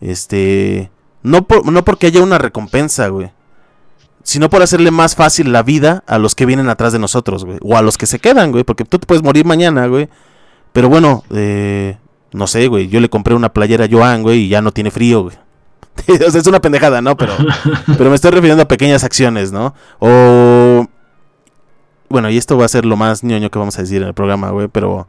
Este, 0.00 0.90
no, 1.22 1.46
por- 1.46 1.64
no 1.70 1.84
porque 1.84 2.08
haya 2.08 2.22
una 2.22 2.38
recompensa, 2.38 3.06
güey, 3.08 3.30
sino 4.24 4.50
por 4.50 4.62
hacerle 4.62 4.90
más 4.90 5.14
fácil 5.14 5.52
la 5.52 5.62
vida 5.62 6.02
a 6.08 6.18
los 6.18 6.34
que 6.34 6.46
vienen 6.46 6.68
atrás 6.68 6.92
de 6.92 6.98
nosotros, 6.98 7.44
güey, 7.44 7.58
o 7.62 7.76
a 7.76 7.82
los 7.82 7.96
que 7.98 8.06
se 8.06 8.18
quedan, 8.18 8.50
güey, 8.50 8.64
porque 8.64 8.84
tú 8.84 8.98
te 8.98 9.06
puedes 9.06 9.22
morir 9.22 9.44
mañana, 9.44 9.86
güey. 9.86 10.08
Pero 10.72 10.88
bueno, 10.88 11.22
eh, 11.30 11.98
no 12.32 12.46
sé, 12.46 12.66
güey, 12.68 12.88
yo 12.88 13.00
le 13.00 13.08
compré 13.10 13.34
una 13.34 13.52
playera 13.52 13.84
a 13.84 13.88
Joan, 13.90 14.22
güey, 14.22 14.40
y 14.44 14.48
ya 14.48 14.60
no 14.62 14.72
tiene 14.72 14.90
frío, 14.90 15.22
güey. 15.22 15.36
o 16.26 16.30
sea, 16.30 16.40
es 16.40 16.46
una 16.46 16.60
pendejada, 16.60 17.00
¿no? 17.00 17.16
Pero, 17.16 17.36
pero 17.98 18.10
me 18.10 18.16
estoy 18.16 18.30
refiriendo 18.30 18.62
a 18.62 18.68
pequeñas 18.68 19.04
acciones, 19.04 19.52
¿no? 19.52 19.74
O... 19.98 20.86
Bueno, 22.08 22.28
y 22.28 22.36
esto 22.36 22.58
va 22.58 22.64
a 22.64 22.68
ser 22.68 22.84
lo 22.84 22.96
más 22.96 23.22
ñoño 23.22 23.50
que 23.50 23.58
vamos 23.58 23.78
a 23.78 23.82
decir 23.82 24.02
en 24.02 24.08
el 24.08 24.14
programa, 24.14 24.50
güey, 24.50 24.68
pero... 24.68 25.06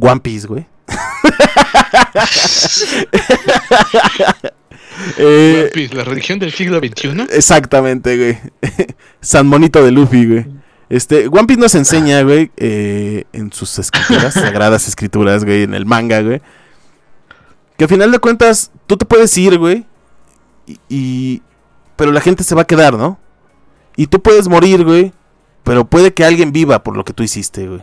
One 0.00 0.20
Piece, 0.20 0.46
güey. 0.46 0.66
Eh, 5.16 5.62
One 5.62 5.70
Piece, 5.70 5.94
la 5.94 6.04
religión 6.04 6.38
del 6.38 6.52
siglo 6.52 6.78
XXI. 6.78 7.26
Exactamente, 7.30 8.18
güey. 8.18 8.38
San 9.22 9.46
Monito 9.46 9.82
de 9.82 9.92
Luffy, 9.92 10.26
güey. 10.26 10.46
Este, 10.90 11.28
One 11.28 11.46
Piece 11.46 11.60
nos 11.60 11.74
enseña, 11.74 12.20
güey, 12.22 12.50
eh, 12.56 13.24
en 13.32 13.52
sus 13.52 13.78
escrituras, 13.78 14.34
sagradas 14.34 14.88
escrituras, 14.88 15.44
güey, 15.44 15.62
en 15.62 15.72
el 15.72 15.86
manga, 15.86 16.20
güey. 16.20 16.42
Que 17.80 17.84
al 17.84 17.88
final 17.88 18.12
de 18.12 18.18
cuentas, 18.18 18.70
tú 18.86 18.98
te 18.98 19.06
puedes 19.06 19.34
ir, 19.38 19.56
güey. 19.56 19.86
Y, 20.90 21.40
Pero 21.96 22.12
la 22.12 22.20
gente 22.20 22.44
se 22.44 22.54
va 22.54 22.60
a 22.60 22.66
quedar, 22.66 22.98
¿no? 22.98 23.18
Y 23.96 24.08
tú 24.08 24.20
puedes 24.20 24.48
morir, 24.48 24.84
güey. 24.84 25.14
Pero 25.64 25.86
puede 25.86 26.12
que 26.12 26.22
alguien 26.26 26.52
viva 26.52 26.82
por 26.82 26.94
lo 26.94 27.06
que 27.06 27.14
tú 27.14 27.22
hiciste, 27.22 27.66
güey. 27.66 27.80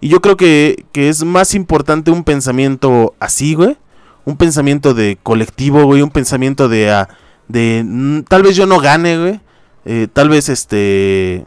Y 0.00 0.08
yo 0.08 0.20
creo 0.20 0.36
que, 0.36 0.84
que 0.92 1.08
es 1.08 1.24
más 1.24 1.56
importante 1.56 2.12
un 2.12 2.22
pensamiento 2.22 3.16
así, 3.18 3.54
güey. 3.54 3.76
Un 4.24 4.36
pensamiento 4.36 4.94
de 4.94 5.18
colectivo, 5.20 5.82
güey. 5.82 6.02
Un 6.02 6.12
pensamiento 6.12 6.68
de... 6.68 6.92
ah, 6.92 7.08
de 7.48 7.82
mm, 7.84 8.20
tal 8.28 8.44
vez 8.44 8.54
yo 8.54 8.66
no 8.66 8.78
gane, 8.78 9.18
güey. 9.18 9.40
eh, 9.84 10.06
tal 10.12 10.28
vez 10.28 10.48
este... 10.48 11.44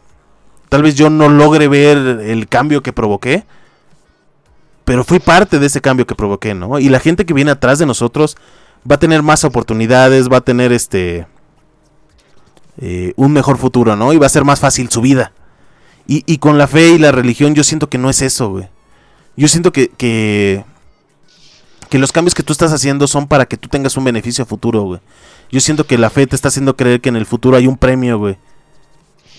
Tal 0.68 0.82
vez 0.82 0.94
yo 0.94 1.08
no 1.08 1.30
logre 1.30 1.68
ver 1.68 1.96
el 1.96 2.48
cambio 2.48 2.82
que 2.82 2.92
provoqué. 2.92 3.46
Pero 4.84 5.04
fui 5.04 5.18
parte 5.18 5.58
de 5.58 5.66
ese 5.66 5.80
cambio 5.80 6.06
que 6.06 6.14
provoqué, 6.14 6.54
¿no? 6.54 6.78
Y 6.78 6.88
la 6.88 7.00
gente 7.00 7.24
que 7.24 7.34
viene 7.34 7.50
atrás 7.50 7.78
de 7.78 7.86
nosotros 7.86 8.36
va 8.90 8.96
a 8.96 8.98
tener 8.98 9.22
más 9.22 9.44
oportunidades, 9.44 10.28
va 10.28 10.38
a 10.38 10.42
tener 10.42 10.72
este... 10.72 11.26
eh, 12.78 13.12
un 13.16 13.32
mejor 13.32 13.56
futuro, 13.56 13.96
¿no? 13.96 14.12
Y 14.12 14.18
va 14.18 14.26
a 14.26 14.30
ser 14.30 14.44
más 14.44 14.60
fácil 14.60 14.90
su 14.90 15.00
vida. 15.00 15.32
Y, 16.06 16.22
y 16.26 16.38
con 16.38 16.58
la 16.58 16.66
fe 16.66 16.90
y 16.90 16.98
la 16.98 17.12
religión 17.12 17.54
yo 17.54 17.64
siento 17.64 17.88
que 17.88 17.96
no 17.98 18.10
es 18.10 18.20
eso, 18.20 18.50
güey. 18.50 18.68
Yo 19.36 19.48
siento 19.48 19.72
que, 19.72 19.88
que, 19.88 20.64
que 21.88 21.98
los 21.98 22.12
cambios 22.12 22.34
que 22.34 22.42
tú 22.42 22.52
estás 22.52 22.72
haciendo 22.72 23.06
son 23.06 23.26
para 23.26 23.46
que 23.46 23.56
tú 23.56 23.68
tengas 23.68 23.96
un 23.96 24.04
beneficio 24.04 24.44
futuro, 24.44 24.82
güey. 24.82 25.00
Yo 25.50 25.60
siento 25.60 25.86
que 25.86 25.96
la 25.96 26.10
fe 26.10 26.26
te 26.26 26.36
está 26.36 26.48
haciendo 26.48 26.76
creer 26.76 27.00
que 27.00 27.08
en 27.08 27.16
el 27.16 27.26
futuro 27.26 27.56
hay 27.56 27.66
un 27.66 27.78
premio, 27.78 28.18
güey. 28.18 28.36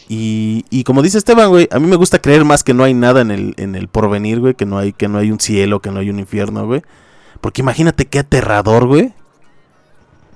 Y, 0.07 0.65
y 0.69 0.83
como 0.83 1.01
dice 1.01 1.17
Esteban, 1.17 1.49
güey, 1.49 1.67
a 1.71 1.79
mí 1.79 1.87
me 1.87 1.95
gusta 1.95 2.19
creer 2.19 2.45
más 2.45 2.63
que 2.63 2.73
no 2.73 2.83
hay 2.83 2.93
nada 2.93 3.21
en 3.21 3.31
el, 3.31 3.53
en 3.57 3.75
el 3.75 3.87
porvenir, 3.87 4.39
güey, 4.39 4.53
que 4.53 4.65
no 4.65 4.77
hay, 4.77 4.93
que 4.93 5.07
no 5.07 5.17
hay 5.17 5.31
un 5.31 5.39
cielo, 5.39 5.81
que 5.81 5.89
no 5.89 5.99
hay 5.99 6.09
un 6.09 6.19
infierno, 6.19 6.65
güey. 6.67 6.83
Porque 7.41 7.61
imagínate 7.61 8.05
qué 8.05 8.19
aterrador, 8.19 8.87
güey. 8.87 9.13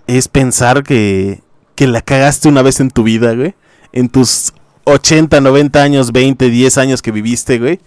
Es 0.08 0.28
pensar 0.28 0.84
que, 0.84 1.42
que 1.76 1.88
la 1.88 2.02
cagaste 2.02 2.50
una 2.50 2.64
vez 2.64 2.80
en 2.80 2.90
tu 2.90 3.04
vida, 3.04 3.34
güey. 3.36 3.54
En 3.94 4.10
tus 4.10 4.54
80, 4.86 5.40
90 5.40 5.82
años, 5.82 6.12
20, 6.12 6.50
10 6.50 6.78
años 6.80 7.02
que 7.02 7.12
viviste, 7.12 7.60
güey. 7.60 7.80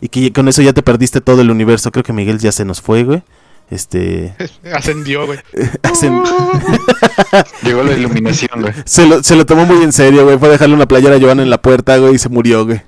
Y 0.00 0.08
que 0.08 0.32
con 0.32 0.48
eso 0.48 0.62
ya 0.62 0.72
te 0.72 0.82
perdiste 0.82 1.20
todo 1.20 1.40
el 1.40 1.50
universo. 1.50 1.90
Creo 1.90 2.04
que 2.04 2.12
Miguel 2.12 2.38
ya 2.38 2.52
se 2.52 2.64
nos 2.64 2.80
fue, 2.80 3.02
güey. 3.02 3.22
Este. 3.70 4.34
Ascendió, 4.74 5.26
güey. 5.26 5.38
Llegó 7.62 7.82
la 7.82 7.92
iluminación, 7.94 8.60
güey. 8.60 8.72
se, 8.84 9.06
lo, 9.06 9.22
se 9.22 9.36
lo 9.36 9.46
tomó 9.46 9.64
muy 9.66 9.82
en 9.82 9.92
serio, 9.92 10.24
güey. 10.24 10.38
Fue 10.38 10.48
a 10.48 10.52
dejarle 10.52 10.74
una 10.74 10.86
playera 10.86 11.16
a 11.16 11.20
Joan 11.20 11.40
en 11.40 11.50
la 11.50 11.60
puerta, 11.60 11.96
güey, 11.96 12.14
y 12.14 12.18
se 12.18 12.28
murió, 12.28 12.64
güey. 12.66 12.82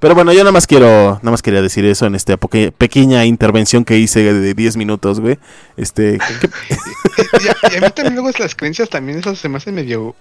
Pero 0.00 0.14
bueno, 0.14 0.32
yo 0.32 0.38
nada 0.40 0.52
más 0.52 0.68
quiero, 0.68 1.18
nada 1.22 1.32
más 1.32 1.42
quería 1.42 1.60
decir 1.60 1.84
eso 1.84 2.06
en 2.06 2.14
esta 2.14 2.36
pequeña 2.36 3.24
intervención 3.24 3.84
que 3.84 3.98
hice 3.98 4.32
de 4.32 4.54
10 4.54 4.76
minutos, 4.76 5.18
güey. 5.18 5.38
Este, 5.76 6.18
¿qué- 6.40 6.48
y, 7.42 7.48
a, 7.48 7.74
y 7.74 7.76
a 7.76 7.80
mí 7.80 7.86
también 7.92 8.14
luego 8.14 8.30
las 8.38 8.54
creencias 8.54 8.88
también 8.88 9.18
esas 9.18 9.38
se 9.40 9.48
me 9.48 9.56
hacen 9.56 9.74
medio, 9.74 10.14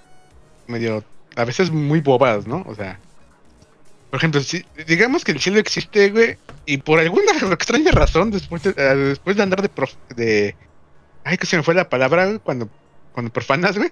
medio, 0.65 1.03
a 1.35 1.45
veces 1.45 1.69
muy 1.69 2.01
bobas, 2.01 2.47
¿no? 2.47 2.65
O 2.67 2.73
sea, 2.73 2.99
por 4.09 4.17
ejemplo, 4.19 4.41
si 4.41 4.63
digamos 4.87 5.23
que 5.25 5.31
el 5.33 5.39
cielo 5.39 5.59
existe, 5.59 6.09
güey, 6.11 6.37
y 6.65 6.77
por 6.77 6.99
alguna 6.99 7.31
extraña 7.53 7.91
razón, 7.91 8.31
después 8.31 8.63
de, 8.63 8.69
eh, 8.77 8.95
después 8.95 9.35
de 9.37 9.43
andar 9.43 9.61
de, 9.61 9.69
prof- 9.69 9.95
de, 10.15 10.55
ay, 11.23 11.37
que 11.37 11.45
se 11.45 11.57
me 11.57 11.63
fue 11.63 11.73
la 11.75 11.89
palabra, 11.89 12.25
güey, 12.25 12.39
cuando, 12.39 12.69
cuando 13.11 13.31
profanas, 13.31 13.77
güey. 13.77 13.91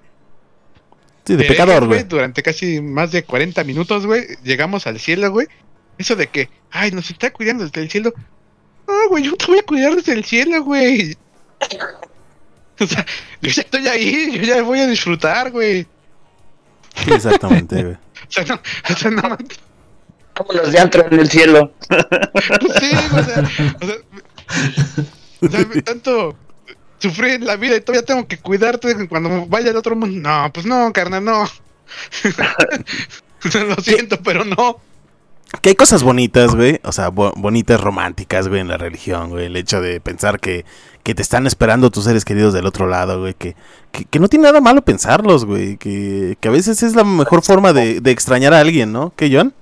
sí, 1.25 1.35
de 1.35 1.43
pecador, 1.45 1.85
güey. 1.87 2.03
Durante 2.03 2.41
casi 2.43 2.81
más 2.81 3.11
de 3.11 3.23
40 3.23 3.63
minutos, 3.63 4.05
güey, 4.05 4.25
llegamos 4.43 4.87
al 4.87 4.99
cielo, 4.99 5.31
güey. 5.31 5.47
Eso 5.97 6.15
de 6.15 6.27
que, 6.27 6.49
ay, 6.71 6.91
nos 6.91 7.09
está 7.09 7.31
cuidando 7.31 7.63
desde 7.63 7.81
el 7.81 7.89
cielo. 7.89 8.13
No, 8.87 9.09
güey, 9.09 9.23
yo 9.23 9.35
te 9.35 9.45
voy 9.47 9.59
a 9.59 9.63
cuidar 9.63 9.95
desde 9.95 10.13
el 10.13 10.23
cielo, 10.25 10.63
güey. 10.63 11.17
O 12.77 12.85
sea, 12.85 13.05
yo 13.41 13.49
ya 13.49 13.61
estoy 13.61 13.87
ahí, 13.87 14.37
yo 14.37 14.41
ya 14.43 14.61
voy 14.61 14.79
a 14.81 14.87
disfrutar, 14.87 15.49
güey. 15.49 15.87
Exactamente, 17.07 17.83
güey. 17.83 17.95
O 18.27 18.31
sea, 18.31 18.43
no, 18.43 18.55
o 18.55 18.93
sea, 18.97 19.11
más. 19.11 19.37
Vámonos 20.37 20.71
de 20.71 20.79
antro 20.79 21.05
en 21.09 21.19
el 21.19 21.29
cielo. 21.29 21.71
Pues 22.59 22.73
sí, 22.79 22.91
o 22.93 23.23
sea, 23.23 23.49
o 23.81 23.85
sea, 23.85 23.95
o 25.41 25.47
sea, 25.49 25.65
tanto 25.83 26.35
sufrí 26.99 27.31
en 27.31 27.45
la 27.45 27.55
vida 27.55 27.75
y 27.77 27.81
todavía 27.81 28.05
tengo 28.05 28.27
que 28.27 28.37
cuidarte 28.39 29.07
cuando 29.07 29.45
vaya 29.47 29.71
al 29.71 29.77
otro 29.77 29.95
mundo. 29.95 30.29
No, 30.29 30.51
pues 30.53 30.65
no, 30.65 30.91
carnal, 30.93 31.23
no. 31.23 31.43
Lo 33.67 33.75
siento, 33.81 34.19
pero 34.23 34.43
no. 34.43 34.77
Que 35.61 35.69
hay 35.69 35.75
cosas 35.75 36.03
bonitas, 36.03 36.55
güey. 36.55 36.79
O 36.83 36.91
sea, 36.91 37.09
bo- 37.09 37.33
bonitas, 37.35 37.79
románticas, 37.79 38.47
güey, 38.47 38.61
en 38.61 38.67
la 38.67 38.77
religión, 38.77 39.29
güey. 39.29 39.45
El 39.45 39.55
hecho 39.55 39.79
de 39.81 40.01
pensar 40.01 40.39
que, 40.39 40.65
que 41.03 41.13
te 41.13 41.21
están 41.21 41.45
esperando 41.47 41.91
tus 41.91 42.05
seres 42.05 42.25
queridos 42.25 42.53
del 42.53 42.65
otro 42.65 42.87
lado, 42.87 43.19
güey. 43.21 43.35
Que, 43.35 43.55
que, 43.91 44.05
que 44.05 44.19
no 44.19 44.27
tiene 44.27 44.43
nada 44.45 44.59
malo 44.61 44.81
pensarlos, 44.81 45.45
güey. 45.45 45.77
Que, 45.77 46.37
que 46.41 46.47
a 46.47 46.51
veces 46.51 46.81
es 46.81 46.95
la 46.95 47.03
mejor 47.03 47.43
forma 47.43 47.71
de, 47.71 48.01
de 48.01 48.11
extrañar 48.11 48.53
a 48.53 48.59
alguien, 48.59 48.91
¿no? 48.91 49.13
¿Qué, 49.15 49.29
John? 49.31 49.53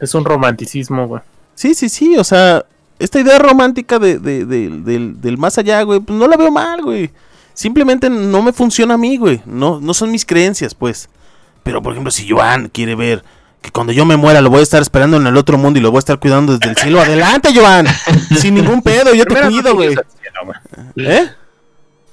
Es 0.00 0.14
un 0.14 0.24
romanticismo, 0.24 1.06
güey. 1.06 1.22
Sí, 1.54 1.74
sí, 1.74 1.88
sí. 1.88 2.16
O 2.18 2.24
sea, 2.24 2.64
esta 2.98 3.20
idea 3.20 3.38
romántica 3.38 3.98
de, 3.98 4.18
de- 4.18 4.44
de- 4.44 4.68
del, 4.70 5.20
del 5.20 5.38
más 5.38 5.56
allá, 5.58 5.82
güey, 5.82 6.00
pues 6.00 6.18
no 6.18 6.26
la 6.28 6.36
veo 6.36 6.50
mal, 6.50 6.82
güey. 6.82 7.10
Simplemente 7.54 8.10
no 8.10 8.42
me 8.42 8.52
funciona 8.52 8.94
a 8.94 8.98
mí, 8.98 9.16
güey. 9.16 9.40
No, 9.46 9.80
no 9.80 9.94
son 9.94 10.10
mis 10.10 10.24
creencias, 10.26 10.74
pues. 10.74 11.08
Pero, 11.62 11.80
por 11.82 11.92
ejemplo, 11.92 12.10
si 12.10 12.28
Joan 12.28 12.68
quiere 12.68 12.94
ver 12.94 13.22
que 13.62 13.70
cuando 13.70 13.92
yo 13.92 14.04
me 14.04 14.16
muera 14.16 14.40
lo 14.42 14.50
voy 14.50 14.60
a 14.60 14.62
estar 14.64 14.82
esperando 14.82 15.16
en 15.16 15.26
el 15.26 15.36
otro 15.36 15.56
mundo 15.56 15.78
y 15.78 15.82
lo 15.82 15.90
voy 15.90 15.98
a 15.98 16.00
estar 16.00 16.18
cuidando 16.18 16.52
desde 16.58 16.70
el 16.70 16.76
cielo, 16.76 17.00
adelante, 17.00 17.50
Joan. 17.54 17.86
Sin 18.38 18.54
ningún 18.54 18.82
pedo, 18.82 19.14
yo 19.14 19.24
te 19.24 19.34
cuido, 19.40 19.74
güey. 19.74 19.94
¿Eh? 20.96 21.28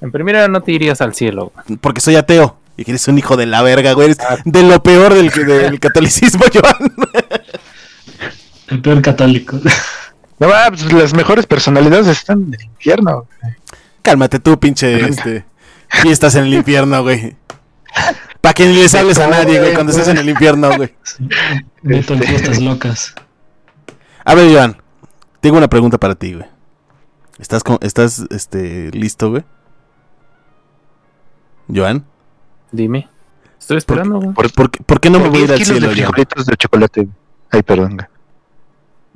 En 0.00 0.10
primera 0.10 0.48
no 0.48 0.62
te 0.62 0.72
irías 0.72 1.00
al 1.00 1.14
cielo, 1.14 1.52
güey. 1.66 1.78
Porque 1.78 2.00
soy 2.00 2.16
ateo. 2.16 2.56
Y 2.76 2.84
que 2.84 2.92
eres 2.92 3.06
un 3.08 3.18
hijo 3.18 3.36
de 3.36 3.44
la 3.46 3.60
verga, 3.62 3.92
güey. 3.92 4.06
Eres 4.06 4.18
Ah. 4.20 4.38
de 4.44 4.62
lo 4.62 4.82
peor 4.82 5.12
del, 5.12 5.28
del 5.30 5.78
catolicismo, 5.78 6.44
Joan. 6.54 6.92
El 8.68 8.80
peor 8.80 9.02
católico. 9.02 9.58
No, 10.38 10.48
va, 10.48 10.68
pues, 10.68 10.90
las 10.92 11.14
mejores 11.14 11.46
personalidades 11.46 12.06
están 12.08 12.42
en 12.42 12.54
el 12.54 12.64
infierno. 12.64 13.26
Cálmate 14.02 14.40
tú, 14.40 14.58
pinche, 14.58 15.08
este... 15.08 15.44
Fiestas 15.88 16.34
en 16.36 16.44
el 16.44 16.54
infierno, 16.54 17.02
güey. 17.02 17.36
Para 18.40 18.54
que 18.54 18.66
ni 18.66 18.74
les 18.74 18.94
hables 18.94 19.18
a 19.18 19.26
nadie, 19.28 19.60
güey, 19.60 19.74
cuando 19.74 19.92
estés 19.92 20.08
en 20.08 20.16
el 20.16 20.28
infierno, 20.28 20.74
güey. 20.76 20.94
Meto 21.82 22.14
en 22.14 22.22
fiestas 22.22 22.60
locas. 22.60 23.14
A 24.24 24.34
ver, 24.34 24.50
Joan, 24.52 24.78
tengo 25.40 25.58
una 25.58 25.68
pregunta 25.68 25.98
para 25.98 26.14
ti, 26.14 26.32
güey. 26.32 26.46
¿Estás, 27.38 27.62
con- 27.62 27.78
estás 27.82 28.24
este, 28.30 28.90
listo, 28.92 29.30
güey? 29.30 29.44
Joan, 31.72 32.04
Dime. 32.72 33.08
Estoy 33.60 33.76
esperando, 33.76 34.18
güey. 34.18 34.32
¿por, 34.32 34.50
por, 34.52 34.70
qué- 34.70 34.82
por 34.82 35.00
qué 35.00 35.10
no 35.10 35.20
me 35.20 35.28
voy 35.28 35.40
a 35.40 35.44
ir 35.44 35.48
10 35.54 35.60
al 35.60 35.66
cielo, 35.66 35.88
de 35.88 35.94
frijolitos 35.94 36.46
de 36.46 36.56
chocolate. 36.56 37.08
Ay, 37.50 37.62
perdón. 37.62 37.96
güey. 37.96 38.06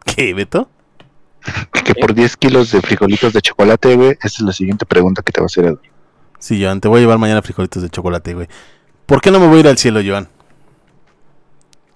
¿Qué, 0.06 0.32
Beto? 0.32 0.70
Que 1.84 1.94
por 1.94 2.14
10 2.14 2.36
kilos 2.38 2.72
de 2.72 2.80
frijolitos 2.80 3.32
de 3.32 3.42
chocolate, 3.42 3.94
güey, 3.94 4.12
esa 4.12 4.26
es 4.26 4.40
la 4.40 4.52
siguiente 4.52 4.86
pregunta 4.86 5.22
que 5.22 5.32
te 5.32 5.40
va 5.40 5.44
a 5.44 5.46
hacer 5.46 5.66
Edu. 5.66 5.80
Sí, 6.38 6.62
Joan, 6.62 6.80
te 6.80 6.88
voy 6.88 6.98
a 6.98 7.00
llevar 7.02 7.18
mañana 7.18 7.42
frijolitos 7.42 7.82
de 7.82 7.90
chocolate, 7.90 8.34
güey. 8.34 8.48
¿Por 9.04 9.20
qué 9.20 9.30
no 9.30 9.38
me 9.38 9.46
voy 9.46 9.58
a 9.58 9.60
ir 9.60 9.68
al 9.68 9.78
cielo, 9.78 10.00
Joan? 10.04 10.28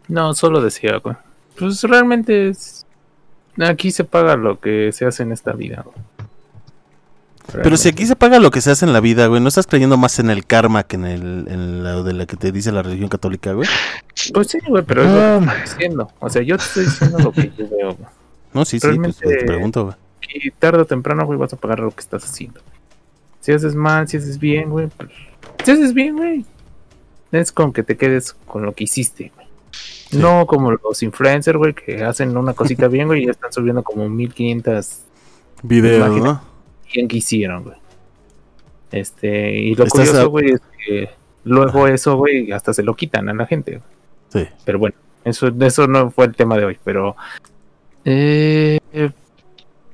No, 0.08 0.34
solo 0.34 0.60
decía, 0.60 0.98
güey. 0.98 1.16
Pues 1.58 1.82
realmente 1.82 2.48
es... 2.48 2.86
Aquí 3.58 3.90
se 3.90 4.04
paga 4.04 4.36
lo 4.36 4.60
que 4.60 4.92
se 4.92 5.06
hace 5.06 5.22
en 5.22 5.32
esta 5.32 5.52
vida, 5.52 5.82
güey. 5.84 5.96
Pero 7.52 7.76
si 7.76 7.88
aquí 7.88 8.06
se 8.06 8.16
paga 8.16 8.38
lo 8.38 8.50
que 8.50 8.60
se 8.60 8.70
hace 8.70 8.84
en 8.84 8.92
la 8.92 9.00
vida, 9.00 9.26
güey, 9.26 9.40
¿no 9.40 9.48
estás 9.48 9.66
creyendo 9.66 9.96
más 9.96 10.18
en 10.18 10.30
el 10.30 10.46
karma 10.46 10.82
que 10.84 10.96
en, 10.96 11.04
el, 11.04 11.46
en 11.48 11.82
lo 11.84 12.02
de 12.04 12.12
la 12.12 12.26
que 12.26 12.36
te 12.36 12.52
dice 12.52 12.72
la 12.72 12.82
religión 12.82 13.08
católica, 13.08 13.52
güey? 13.52 13.68
Pues 14.34 14.48
sí, 14.48 14.58
güey, 14.68 14.84
pero 14.84 15.02
es 15.02 15.10
lo 15.10 15.40
que 15.40 15.46
estoy 15.46 15.60
diciendo. 15.62 16.10
O 16.20 16.28
sea, 16.30 16.42
yo 16.42 16.56
te 16.56 16.64
estoy 16.64 16.84
diciendo 16.84 17.18
lo 17.18 17.32
que 17.32 17.52
yo 17.56 17.68
veo, 17.68 17.94
güey. 17.94 18.08
No, 18.52 18.64
sí, 18.64 18.78
sí, 18.78 18.86
pues 18.86 18.96
Realmente- 18.96 19.26
te 19.38 19.44
pregunto, 19.46 19.84
güey. 19.84 19.96
Y 20.32 20.50
tarde 20.50 20.82
o 20.82 20.84
temprano, 20.84 21.24
güey, 21.26 21.38
vas 21.38 21.52
a 21.52 21.56
pagar 21.56 21.80
lo 21.80 21.90
que 21.90 22.00
estás 22.00 22.24
haciendo. 22.24 22.60
Si 23.40 23.52
haces 23.52 23.74
mal, 23.74 24.06
si 24.08 24.16
haces 24.18 24.38
bien, 24.38 24.70
güey, 24.70 24.88
pues... 24.96 25.10
Si 25.64 25.70
haces 25.70 25.94
bien, 25.94 26.16
güey, 26.16 26.44
es 27.32 27.52
con 27.52 27.72
que 27.72 27.82
te 27.82 27.96
quedes 27.96 28.32
con 28.46 28.62
lo 28.64 28.72
que 28.72 28.84
hiciste, 28.84 29.32
güey. 29.34 29.46
Sí. 29.72 30.18
No 30.18 30.46
como 30.46 30.72
los 30.72 31.02
influencers, 31.02 31.56
güey, 31.56 31.72
que 31.74 32.04
hacen 32.04 32.36
una 32.36 32.52
cosita 32.52 32.88
bien, 32.88 33.06
güey, 33.06 33.22
y 33.22 33.26
ya 33.26 33.30
están 33.32 33.52
subiendo 33.52 33.82
como 33.82 34.08
1500 34.08 34.98
Video, 35.62 35.98
Imagina- 36.06 36.24
¿no? 36.24 36.49
Bien 36.92 37.08
que 37.08 37.18
hicieron, 37.18 37.64
güey. 37.64 37.76
Este, 38.92 39.56
y 39.56 39.74
lo 39.74 39.86
curioso, 39.86 40.30
güey, 40.30 40.50
es 40.52 40.60
que 40.84 41.10
luego 41.44 41.86
eso, 41.86 42.16
güey, 42.16 42.50
hasta 42.52 42.72
se 42.72 42.82
lo 42.82 42.94
quitan 42.94 43.28
a 43.28 43.34
la 43.34 43.46
gente. 43.46 43.72
güey. 43.72 44.46
Sí. 44.46 44.52
Pero 44.64 44.78
bueno, 44.78 44.96
eso, 45.24 45.48
eso 45.60 45.86
no 45.86 46.10
fue 46.10 46.26
el 46.26 46.34
tema 46.34 46.56
de 46.56 46.64
hoy, 46.64 46.78
pero... 46.84 47.16
Eh, 48.04 48.78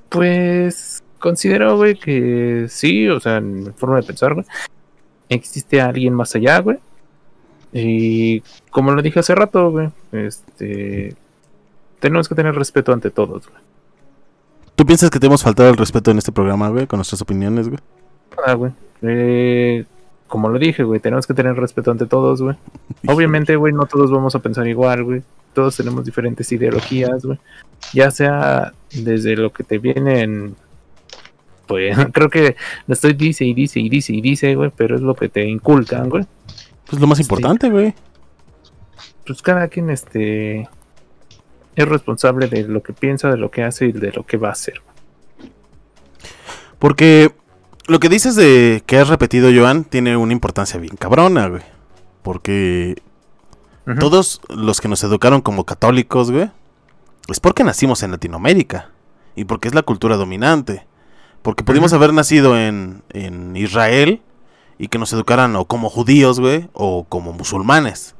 pues 0.09 1.03
considero, 1.19 1.77
güey, 1.77 1.97
que 1.97 2.67
sí, 2.69 3.09
o 3.09 3.21
sea, 3.21 3.39
en 3.39 3.65
mi 3.65 3.71
forma 3.73 3.97
de 3.97 4.03
pensar, 4.05 4.35
güey, 4.35 4.47
existe 5.29 5.81
alguien 5.81 6.15
más 6.15 6.35
allá, 6.35 6.61
güey. 6.61 6.79
Y 7.73 8.41
como 8.71 8.93
lo 8.93 9.03
dije 9.03 9.21
hace 9.21 9.35
rato, 9.35 9.71
güey, 9.71 9.91
este... 10.13 11.15
Tenemos 11.99 12.29
que 12.29 12.35
tener 12.35 12.55
respeto 12.55 12.93
ante 12.93 13.11
todos, 13.11 13.49
güey. 13.49 13.63
¿Tú 14.77 14.85
piensas 14.85 15.09
que 15.09 15.19
te 15.19 15.27
hemos 15.27 15.43
faltado 15.43 15.71
el 15.71 15.77
respeto 15.77 16.11
en 16.11 16.19
este 16.19 16.33
programa, 16.33 16.69
güey, 16.69 16.87
con 16.87 16.99
nuestras 16.99 17.23
opiniones, 17.23 17.69
güey? 17.69 17.81
Ah, 18.45 18.53
güey. 18.53 18.73
Eh, 19.01 19.87
como 20.29 20.51
lo 20.51 20.59
dije, 20.59 20.83
güey, 20.83 21.01
tenemos 21.01 21.27
que 21.27 21.33
tener 21.33 21.57
respeto 21.57 21.91
ante 21.91 22.05
todos, 22.05 22.43
güey. 22.43 22.57
Obviamente, 23.07 23.57
güey, 23.57 23.73
no 23.73 23.87
todos 23.87 24.11
vamos 24.11 24.35
a 24.35 24.41
pensar 24.41 24.67
igual, 24.69 25.03
güey. 25.03 25.23
Todos 25.55 25.79
tenemos 25.79 26.05
diferentes 26.05 26.53
ideologías, 26.53 27.25
güey. 27.25 27.39
Ya 27.95 28.11
sea 28.11 28.75
desde 28.93 29.35
lo 29.37 29.51
que 29.51 29.65
te 29.65 29.79
vienen, 29.79 30.55
pues 31.67 31.97
creo 32.13 32.29
que 32.29 32.57
lo 32.87 32.93
estoy 32.93 33.15
dice 33.15 33.47
y 33.47 33.55
dice 33.55 33.81
y 33.81 33.89
dice 33.89 34.13
y 34.13 34.21
dice, 34.21 34.55
güey, 34.57 34.71
pero 34.77 34.97
es 34.97 35.01
lo 35.01 35.15
que 35.15 35.31
te 35.31 35.47
inculcan, 35.47 36.11
güey. 36.11 36.27
Pues 36.87 37.01
lo 37.01 37.07
más 37.07 37.19
importante, 37.19 37.71
güey. 37.71 37.95
Pues 39.27 39.41
cada 39.41 39.69
quien, 39.69 39.89
este, 39.89 40.69
es 41.77 41.89
responsable 41.89 42.49
de 42.49 42.65
lo 42.65 42.83
que 42.83 42.93
piensa, 42.93 43.31
de 43.31 43.37
lo 43.37 43.51
que 43.51 43.63
hace 43.63 43.87
y 43.87 43.93
de 43.93 44.11
lo 44.13 44.25
que 44.25 44.39
va 44.39 44.49
a 44.49 44.53
hacer. 44.53 44.83
Porque 46.79 47.33
lo 47.87 48.01
que 48.01 48.09
dices 48.09 48.35
de 48.35 48.83
que 48.87 48.99
has 48.99 49.09
repetido, 49.09 49.51
Joan, 49.55 49.85
tiene 49.85 50.17
una 50.17 50.33
importancia 50.33 50.81
bien 50.81 50.97
cabrona, 50.97 51.49
güey. 51.49 51.63
Porque 52.23 52.97
todos 54.01 54.41
los 54.49 54.81
que 54.81 54.89
nos 54.89 55.05
educaron 55.05 55.43
como 55.43 55.65
católicos, 55.65 56.33
güey, 56.33 56.51
es 57.29 57.39
porque 57.39 57.63
nacimos 57.63 58.03
en 58.03 58.11
Latinoamérica. 58.11 58.91
y 59.37 59.45
porque 59.45 59.69
es 59.69 59.75
la 59.75 59.83
cultura 59.83 60.17
dominante. 60.17 60.87
Porque 61.43 61.63
pudimos 61.63 61.93
haber 61.93 62.13
nacido 62.13 62.59
en, 62.59 63.03
en 63.11 63.55
Israel 63.55 64.23
y 64.79 64.89
que 64.89 64.99
nos 64.99 65.13
educaran 65.13 65.55
o 65.55 65.67
como 65.67 65.91
judíos, 65.91 66.41
güey, 66.41 66.69
o 66.73 67.05
como 67.05 67.33
musulmanes. 67.33 68.16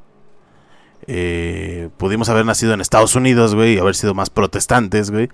Eh, 1.07 1.89
pudimos 1.97 2.29
haber 2.29 2.45
nacido 2.45 2.73
en 2.73 2.81
Estados 2.81 3.15
Unidos, 3.15 3.55
güey, 3.55 3.75
y 3.75 3.79
haber 3.79 3.95
sido 3.95 4.13
más 4.13 4.29
protestantes, 4.29 5.09
güey, 5.11 5.29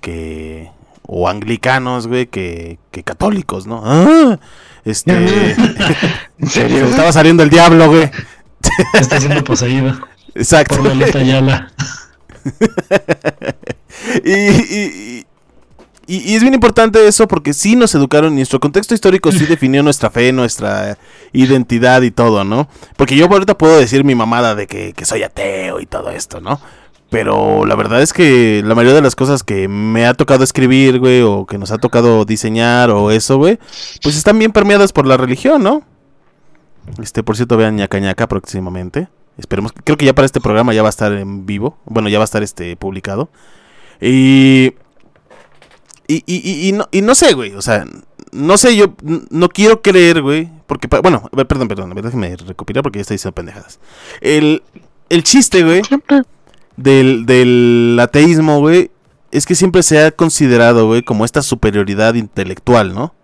que... 0.00 0.70
O 1.06 1.28
anglicanos, 1.28 2.06
güey, 2.06 2.26
que, 2.26 2.78
que 2.90 3.02
católicos, 3.02 3.66
¿no? 3.66 3.82
¡Ah! 3.84 4.38
Este... 4.86 5.12
¿En 6.38 6.48
se 6.48 6.60
serio? 6.62 6.86
estaba 6.86 7.12
saliendo 7.12 7.42
el 7.42 7.50
diablo, 7.50 7.88
güey. 7.88 8.10
Está 8.94 9.20
siendo 9.20 9.44
poseído 9.44 9.92
Exacto. 10.34 10.76
por 10.78 10.90
Ayala. 11.16 11.70
y, 14.24 14.32
y- 14.32 15.26
y- 16.06 16.32
y 16.32 16.34
es 16.34 16.42
bien 16.42 16.54
importante 16.54 17.06
eso 17.06 17.26
porque 17.28 17.52
sí 17.54 17.76
nos 17.76 17.94
educaron, 17.94 18.32
y 18.34 18.36
nuestro 18.36 18.60
contexto 18.60 18.94
histórico 18.94 19.32
sí 19.32 19.44
definió 19.46 19.82
nuestra 19.82 20.10
fe, 20.10 20.32
nuestra 20.32 20.98
identidad 21.32 22.02
y 22.02 22.10
todo, 22.10 22.44
¿no? 22.44 22.68
Porque 22.96 23.16
yo 23.16 23.26
ahorita 23.26 23.56
puedo 23.58 23.78
decir 23.78 24.04
mi 24.04 24.14
mamada 24.14 24.54
de 24.54 24.66
que, 24.66 24.92
que 24.92 25.04
soy 25.04 25.22
ateo 25.22 25.80
y 25.80 25.86
todo 25.86 26.10
esto, 26.10 26.40
¿no? 26.40 26.60
Pero 27.10 27.64
la 27.64 27.76
verdad 27.76 28.02
es 28.02 28.12
que 28.12 28.62
la 28.64 28.74
mayoría 28.74 28.96
de 28.96 29.02
las 29.02 29.14
cosas 29.14 29.44
que 29.44 29.68
me 29.68 30.04
ha 30.06 30.14
tocado 30.14 30.42
escribir, 30.42 30.98
güey, 30.98 31.22
o 31.22 31.46
que 31.46 31.58
nos 31.58 31.70
ha 31.70 31.78
tocado 31.78 32.24
diseñar 32.24 32.90
o 32.90 33.10
eso, 33.12 33.36
güey, 33.36 33.58
pues 34.02 34.16
están 34.16 34.38
bien 34.38 34.50
permeadas 34.50 34.92
por 34.92 35.06
la 35.06 35.16
religión, 35.16 35.62
¿no? 35.62 35.82
Este, 37.00 37.22
por 37.22 37.36
cierto, 37.36 37.56
vean 37.56 37.76
ñaca 37.76 37.98
ñaca 38.00 38.26
próximamente. 38.26 39.08
Esperemos, 39.38 39.72
creo 39.84 39.96
que 39.96 40.06
ya 40.06 40.12
para 40.14 40.26
este 40.26 40.40
programa 40.40 40.74
ya 40.74 40.82
va 40.82 40.88
a 40.88 40.90
estar 40.90 41.12
en 41.12 41.46
vivo. 41.46 41.78
Bueno, 41.86 42.08
ya 42.08 42.18
va 42.18 42.24
a 42.24 42.26
estar 42.26 42.42
este 42.42 42.76
publicado. 42.76 43.30
Y. 44.00 44.72
Y, 46.06 46.16
y, 46.26 46.36
y- 46.50 46.68
y 46.68 46.72
no, 46.72 46.88
y 46.92 47.00
no 47.02 47.14
sé, 47.14 47.32
güey. 47.34 47.54
O 47.54 47.62
sea, 47.62 47.84
no 48.32 48.56
sé, 48.58 48.76
yo 48.76 48.94
no 49.30 49.48
quiero 49.48 49.80
creer, 49.82 50.20
güey. 50.22 50.48
Porque, 50.66 50.88
bueno, 51.02 51.28
perdón, 51.48 51.68
perdón. 51.68 51.90
a 51.92 51.94
ver, 51.94 52.04
Déjeme 52.04 52.36
recopilar 52.36 52.82
porque 52.82 52.98
ya 52.98 53.02
estoy 53.02 53.14
diciendo 53.16 53.34
pendejadas. 53.34 53.78
El, 54.20 54.62
el 55.08 55.22
chiste, 55.22 55.62
güey, 55.64 55.82
del, 56.76 57.26
del 57.26 57.98
ateísmo, 58.00 58.58
güey, 58.60 58.90
es 59.30 59.46
que 59.46 59.54
siempre 59.54 59.82
se 59.82 60.02
ha 60.04 60.10
considerado, 60.10 60.86
güey, 60.86 61.02
como 61.02 61.24
esta 61.24 61.42
superioridad 61.42 62.14
intelectual, 62.14 62.94
¿no? 62.94 63.14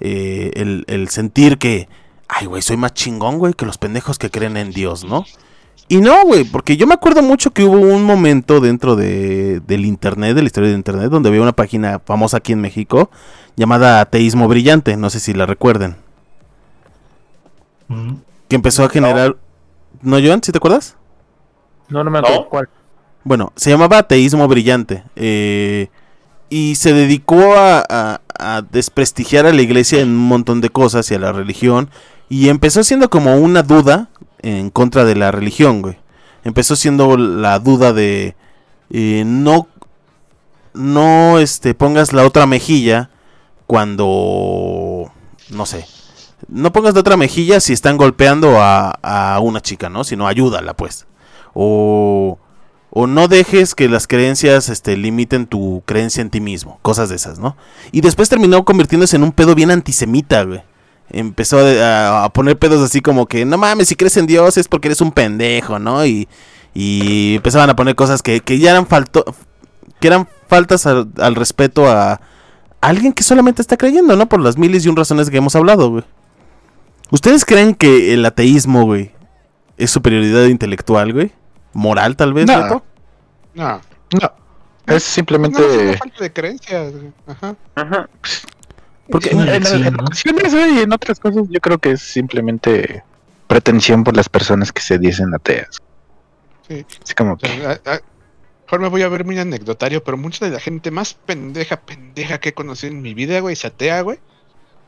Eh, 0.00 0.52
el, 0.54 0.84
el 0.88 1.08
sentir 1.08 1.58
que, 1.58 1.88
ay, 2.28 2.46
güey, 2.46 2.62
soy 2.62 2.76
más 2.76 2.94
chingón, 2.94 3.38
güey, 3.38 3.52
que 3.54 3.66
los 3.66 3.78
pendejos 3.78 4.18
que 4.18 4.30
creen 4.30 4.56
en 4.56 4.70
Dios, 4.70 5.04
¿no? 5.04 5.24
Y 5.88 6.00
no, 6.00 6.24
güey, 6.24 6.44
porque 6.44 6.76
yo 6.76 6.86
me 6.86 6.94
acuerdo 6.94 7.20
mucho 7.22 7.50
que 7.52 7.64
hubo 7.64 7.76
un 7.78 8.04
momento 8.04 8.60
dentro 8.60 8.94
de, 8.94 9.60
del 9.66 9.84
internet, 9.84 10.36
de 10.36 10.42
la 10.42 10.46
historia 10.46 10.70
de 10.70 10.76
internet, 10.76 11.10
donde 11.10 11.28
había 11.30 11.42
una 11.42 11.52
página 11.52 11.98
famosa 12.04 12.36
aquí 12.36 12.52
en 12.52 12.60
México 12.60 13.10
llamada 13.56 14.00
Ateísmo 14.00 14.46
Brillante, 14.46 14.96
no 14.96 15.10
sé 15.10 15.18
si 15.20 15.32
la 15.34 15.46
recuerden, 15.46 15.96
Mm. 17.88 18.14
que 18.48 18.56
empezó 18.56 18.84
a 18.84 18.88
generar... 18.88 19.36
¿No, 20.02 20.16
Joan? 20.24 20.40
¿Sí 20.42 20.52
te 20.52 20.58
acuerdas? 20.58 20.96
No, 21.88 22.04
no 22.04 22.10
me 22.10 22.20
acuerdo 22.20 22.42
¿No? 22.42 22.48
cuál. 22.48 22.68
Bueno, 23.24 23.52
se 23.56 23.70
llamaba 23.70 23.98
Ateísmo 23.98 24.46
Brillante. 24.48 25.02
eh, 25.16 25.88
y 26.48 26.74
se 26.76 26.92
dedicó 26.92 27.54
a, 27.56 27.84
a- 27.88 28.20
a 28.38 28.62
desprestigiar 28.62 29.46
a 29.46 29.52
la 29.52 29.62
iglesia 29.62 30.00
en 30.00 30.08
un 30.10 30.16
montón 30.28 30.60
de 30.60 30.70
cosas 30.70 31.08
y 31.10 31.14
a 31.14 31.18
la 31.18 31.32
religión. 31.32 31.90
Y 32.28 32.48
empezó 32.48 32.82
siendo 32.82 33.10
como 33.10 33.36
una 33.36 33.62
duda 33.62 34.08
en 34.42 34.70
contra 34.70 35.04
de 35.04 35.14
la 35.14 35.30
religión, 35.30 35.82
güey. 35.82 35.96
Empezó 36.44 36.76
siendo 36.76 37.16
la 37.16 37.58
duda 37.58 37.92
de 37.92 38.34
eh, 38.90 39.24
no, 39.26 39.68
no 40.74 41.38
este, 41.38 41.74
pongas 41.74 42.12
la 42.12 42.24
otra 42.26 42.46
mejilla 42.46 43.10
cuando, 43.66 45.12
no 45.50 45.66
sé, 45.66 45.86
no 46.48 46.72
pongas 46.72 46.94
la 46.94 47.00
otra 47.00 47.16
mejilla 47.16 47.60
si 47.60 47.72
están 47.72 47.96
golpeando 47.96 48.60
a, 48.60 48.90
a 49.02 49.40
una 49.40 49.60
chica, 49.60 49.88
¿no? 49.88 50.04
Sino 50.04 50.26
ayúdala, 50.26 50.74
pues. 50.74 51.06
O, 51.54 52.38
o 52.90 53.06
no 53.06 53.28
dejes 53.28 53.74
que 53.74 53.88
las 53.88 54.06
creencias 54.06 54.68
este, 54.68 54.96
limiten 54.96 55.46
tu 55.46 55.82
creencia 55.86 56.22
en 56.22 56.30
ti 56.30 56.40
mismo. 56.40 56.78
Cosas 56.82 57.08
de 57.08 57.16
esas, 57.16 57.38
¿no? 57.38 57.56
Y 57.92 58.00
después 58.00 58.28
terminó 58.28 58.64
convirtiéndose 58.64 59.16
en 59.16 59.22
un 59.22 59.32
pedo 59.32 59.54
bien 59.54 59.70
antisemita, 59.70 60.42
güey. 60.42 60.62
Empezó 61.10 61.58
a, 61.58 62.24
a 62.24 62.28
poner 62.32 62.58
pedos 62.58 62.82
así 62.82 63.00
como 63.00 63.26
que, 63.26 63.44
no 63.44 63.58
mames, 63.58 63.88
si 63.88 63.96
crees 63.96 64.16
en 64.16 64.26
Dios 64.26 64.56
es 64.56 64.68
porque 64.68 64.88
eres 64.88 65.00
un 65.00 65.10
pendejo, 65.12 65.78
¿no? 65.78 66.06
Y, 66.06 66.28
y 66.72 67.34
empezaban 67.36 67.68
a 67.70 67.76
poner 67.76 67.96
cosas 67.96 68.22
que, 68.22 68.40
que 68.40 68.58
ya 68.58 68.70
eran 68.70 68.86
falto, 68.86 69.24
que 70.00 70.06
eran 70.06 70.28
faltas 70.48 70.86
al, 70.86 71.08
al 71.18 71.34
respeto 71.34 71.88
a 71.90 72.20
alguien 72.80 73.12
que 73.12 73.22
solamente 73.24 73.60
está 73.60 73.76
creyendo, 73.76 74.14
¿no? 74.16 74.28
Por 74.28 74.40
las 74.40 74.56
miles 74.56 74.84
y 74.84 74.88
un 74.88 74.96
razones 74.96 75.30
que 75.30 75.36
hemos 75.38 75.56
hablado, 75.56 75.90
güey. 75.90 76.04
¿Ustedes 77.10 77.44
creen 77.44 77.74
que 77.74 78.14
el 78.14 78.24
ateísmo, 78.24 78.84
güey, 78.84 79.10
es 79.76 79.90
superioridad 79.90 80.44
intelectual, 80.46 81.12
güey? 81.12 81.32
¿Moral, 81.72 82.14
tal 82.16 82.32
vez, 82.32 82.46
No. 82.46 82.62
Beto? 82.62 82.84
No. 83.54 83.80
No. 84.20 84.32
Es 84.86 85.02
simplemente. 85.02 85.60
No, 85.60 85.66
es 85.66 85.88
una 85.88 85.98
falta 85.98 86.22
de 86.24 86.32
creencias. 86.32 86.92
güey. 86.92 87.12
Ajá. 87.26 87.56
Ajá. 87.74 88.08
Porque 89.10 89.28
Es 89.30 89.34
en, 90.54 90.76
y 90.76 90.78
en 90.80 90.92
otras 90.92 91.18
cosas, 91.20 91.44
yo 91.48 91.60
creo 91.60 91.78
que 91.78 91.92
es 91.92 92.02
simplemente 92.02 93.02
pretensión 93.46 94.04
por 94.04 94.16
las 94.16 94.28
personas 94.28 94.72
que 94.72 94.80
se 94.82 94.98
dicen 94.98 95.34
ateas. 95.34 95.80
Sí. 96.68 96.86
Así 97.02 97.14
como 97.14 97.32
O 97.32 97.36
que. 97.36 97.48
sea, 97.48 97.80
a- 97.84 97.90
a- 97.94 98.00
mejor 98.64 98.80
me 98.80 98.88
voy 98.88 99.02
a 99.02 99.08
ver 99.08 99.24
muy 99.24 99.38
anecdotario, 99.38 100.04
pero 100.04 100.16
mucha 100.16 100.44
de 100.46 100.52
la 100.52 100.60
gente 100.60 100.90
más 100.92 101.14
pendeja, 101.14 101.80
pendeja 101.80 102.38
que 102.38 102.50
he 102.50 102.54
conocido 102.54 102.92
en 102.92 103.02
mi 103.02 103.14
vida, 103.14 103.40
güey, 103.40 103.54
es 103.54 103.64
atea, 103.64 104.02
güey. 104.02 104.18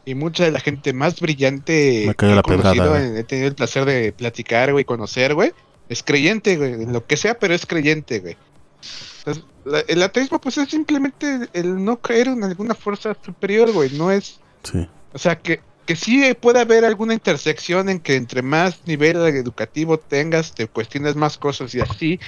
Y 0.04 0.14
mucha 0.14 0.44
de 0.44 0.52
la 0.52 0.60
gente 0.60 0.92
más 0.92 1.20
brillante 1.20 2.04
Me 2.06 2.14
que 2.14 2.26
la 2.26 2.40
he 2.40 2.42
conocido, 2.42 2.92
pedrada, 2.92 3.18
he 3.18 3.24
tenido 3.24 3.48
el 3.48 3.54
placer 3.54 3.84
de 3.84 4.12
platicar, 4.12 4.72
güey, 4.72 4.84
conocer, 4.84 5.34
güey, 5.34 5.52
es 5.88 6.02
creyente, 6.02 6.56
güey, 6.56 6.72
en 6.74 6.92
lo 6.92 7.06
que 7.06 7.16
sea, 7.16 7.38
pero 7.38 7.54
es 7.54 7.66
creyente, 7.66 8.20
güey. 8.20 8.36
Entonces, 9.18 9.44
la- 9.64 9.80
el 9.80 10.02
ateísmo, 10.02 10.40
pues 10.40 10.58
es 10.58 10.68
simplemente 10.70 11.48
el 11.52 11.84
no 11.84 11.98
creer 12.00 12.28
en 12.28 12.44
alguna 12.44 12.74
fuerza 12.74 13.16
superior, 13.24 13.72
güey, 13.72 13.90
no 13.96 14.10
es 14.10 14.40
Sí. 14.62 14.86
o 15.12 15.18
sea, 15.18 15.38
que, 15.38 15.60
que 15.86 15.96
sí 15.96 16.22
puede 16.40 16.60
haber 16.60 16.84
alguna 16.84 17.14
intersección 17.14 17.88
en 17.88 17.98
que 18.00 18.14
entre 18.16 18.42
más 18.42 18.80
nivel 18.86 19.16
educativo 19.16 19.98
tengas, 19.98 20.52
te 20.54 20.68
cuestiones 20.68 21.16
más 21.16 21.36
cosas 21.38 21.74
y 21.74 21.80
así. 21.80 22.20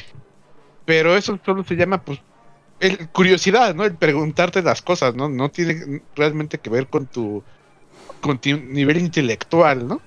Pero 0.84 1.16
eso 1.16 1.38
solo 1.46 1.64
se 1.64 1.76
llama, 1.76 2.02
pues, 2.02 2.18
el, 2.80 3.08
curiosidad, 3.10 3.74
¿no? 3.74 3.84
El 3.84 3.94
preguntarte 3.94 4.60
las 4.62 4.82
cosas, 4.82 5.14
¿no? 5.14 5.28
No 5.28 5.48
tiene 5.50 6.02
realmente 6.16 6.58
que 6.58 6.68
ver 6.68 6.88
con 6.88 7.06
tu, 7.06 7.42
con 8.20 8.38
tu 8.38 8.50
nivel 8.56 8.98
intelectual, 8.98 9.86
¿no? 9.86 10.00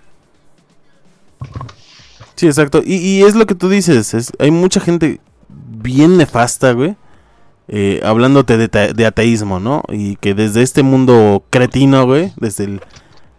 Sí, 2.35 2.47
exacto. 2.47 2.81
Y, 2.85 2.95
y 2.95 3.23
es 3.23 3.35
lo 3.35 3.45
que 3.47 3.55
tú 3.55 3.69
dices. 3.69 4.13
Es, 4.13 4.31
hay 4.39 4.51
mucha 4.51 4.79
gente 4.79 5.19
bien 5.49 6.17
nefasta, 6.17 6.73
güey. 6.73 6.95
Eh, 7.67 8.01
hablándote 8.03 8.57
de, 8.57 8.67
ta- 8.69 8.93
de 8.93 9.05
ateísmo, 9.05 9.59
¿no? 9.59 9.83
Y 9.89 10.15
que 10.17 10.33
desde 10.33 10.61
este 10.61 10.83
mundo 10.83 11.43
cretino, 11.49 12.05
güey, 12.05 12.31
desde 12.37 12.65
el 12.65 12.81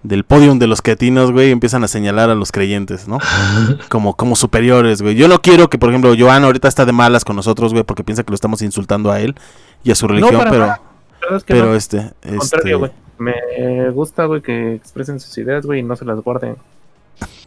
del 0.04 0.24
podium 0.24 0.58
de 0.58 0.68
los 0.68 0.80
cretinos, 0.80 1.32
güey, 1.32 1.50
empiezan 1.50 1.82
a 1.84 1.88
señalar 1.88 2.30
a 2.30 2.34
los 2.34 2.52
creyentes, 2.52 3.08
¿no? 3.08 3.18
Como, 3.88 4.14
como 4.16 4.36
superiores, 4.36 5.02
güey. 5.02 5.16
Yo 5.16 5.28
no 5.28 5.42
quiero 5.42 5.68
que, 5.68 5.76
por 5.78 5.90
ejemplo, 5.90 6.14
Joan 6.18 6.44
ahorita 6.44 6.68
está 6.68 6.86
de 6.86 6.92
malas 6.92 7.24
con 7.24 7.36
nosotros, 7.36 7.72
güey, 7.72 7.84
porque 7.84 8.04
piensa 8.04 8.22
que 8.22 8.30
lo 8.30 8.36
estamos 8.36 8.62
insultando 8.62 9.10
a 9.10 9.20
él 9.20 9.34
y 9.82 9.90
a 9.90 9.94
su 9.94 10.06
religión, 10.06 10.36
para 10.38 10.50
pero, 10.50 10.62
nada. 10.66 10.82
Verdad 11.20 11.36
es 11.36 11.44
que 11.44 11.54
pero 11.54 11.66
no, 11.66 11.74
este, 11.74 12.12
este, 12.22 12.36
contrario, 12.36 12.78
güey. 12.78 12.92
Me 13.18 13.90
gusta, 13.90 14.26
güey, 14.26 14.40
que 14.40 14.74
expresen 14.74 15.18
sus 15.18 15.36
ideas, 15.36 15.66
güey, 15.66 15.80
y 15.80 15.82
no 15.82 15.96
se 15.96 16.04
las 16.04 16.20
guarden. 16.20 16.56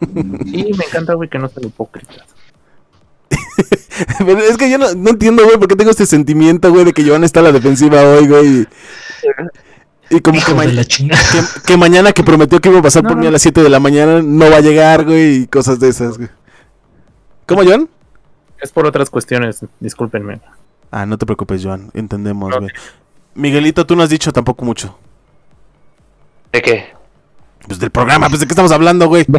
Y 0.44 0.74
me 0.74 0.84
encanta, 0.84 1.14
güey, 1.14 1.30
que 1.30 1.38
no 1.38 1.48
sean 1.48 1.66
hipócritas. 1.66 2.26
Pero 4.18 4.38
es 4.38 4.56
que 4.56 4.70
yo 4.70 4.78
no, 4.78 4.94
no 4.94 5.10
entiendo, 5.10 5.44
güey, 5.44 5.58
por 5.58 5.68
qué 5.68 5.76
tengo 5.76 5.90
este 5.90 6.06
sentimiento, 6.06 6.70
güey, 6.72 6.84
de 6.84 6.92
que 6.92 7.04
Joan 7.06 7.24
está 7.24 7.40
a 7.40 7.44
la 7.44 7.52
defensiva 7.52 8.02
hoy, 8.02 8.26
güey. 8.28 8.46
Y, 10.10 10.16
y 10.16 10.20
como 10.20 10.40
que, 10.44 10.54
ma- 10.54 10.64
que, 10.66 11.10
que 11.66 11.76
mañana 11.76 12.12
que 12.12 12.22
prometió 12.22 12.60
que 12.60 12.68
iba 12.68 12.78
a 12.80 12.82
pasar 12.82 13.02
No, 13.02 13.10
por 13.10 13.18
mí 13.18 13.26
a 13.26 13.30
las 13.30 13.42
7 13.42 13.62
de 13.62 13.68
la 13.70 13.80
mañana 13.80 14.20
no 14.22 14.50
va 14.50 14.56
a 14.56 14.60
llegar, 14.60 15.04
güey, 15.04 15.42
y 15.42 15.46
cosas 15.46 15.80
de 15.80 15.88
esas, 15.88 16.18
güey. 16.18 16.28
¿Cómo, 17.46 17.64
Joan? 17.64 17.88
Es 18.60 18.70
por 18.72 18.86
otras 18.86 19.10
cuestiones, 19.10 19.60
discúlpenme. 19.80 20.40
Ah, 20.90 21.06
no 21.06 21.16
te 21.18 21.26
preocupes, 21.26 21.64
Joan, 21.64 21.90
entendemos, 21.94 22.50
No. 22.50 22.58
güey. 22.60 22.70
Miguelito, 23.34 23.86
tú 23.86 23.96
no 23.96 24.02
has 24.02 24.10
dicho 24.10 24.30
tampoco 24.32 24.64
mucho. 24.64 24.98
¿De 26.52 26.60
qué? 26.60 26.84
Pues 27.66 27.78
del 27.78 27.90
programa, 27.90 28.28
pues 28.28 28.40
de 28.40 28.46
qué 28.46 28.52
estamos 28.52 28.72
hablando, 28.72 29.06
güey. 29.06 29.24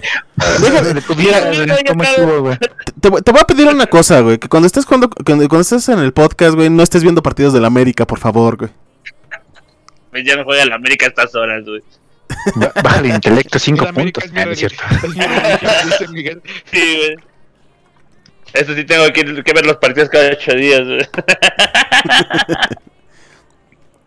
Te, 3.02 3.10
te 3.12 3.32
voy 3.32 3.41
a 3.41 3.45
pedir 3.45 3.68
una 3.68 3.86
cosa, 3.88 4.22
güey, 4.22 4.38
que 4.38 4.48
cuando 4.48 4.68
estés 4.68 4.86
cuando, 4.86 5.10
cuando 5.10 5.60
estés 5.60 5.90
en 5.90 6.00
el 6.00 6.14
podcast, 6.14 6.56
güey, 6.56 6.70
no 6.70 6.84
estés 6.84 7.04
viendo 7.04 7.22
partidos 7.22 7.54
de 7.54 7.60
la 7.62 7.68
América, 7.68 8.08
por 8.08 8.20
favor, 8.20 8.58
güey. 8.58 8.72
Pues 10.12 10.24
ya 10.26 10.36
no 10.36 10.44
juega 10.44 10.66
la 10.66 10.76
América 10.76 11.06
a 11.06 11.10
estas 11.10 11.36
horas, 11.36 11.64
güey. 11.66 11.82
Ba- 12.56 12.72
Baja 12.84 13.00
el 13.00 13.08
intelecto, 13.08 13.60
cinco 13.60 13.86
puntos. 13.94 14.24
es 14.24 14.32
Ah, 14.36 14.44
es 14.50 14.60
cierto. 14.60 14.84
es. 14.91 16.38
Sí, 16.72 16.98
güey. 16.98 17.16
Eso 18.54 18.76
sí 18.76 18.84
tengo 18.86 19.12
que, 19.12 19.44
que 19.44 19.54
ver 19.54 19.66
los 19.66 19.78
partidos 19.78 20.10
cada 20.10 20.30
ocho 20.30 20.54
días, 20.54 20.82
güey. 20.86 21.00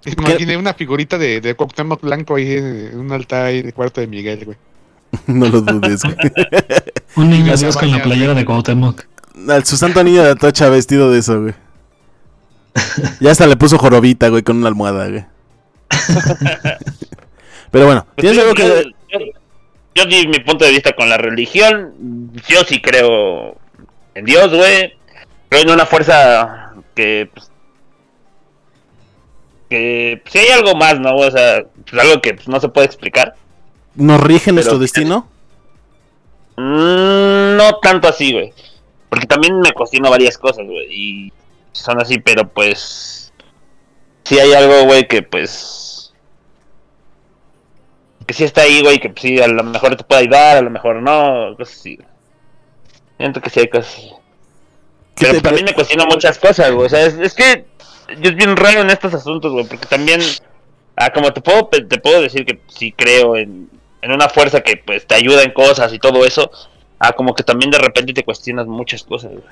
Imaginé 0.07 0.57
una 0.57 0.75
figurita 0.75 1.19
de, 1.19 1.41
de 1.41 1.55
Cuauhtémoc 1.55 2.01
Blanco 2.03 2.37
ahí 2.37 2.53
en 2.53 2.99
un 2.99 3.13
altar 3.13 3.47
ahí 3.47 3.63
de 3.63 3.73
cuarto 3.73 4.01
de 4.01 4.07
Miguel, 4.07 4.45
güey. 4.45 4.57
no 5.27 5.47
lo 5.49 5.61
dudes, 5.61 6.03
güey. 6.03 6.17
Un 7.17 7.31
niño 7.31 7.57
Dios 7.57 7.77
con 7.77 7.91
la 7.91 8.03
playera 8.03 8.35
de 8.35 8.45
Cuauhtémoc. 8.45 9.05
Al 9.49 9.65
su 9.65 9.77
santo 9.77 10.03
niño 10.05 10.23
de 10.23 10.31
Atocha 10.31 10.69
vestido 10.69 11.11
de 11.11 11.19
eso, 11.21 11.41
güey. 11.43 11.55
Ya 13.21 13.31
hasta 13.31 13.47
le 13.47 13.57
puso 13.57 13.79
jorobita, 13.79 14.29
güey, 14.29 14.43
con 14.43 14.57
una 14.59 14.69
almohada, 14.69 15.09
güey. 15.09 15.25
Pero 17.71 17.87
bueno, 17.87 18.07
Pues 18.15 18.23
¿tienes 18.23 18.37
yo, 18.37 18.43
algo 18.43 18.55
que... 18.55 18.63
yo- 19.13 19.19
yo- 19.19 19.27
yo 19.95 20.05
di 20.05 20.29
mi 20.29 20.41
punto 20.41 20.65
de 20.67 20.73
vista 20.73 20.93
con 20.93 21.09
la 21.09 21.17
religión. 21.17 22.31
Yo 22.49 22.65
sí 22.65 22.83
creo 22.83 23.57
en 24.15 24.27
Dios, 24.27 24.55
güey. 24.55 24.93
Creo 25.49 25.63
en 25.63 25.71
una 25.71 25.87
fuerza 25.87 26.73
que. 26.95 27.31
Pues, 27.33 27.51
que 29.69 30.23
si 30.27 30.39
hay 30.39 30.49
algo 30.49 30.75
más, 30.75 30.99
¿no? 31.01 31.15
O 31.17 31.31
sea, 31.31 31.65
pues, 31.89 32.03
algo 32.03 32.21
que 32.21 32.35
pues, 32.35 32.49
no 32.49 32.61
se 32.61 32.69
puede 32.69 32.87
explicar. 32.87 33.35
¿Nos 33.95 34.21
rige 34.21 34.53
nuestro 34.53 34.79
destino? 34.79 35.29
Mm, 36.57 37.57
no 37.57 37.79
tanto 37.83 38.09
así, 38.09 38.33
güey. 38.33 38.53
Porque 39.09 39.27
también 39.27 39.61
me 39.61 39.73
cuestiono 39.73 40.11
varias 40.11 40.39
cosas, 40.39 40.67
güey. 40.67 40.87
Y 40.91 41.33
son 41.73 42.01
así, 42.01 42.19
pero 42.19 42.49
pues. 42.49 43.33
Si 44.25 44.39
hay 44.39 44.53
algo, 44.53 44.85
güey, 44.85 45.07
que 45.09 45.23
pues. 45.23 46.13
Que 48.27 48.35
sí 48.35 48.45
está 48.45 48.63
ahí, 48.63 48.83
güey, 48.83 48.99
que 48.99 49.09
pues, 49.09 49.23
sí, 49.23 49.41
a 49.41 49.47
lo 49.47 49.63
mejor 49.63 49.97
te 49.97 50.05
puede 50.05 50.23
ayudar, 50.23 50.57
a 50.57 50.63
lo 50.63 50.71
mejor 50.71 51.01
no, 51.01 51.57
cosas 51.57 51.79
así. 51.79 51.99
Siento 53.19 53.41
que 53.41 53.51
sí 53.51 53.61
hay 53.61 53.69
cosas 53.69 53.95
así. 53.95 54.11
¿Qué 55.15 55.27
Pero 55.29 55.43
también 55.43 55.65
me 55.65 55.75
cuestiono 55.75 56.05
muchas 56.07 56.39
cosas, 56.39 56.73
güey. 56.73 56.87
O 56.87 56.91
sea, 56.91 57.07
es, 57.07 57.15
es 57.15 57.35
que 57.35 57.65
yo 58.21 58.31
es 58.31 58.37
bien 58.37 58.57
raro 58.57 58.81
en 58.81 58.91
estos 58.91 59.15
asuntos, 59.15 59.53
güey. 59.53 59.67
Porque 59.67 59.87
también, 59.87 60.21
ah, 60.97 61.11
como 61.11 61.33
te 61.33 61.41
puedo, 61.41 61.69
te 61.69 61.99
puedo 61.99 62.23
decir 62.23 62.45
que 62.45 62.61
sí 62.69 62.93
creo 62.93 63.37
en, 63.37 63.69
en 64.03 64.13
una 64.13 64.29
fuerza 64.29 64.61
que 64.61 64.77
pues 64.77 65.07
te 65.07 65.15
ayuda 65.15 65.43
en 65.43 65.53
cosas 65.53 65.93
y 65.93 65.99
todo 65.99 66.25
eso. 66.25 66.51
Ah, 66.99 67.13
como 67.13 67.35
que 67.35 67.43
también 67.43 67.71
de 67.71 67.79
repente 67.79 68.13
te 68.13 68.25
cuestionas 68.25 68.67
muchas 68.67 69.03
cosas, 69.05 69.33
güey. 69.33 69.45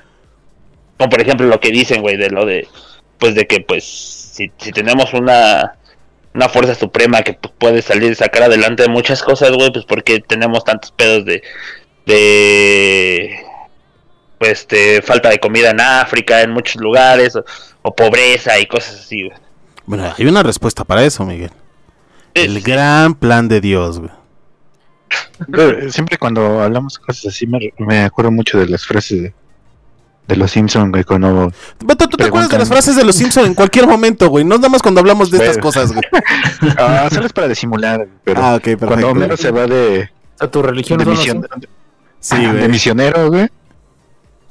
Como 0.97 1.09
por 1.09 1.21
ejemplo 1.21 1.45
lo 1.47 1.59
que 1.59 1.71
dicen, 1.71 2.01
güey, 2.01 2.17
de 2.17 2.29
lo 2.29 2.45
de, 2.45 2.67
pues 3.19 3.35
de 3.35 3.45
que 3.47 3.59
pues 3.59 3.83
si, 3.83 4.51
si 4.57 4.71
tenemos 4.71 5.13
una, 5.13 5.77
una 6.33 6.49
fuerza 6.49 6.75
suprema 6.75 7.21
que 7.21 7.33
puede 7.33 7.81
salir 7.81 8.11
y 8.11 8.15
sacar 8.15 8.43
adelante 8.43 8.83
de 8.83 8.89
muchas 8.89 9.21
cosas, 9.23 9.51
güey, 9.51 9.71
pues 9.71 9.85
porque 9.85 10.19
tenemos 10.19 10.63
tantos 10.63 10.91
pedos 10.91 11.25
de, 11.25 11.43
de, 12.05 13.39
pues, 14.37 14.51
este, 14.51 15.01
falta 15.01 15.29
de 15.29 15.39
comida 15.39 15.71
en 15.71 15.79
África, 15.79 16.41
en 16.41 16.51
muchos 16.51 16.81
lugares, 16.81 17.37
o 17.87 17.95
pobreza 17.95 18.59
y 18.59 18.65
cosas 18.65 18.95
así, 19.01 19.23
güey. 19.27 19.37
Bueno, 19.85 20.11
hay 20.17 20.25
una 20.25 20.41
respuesta 20.41 20.83
para 20.83 21.03
eso, 21.05 21.23
Miguel. 21.25 21.51
El 22.33 22.61
gran 22.61 23.13
plan 23.13 23.47
de 23.47 23.61
Dios, 23.61 23.99
güey. 23.99 24.11
Siempre 25.91 26.17
cuando 26.17 26.61
hablamos 26.61 26.97
cosas 26.97 27.27
así 27.27 27.45
me, 27.47 27.71
me 27.77 28.03
acuerdo 28.03 28.31
mucho 28.31 28.57
de 28.57 28.67
las 28.67 28.85
frases 28.85 29.21
de, 29.21 29.33
de 30.27 30.35
los 30.35 30.49
Simpsons, 30.51 30.89
güey, 30.91 31.03
cuando... 31.03 31.51
Beto, 31.85 32.07
¿tú 32.09 32.17
te 32.17 32.23
acuerdas 32.25 32.49
de 32.49 32.57
las 32.57 32.67
frases 32.67 32.95
de 32.95 33.03
los 33.05 33.15
Simpson 33.15 33.45
en 33.45 33.53
cualquier 33.53 33.85
momento, 33.87 34.27
güey? 34.29 34.43
No 34.43 34.55
nada 34.55 34.69
más 34.69 34.81
cuando 34.81 34.99
hablamos 35.01 35.29
de 35.29 35.37
estas 35.37 35.57
Bueno. 35.57 35.63
cosas, 35.63 35.91
güey. 35.91 36.03
Ah, 36.77 37.07
solo 37.11 37.27
es 37.27 37.33
para 37.33 37.47
disimular, 37.47 38.07
pero 38.23 38.41
Ah, 38.43 38.55
ok, 38.55 38.63
cuando 38.63 38.77
perfecto. 38.87 39.07
Homero 39.09 39.37
se 39.37 39.51
va 39.51 39.67
de, 39.67 40.09
sea, 40.39 40.49
tu 40.49 40.61
religión 40.63 40.97
de, 40.99 41.15
Sí, 42.19 42.37
de 42.41 42.51
güey. 42.51 42.69
misionero, 42.69 43.29
güey, 43.29 43.47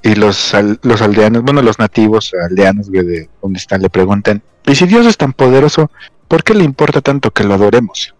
y 0.05 0.14
los, 0.14 0.55
al- 0.55 0.78
los 0.82 1.01
aldeanos, 1.02 1.43
bueno, 1.43 1.62
los 1.62 1.78
nativos 1.81 2.32
aldeanos, 2.48 2.90
güey, 2.90 3.05
de 3.05 3.28
donde 3.43 3.59
están, 3.59 3.81
le 3.82 3.89
preguntan, 3.90 4.43
¿y 4.66 4.74
si 4.76 4.86
Dios 4.86 5.06
es 5.06 5.16
tan 5.16 5.32
poderoso, 5.32 5.90
por 6.28 6.44
qué 6.44 6.55
le 6.55 6.62
importa 6.62 7.01
tanto 7.01 7.31
que 7.32 7.43
lo 7.43 7.55
adoremos? 7.55 8.14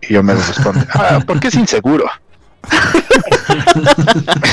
Y 0.00 0.14
yo 0.14 0.22
me 0.22 0.32
respondo, 0.34 0.80
ah, 0.94 1.20
porque 1.26 1.48
es 1.48 1.54
inseguro. 1.56 2.06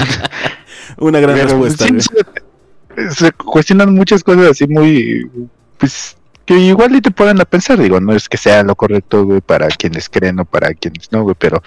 Una 0.98 1.20
gran 1.20 1.36
Pero, 1.36 1.48
respuesta, 1.50 1.86
sí, 1.88 2.00
se, 2.00 3.12
se 3.12 3.32
cuestionan 3.32 3.94
muchas 3.94 4.24
cosas 4.24 4.52
así 4.52 4.68
muy, 4.68 5.30
pues, 5.78 6.18
que 6.46 6.58
igual 6.58 6.96
y 6.96 7.02
te 7.02 7.12
ponen 7.12 7.42
a 7.42 7.46
pensar, 7.46 7.80
digo, 7.80 8.00
no 8.00 8.14
es 8.14 8.30
que 8.30 8.38
sea 8.38 8.64
lo 8.64 8.76
correcto, 8.76 9.24
güey, 9.26 9.42
para 9.42 9.68
quienes 9.68 10.10
creen 10.10 10.40
o 10.40 10.46
para 10.46 10.74
quienes 10.74 11.12
no, 11.12 11.24
güey, 11.24 11.36
pero 11.38 11.62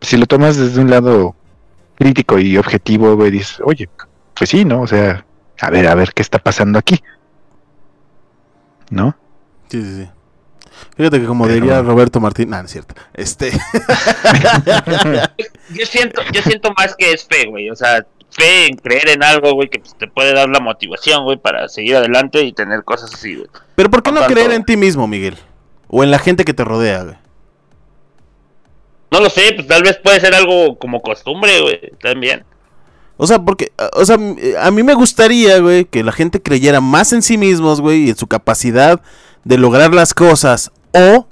si 0.00 0.16
lo 0.16 0.26
tomas 0.26 0.56
desde 0.56 0.80
un 0.80 0.90
lado 0.90 1.34
crítico 1.96 2.38
y 2.38 2.56
objetivo, 2.56 3.14
güey, 3.16 3.30
dices, 3.30 3.60
oye, 3.64 3.88
pues 4.36 4.50
sí, 4.50 4.64
¿no? 4.64 4.82
O 4.82 4.86
sea, 4.86 5.24
a 5.60 5.70
ver, 5.70 5.86
a 5.88 5.94
ver 5.94 6.12
qué 6.12 6.22
está 6.22 6.38
pasando 6.38 6.78
aquí. 6.78 7.02
¿No? 8.90 9.16
Sí, 9.68 9.82
sí, 9.82 10.02
sí. 10.04 10.10
Fíjate 10.96 11.20
que 11.20 11.26
como 11.26 11.44
Pero- 11.44 11.54
diría 11.54 11.82
Roberto 11.82 12.20
Martín, 12.20 12.50
no, 12.50 12.58
no 12.58 12.64
es 12.64 12.70
cierto. 12.72 12.94
Este, 13.14 13.50
Yo 15.70 15.86
siento, 15.86 16.22
yo 16.32 16.42
siento 16.42 16.72
más 16.76 16.94
que 16.96 17.12
es 17.12 17.24
fe, 17.24 17.46
güey. 17.48 17.70
O 17.70 17.76
sea, 17.76 18.04
fe 18.30 18.66
en 18.66 18.76
creer 18.76 19.08
en 19.10 19.22
algo, 19.22 19.52
güey, 19.54 19.68
que 19.68 19.78
pues, 19.78 19.94
te 19.96 20.06
puede 20.08 20.34
dar 20.34 20.48
la 20.48 20.60
motivación, 20.60 21.24
güey, 21.24 21.36
para 21.38 21.68
seguir 21.68 21.96
adelante 21.96 22.42
y 22.42 22.52
tener 22.52 22.84
cosas 22.84 23.14
así, 23.14 23.36
güey. 23.36 23.48
pero 23.76 23.90
¿por 23.90 24.02
qué 24.02 24.10
no 24.12 24.20
Tanto- 24.20 24.34
creer 24.34 24.50
en 24.52 24.64
ti 24.64 24.76
mismo, 24.76 25.06
Miguel? 25.06 25.36
O 25.88 26.02
en 26.04 26.10
la 26.10 26.18
gente 26.18 26.44
que 26.44 26.54
te 26.54 26.64
rodea, 26.64 27.02
güey. 27.04 27.16
No 29.10 29.20
lo 29.20 29.30
sé, 29.30 29.52
pues 29.54 29.66
tal 29.68 29.82
vez 29.84 29.98
puede 30.02 30.18
ser 30.20 30.34
algo 30.34 30.76
como 30.78 31.00
costumbre, 31.00 31.60
güey, 31.60 31.92
también. 32.00 32.44
O 33.16 33.26
sea, 33.26 33.38
porque, 33.40 33.72
o 33.94 34.04
sea, 34.04 34.18
a 34.60 34.70
mí 34.70 34.82
me 34.82 34.94
gustaría, 34.94 35.58
güey, 35.60 35.84
que 35.84 36.02
la 36.02 36.12
gente 36.12 36.42
creyera 36.42 36.80
más 36.80 37.12
en 37.12 37.22
sí 37.22 37.38
mismos, 37.38 37.80
güey, 37.80 38.06
y 38.06 38.10
en 38.10 38.16
su 38.16 38.26
capacidad 38.26 39.00
de 39.44 39.58
lograr 39.58 39.94
las 39.94 40.14
cosas, 40.14 40.72
o 40.92 41.26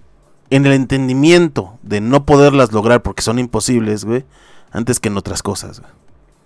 en 0.51 0.67
el 0.67 0.73
entendimiento 0.73 1.79
de 1.83 2.01
no 2.01 2.25
poderlas 2.27 2.73
lograr 2.73 3.03
porque 3.03 3.23
son 3.23 3.39
imposibles, 3.39 4.05
güey, 4.05 4.25
antes 4.71 5.01
que 5.01 5.09
en 5.09 5.17
otras 5.17 5.43
cosas, 5.43 5.81
güey. 5.81 5.91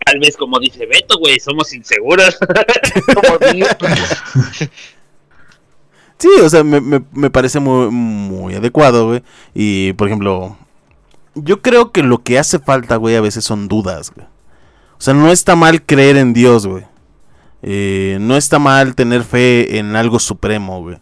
Tal 0.04 0.20
vez 0.20 0.36
como 0.36 0.60
dice 0.60 0.86
Beto, 0.86 1.18
güey, 1.18 1.40
somos 1.40 1.72
inseguros. 1.74 2.38
Sí, 6.18 6.28
o 6.42 6.48
sea, 6.48 6.64
me, 6.64 6.80
me- 6.80 7.04
me 7.12 7.30
parece 7.30 7.60
muy, 7.60 7.90
muy 7.90 8.54
adecuado, 8.54 9.08
güey. 9.08 9.22
Y, 9.54 9.92
por 9.94 10.08
ejemplo, 10.08 10.56
yo 11.34 11.60
creo 11.60 11.92
que 11.92 12.02
lo 12.02 12.22
que 12.22 12.38
hace 12.38 12.58
falta, 12.58 12.96
güey, 12.96 13.16
a 13.16 13.20
veces 13.20 13.44
son 13.44 13.68
dudas, 13.68 14.12
güey. 14.14 14.26
O 14.98 15.00
sea, 15.00 15.14
no 15.14 15.30
está 15.30 15.56
mal 15.56 15.82
creer 15.84 16.16
en 16.16 16.32
Dios, 16.32 16.66
güey. 16.66 16.84
Eh, 17.62 18.18
no 18.20 18.36
está 18.36 18.58
mal 18.58 18.94
tener 18.94 19.24
fe 19.24 19.78
en 19.78 19.96
algo 19.96 20.18
supremo, 20.18 20.80
güey. 20.82 20.98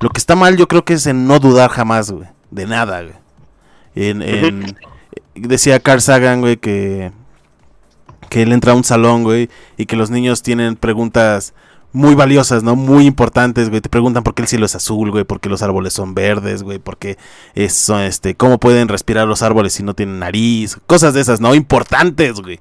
Lo 0.00 0.08
que 0.10 0.18
está 0.18 0.34
mal 0.34 0.56
yo 0.56 0.66
creo 0.68 0.84
que 0.84 0.94
es 0.94 1.06
en 1.06 1.26
no 1.26 1.38
dudar 1.38 1.70
jamás, 1.70 2.10
güey. 2.10 2.28
De 2.50 2.66
nada, 2.66 3.02
güey. 3.02 3.14
En, 3.94 4.22
en- 4.22 4.76
decía 5.34 5.80
Carl 5.80 6.00
Sagan, 6.00 6.40
güey, 6.40 6.56
que, 6.56 7.12
que 8.28 8.42
él 8.42 8.52
entra 8.52 8.72
a 8.72 8.76
un 8.76 8.84
salón, 8.84 9.22
güey, 9.24 9.48
y 9.76 9.86
que 9.86 9.96
los 9.96 10.10
niños 10.10 10.42
tienen 10.42 10.76
preguntas 10.76 11.54
muy 11.92 12.14
valiosas, 12.14 12.62
¿no? 12.62 12.76
Muy 12.76 13.04
importantes, 13.06 13.68
güey. 13.68 13.80
Te 13.80 13.88
preguntan 13.88 14.22
por 14.22 14.34
qué 14.34 14.42
el 14.42 14.48
cielo 14.48 14.66
es 14.66 14.74
azul, 14.74 15.10
güey, 15.10 15.24
por 15.24 15.40
qué 15.40 15.48
los 15.48 15.62
árboles 15.62 15.92
son 15.92 16.14
verdes, 16.14 16.62
güey, 16.62 16.78
por 16.78 16.96
qué 16.98 17.18
eso, 17.54 17.98
este, 18.00 18.34
cómo 18.36 18.58
pueden 18.58 18.88
respirar 18.88 19.26
los 19.26 19.42
árboles 19.42 19.72
si 19.72 19.82
no 19.82 19.94
tienen 19.94 20.18
nariz, 20.20 20.78
cosas 20.86 21.14
de 21.14 21.20
esas, 21.20 21.40
¿no? 21.40 21.54
Importantes, 21.54 22.40
güey. 22.40 22.60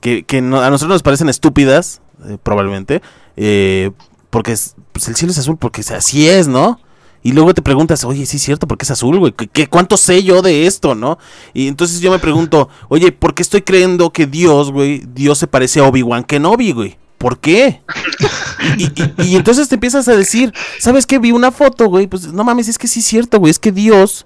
Que, 0.00 0.22
que 0.24 0.38
a 0.38 0.40
nosotros 0.42 0.88
nos 0.94 1.02
parecen 1.02 1.28
estúpidas, 1.28 2.00
eh, 2.26 2.38
probablemente, 2.42 3.02
eh, 3.36 3.90
porque 4.30 4.52
es- 4.52 4.76
pues 4.92 5.08
el 5.08 5.16
cielo 5.16 5.32
es 5.32 5.38
azul, 5.38 5.56
porque 5.58 5.80
así 5.96 6.28
es, 6.28 6.48
¿no? 6.48 6.80
Y 7.22 7.32
luego 7.32 7.52
te 7.52 7.62
preguntas, 7.62 8.04
oye, 8.04 8.24
sí 8.26 8.36
es 8.36 8.42
cierto, 8.42 8.68
¿por 8.68 8.78
qué 8.78 8.84
es 8.84 8.90
azul, 8.92 9.18
güey? 9.18 9.32
¿Qué, 9.32 9.66
cuánto 9.66 9.96
sé 9.96 10.22
yo 10.22 10.40
de 10.40 10.66
esto, 10.66 10.94
no? 10.94 11.18
Y 11.52 11.66
entonces 11.66 12.00
yo 12.00 12.10
me 12.12 12.18
pregunto, 12.20 12.68
oye, 12.88 13.10
¿por 13.12 13.34
qué 13.34 13.42
estoy 13.42 13.62
creyendo 13.62 14.10
que 14.12 14.26
Dios, 14.26 14.70
güey, 14.70 15.02
Dios 15.14 15.38
se 15.38 15.46
parece 15.48 15.80
a 15.80 15.84
Obi-Wan 15.84 16.22
Kenobi, 16.24 16.72
güey? 16.72 16.96
¿Por 17.18 17.40
qué? 17.40 17.82
Y- 18.76 19.22
y 19.24 19.36
entonces 19.36 19.68
te 19.68 19.74
empiezas 19.74 20.06
a 20.06 20.14
decir, 20.16 20.52
¿sabes 20.78 21.06
qué? 21.06 21.18
Vi 21.18 21.32
una 21.32 21.50
foto, 21.50 21.86
güey, 21.86 22.06
pues 22.06 22.32
no 22.32 22.44
mames, 22.44 22.68
es 22.68 22.78
que 22.78 22.86
sí 22.86 23.00
es 23.00 23.06
cierto, 23.06 23.38
güey, 23.40 23.50
es 23.50 23.58
que 23.58 23.72
Dios 23.72 24.24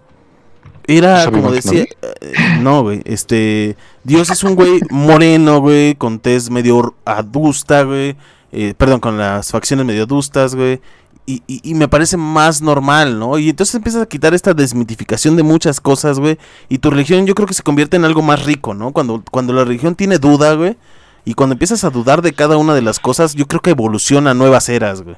era, 0.86 1.22
¿Es 1.24 1.30
como 1.30 1.50
decía, 1.52 1.84
eh, 2.20 2.32
no, 2.60 2.82
güey, 2.82 3.02
este, 3.04 3.76
Dios 4.04 4.30
es 4.30 4.42
un 4.44 4.54
güey 4.54 4.80
moreno, 4.90 5.60
güey, 5.60 5.94
con 5.94 6.18
tez 6.18 6.50
medio 6.50 6.94
adusta, 7.04 7.82
güey, 7.84 8.16
eh, 8.52 8.74
perdón, 8.76 9.00
con 9.00 9.16
las 9.18 9.50
facciones 9.50 9.86
medio 9.86 10.04
adustas, 10.04 10.54
güey, 10.54 10.80
y, 11.24 11.42
y- 11.46 11.60
y 11.62 11.74
me 11.74 11.86
parece 11.88 12.16
más 12.16 12.62
normal, 12.62 13.18
¿no? 13.18 13.38
Y 13.38 13.50
entonces 13.50 13.74
empiezas 13.76 14.02
a 14.02 14.06
quitar 14.06 14.34
esta 14.34 14.54
desmitificación 14.54 15.36
de 15.36 15.42
muchas 15.44 15.80
cosas, 15.80 16.18
güey, 16.18 16.38
y 16.68 16.78
tu 16.78 16.90
religión 16.90 17.26
yo 17.26 17.34
creo 17.34 17.46
que 17.46 17.54
se 17.54 17.62
convierte 17.62 17.96
en 17.96 18.04
algo 18.04 18.22
más 18.22 18.44
rico, 18.44 18.74
¿no? 18.74 18.92
Cuando, 18.92 19.22
cuando 19.30 19.52
la 19.52 19.64
religión 19.64 19.94
tiene 19.94 20.18
duda, 20.18 20.54
güey, 20.54 20.76
y 21.24 21.34
cuando 21.34 21.52
empiezas 21.52 21.84
a 21.84 21.90
dudar 21.90 22.20
de 22.22 22.32
cada 22.32 22.56
una 22.56 22.74
de 22.74 22.82
las 22.82 22.98
cosas, 22.98 23.34
yo 23.34 23.46
creo 23.46 23.60
que 23.60 23.70
evoluciona 23.70 24.32
a 24.32 24.34
nuevas 24.34 24.68
eras, 24.68 25.02
güey. 25.02 25.14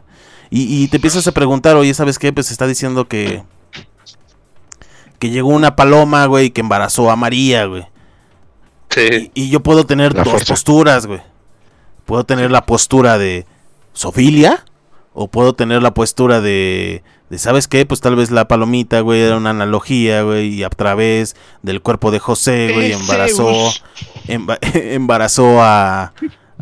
Y, 0.50 0.84
y 0.84 0.88
te 0.88 0.96
empiezas 0.98 1.26
a 1.26 1.32
preguntar, 1.32 1.74
oye, 1.76 1.94
¿sabes 1.94 2.18
qué? 2.18 2.32
Pues 2.32 2.50
está 2.50 2.66
diciendo 2.66 3.08
que... 3.08 3.42
Que 5.24 5.30
llegó 5.30 5.48
una 5.48 5.74
paloma, 5.74 6.26
güey, 6.26 6.50
que 6.50 6.60
embarazó 6.60 7.10
a 7.10 7.16
María, 7.16 7.64
güey. 7.64 7.86
sí. 8.90 9.30
Y, 9.34 9.44
y 9.44 9.48
yo 9.48 9.60
puedo 9.60 9.86
tener 9.86 10.12
La 10.14 10.22
dos 10.22 10.32
fuerza. 10.34 10.52
posturas, 10.52 11.06
güey. 11.06 11.20
Puedo 12.04 12.24
tener 12.24 12.50
la 12.50 12.66
postura 12.66 13.16
de 13.16 13.46
Sofilia 13.94 14.66
O 15.14 15.28
puedo 15.28 15.54
tener 15.54 15.82
la 15.82 15.94
postura 15.94 16.42
de, 16.42 17.02
de 17.30 17.38
¿sabes 17.38 17.68
qué? 17.68 17.86
Pues 17.86 18.02
tal 18.02 18.16
vez 18.16 18.30
la 18.30 18.46
palomita, 18.48 19.00
güey, 19.00 19.22
era 19.22 19.38
una 19.38 19.50
analogía, 19.50 20.20
güey, 20.22 20.48
y 20.52 20.62
a 20.62 20.68
través 20.68 21.36
del 21.62 21.80
cuerpo 21.80 22.10
de 22.10 22.18
José, 22.18 22.72
güey, 22.74 22.92
embarazó, 22.92 23.70
emba- 24.28 24.58
embarazó 24.74 25.62
a, 25.62 26.12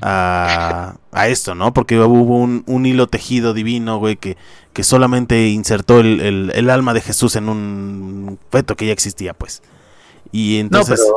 a, 0.01 0.95
a 1.11 1.29
esto, 1.29 1.55
¿no? 1.57 1.73
Porque 1.75 1.99
hubo 1.99 2.37
un, 2.39 2.63
un 2.67 2.87
hilo 2.87 3.09
tejido 3.09 3.55
divino, 3.55 3.99
güey, 3.99 4.17
que, 4.17 4.37
que 4.73 4.83
solamente 4.85 5.49
insertó 5.49 6.01
el, 6.01 6.21
el- 6.21 6.53
el 6.55 6.71
alma 6.71 6.95
de 6.95 7.01
Jesús 7.01 7.37
en 7.37 7.49
un 7.49 8.39
feto 8.51 8.75
que 8.77 8.87
ya 8.87 8.93
existía, 8.93 9.35
pues. 9.35 9.63
Y 10.31 10.59
entonces... 10.59 11.01
no, 11.01 11.15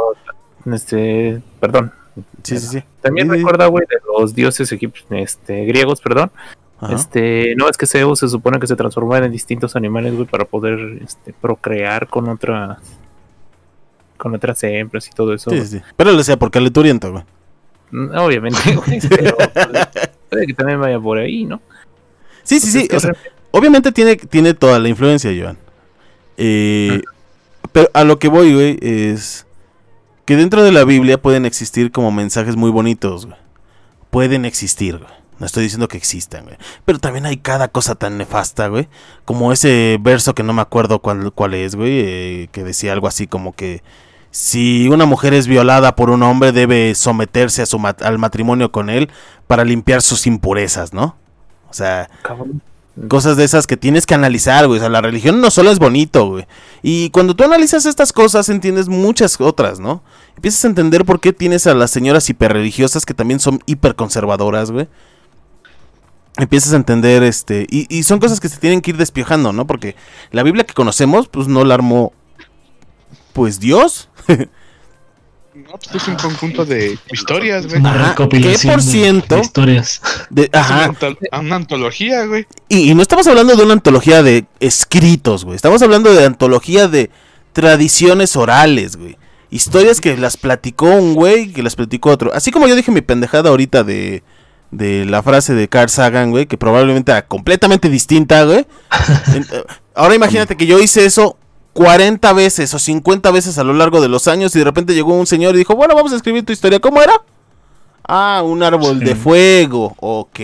pero, 0.63 0.75
este, 0.75 1.41
perdón. 1.59 1.93
sí, 2.43 2.57
sí, 2.59 2.67
sí. 2.67 2.83
También 3.01 3.29
Sí, 3.29 3.35
recuerda, 3.37 3.67
güey, 3.67 3.85
de 3.89 3.97
los 4.19 4.33
dioses 4.35 4.71
este, 5.11 5.65
griegos, 5.65 6.01
perdón. 6.01 6.31
Ajá. 6.81 6.93
Este, 6.93 7.55
no 7.55 7.69
es 7.69 7.77
que 7.77 7.85
Zeus 7.85 8.19
se 8.19 8.27
supone 8.27 8.59
que 8.59 8.67
se 8.67 8.75
transformaba 8.75 9.25
en 9.25 9.31
distintos 9.31 9.75
animales, 9.77 10.13
güey, 10.13 10.27
para 10.27 10.43
poder 10.43 10.99
este, 11.01 11.31
procrear 11.33 12.07
con 12.07 12.27
otras 12.27 12.77
con 14.17 14.33
otras 14.33 14.61
hembras 14.63 15.07
y 15.07 15.11
todo 15.11 15.33
eso. 15.33 15.49
Sí, 15.51 15.65
sí. 15.65 15.81
Pero 15.95 16.11
lo 16.11 16.17
decía 16.17 16.37
porque 16.37 16.53
calenturiento, 16.59 17.11
güey. 17.11 17.23
Mm, 17.91 18.17
Obviamente, 18.17 18.59
güey, 18.75 18.99
pero 19.09 19.37
puede 20.29 20.47
que 20.47 20.53
también 20.53 20.79
vaya 20.81 20.99
por 20.99 21.17
ahí, 21.17 21.45
¿no? 21.45 21.61
Sí, 22.43 22.59
sí, 22.59 22.71
sí. 22.71 22.87
O 22.95 22.99
sea, 22.99 23.13
obviamente 23.55 23.93
tiene, 23.93 24.17
tiene 24.17 24.53
toda 24.53 24.79
la 24.79 24.89
influencia, 24.89 25.31
Joan. 25.37 25.57
Eh, 26.35 27.01
pero 27.71 27.89
a 27.93 28.03
lo 28.03 28.19
que 28.19 28.27
voy, 28.27 28.53
güey, 28.53 28.77
es 28.81 29.47
que 30.25 30.35
dentro 30.35 30.61
de 30.61 30.73
la 30.73 30.83
Biblia 30.83 31.21
pueden 31.21 31.45
existir 31.45 31.91
como 31.91 32.11
mensajes 32.11 32.57
muy 32.57 32.69
bonitos, 32.69 33.25
güey. 33.25 33.37
Pueden 34.09 34.43
existir, 34.43 34.97
güey. 34.97 35.09
No 35.39 35.45
estoy 35.45 35.63
diciendo 35.63 35.87
que 35.87 35.97
existan, 35.97 36.43
güey. 36.45 36.57
Pero 36.83 36.99
también 36.99 37.25
hay 37.25 37.37
cada 37.37 37.69
cosa 37.69 37.95
tan 37.95 38.17
nefasta, 38.17 38.67
güey. 38.67 38.89
Como 39.23 39.53
ese 39.53 39.97
verso 40.01 40.35
que 40.35 40.43
no 40.43 40.51
me 40.51 40.61
acuerdo 40.61 40.99
cuál, 40.99 41.31
cuál 41.31 41.53
es, 41.53 41.75
güey. 41.75 41.99
eh, 41.99 42.49
que 42.51 42.63
decía 42.63 42.91
algo 42.91 43.07
así 43.07 43.25
como 43.25 43.53
que 43.53 43.83
si 44.31 44.89
una 44.89 45.05
mujer 45.05 45.33
es 45.33 45.47
violada 45.47 45.95
por 45.95 46.09
un 46.09 46.21
hombre 46.23 46.51
debe 46.51 46.93
someterse 46.93 47.61
a 47.61 47.65
su 47.65 47.81
al 48.01 48.17
matrimonio 48.17 48.69
con 48.69 48.89
él 48.89 49.09
para 49.47 49.63
limpiar 49.63 50.01
sus 50.01 50.27
impurezas, 50.27 50.91
¿no? 50.91 51.15
O 51.69 51.73
sea, 51.73 52.09
cabrón. 52.21 52.61
Cosas 53.09 53.37
de 53.37 53.43
esas 53.43 53.67
que 53.67 53.77
tienes 53.77 54.05
que 54.05 54.13
analizar, 54.13 54.67
güey. 54.67 54.79
O 54.79 54.81
sea, 54.81 54.89
la 54.89 55.01
religión 55.01 55.41
no 55.41 55.51
solo 55.51 55.71
es 55.71 55.79
bonito, 55.79 56.27
güey. 56.27 56.47
Y 56.81 57.09
cuando 57.09 57.35
tú 57.35 57.43
analizas 57.43 57.85
estas 57.85 58.13
cosas, 58.13 58.49
entiendes 58.49 58.87
muchas 58.87 59.39
otras, 59.39 59.79
¿no? 59.79 60.03
Empiezas 60.35 60.63
a 60.65 60.67
entender 60.67 61.05
por 61.05 61.19
qué 61.19 61.33
tienes 61.33 61.67
a 61.67 61.73
las 61.73 61.91
señoras 61.91 62.29
hiperreligiosas 62.29 63.05
que 63.05 63.13
también 63.13 63.39
son 63.39 63.61
hiperconservadoras, 63.65 64.71
güey. 64.71 64.87
Empiezas 66.37 66.73
a 66.73 66.77
entender, 66.77 67.23
este, 67.23 67.65
y, 67.69 67.85
y 67.95 68.03
son 68.03 68.19
cosas 68.19 68.39
que 68.39 68.49
se 68.49 68.57
tienen 68.57 68.81
que 68.81 68.91
ir 68.91 68.97
despiojando, 68.97 69.53
¿no? 69.53 69.67
Porque 69.67 69.95
la 70.31 70.43
Biblia 70.43 70.65
que 70.65 70.73
conocemos, 70.73 71.29
pues 71.29 71.47
no 71.47 71.63
la 71.63 71.75
armó, 71.75 72.13
pues 73.33 73.59
Dios. 73.59 74.09
No, 75.55 75.77
pues 75.77 76.03
es 76.03 76.07
un 76.09 76.15
conjunto 76.15 76.65
de 76.65 76.99
historias, 77.11 77.65
güey. 77.65 77.79
Una 77.79 78.09
recopilación 78.09 78.59
¿qué 78.59 78.69
por 78.69 78.81
ciento? 78.83 79.35
de 79.35 79.41
historias. 79.41 80.01
De, 80.29 80.43
Es 80.43 80.69
una, 80.69 80.85
ajá, 80.85 81.39
una 81.39 81.55
antología, 81.55 82.25
güey. 82.25 82.45
Y, 82.67 82.91
y 82.91 82.93
no 82.95 83.01
estamos 83.01 83.25
hablando 83.27 83.55
de 83.55 83.63
una 83.63 83.73
antología 83.73 84.21
de 84.21 84.45
escritos, 84.59 85.45
güey. 85.45 85.55
Estamos 85.55 85.81
hablando 85.81 86.13
de 86.13 86.25
antología 86.25 86.89
de 86.89 87.09
tradiciones 87.53 88.35
orales, 88.35 88.97
güey. 88.97 89.17
Historias 89.49 90.01
que 90.01 90.17
las 90.17 90.35
platicó 90.35 90.87
un 90.87 91.13
güey, 91.13 91.53
que 91.53 91.63
las 91.63 91.77
platicó 91.77 92.09
otro. 92.09 92.33
Así 92.33 92.51
como 92.51 92.67
yo 92.67 92.75
dije 92.75 92.91
mi 92.91 93.01
pendejada 93.01 93.49
ahorita 93.49 93.85
de, 93.85 94.23
de 94.71 95.05
la 95.05 95.23
frase 95.23 95.53
de 95.53 95.69
Carl 95.69 95.89
Sagan, 95.89 96.31
güey, 96.31 96.47
que 96.47 96.57
probablemente 96.57 97.13
era 97.13 97.25
completamente 97.27 97.89
distinta, 97.89 98.43
güey. 98.43 98.65
Eh, 99.33 99.63
Ahora 99.93 100.13
imagínate 100.15 100.57
que 100.57 100.65
yo 100.65 100.79
hice 100.79 101.05
eso 101.05 101.37
40 101.75 102.31
veces 102.31 102.73
o 102.73 102.79
50 102.79 103.31
veces 103.31 103.57
a 103.57 103.63
lo 103.65 103.73
largo 103.73 103.99
de 103.99 104.07
los 104.07 104.29
años 104.29 104.55
y 104.55 104.59
de 104.59 104.63
repente 104.65 104.93
llegó 104.95 105.13
un 105.13 105.27
señor 105.27 105.55
y 105.55 105.57
dijo, 105.57 105.75
bueno, 105.75 105.93
vamos 105.93 106.13
a 106.13 106.15
escribir 106.15 106.45
tu 106.45 106.53
historia. 106.53 106.79
¿Cómo 106.79 107.01
era? 107.01 107.11
Ah, 108.07 108.41
un 108.45 108.63
árbol 108.63 108.99
Sí. 108.99 109.03
de 109.05 109.15
fuego. 109.15 109.93
Ok. 109.99 110.39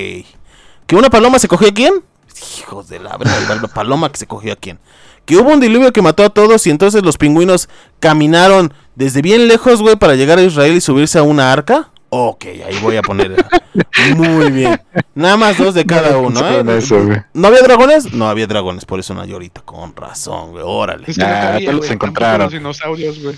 ¿Que 0.86 0.95
una 0.98 1.10
paloma 1.10 1.40
se 1.40 1.48
cogió 1.48 1.70
a 1.70 1.74
quién? 1.74 1.94
Hijos 2.60 2.90
de 2.90 2.99
la 2.99 3.16
verga, 3.16 3.56
la 3.62 3.68
paloma 3.70 4.12
que 4.12 4.18
se 4.18 4.28
cogió 4.28 4.52
a 4.52 4.58
quién. 4.58 4.78
Que 5.24 5.38
hubo 5.38 5.52
un 5.52 5.62
diluvio 5.62 5.94
que 5.94 6.02
mató 6.02 6.26
a 6.26 6.30
todos 6.32 6.68
y 6.68 6.70
entonces 6.70 7.02
los 7.02 7.18
pingüinos 7.18 7.70
caminaron 8.02 8.74
desde 8.95 9.22
bien 9.22 9.48
lejos, 9.48 9.82
güey, 9.82 9.95
para 9.95 10.16
llegar 10.16 10.38
a 10.38 10.44
Israel 10.44 10.74
y 10.76 10.82
subirse 10.82 11.18
a 11.18 11.24
una 11.24 11.53
arca. 11.53 11.90
Ok, 12.14 12.44
ahí 12.46 12.78
voy 12.82 12.98
a 12.98 13.02
poner. 13.02 13.34
Muy 14.18 14.52
bien. 14.52 14.82
Nada 15.16 15.38
más 15.38 15.58
dos 15.58 15.74
de 15.74 15.86
cada 15.86 16.18
uno, 16.18 16.42
¿eh? 16.46 16.78
eso. 16.78 17.00
¿No 17.34 17.48
había 17.48 17.62
dragones? 17.62 18.12
No 18.14 18.28
había 18.30 18.48
dragones, 18.48 18.84
por 18.84 19.00
eso 19.00 19.14
no 19.14 19.22
hay 19.22 19.32
ahorita. 19.32 19.62
Con 19.62 19.96
razón, 19.96 20.52
güey, 20.52 20.64
órale. 20.66 21.06
Es 21.08 21.16
que 21.18 21.24
no 21.24 21.30
Nah, 21.30 21.42
cabía, 21.54 21.72
encontraron. 21.90 22.42
Los 22.48 22.54
dinosaurios, 22.54 23.24
güey. 23.24 23.36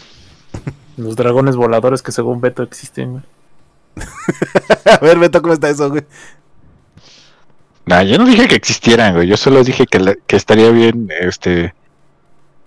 Los 0.98 1.16
dragones 1.16 1.56
voladores 1.56 2.02
que 2.02 2.12
según 2.12 2.42
Beto 2.42 2.64
existen, 2.64 3.12
güey. 3.12 3.24
A 4.92 4.98
ver, 5.06 5.20
Beto, 5.20 5.40
¿cómo 5.44 5.54
está 5.54 5.70
eso, 5.70 5.90
güey? 5.92 6.04
Nah, 7.86 8.02
yo 8.02 8.18
no 8.18 8.26
dije 8.26 8.48
que 8.48 8.56
existieran, 8.56 9.14
güey. 9.14 9.28
Yo 9.28 9.38
solo 9.38 9.64
dije 9.64 9.86
que, 9.86 10.00
la- 10.00 10.16
que 10.26 10.36
estaría 10.36 10.72
bien, 10.72 11.10
este, 11.22 11.76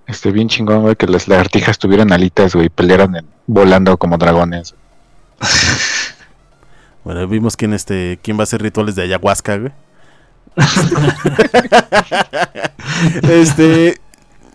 este, 0.07 0.31
bien 0.31 0.49
chingón, 0.49 0.83
güey, 0.83 0.95
que 0.95 1.09
las 1.09 1.27
lagartijas 1.27 1.79
tuvieran 1.79 2.13
alitas, 2.13 2.55
güey, 2.55 2.67
y 2.67 2.69
pelearan 2.69 3.17
en- 3.17 3.27
volando 3.49 3.97
como 3.97 4.19
dragones. 4.19 4.77
Bueno, 7.07 7.25
vimos 7.29 7.57
quién, 7.57 7.73
este, 7.73 8.19
quién 8.21 8.37
va 8.37 8.41
a 8.41 8.43
hacer 8.43 8.61
rituales 8.61 8.97
de 8.97 9.03
ayahuasca, 9.03 9.59
güey. 9.59 9.71
este. 13.31 14.01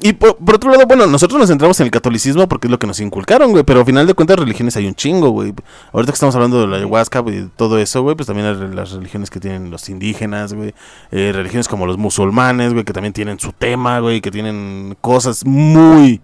Y 0.02 0.12
por, 0.12 0.36
por 0.36 0.56
otro 0.56 0.70
lado, 0.70 0.86
bueno, 0.86 1.08
nosotros 1.08 1.40
nos 1.40 1.48
centramos 1.48 1.80
en 1.80 1.86
el 1.86 1.92
catolicismo 1.92 2.50
porque 2.50 2.68
es 2.68 2.72
lo 2.72 2.78
que 2.78 2.88
nos 2.88 3.00
inculcaron, 3.00 3.52
güey. 3.52 3.64
Pero 3.64 3.80
al 3.80 3.86
final 3.86 4.06
de 4.06 4.16
cuentas, 4.16 4.38
religiones 4.38 4.76
hay 4.76 4.86
un 4.86 4.96
chingo, 4.96 5.30
güey. 5.30 5.54
Ahorita 5.94 6.12
que 6.12 6.16
estamos 6.16 6.36
hablando 6.36 6.60
de 6.60 6.68
la 6.68 6.76
ayahuasca 6.76 7.24
y 7.28 7.50
todo 7.56 7.78
eso, 7.78 8.02
güey, 8.02 8.18
pues 8.18 8.28
también 8.28 8.48
hay 8.48 8.76
las 8.76 8.92
religiones 8.92 9.30
que 9.30 9.40
tienen 9.40 9.72
los 9.72 9.88
indígenas, 9.88 10.54
güey. 10.54 10.74
Eh, 11.12 11.32
religiones 11.34 11.70
como 11.70 11.86
los 11.86 11.98
musulmanes, 11.98 12.74
güey, 12.74 12.84
que 12.84 12.92
también 12.92 13.14
tienen 13.14 13.40
su 13.40 13.54
tema, 13.54 14.00
güey, 14.00 14.20
que 14.20 14.30
tienen 14.30 14.98
cosas 15.00 15.46
muy, 15.46 16.20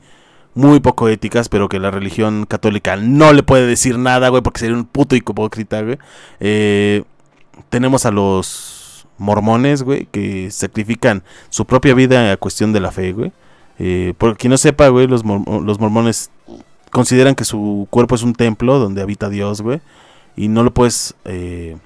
muy 0.57 0.79
poco 0.79 1.07
éticas, 1.07 1.49
pero 1.49 1.69
que 1.69 1.79
la 1.79 1.91
religión 1.91 2.45
católica 2.45 2.95
no 2.97 3.31
le 3.33 3.43
puede 3.43 3.65
decir 3.67 3.97
nada, 3.97 4.29
güey, 4.29 4.41
porque 4.41 4.59
sería 4.59 4.75
un 4.75 4.85
puto 4.85 5.15
hipócrita, 5.15 5.81
güey. 5.81 5.97
Eh, 6.39 7.03
tenemos 7.69 8.05
a 8.05 8.11
los 8.11 9.07
mormones, 9.17 9.83
güey, 9.83 10.07
que 10.11 10.51
sacrifican 10.51 11.23
su 11.49 11.65
propia 11.65 11.93
vida 11.93 12.31
a 12.31 12.37
cuestión 12.37 12.73
de 12.73 12.79
la 12.79 12.91
fe, 12.91 13.13
güey. 13.13 13.31
Eh, 13.79 14.13
por 14.17 14.37
quien 14.37 14.51
no 14.51 14.57
sepa, 14.57 14.87
güey, 14.89 15.07
los, 15.07 15.23
mor- 15.23 15.43
los 15.63 15.79
mormones 15.79 16.31
consideran 16.91 17.35
que 17.35 17.45
su 17.45 17.87
cuerpo 17.89 18.15
es 18.15 18.23
un 18.23 18.33
templo 18.33 18.79
donde 18.79 19.01
habita 19.01 19.29
Dios, 19.29 19.61
güey. 19.61 19.79
Y 20.35 20.47
no 20.49 20.63
lo 20.63 20.73
puedes... 20.73 21.15
eh, 21.25 21.77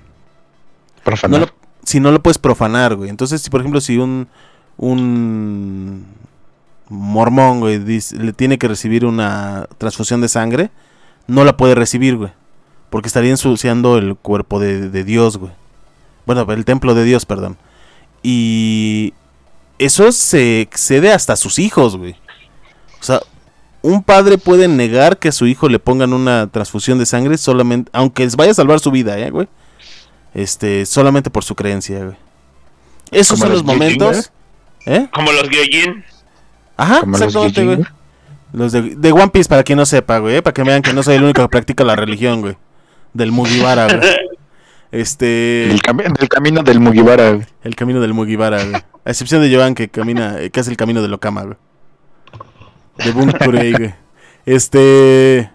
Profanar. 1.04 1.40
no 1.40 1.46
lo- 1.46 1.52
si 1.84 2.00
no 2.00 2.12
lo 2.12 2.22
puedes 2.22 2.38
profanar, 2.38 2.96
güey. 2.96 3.10
Entonces, 3.10 3.42
si 3.42 3.50
por 3.50 3.60
ejemplo, 3.62 3.82
si 3.82 3.98
un 3.98 4.28
un 4.78 6.06
mormón, 6.92 7.60
güey, 7.62 7.80
dice- 7.80 8.16
le 8.18 8.34
tiene 8.34 8.58
que 8.58 8.68
recibir 8.68 9.06
una 9.06 9.68
transfusión 9.78 10.22
de 10.22 10.28
sangre, 10.28 10.70
no 11.28 11.44
la 11.44 11.58
puede 11.58 11.76
recibir, 11.76 12.18
güey. 12.18 12.32
Porque 12.90 13.08
estaría 13.08 13.32
ensuciando 13.32 13.98
el 13.98 14.16
cuerpo 14.16 14.60
de, 14.60 14.90
de 14.90 15.04
Dios, 15.04 15.38
güey. 15.38 15.52
Bueno, 16.26 16.46
el 16.52 16.66
templo 16.66 16.94
de 16.94 17.04
Dios, 17.06 17.26
perdón. 17.26 17.58
Y 18.22 19.14
eso 19.80 20.12
se 20.12 20.62
excede 20.62 21.12
hasta 21.12 21.34
a 21.34 21.38
sus 21.38 21.58
hijos, 21.58 21.96
güey. 21.98 22.16
O 23.00 23.04
sea, 23.04 23.22
un 23.82 24.04
padre 24.04 24.38
puede 24.38 24.68
negar 24.68 25.18
que 25.18 25.30
a 25.30 25.32
su 25.32 25.48
hijo 25.48 25.70
le 25.70 25.80
pongan 25.80 26.14
una 26.14 26.48
transfusión 26.48 27.00
de 27.00 27.06
sangre 27.06 27.38
solamente, 27.38 27.90
aunque 27.94 28.24
les 28.24 28.36
vaya 28.36 28.52
a 28.52 28.56
salvar 28.56 28.80
su 28.80 28.92
vida, 28.92 29.18
¿eh, 29.18 29.32
güey? 29.32 29.48
Este, 30.34 30.86
solamente 30.86 31.30
por 31.30 31.44
su 31.44 31.56
creencia, 31.56 32.04
güey. 32.04 32.18
Esos 33.12 33.40
son 33.40 33.50
los 33.50 33.60
los 33.60 33.66
momentos. 33.66 34.32
¿Eh? 34.86 35.08
Como 35.14 35.32
los 35.32 35.50
Gyojin. 35.50 36.04
Ajá, 36.78 37.02
Como 37.02 37.18
exactamente, 37.18 37.84
Los 38.54 38.72
de, 38.72 38.82
de 38.96 39.12
One 39.12 39.30
Piece, 39.30 39.48
para 39.50 39.64
quien 39.64 39.78
no 39.78 39.86
sepa, 39.86 40.18
güey. 40.20 40.38
¿eh? 40.38 40.42
Para 40.42 40.54
que 40.54 40.64
vean 40.64 40.82
que 40.82 40.94
no 40.94 41.04
soy 41.04 41.16
el 41.16 41.24
único 41.24 41.42
que 41.42 41.48
practica 41.50 41.84
la 41.84 41.96
religión, 41.96 42.42
güey. 42.42 42.58
Del 43.14 43.32
Mugiwara, 43.32 43.88
güey. 43.88 44.00
Este. 44.92 45.72
El, 45.72 45.82
cami- 45.82 46.04
el 46.20 46.28
camino 46.28 46.64
del 46.64 46.82
Mugiwara, 46.82 47.32
güey. 47.32 47.46
El 47.64 47.76
camino 47.78 48.02
del 48.02 48.14
Mugiwara, 48.14 48.62
güey. 48.66 48.76
A 49.06 49.10
excepción 49.10 49.42
de 49.42 49.56
Joan 49.56 49.74
que 49.74 49.88
camina, 49.88 50.38
eh, 50.42 50.50
que 50.50 50.60
hace 50.60 50.70
el 50.70 50.76
camino 50.76 51.02
del 51.02 51.14
Okama, 51.14 51.44
güey. 51.44 51.56
De 52.98 53.12
Bunkurei, 53.12 53.72
güey. 53.72 53.96
Este. 54.46 55.50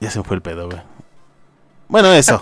Ya 0.00 0.10
se 0.10 0.18
me 0.18 0.24
fue 0.24 0.34
el 0.34 0.42
pedo, 0.42 0.66
güey. 0.68 0.80
Bueno, 1.86 2.12
eso. 2.12 2.40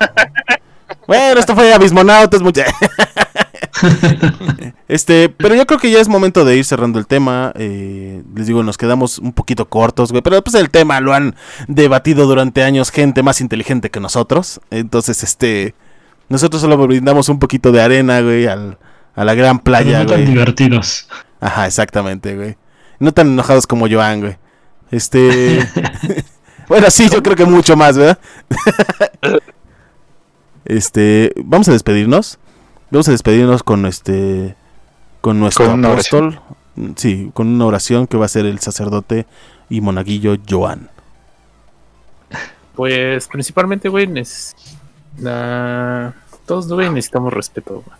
Bueno, 1.06 1.38
esto 1.38 1.54
fue 1.54 1.72
Abismonautas, 1.74 2.40
mucha. 2.40 2.64
Este, 4.88 5.30
pero 5.30 5.54
yo 5.54 5.66
creo 5.66 5.80
que 5.80 5.90
ya 5.90 6.00
es 6.00 6.08
momento 6.08 6.44
de 6.44 6.56
ir 6.56 6.64
cerrando 6.64 6.98
el 6.98 7.06
tema. 7.06 7.52
eh, 7.56 8.22
les 8.34 8.46
digo, 8.46 8.62
nos 8.62 8.76
quedamos 8.76 9.18
un 9.18 9.32
poquito 9.32 9.68
cortos, 9.68 10.10
güey. 10.10 10.22
Pero 10.22 10.42
pues 10.42 10.54
el 10.54 10.70
tema 10.70 11.00
lo 11.00 11.14
han 11.14 11.34
debatido 11.68 12.26
durante 12.26 12.62
años 12.62 12.90
gente 12.90 13.22
más 13.22 13.40
inteligente 13.40 13.90
que 13.90 14.00
nosotros. 14.00 14.60
Entonces, 14.70 15.22
este, 15.22 15.74
Nosotros 16.28 16.60
solo 16.62 16.76
brindamos 16.86 17.28
un 17.28 17.38
poquito 17.38 17.72
de 17.72 17.80
arena, 17.80 18.20
güey, 18.20 18.46
al, 18.46 18.78
a 19.14 19.24
la 19.24 19.34
gran 19.34 19.58
Pero 19.58 19.64
playa, 19.64 20.00
no 20.00 20.06
tan 20.06 20.26
divertidos. 20.26 21.08
Ajá, 21.40 21.66
exactamente, 21.66 22.36
güey. 22.36 22.56
No 22.98 23.12
tan 23.12 23.28
enojados 23.28 23.66
como 23.66 23.88
Joan, 23.88 24.20
güey. 24.20 24.36
Este. 24.90 25.66
bueno, 26.68 26.90
sí, 26.90 27.08
yo 27.10 27.22
creo 27.22 27.36
que 27.36 27.46
mucho 27.46 27.76
más, 27.76 27.96
¿verdad? 27.96 28.18
este. 30.64 31.32
Vamos 31.36 31.68
a 31.68 31.72
despedirnos. 31.72 32.38
Vamos 32.92 33.08
a 33.08 33.12
despedirnos 33.12 33.62
con 33.62 33.86
este. 33.86 34.54
Con 35.22 35.40
nuestro 35.40 35.64
Con 35.66 35.74
una 35.78 35.92
apóstol. 35.92 36.38
Sí, 36.96 37.30
con 37.34 37.48
una 37.48 37.66
oración 37.66 38.06
que 38.06 38.16
va 38.16 38.26
a 38.26 38.28
ser 38.28 38.44
el 38.46 38.58
sacerdote 38.58 39.26
y 39.70 39.80
monaguillo 39.80 40.36
Joan. 40.48 40.90
Pues 42.74 43.28
principalmente, 43.28 43.88
güey, 43.88 44.08
la- 45.18 46.14
todos, 46.46 46.68
güey, 46.72 46.88
necesitamos 46.90 47.32
respeto, 47.32 47.82
güey. 47.84 47.96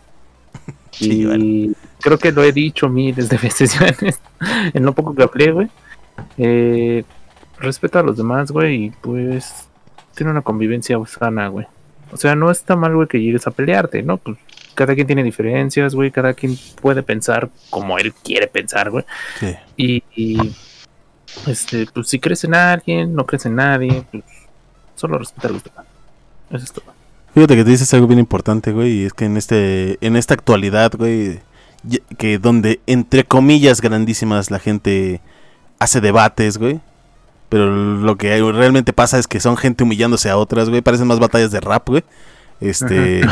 Sí, 0.92 1.20
y 1.22 1.24
bueno. 1.26 1.74
creo 2.00 2.18
que 2.18 2.32
lo 2.32 2.42
he 2.42 2.52
dicho 2.52 2.88
miles 2.88 3.30
de 3.30 3.38
veces 3.38 3.78
ya 3.78 3.86
en, 3.86 4.08
esto- 4.08 4.28
en 4.74 4.84
lo 4.84 4.92
poco 4.94 5.14
que 5.14 5.22
hablé, 5.22 5.52
güey. 5.52 5.68
Eh, 6.36 7.04
respeta 7.58 8.00
a 8.00 8.02
los 8.02 8.16
demás, 8.18 8.50
güey, 8.50 8.84
y 8.86 8.90
pues 8.90 9.68
tiene 10.14 10.32
una 10.32 10.42
convivencia 10.42 10.98
sana, 11.06 11.48
güey. 11.48 11.66
O 12.12 12.16
sea, 12.18 12.34
no 12.34 12.50
está 12.50 12.76
mal, 12.76 12.94
güey, 12.94 13.08
que 13.08 13.22
llegues 13.22 13.46
a 13.46 13.50
pelearte, 13.52 14.02
¿no? 14.02 14.18
Pues 14.18 14.36
cada 14.74 14.94
quien 14.94 15.06
tiene 15.06 15.22
diferencias, 15.22 15.94
güey, 15.94 16.10
cada 16.10 16.34
quien 16.34 16.58
puede 16.80 17.02
pensar 17.02 17.50
como 17.70 17.98
él 17.98 18.12
quiere 18.12 18.46
pensar, 18.46 18.90
güey. 18.90 19.04
Sí. 19.38 19.54
Y, 19.76 20.02
y, 20.14 20.54
este, 21.46 21.86
pues 21.92 22.08
si 22.08 22.18
crees 22.18 22.44
en 22.44 22.54
alguien, 22.54 23.14
no 23.14 23.26
crees 23.26 23.46
en 23.46 23.56
nadie, 23.56 24.04
pues 24.10 24.24
solo 24.94 25.18
respeta 25.18 25.48
a 25.48 25.52
los 25.52 25.64
demás. 25.64 25.86
Eso 26.50 26.64
es 26.64 26.72
todo. 26.72 26.84
Fíjate 27.34 27.56
que 27.56 27.64
te 27.64 27.70
dices 27.70 27.92
algo 27.94 28.06
bien 28.06 28.18
importante, 28.18 28.72
güey, 28.72 28.92
y 29.00 29.04
es 29.04 29.14
que 29.14 29.24
en 29.24 29.36
este 29.38 29.96
en 30.06 30.16
esta 30.16 30.34
actualidad, 30.34 30.92
güey, 30.96 31.40
que 32.18 32.38
donde 32.38 32.80
entre 32.86 33.24
comillas 33.24 33.80
grandísimas 33.80 34.50
la 34.50 34.58
gente 34.58 35.22
hace 35.78 36.02
debates, 36.02 36.58
güey, 36.58 36.80
pero 37.48 37.70
lo 37.70 38.16
que 38.16 38.38
realmente 38.52 38.92
pasa 38.92 39.18
es 39.18 39.26
que 39.26 39.40
son 39.40 39.56
gente 39.56 39.84
humillándose 39.84 40.28
a 40.28 40.36
otras, 40.36 40.68
güey, 40.68 40.82
parecen 40.82 41.06
más 41.06 41.18
batallas 41.18 41.50
de 41.50 41.60
rap, 41.60 41.88
güey. 41.88 42.04
Este 42.62 43.22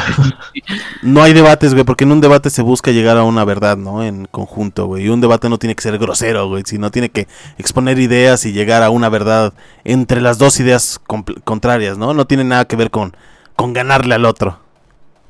no 1.03 1.23
hay 1.23 1.33
debates, 1.33 1.73
güey, 1.75 1.85
porque 1.85 2.05
en 2.05 2.13
un 2.13 2.21
debate 2.21 2.51
se 2.51 2.63
busca 2.63 2.91
llegar 2.91 3.17
a 3.17 3.25
una 3.25 3.45
verdad, 3.45 3.77
¿no? 3.77 4.03
En 4.05 4.27
conjunto, 4.27 4.87
güey. 4.87 5.05
Y 5.07 5.09
un 5.09 5.21
debate 5.21 5.49
no 5.49 5.59
tiene 5.59 5.75
que 5.75 5.83
ser 5.83 5.99
grosero, 5.99 6.49
güey, 6.49 6.63
sino 6.67 6.91
tiene 6.91 7.09
que 7.11 7.29
exponer 7.59 7.99
ideas 7.99 8.45
y 8.47 8.53
llegar 8.53 8.83
a 8.83 8.91
una 8.91 9.09
verdad 9.09 9.53
entre 9.85 10.21
las 10.21 10.39
dos 10.39 10.59
ideas 10.61 11.01
contrarias, 11.45 11.97
¿no? 11.99 12.13
No 12.15 12.27
tiene 12.27 12.45
nada 12.45 12.65
que 12.67 12.77
ver 12.77 12.91
con 12.91 13.15
con 13.57 13.73
ganarle 13.73 14.15
al 14.15 14.25
otro. 14.25 14.59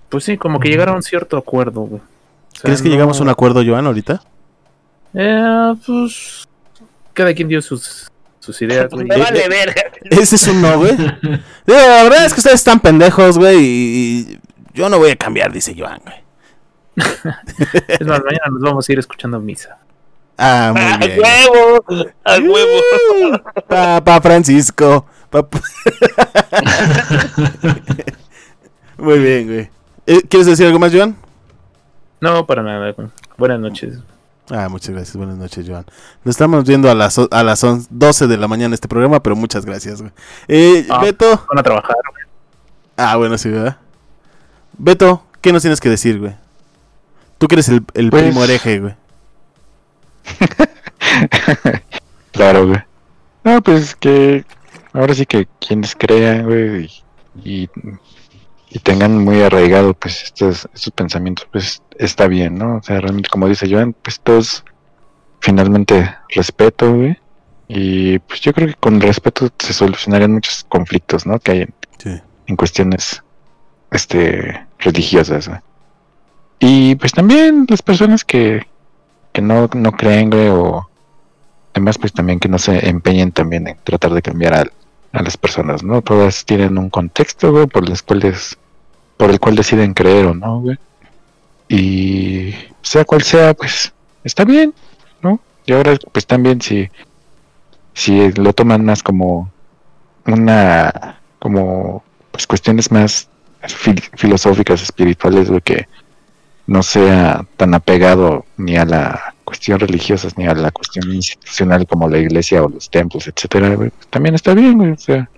Pues 0.09 0.25
sí, 0.25 0.37
como 0.37 0.59
que 0.61 0.69
llegar 0.69 0.89
a 0.89 0.93
un 0.93 1.03
cierto 1.03 1.37
acuerdo, 1.37 1.83
güey. 1.83 2.01
O 2.01 2.55
sea, 2.55 2.63
¿Crees 2.63 2.83
que 2.83 2.89
no- 2.89 2.95
llegamos 2.95 3.21
a 3.21 3.23
un 3.23 3.29
acuerdo, 3.29 3.63
Joan, 3.65 3.87
ahorita? 3.87 4.23
Eh, 5.15 5.75
pues 5.87 6.47
cada 7.13 7.35
quien 7.35 7.49
dio 7.49 7.61
sus, 7.61 8.09
sus 8.41 8.61
ideas, 8.63 8.91
güey. 8.91 9.07
Me 9.07 9.17
vale 9.17 9.49
verga. 9.49 9.83
Ese 10.11 10.35
es 10.37 10.47
un 10.49 10.61
no, 10.61 10.79
güey. 10.79 10.97
La 11.67 12.03
verdad 12.05 12.27
es 12.27 12.33
que 12.35 12.41
ustedes 12.41 12.57
están 12.57 12.81
pendejos, 12.81 13.39
güey, 13.39 13.59
y 13.61 14.41
yo 14.75 14.89
no 14.89 14.99
voy 14.99 15.11
a 15.11 15.17
cambiar, 15.17 15.53
dice 15.53 15.75
Joan, 15.79 16.01
güey. 16.05 16.17
Es 17.89 18.07
más, 18.07 18.21
mañana 18.25 18.47
nos 18.51 18.61
vamos 18.63 18.89
a 18.89 18.93
ir 18.93 18.99
escuchando 18.99 19.39
misa. 19.41 19.79
Ah, 20.37 20.73
¡A 20.75 20.99
muy 20.99 21.07
bien. 21.07 21.21
huevo! 21.21 21.85
¡A 22.25 22.39
huevo! 22.39 23.43
Papá 23.69 24.21
Francisco. 24.23 25.07
Papá- 25.31 25.61
muy 28.99 29.19
bien, 29.19 29.47
güey. 29.47 29.71
Eh, 30.07 30.23
¿Quieres 30.29 30.47
decir 30.47 30.67
algo 30.67 30.79
más, 30.79 30.93
Joan? 30.95 31.17
No, 32.21 32.47
para 32.47 32.63
nada. 32.63 32.95
Buenas 33.37 33.61
noches. 33.61 33.99
Ah, 34.51 34.69
muchas 34.69 34.91
gracias. 34.91 35.17
Buenas 35.17 35.37
noches, 35.37 35.65
Joan. 35.69 35.85
Nos 36.25 36.33
estamos 36.35 36.65
viendo 36.65 36.91
a 36.91 36.95
las, 36.95 37.19
a 37.19 37.43
las 37.45 37.63
on- 37.65 37.87
12 37.91 38.27
de 38.27 38.37
la 38.37 38.49
mañana 38.49 38.75
este 38.75 38.89
programa, 38.89 39.23
pero 39.23 39.37
muchas 39.37 39.65
gracias, 39.65 40.01
güey. 40.01 40.13
Eh, 40.49 40.87
Ah. 40.91 41.01
Beto. 41.01 41.45
Van 41.49 41.59
a 41.59 41.63
trabajar, 41.63 41.97
güey. 42.11 42.25
Ah, 42.97 43.17
bueno, 43.17 43.39
sí, 43.39 43.49
¿verdad? 43.49 43.77
Beto, 44.77 45.23
¿qué 45.41 45.53
nos 45.53 45.63
tienes 45.63 45.81
que 45.81 45.89
decir, 45.89 46.19
güey? 46.19 46.35
Tú 47.39 47.47
que 47.47 47.55
eres 47.55 47.69
el, 47.69 47.85
el 47.95 48.11
Pues- 48.11 48.23
primo 48.25 48.43
hereje, 48.45 48.81
güey. 48.81 48.95
claro, 52.33 52.67
güey. 52.67 52.81
No, 53.45 53.63
pues 53.63 53.95
que 53.95 54.45
ahora 54.93 55.15
sí 55.15 55.25
que 55.27 55.49
quienes 55.67 55.95
crean, 55.97 56.45
güey, 56.45 56.91
y, 57.45 57.63
y, 57.65 57.71
y 58.71 58.79
tengan 58.79 59.19
muy 59.19 59.43
arraigado, 59.43 59.95
pues, 59.95 60.23
estos, 60.25 60.69
estos 60.73 60.93
pensamientos, 60.93 61.47
pues, 61.51 61.83
está 61.99 62.29
bien, 62.29 62.57
¿no? 62.57 62.77
O 62.77 62.83
sea, 62.83 63.01
realmente, 63.01 63.29
como 63.29 63.49
dice 63.49 63.69
Joan, 63.71 63.93
pues, 63.93 64.21
todos 64.21 64.65
finalmente 65.41 66.15
respeto, 66.35 66.95
güey. 66.95 67.19
Y 67.73 68.19
pues 68.21 68.41
yo 68.41 68.53
creo 68.53 68.67
que 68.69 68.75
con 68.75 69.01
respeto 69.01 69.49
se 69.59 69.73
solucionarían 69.73 70.33
muchos 70.33 70.65
conflictos, 70.69 71.25
¿no? 71.25 71.39
Que 71.39 71.53
hay 71.53 71.61
en, 71.63 71.75
Sí. 71.99 72.21
en 72.47 72.57
cuestiones 72.57 73.23
este 73.93 74.67
religiosas. 74.79 75.51
Y 76.59 76.95
pues 76.97 77.13
también 77.13 77.67
las 77.69 77.81
personas 77.83 78.25
que, 78.25 78.67
que 79.33 79.41
no, 79.41 79.69
no 79.73 79.93
creen, 79.93 80.31
güey, 80.31 80.49
o 80.49 80.89
demás, 81.73 81.97
pues 81.97 82.13
también 82.13 82.41
que 82.41 82.49
no 82.49 82.59
se 82.59 82.89
empeñen 82.89 83.31
también 83.33 83.69
en 83.69 83.77
tratar 83.85 84.13
de 84.15 84.23
cambiar 84.23 84.55
al- 84.55 84.73
a, 85.13 85.23
las 85.23 85.37
personas, 85.37 85.83
¿no? 85.83 86.03
Todas 86.03 86.45
tienen 86.45 86.79
un 86.79 86.91
contexto, 86.91 87.53
güey, 87.53 87.67
por 87.67 87.89
las 87.89 88.03
cuales, 88.03 88.59
por 89.17 89.31
el 89.31 89.41
cual 89.41 89.57
deciden 89.57 89.95
creer 89.95 90.27
o 90.27 90.35
no, 90.35 90.61
güey. 90.61 90.79
Y 91.69 92.55
sea 92.83 93.05
cual 93.05 93.23
sea, 93.23 93.55
pues 93.55 93.93
está 94.25 94.45
bien, 94.45 94.75
¿no? 95.23 95.41
Y 95.67 95.73
ahora, 95.73 95.97
pues 96.13 96.27
también 96.27 96.61
si, 96.61 96.89
si 97.95 98.33
lo 98.33 98.53
toman 98.53 98.85
más 98.85 99.03
como 99.03 99.51
una, 100.27 101.21
como, 101.39 102.03
pues 102.33 102.47
cuestiones 102.47 102.91
más 102.91 103.29
fil- 103.63 104.11
filosóficas, 104.17 104.83
espirituales, 104.83 105.49
güey, 105.49 105.61
que 105.61 105.89
no 106.67 106.83
sea 106.83 107.45
tan 107.57 107.75
apegado 107.75 108.45
ni 108.57 108.77
a 108.77 108.85
la 108.85 109.35
cuestión 109.51 109.81
religiosa 109.81 110.29
ni 110.37 110.47
a 110.47 110.55
la 110.55 110.71
cuestión 110.71 111.13
institucional 111.13 111.85
como 111.85 112.09
la 112.09 112.19
iglesia 112.19 112.63
o 112.63 112.69
los 112.69 112.89
templos, 112.89 113.27
etcétera, 113.27 113.75
güey, 113.75 113.91
también 114.09 114.37
está 114.37 114.55
bien, 114.55 114.79
güey, 114.79 114.93
o 114.93 114.97
sea, 114.97 115.29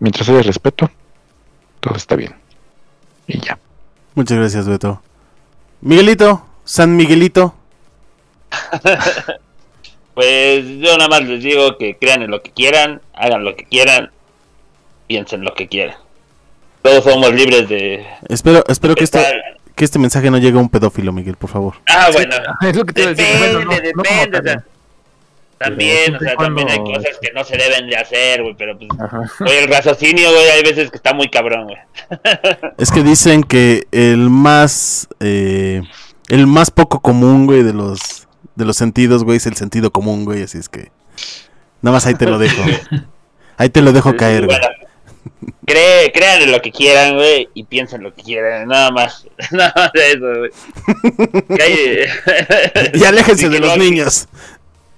mientras 0.00 0.26
haya 0.30 0.40
respeto, 0.40 0.90
todo 1.80 1.94
está 1.94 2.16
bien. 2.16 2.34
Y 3.26 3.38
ya. 3.38 3.58
Muchas 4.14 4.38
gracias, 4.38 4.66
Beto. 4.66 5.02
Miguelito, 5.82 6.46
San 6.64 6.96
Miguelito. 6.96 7.54
Pues 10.18 10.64
yo 10.80 10.96
nada 10.96 11.06
más 11.06 11.22
les 11.22 11.40
digo 11.44 11.78
que 11.78 11.96
crean 11.96 12.22
en 12.22 12.32
lo 12.32 12.42
que 12.42 12.50
quieran, 12.50 13.00
hagan 13.14 13.44
lo 13.44 13.54
que 13.54 13.62
quieran, 13.66 14.10
piensen 15.06 15.44
lo 15.44 15.54
que 15.54 15.68
quieran. 15.68 15.94
Todos 16.82 17.04
somos 17.04 17.32
libres 17.32 17.68
de... 17.68 18.04
Espero, 18.28 18.64
espero 18.66 18.96
que, 18.96 19.04
esto. 19.04 19.20
Que 19.78 19.84
este 19.84 19.98
mensaje 19.98 20.30
no 20.30 20.36
llegue 20.38 20.58
a 20.58 20.60
un 20.60 20.68
pedófilo, 20.68 21.12
Miguel, 21.12 21.36
por 21.36 21.48
favor. 21.48 21.74
Ah, 21.88 22.08
bueno. 22.12 22.34
Es 22.62 22.76
lo 22.76 22.84
que 22.84 22.92
te. 22.92 23.06
Depende, 23.14 23.38
Bueno, 23.38 23.64
no- 23.64 23.76
depende, 23.76 24.38
o 24.38 24.42
tal, 24.42 24.44
sea, 24.44 24.64
También, 25.58 26.16
o 26.16 26.18
sea, 26.18 26.34
cuando- 26.34 26.60
también 26.64 26.68
hay 26.86 26.92
cosas 26.94 27.16
que 27.22 27.32
no 27.32 27.44
se 27.44 27.56
deben 27.56 27.88
de 27.88 27.96
hacer, 27.96 28.42
güey, 28.42 28.54
pero 28.58 28.76
pues... 28.78 28.90
Oye, 29.40 29.64
el 29.64 29.68
raciocinio, 29.70 30.30
güey, 30.30 30.48
hay 30.50 30.62
veces 30.62 30.90
que 30.90 30.96
está 30.96 31.14
muy 31.14 31.28
cabrón, 31.30 31.64
güey. 31.68 31.78
Es 32.78 32.90
que 32.90 33.02
dicen 33.02 33.42
que 33.42 33.86
el 33.92 34.28
más 34.30 35.08
eh, 35.20 35.82
el 36.28 36.46
más 36.46 36.70
poco 36.70 37.00
común, 37.00 37.46
güey, 37.46 37.62
de 37.62 37.72
los 37.72 38.26
de 38.56 38.64
los 38.64 38.76
sentidos, 38.76 39.22
güey, 39.24 39.36
es 39.36 39.46
el 39.46 39.54
sentido 39.56 39.92
común, 39.92 40.24
güey, 40.24 40.42
así 40.42 40.58
es 40.58 40.68
que 40.68 40.90
nada 41.80 41.94
más 41.96 42.06
ahí 42.06 42.14
te 42.14 42.26
lo 42.26 42.38
dejo. 42.38 42.60
Ahí 43.60 43.70
te 43.70 43.82
lo 43.82 43.90
dejo 43.92 44.14
caer, 44.16 44.46
güey. 44.46 44.56
Cree- 45.66 46.10
crean 46.12 46.42
en 46.42 46.52
lo 46.52 46.60
que 46.62 46.70
quieran, 46.72 47.14
güey, 47.16 47.48
y 47.54 47.64
piensen 47.64 48.02
lo 48.02 48.14
que 48.14 48.22
quieran, 48.22 48.68
nada 48.68 48.90
más. 48.90 49.26
Nada 49.50 49.72
más 49.76 49.92
de 49.92 50.12
eso, 50.12 50.34
güey. 50.38 50.50
Que 51.56 52.08
Y 52.94 53.04
aléjense 53.04 53.44
Sí, 53.44 53.48
de 53.48 53.54
que 53.56 53.60
los 53.60 53.76
no- 53.76 53.84
niños. 53.84 54.26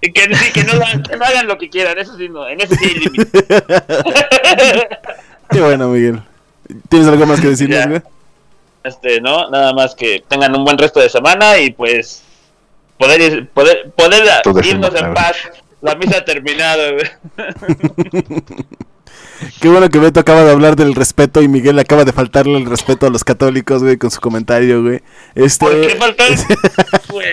Que, 0.01 0.35
sí, 0.35 0.53
que, 0.53 0.65
no, 0.65 0.73
hagan- 0.73 1.03
que 1.03 1.17
no 1.17 1.25
hagan 1.25 1.47
lo 1.47 1.59
que 1.59 1.69
quieran, 1.69 1.99
eso 1.99 2.17
sí, 2.17 2.29
no, 2.29 2.49
en 2.49 2.61
eso 2.61 2.75
sí 2.75 2.85
hay. 2.87 3.01
Qué 5.51 5.61
bueno, 5.61 5.89
Miguel. 5.89 6.23
¿Tienes 6.89 7.09
algo 7.09 7.27
más 7.27 7.41
que 7.41 7.49
decirnos, 7.49 7.87
güey? 7.89 8.01
Este, 8.85 9.21
no, 9.21 9.51
nada 9.51 9.73
más 9.75 9.95
que 9.95 10.25
tengan 10.27 10.57
un 10.57 10.65
buen 10.65 10.79
resto 10.79 11.01
de 11.01 11.11
semana 11.11 11.59
y 11.59 11.71
pues 11.73 12.23
poder 12.97 13.47
poder 13.49 13.91
poder 13.97 14.25
irnos 14.65 14.95
en 14.95 15.13
paz. 15.13 15.37
La 15.83 15.95
misa 15.97 16.19
ha 16.19 16.25
terminado, 16.25 16.93
güey. 16.95 17.11
Qué 19.61 19.69
bueno 19.69 19.89
que 19.89 19.99
Beto 19.99 20.21
acaba 20.21 20.43
de 20.43 20.51
hablar 20.51 20.77
del 20.77 20.95
respeto 20.95 21.43
y 21.43 21.49
Miguel 21.49 21.79
acaba 21.79 22.05
de 22.05 22.13
faltarle 22.13 22.59
el 22.59 22.67
respeto 22.67 23.07
a 23.07 23.11
los 23.11 23.25
católicos, 23.25 23.83
güey, 23.83 23.97
con 23.97 24.11
su 24.11 24.21
comentario, 24.21 24.83
güey. 24.83 25.01
Este, 25.35 25.67
¿Por 25.67 25.81
qué 25.81 25.97
faltan? 25.97 26.29
Pues, 27.09 27.27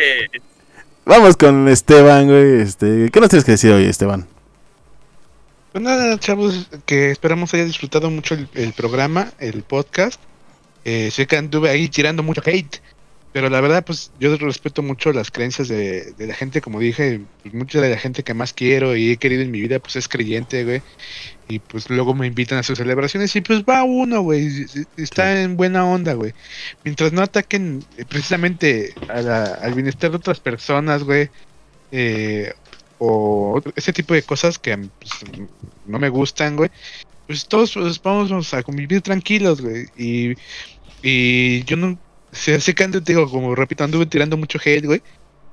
vamos 1.05 1.37
con 1.37 1.67
Esteban, 1.67 2.27
güey. 2.27 2.61
Este, 2.61 3.09
¿qué 3.11 3.19
nos 3.19 3.29
tienes 3.29 3.45
que 3.45 3.51
decir 3.51 3.71
hoy, 3.71 3.85
Esteban? 3.85 4.27
Pues 5.71 5.83
nada, 5.83 6.17
chavos, 6.17 6.69
que 6.85 7.11
esperamos 7.11 7.53
haya 7.53 7.65
disfrutado 7.65 8.09
mucho 8.09 8.33
el, 8.33 8.47
el 8.55 8.73
programa, 8.73 9.31
el 9.39 9.63
podcast. 9.63 10.19
Eh, 10.85 11.11
sé 11.11 11.27
que 11.27 11.35
anduve 11.35 11.69
ahí 11.69 11.89
tirando 11.89 12.23
mucho 12.23 12.41
hate, 12.45 12.77
pero 13.37 13.51
la 13.51 13.61
verdad, 13.61 13.85
pues 13.85 14.09
yo 14.19 14.35
respeto 14.35 14.81
mucho 14.81 15.13
las 15.13 15.29
creencias 15.29 15.67
de, 15.67 16.11
de 16.13 16.25
la 16.25 16.33
gente, 16.33 16.59
como 16.59 16.79
dije, 16.79 17.21
pues, 17.43 17.53
mucha 17.53 17.79
de 17.79 17.91
la 17.91 17.97
gente 17.99 18.23
que 18.23 18.33
más 18.33 18.51
quiero 18.51 18.95
y 18.97 19.11
he 19.11 19.17
querido 19.17 19.43
en 19.43 19.51
mi 19.51 19.61
vida, 19.61 19.77
pues 19.77 19.95
es 19.95 20.07
creyente, 20.07 20.63
güey. 20.65 20.81
Y 21.47 21.59
pues 21.59 21.87
luego 21.91 22.15
me 22.15 22.25
invitan 22.25 22.57
a 22.57 22.63
sus 22.63 22.79
celebraciones 22.79 23.35
y 23.35 23.41
pues 23.41 23.61
va 23.63 23.83
uno, 23.83 24.21
güey. 24.21 24.65
Está 24.97 25.39
en 25.39 25.55
buena 25.55 25.85
onda, 25.85 26.15
güey. 26.15 26.33
Mientras 26.83 27.13
no 27.13 27.21
ataquen 27.21 27.83
eh, 27.99 28.05
precisamente 28.09 28.95
a 29.07 29.21
la- 29.21 29.53
al 29.53 29.75
bienestar 29.75 30.09
de 30.09 30.17
otras 30.17 30.39
personas, 30.39 31.03
güey. 31.03 31.29
eh, 31.91 32.51
o 32.97 33.61
ese 33.75 33.93
tipo 33.93 34.15
de 34.15 34.23
cosas 34.23 34.57
que 34.57 34.75
pues, 34.75 35.11
no 35.85 35.99
me 35.99 36.09
gustan, 36.09 36.55
güey. 36.55 36.71
Pues 37.27 37.47
todos 37.47 37.75
pues, 37.75 38.01
vamos 38.01 38.51
a 38.55 38.63
convivir 38.63 39.01
tranquilos, 39.03 39.61
güey. 39.61 39.85
Y, 39.95 40.33
y 41.03 41.63
yo 41.65 41.77
no 41.77 41.99
sé, 42.37 42.59
sé 42.61 42.75
que 42.75 42.87
te 42.87 43.01
digo, 43.01 43.29
como 43.29 43.55
repito, 43.55 43.83
anduve 43.83 44.05
tirando 44.05 44.37
mucho 44.37 44.59
hate, 44.63 44.85
güey. 44.85 45.01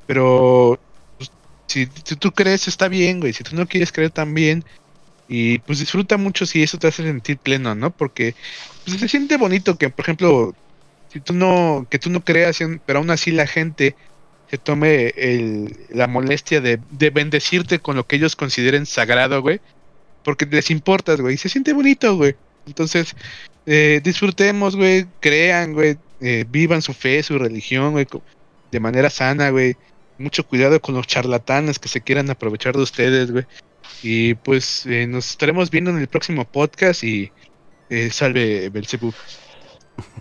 Pero 0.07 0.79
pues, 1.19 1.31
si, 1.67 1.87
tú 1.87 2.33
crees, 2.33 2.69
está 2.69 2.89
bien, 2.89 3.21
güey. 3.21 3.33
Si 3.33 3.45
tú 3.45 3.57
no 3.57 3.67
quieres 3.67 3.93
creer 3.93 4.11
también. 4.11 4.65
Y 5.29 5.59
pues 5.61 5.79
disfruta 5.79 6.19
mucho 6.19 6.47
si 6.47 6.63
eso 6.63 6.79
te 6.79 6.87
hace 6.87 7.03
sentir 7.03 7.39
pleno, 7.39 7.75
¿no? 7.75 7.91
Porque 7.91 8.35
pues, 8.85 9.01
se 9.01 9.09
siente 9.09 9.37
bonito 9.37 9.79
que, 9.79 9.89
por 9.91 10.05
ejemplo, 10.05 10.55
si 11.13 11.21
tú 11.21 11.33
no, 11.33 11.87
que 11.91 11.99
tú 11.99 12.11
no 12.11 12.25
creas, 12.25 12.59
pero 12.85 12.99
aún 12.99 13.11
así 13.11 13.31
la 13.31 13.47
gente 13.47 13.97
se 14.51 14.59
tome 14.59 15.15
el, 15.17 15.77
la 15.89 16.07
molestia 16.07 16.61
de, 16.61 16.79
de 16.91 17.11
bendecirte 17.11 17.79
con 17.79 17.97
lo 17.97 18.07
que 18.07 18.17
ellos 18.17 18.37
consideren 18.37 18.87
sagrado, 18.87 19.41
güey. 19.43 19.61
Porque 20.23 20.47
les 20.47 20.71
importas, 20.71 21.21
güey. 21.21 21.35
Y 21.35 21.39
se 21.39 21.49
siente 21.49 21.73
bonito, 21.73 22.17
güey. 22.17 22.37
Entonces, 22.67 23.15
eh, 23.67 24.01
disfrutemos, 24.03 24.77
güey. 24.77 25.07
Crean, 25.21 25.73
güey. 25.73 25.97
eh, 26.21 26.45
vivan 26.49 26.83
su 26.83 26.93
fe, 26.95 27.23
su 27.23 27.39
religión, 27.39 27.93
güey. 27.93 28.07
De 28.71 28.81
manera 28.81 29.11
sana, 29.11 29.51
güey. 29.51 29.77
Mucho 30.19 30.47
cuidado 30.47 30.81
con 30.81 30.95
los 30.95 31.07
charlatanes 31.07 31.79
que 31.79 31.89
se 31.89 32.01
quieran 32.01 32.31
aprovechar 32.31 32.75
de 32.77 32.83
ustedes, 32.83 33.31
güey. 33.31 33.45
Y 34.03 34.35
pues 34.35 34.87
eh, 34.87 35.07
nos 35.07 35.31
estaremos 35.31 35.71
viendo 35.71 35.91
en 35.91 35.99
el 35.99 36.09
próximo 36.09 36.45
podcast 36.45 37.05
y 37.05 37.31
eh, 37.91 38.11
salve 38.11 38.69
Belzebub. 38.71 39.15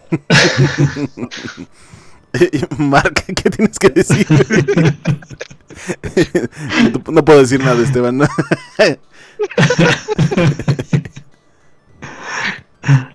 Mark, 2.77 3.23
¿qué 3.35 3.49
tienes 3.49 3.79
que 3.79 3.89
decir? 3.89 4.27
no 7.11 7.25
puedo 7.25 7.39
decir 7.39 7.63
nada, 7.63 7.81
Esteban. 7.83 8.17
¿no? 8.17 8.27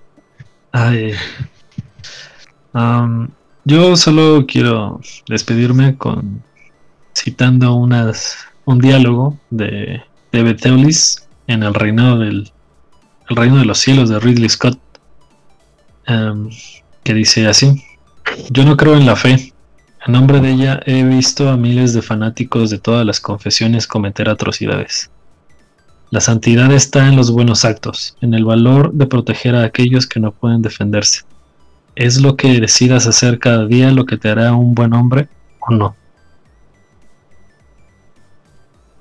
Ay. 0.72 1.12
Am, 2.72 3.30
yo 3.64 3.96
solo 3.96 4.44
quiero 4.46 5.00
despedirme 5.28 5.96
con 5.96 6.42
citando 7.14 7.74
unas 7.74 8.36
un 8.64 8.78
diálogo 8.78 9.38
de, 9.50 10.02
de 10.30 10.92
en 11.46 11.62
el 11.62 11.74
reinado 11.74 12.18
del 12.18 12.52
el 13.28 13.36
reino 13.36 13.58
de 13.58 13.64
los 13.64 13.78
cielos 13.78 14.08
de 14.08 14.20
Ridley 14.20 14.48
Scott 14.48 14.78
am, 16.06 16.50
que 17.02 17.14
dice 17.14 17.46
así 17.46 17.82
yo 18.50 18.64
no 18.64 18.76
creo 18.76 18.96
en 18.96 19.06
la 19.06 19.16
fe 19.16 19.52
en 20.06 20.12
nombre 20.12 20.40
de 20.40 20.52
ella 20.52 20.80
he 20.86 21.02
visto 21.02 21.48
a 21.48 21.56
miles 21.56 21.92
de 21.94 22.02
fanáticos 22.02 22.70
de 22.70 22.78
todas 22.78 23.04
las 23.04 23.20
confesiones 23.20 23.86
cometer 23.86 24.28
atrocidades 24.28 25.10
la 26.10 26.20
santidad 26.20 26.72
está 26.72 27.06
en 27.08 27.16
los 27.16 27.30
buenos 27.30 27.64
actos, 27.64 28.16
en 28.20 28.34
el 28.34 28.44
valor 28.44 28.92
de 28.92 29.06
proteger 29.06 29.54
a 29.54 29.64
aquellos 29.64 30.06
que 30.06 30.20
no 30.20 30.32
pueden 30.32 30.62
defenderse. 30.62 31.22
¿Es 31.96 32.20
lo 32.20 32.36
que 32.36 32.60
decidas 32.60 33.06
hacer 33.06 33.38
cada 33.38 33.66
día 33.66 33.90
lo 33.90 34.06
que 34.06 34.16
te 34.16 34.30
hará 34.30 34.52
un 34.54 34.74
buen 34.74 34.94
hombre 34.94 35.28
o 35.60 35.74
no? 35.74 35.96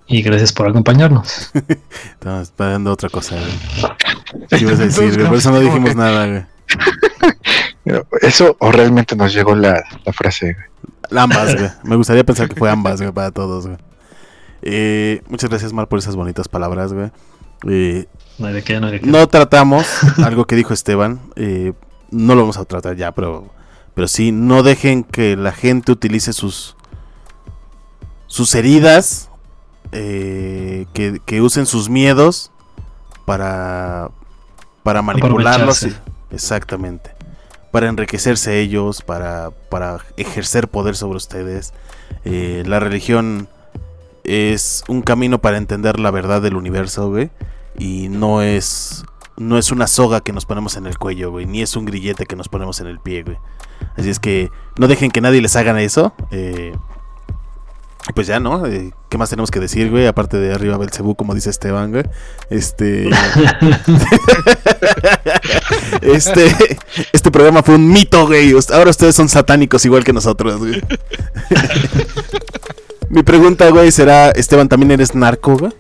Y 0.08 0.22
gracias 0.22 0.52
por 0.54 0.68
acompañarnos. 0.68 1.52
Estamos 2.14 2.44
esperando 2.44 2.92
otra 2.92 3.10
cosa, 3.10 3.36
güey. 3.36 4.48
¿Qué 4.50 4.58
ibas 4.60 4.80
a 4.80 4.86
decir, 4.86 5.14
güey? 5.16 5.28
Por 5.28 5.38
eso 5.38 5.52
no 5.52 5.60
dijimos 5.60 5.96
nada, 5.96 6.28
güey. 6.28 6.46
Eso 8.22 8.58
o 8.60 8.72
realmente 8.72 9.16
nos 9.16 9.34
llegó 9.34 9.56
la, 9.56 9.82
la 10.06 10.14
frase. 10.14 10.54
güey? 10.54 11.22
Ambas, 11.22 11.56
güey. 11.60 11.70
Me 11.84 11.96
gustaría 11.96 12.24
pensar 12.24 12.50
que 12.50 12.56
fue 12.56 12.70
ambas, 12.70 13.02
güey, 13.02 13.14
para 13.14 13.32
todos, 13.32 13.68
güey. 13.68 13.78
Eh, 14.70 15.22
muchas 15.30 15.50
gracias, 15.50 15.72
Mar, 15.72 15.88
por 15.88 15.98
esas 15.98 16.18
bonitas 16.18 16.50
palabras, 16.50 16.92
güey. 16.92 17.10
Eh, 17.70 18.06
No 18.38 18.48
de 18.48 18.62
qué, 18.64 18.80
no 18.82 18.88
hay 18.88 18.94
de 18.94 19.00
qué. 19.00 19.08
no 19.08 19.26
tratamos 19.28 19.88
algo 20.24 20.46
que 20.46 20.58
dijo 20.58 20.74
Esteban. 20.74 21.22
eh, 21.38 21.72
no 22.12 22.36
lo 22.36 22.42
vamos 22.42 22.58
a 22.58 22.66
tratar 22.66 22.96
ya, 22.98 23.14
pero, 23.14 23.50
pero 23.94 24.08
sí, 24.10 24.32
no 24.34 24.64
dejen 24.64 25.04
que 25.06 25.38
la 25.38 25.54
gente 25.54 25.92
utilice 25.94 26.34
sus, 26.34 26.76
sus 28.28 28.54
heridas, 28.56 29.30
eh, 29.94 30.86
que, 30.94 31.22
que 31.26 31.42
usen 31.42 31.66
sus 31.66 31.88
miedos 31.90 32.52
para, 33.26 34.12
para 34.84 35.02
manipularlos. 35.02 35.88
Exactamente. 36.32 37.12
Para 37.72 37.88
enriquecerse 37.88 38.60
ellos, 38.60 39.02
para, 39.02 39.52
para 39.70 40.00
ejercer 40.18 40.68
poder 40.68 40.98
sobre 40.98 41.18
ustedes. 41.18 41.74
La 42.26 42.80
religión 42.82 43.48
es 44.28 44.84
un 44.88 45.02
camino 45.02 45.40
para 45.40 45.58
entender 45.58 46.00
la 46.00 46.12
verdad 46.12 46.42
del 46.42 46.56
universo, 46.56 47.10
güey. 47.10 47.32
Y 47.80 48.10
no 48.10 48.42
es. 48.42 49.06
No 49.38 49.58
es 49.58 49.72
una 49.72 49.88
soga 49.88 50.22
que 50.22 50.34
nos 50.34 50.46
ponemos 50.46 50.78
en 50.78 50.86
el 50.86 50.98
cuello, 50.98 51.32
güey. 51.32 51.46
Ni 51.46 51.62
es 51.62 51.76
un 51.76 51.86
grillete 51.86 52.26
que 52.26 52.36
nos 52.36 52.50
ponemos 52.50 52.80
en 52.82 52.88
el 52.88 53.00
pie, 53.00 53.24
güey. 53.24 53.38
Así 53.96 54.10
es 54.10 54.20
que 54.20 54.52
no 54.78 54.88
dejen 54.88 55.12
que 55.12 55.22
nadie 55.22 55.42
les 55.42 55.56
hagan 55.56 55.78
eso. 55.78 56.14
Eh, 56.32 56.76
pues 58.16 58.26
ya, 58.28 58.40
¿no? 58.40 58.66
Eh, 58.66 58.92
¿Qué 59.10 59.18
más 59.18 59.30
tenemos 59.30 59.52
que 59.52 59.60
decir, 59.60 59.92
güey? 59.92 60.08
Aparte 60.08 60.38
de 60.38 60.54
arriba 60.54 60.78
Belcebú, 60.78 61.16
como 61.16 61.36
dice 61.36 61.50
Esteban, 61.50 61.92
güey. 61.92 62.04
Este. 62.50 63.10
este. 66.02 66.56
Este 67.12 67.32
programa 67.32 67.62
fue 67.64 67.76
un 67.76 67.88
mito, 67.90 68.26
güey. 68.26 68.54
Ahora 68.74 68.90
ustedes 68.90 69.16
son 69.16 69.30
satánicos 69.30 69.86
igual 69.86 70.04
que 70.04 70.14
nosotros, 70.14 70.58
güey. 70.58 70.82
Mi 73.10 73.24
pregunta, 73.24 73.70
güey, 73.70 73.92
será: 73.92 74.30
Esteban, 74.32 74.70
¿también 74.70 74.92
eres 74.92 75.16
narco, 75.16 75.58
güey? 75.58 75.72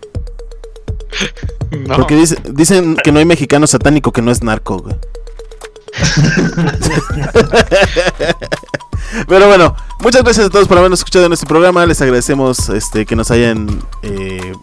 No, 1.71 1.95
Porque 1.95 2.15
dice- 2.15 2.37
dicen 2.51 2.95
que 3.03 3.11
no 3.11 3.19
hay 3.19 3.25
mexicano 3.25 3.67
satánico 3.67 4.11
que 4.11 4.21
no 4.21 4.31
es 4.31 4.41
narco, 4.43 4.77
güey. 4.79 4.95
Pero 9.27 9.47
bueno, 9.47 9.75
muchas 9.99 10.23
gracias 10.23 10.47
a 10.47 10.49
todos 10.49 10.67
por 10.67 10.77
habernos 10.77 10.99
escuchado 10.99 11.25
en 11.25 11.33
este 11.33 11.45
programa. 11.45 11.85
Les 11.85 12.01
agradecemos 12.01 12.69
este, 12.69 13.05
que 13.05 13.15
nos 13.15 13.31
hayan 13.31 13.81
eh, 14.03 14.53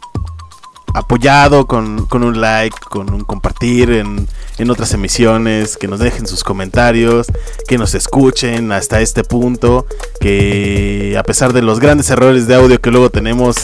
apoyado 0.95 1.67
con, 1.67 2.07
con 2.07 2.23
un 2.23 2.41
like, 2.41 2.79
con 2.89 3.13
un 3.13 3.25
compartir 3.25 3.91
en, 3.91 4.29
en 4.59 4.71
otras 4.71 4.95
emisiones, 4.95 5.77
que 5.77 5.89
nos 5.89 5.99
dejen 5.99 6.27
sus 6.27 6.45
comentarios, 6.45 7.27
que 7.69 7.77
nos 7.77 7.95
escuchen 7.95 8.73
hasta 8.73 9.01
este 9.01 9.25
punto, 9.25 9.87
que 10.21 11.17
a 11.19 11.23
pesar 11.25 11.53
de 11.53 11.63
los 11.63 11.81
grandes 11.81 12.09
errores 12.11 12.47
de 12.47 12.55
audio 12.55 12.81
que 12.81 12.91
luego 12.91 13.11
tenemos, 13.11 13.57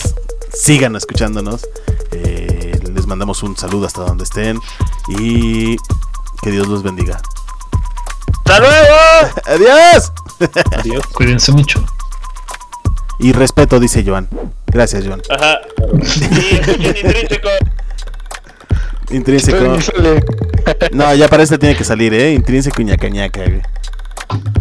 sigan 0.53 0.97
escuchándonos. 0.97 1.67
Eh, 2.11 2.79
les 2.93 3.07
mandamos 3.07 3.43
un 3.43 3.57
saludo 3.57 3.87
hasta 3.87 4.03
donde 4.03 4.25
estén 4.25 4.59
y 5.09 5.77
que 6.43 6.51
Dios 6.51 6.67
los 6.67 6.83
bendiga. 6.83 7.23
¡Hasta 8.45 8.59
luego! 8.59 9.35
¡Adiós! 9.47 10.13
Adiós. 10.79 11.07
Cuídense 11.07 11.53
mucho. 11.53 11.85
Y 13.21 13.33
respeto, 13.33 13.79
dice 13.79 14.03
Joan. 14.05 14.29
Gracias, 14.67 15.07
Joan. 15.07 15.21
Ajá. 15.29 15.59
Sí, 16.03 16.25
escuchen 16.61 16.97
intrínseco. 16.97 17.49
Intrínseco. 19.11 19.77
No, 20.93 21.15
ya 21.15 21.29
para 21.29 21.43
este 21.43 21.59
tiene 21.59 21.77
que 21.77 21.85
salir, 21.85 22.15
¿eh? 22.15 22.33
Intrínseco 22.33 22.81
y 22.81 22.87
ñaca 22.87 23.09
ñaca, 23.09 23.43
güey. 23.45 23.63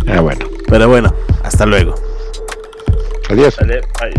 Ah, 0.07 0.19
bueno. 0.22 0.45
Pero 0.68 0.90
bueno, 0.90 1.14
hasta 1.44 1.65
luego. 1.65 1.95
Adiós. 3.30 3.56
Dale, 3.57 3.81
bye. 3.99 4.14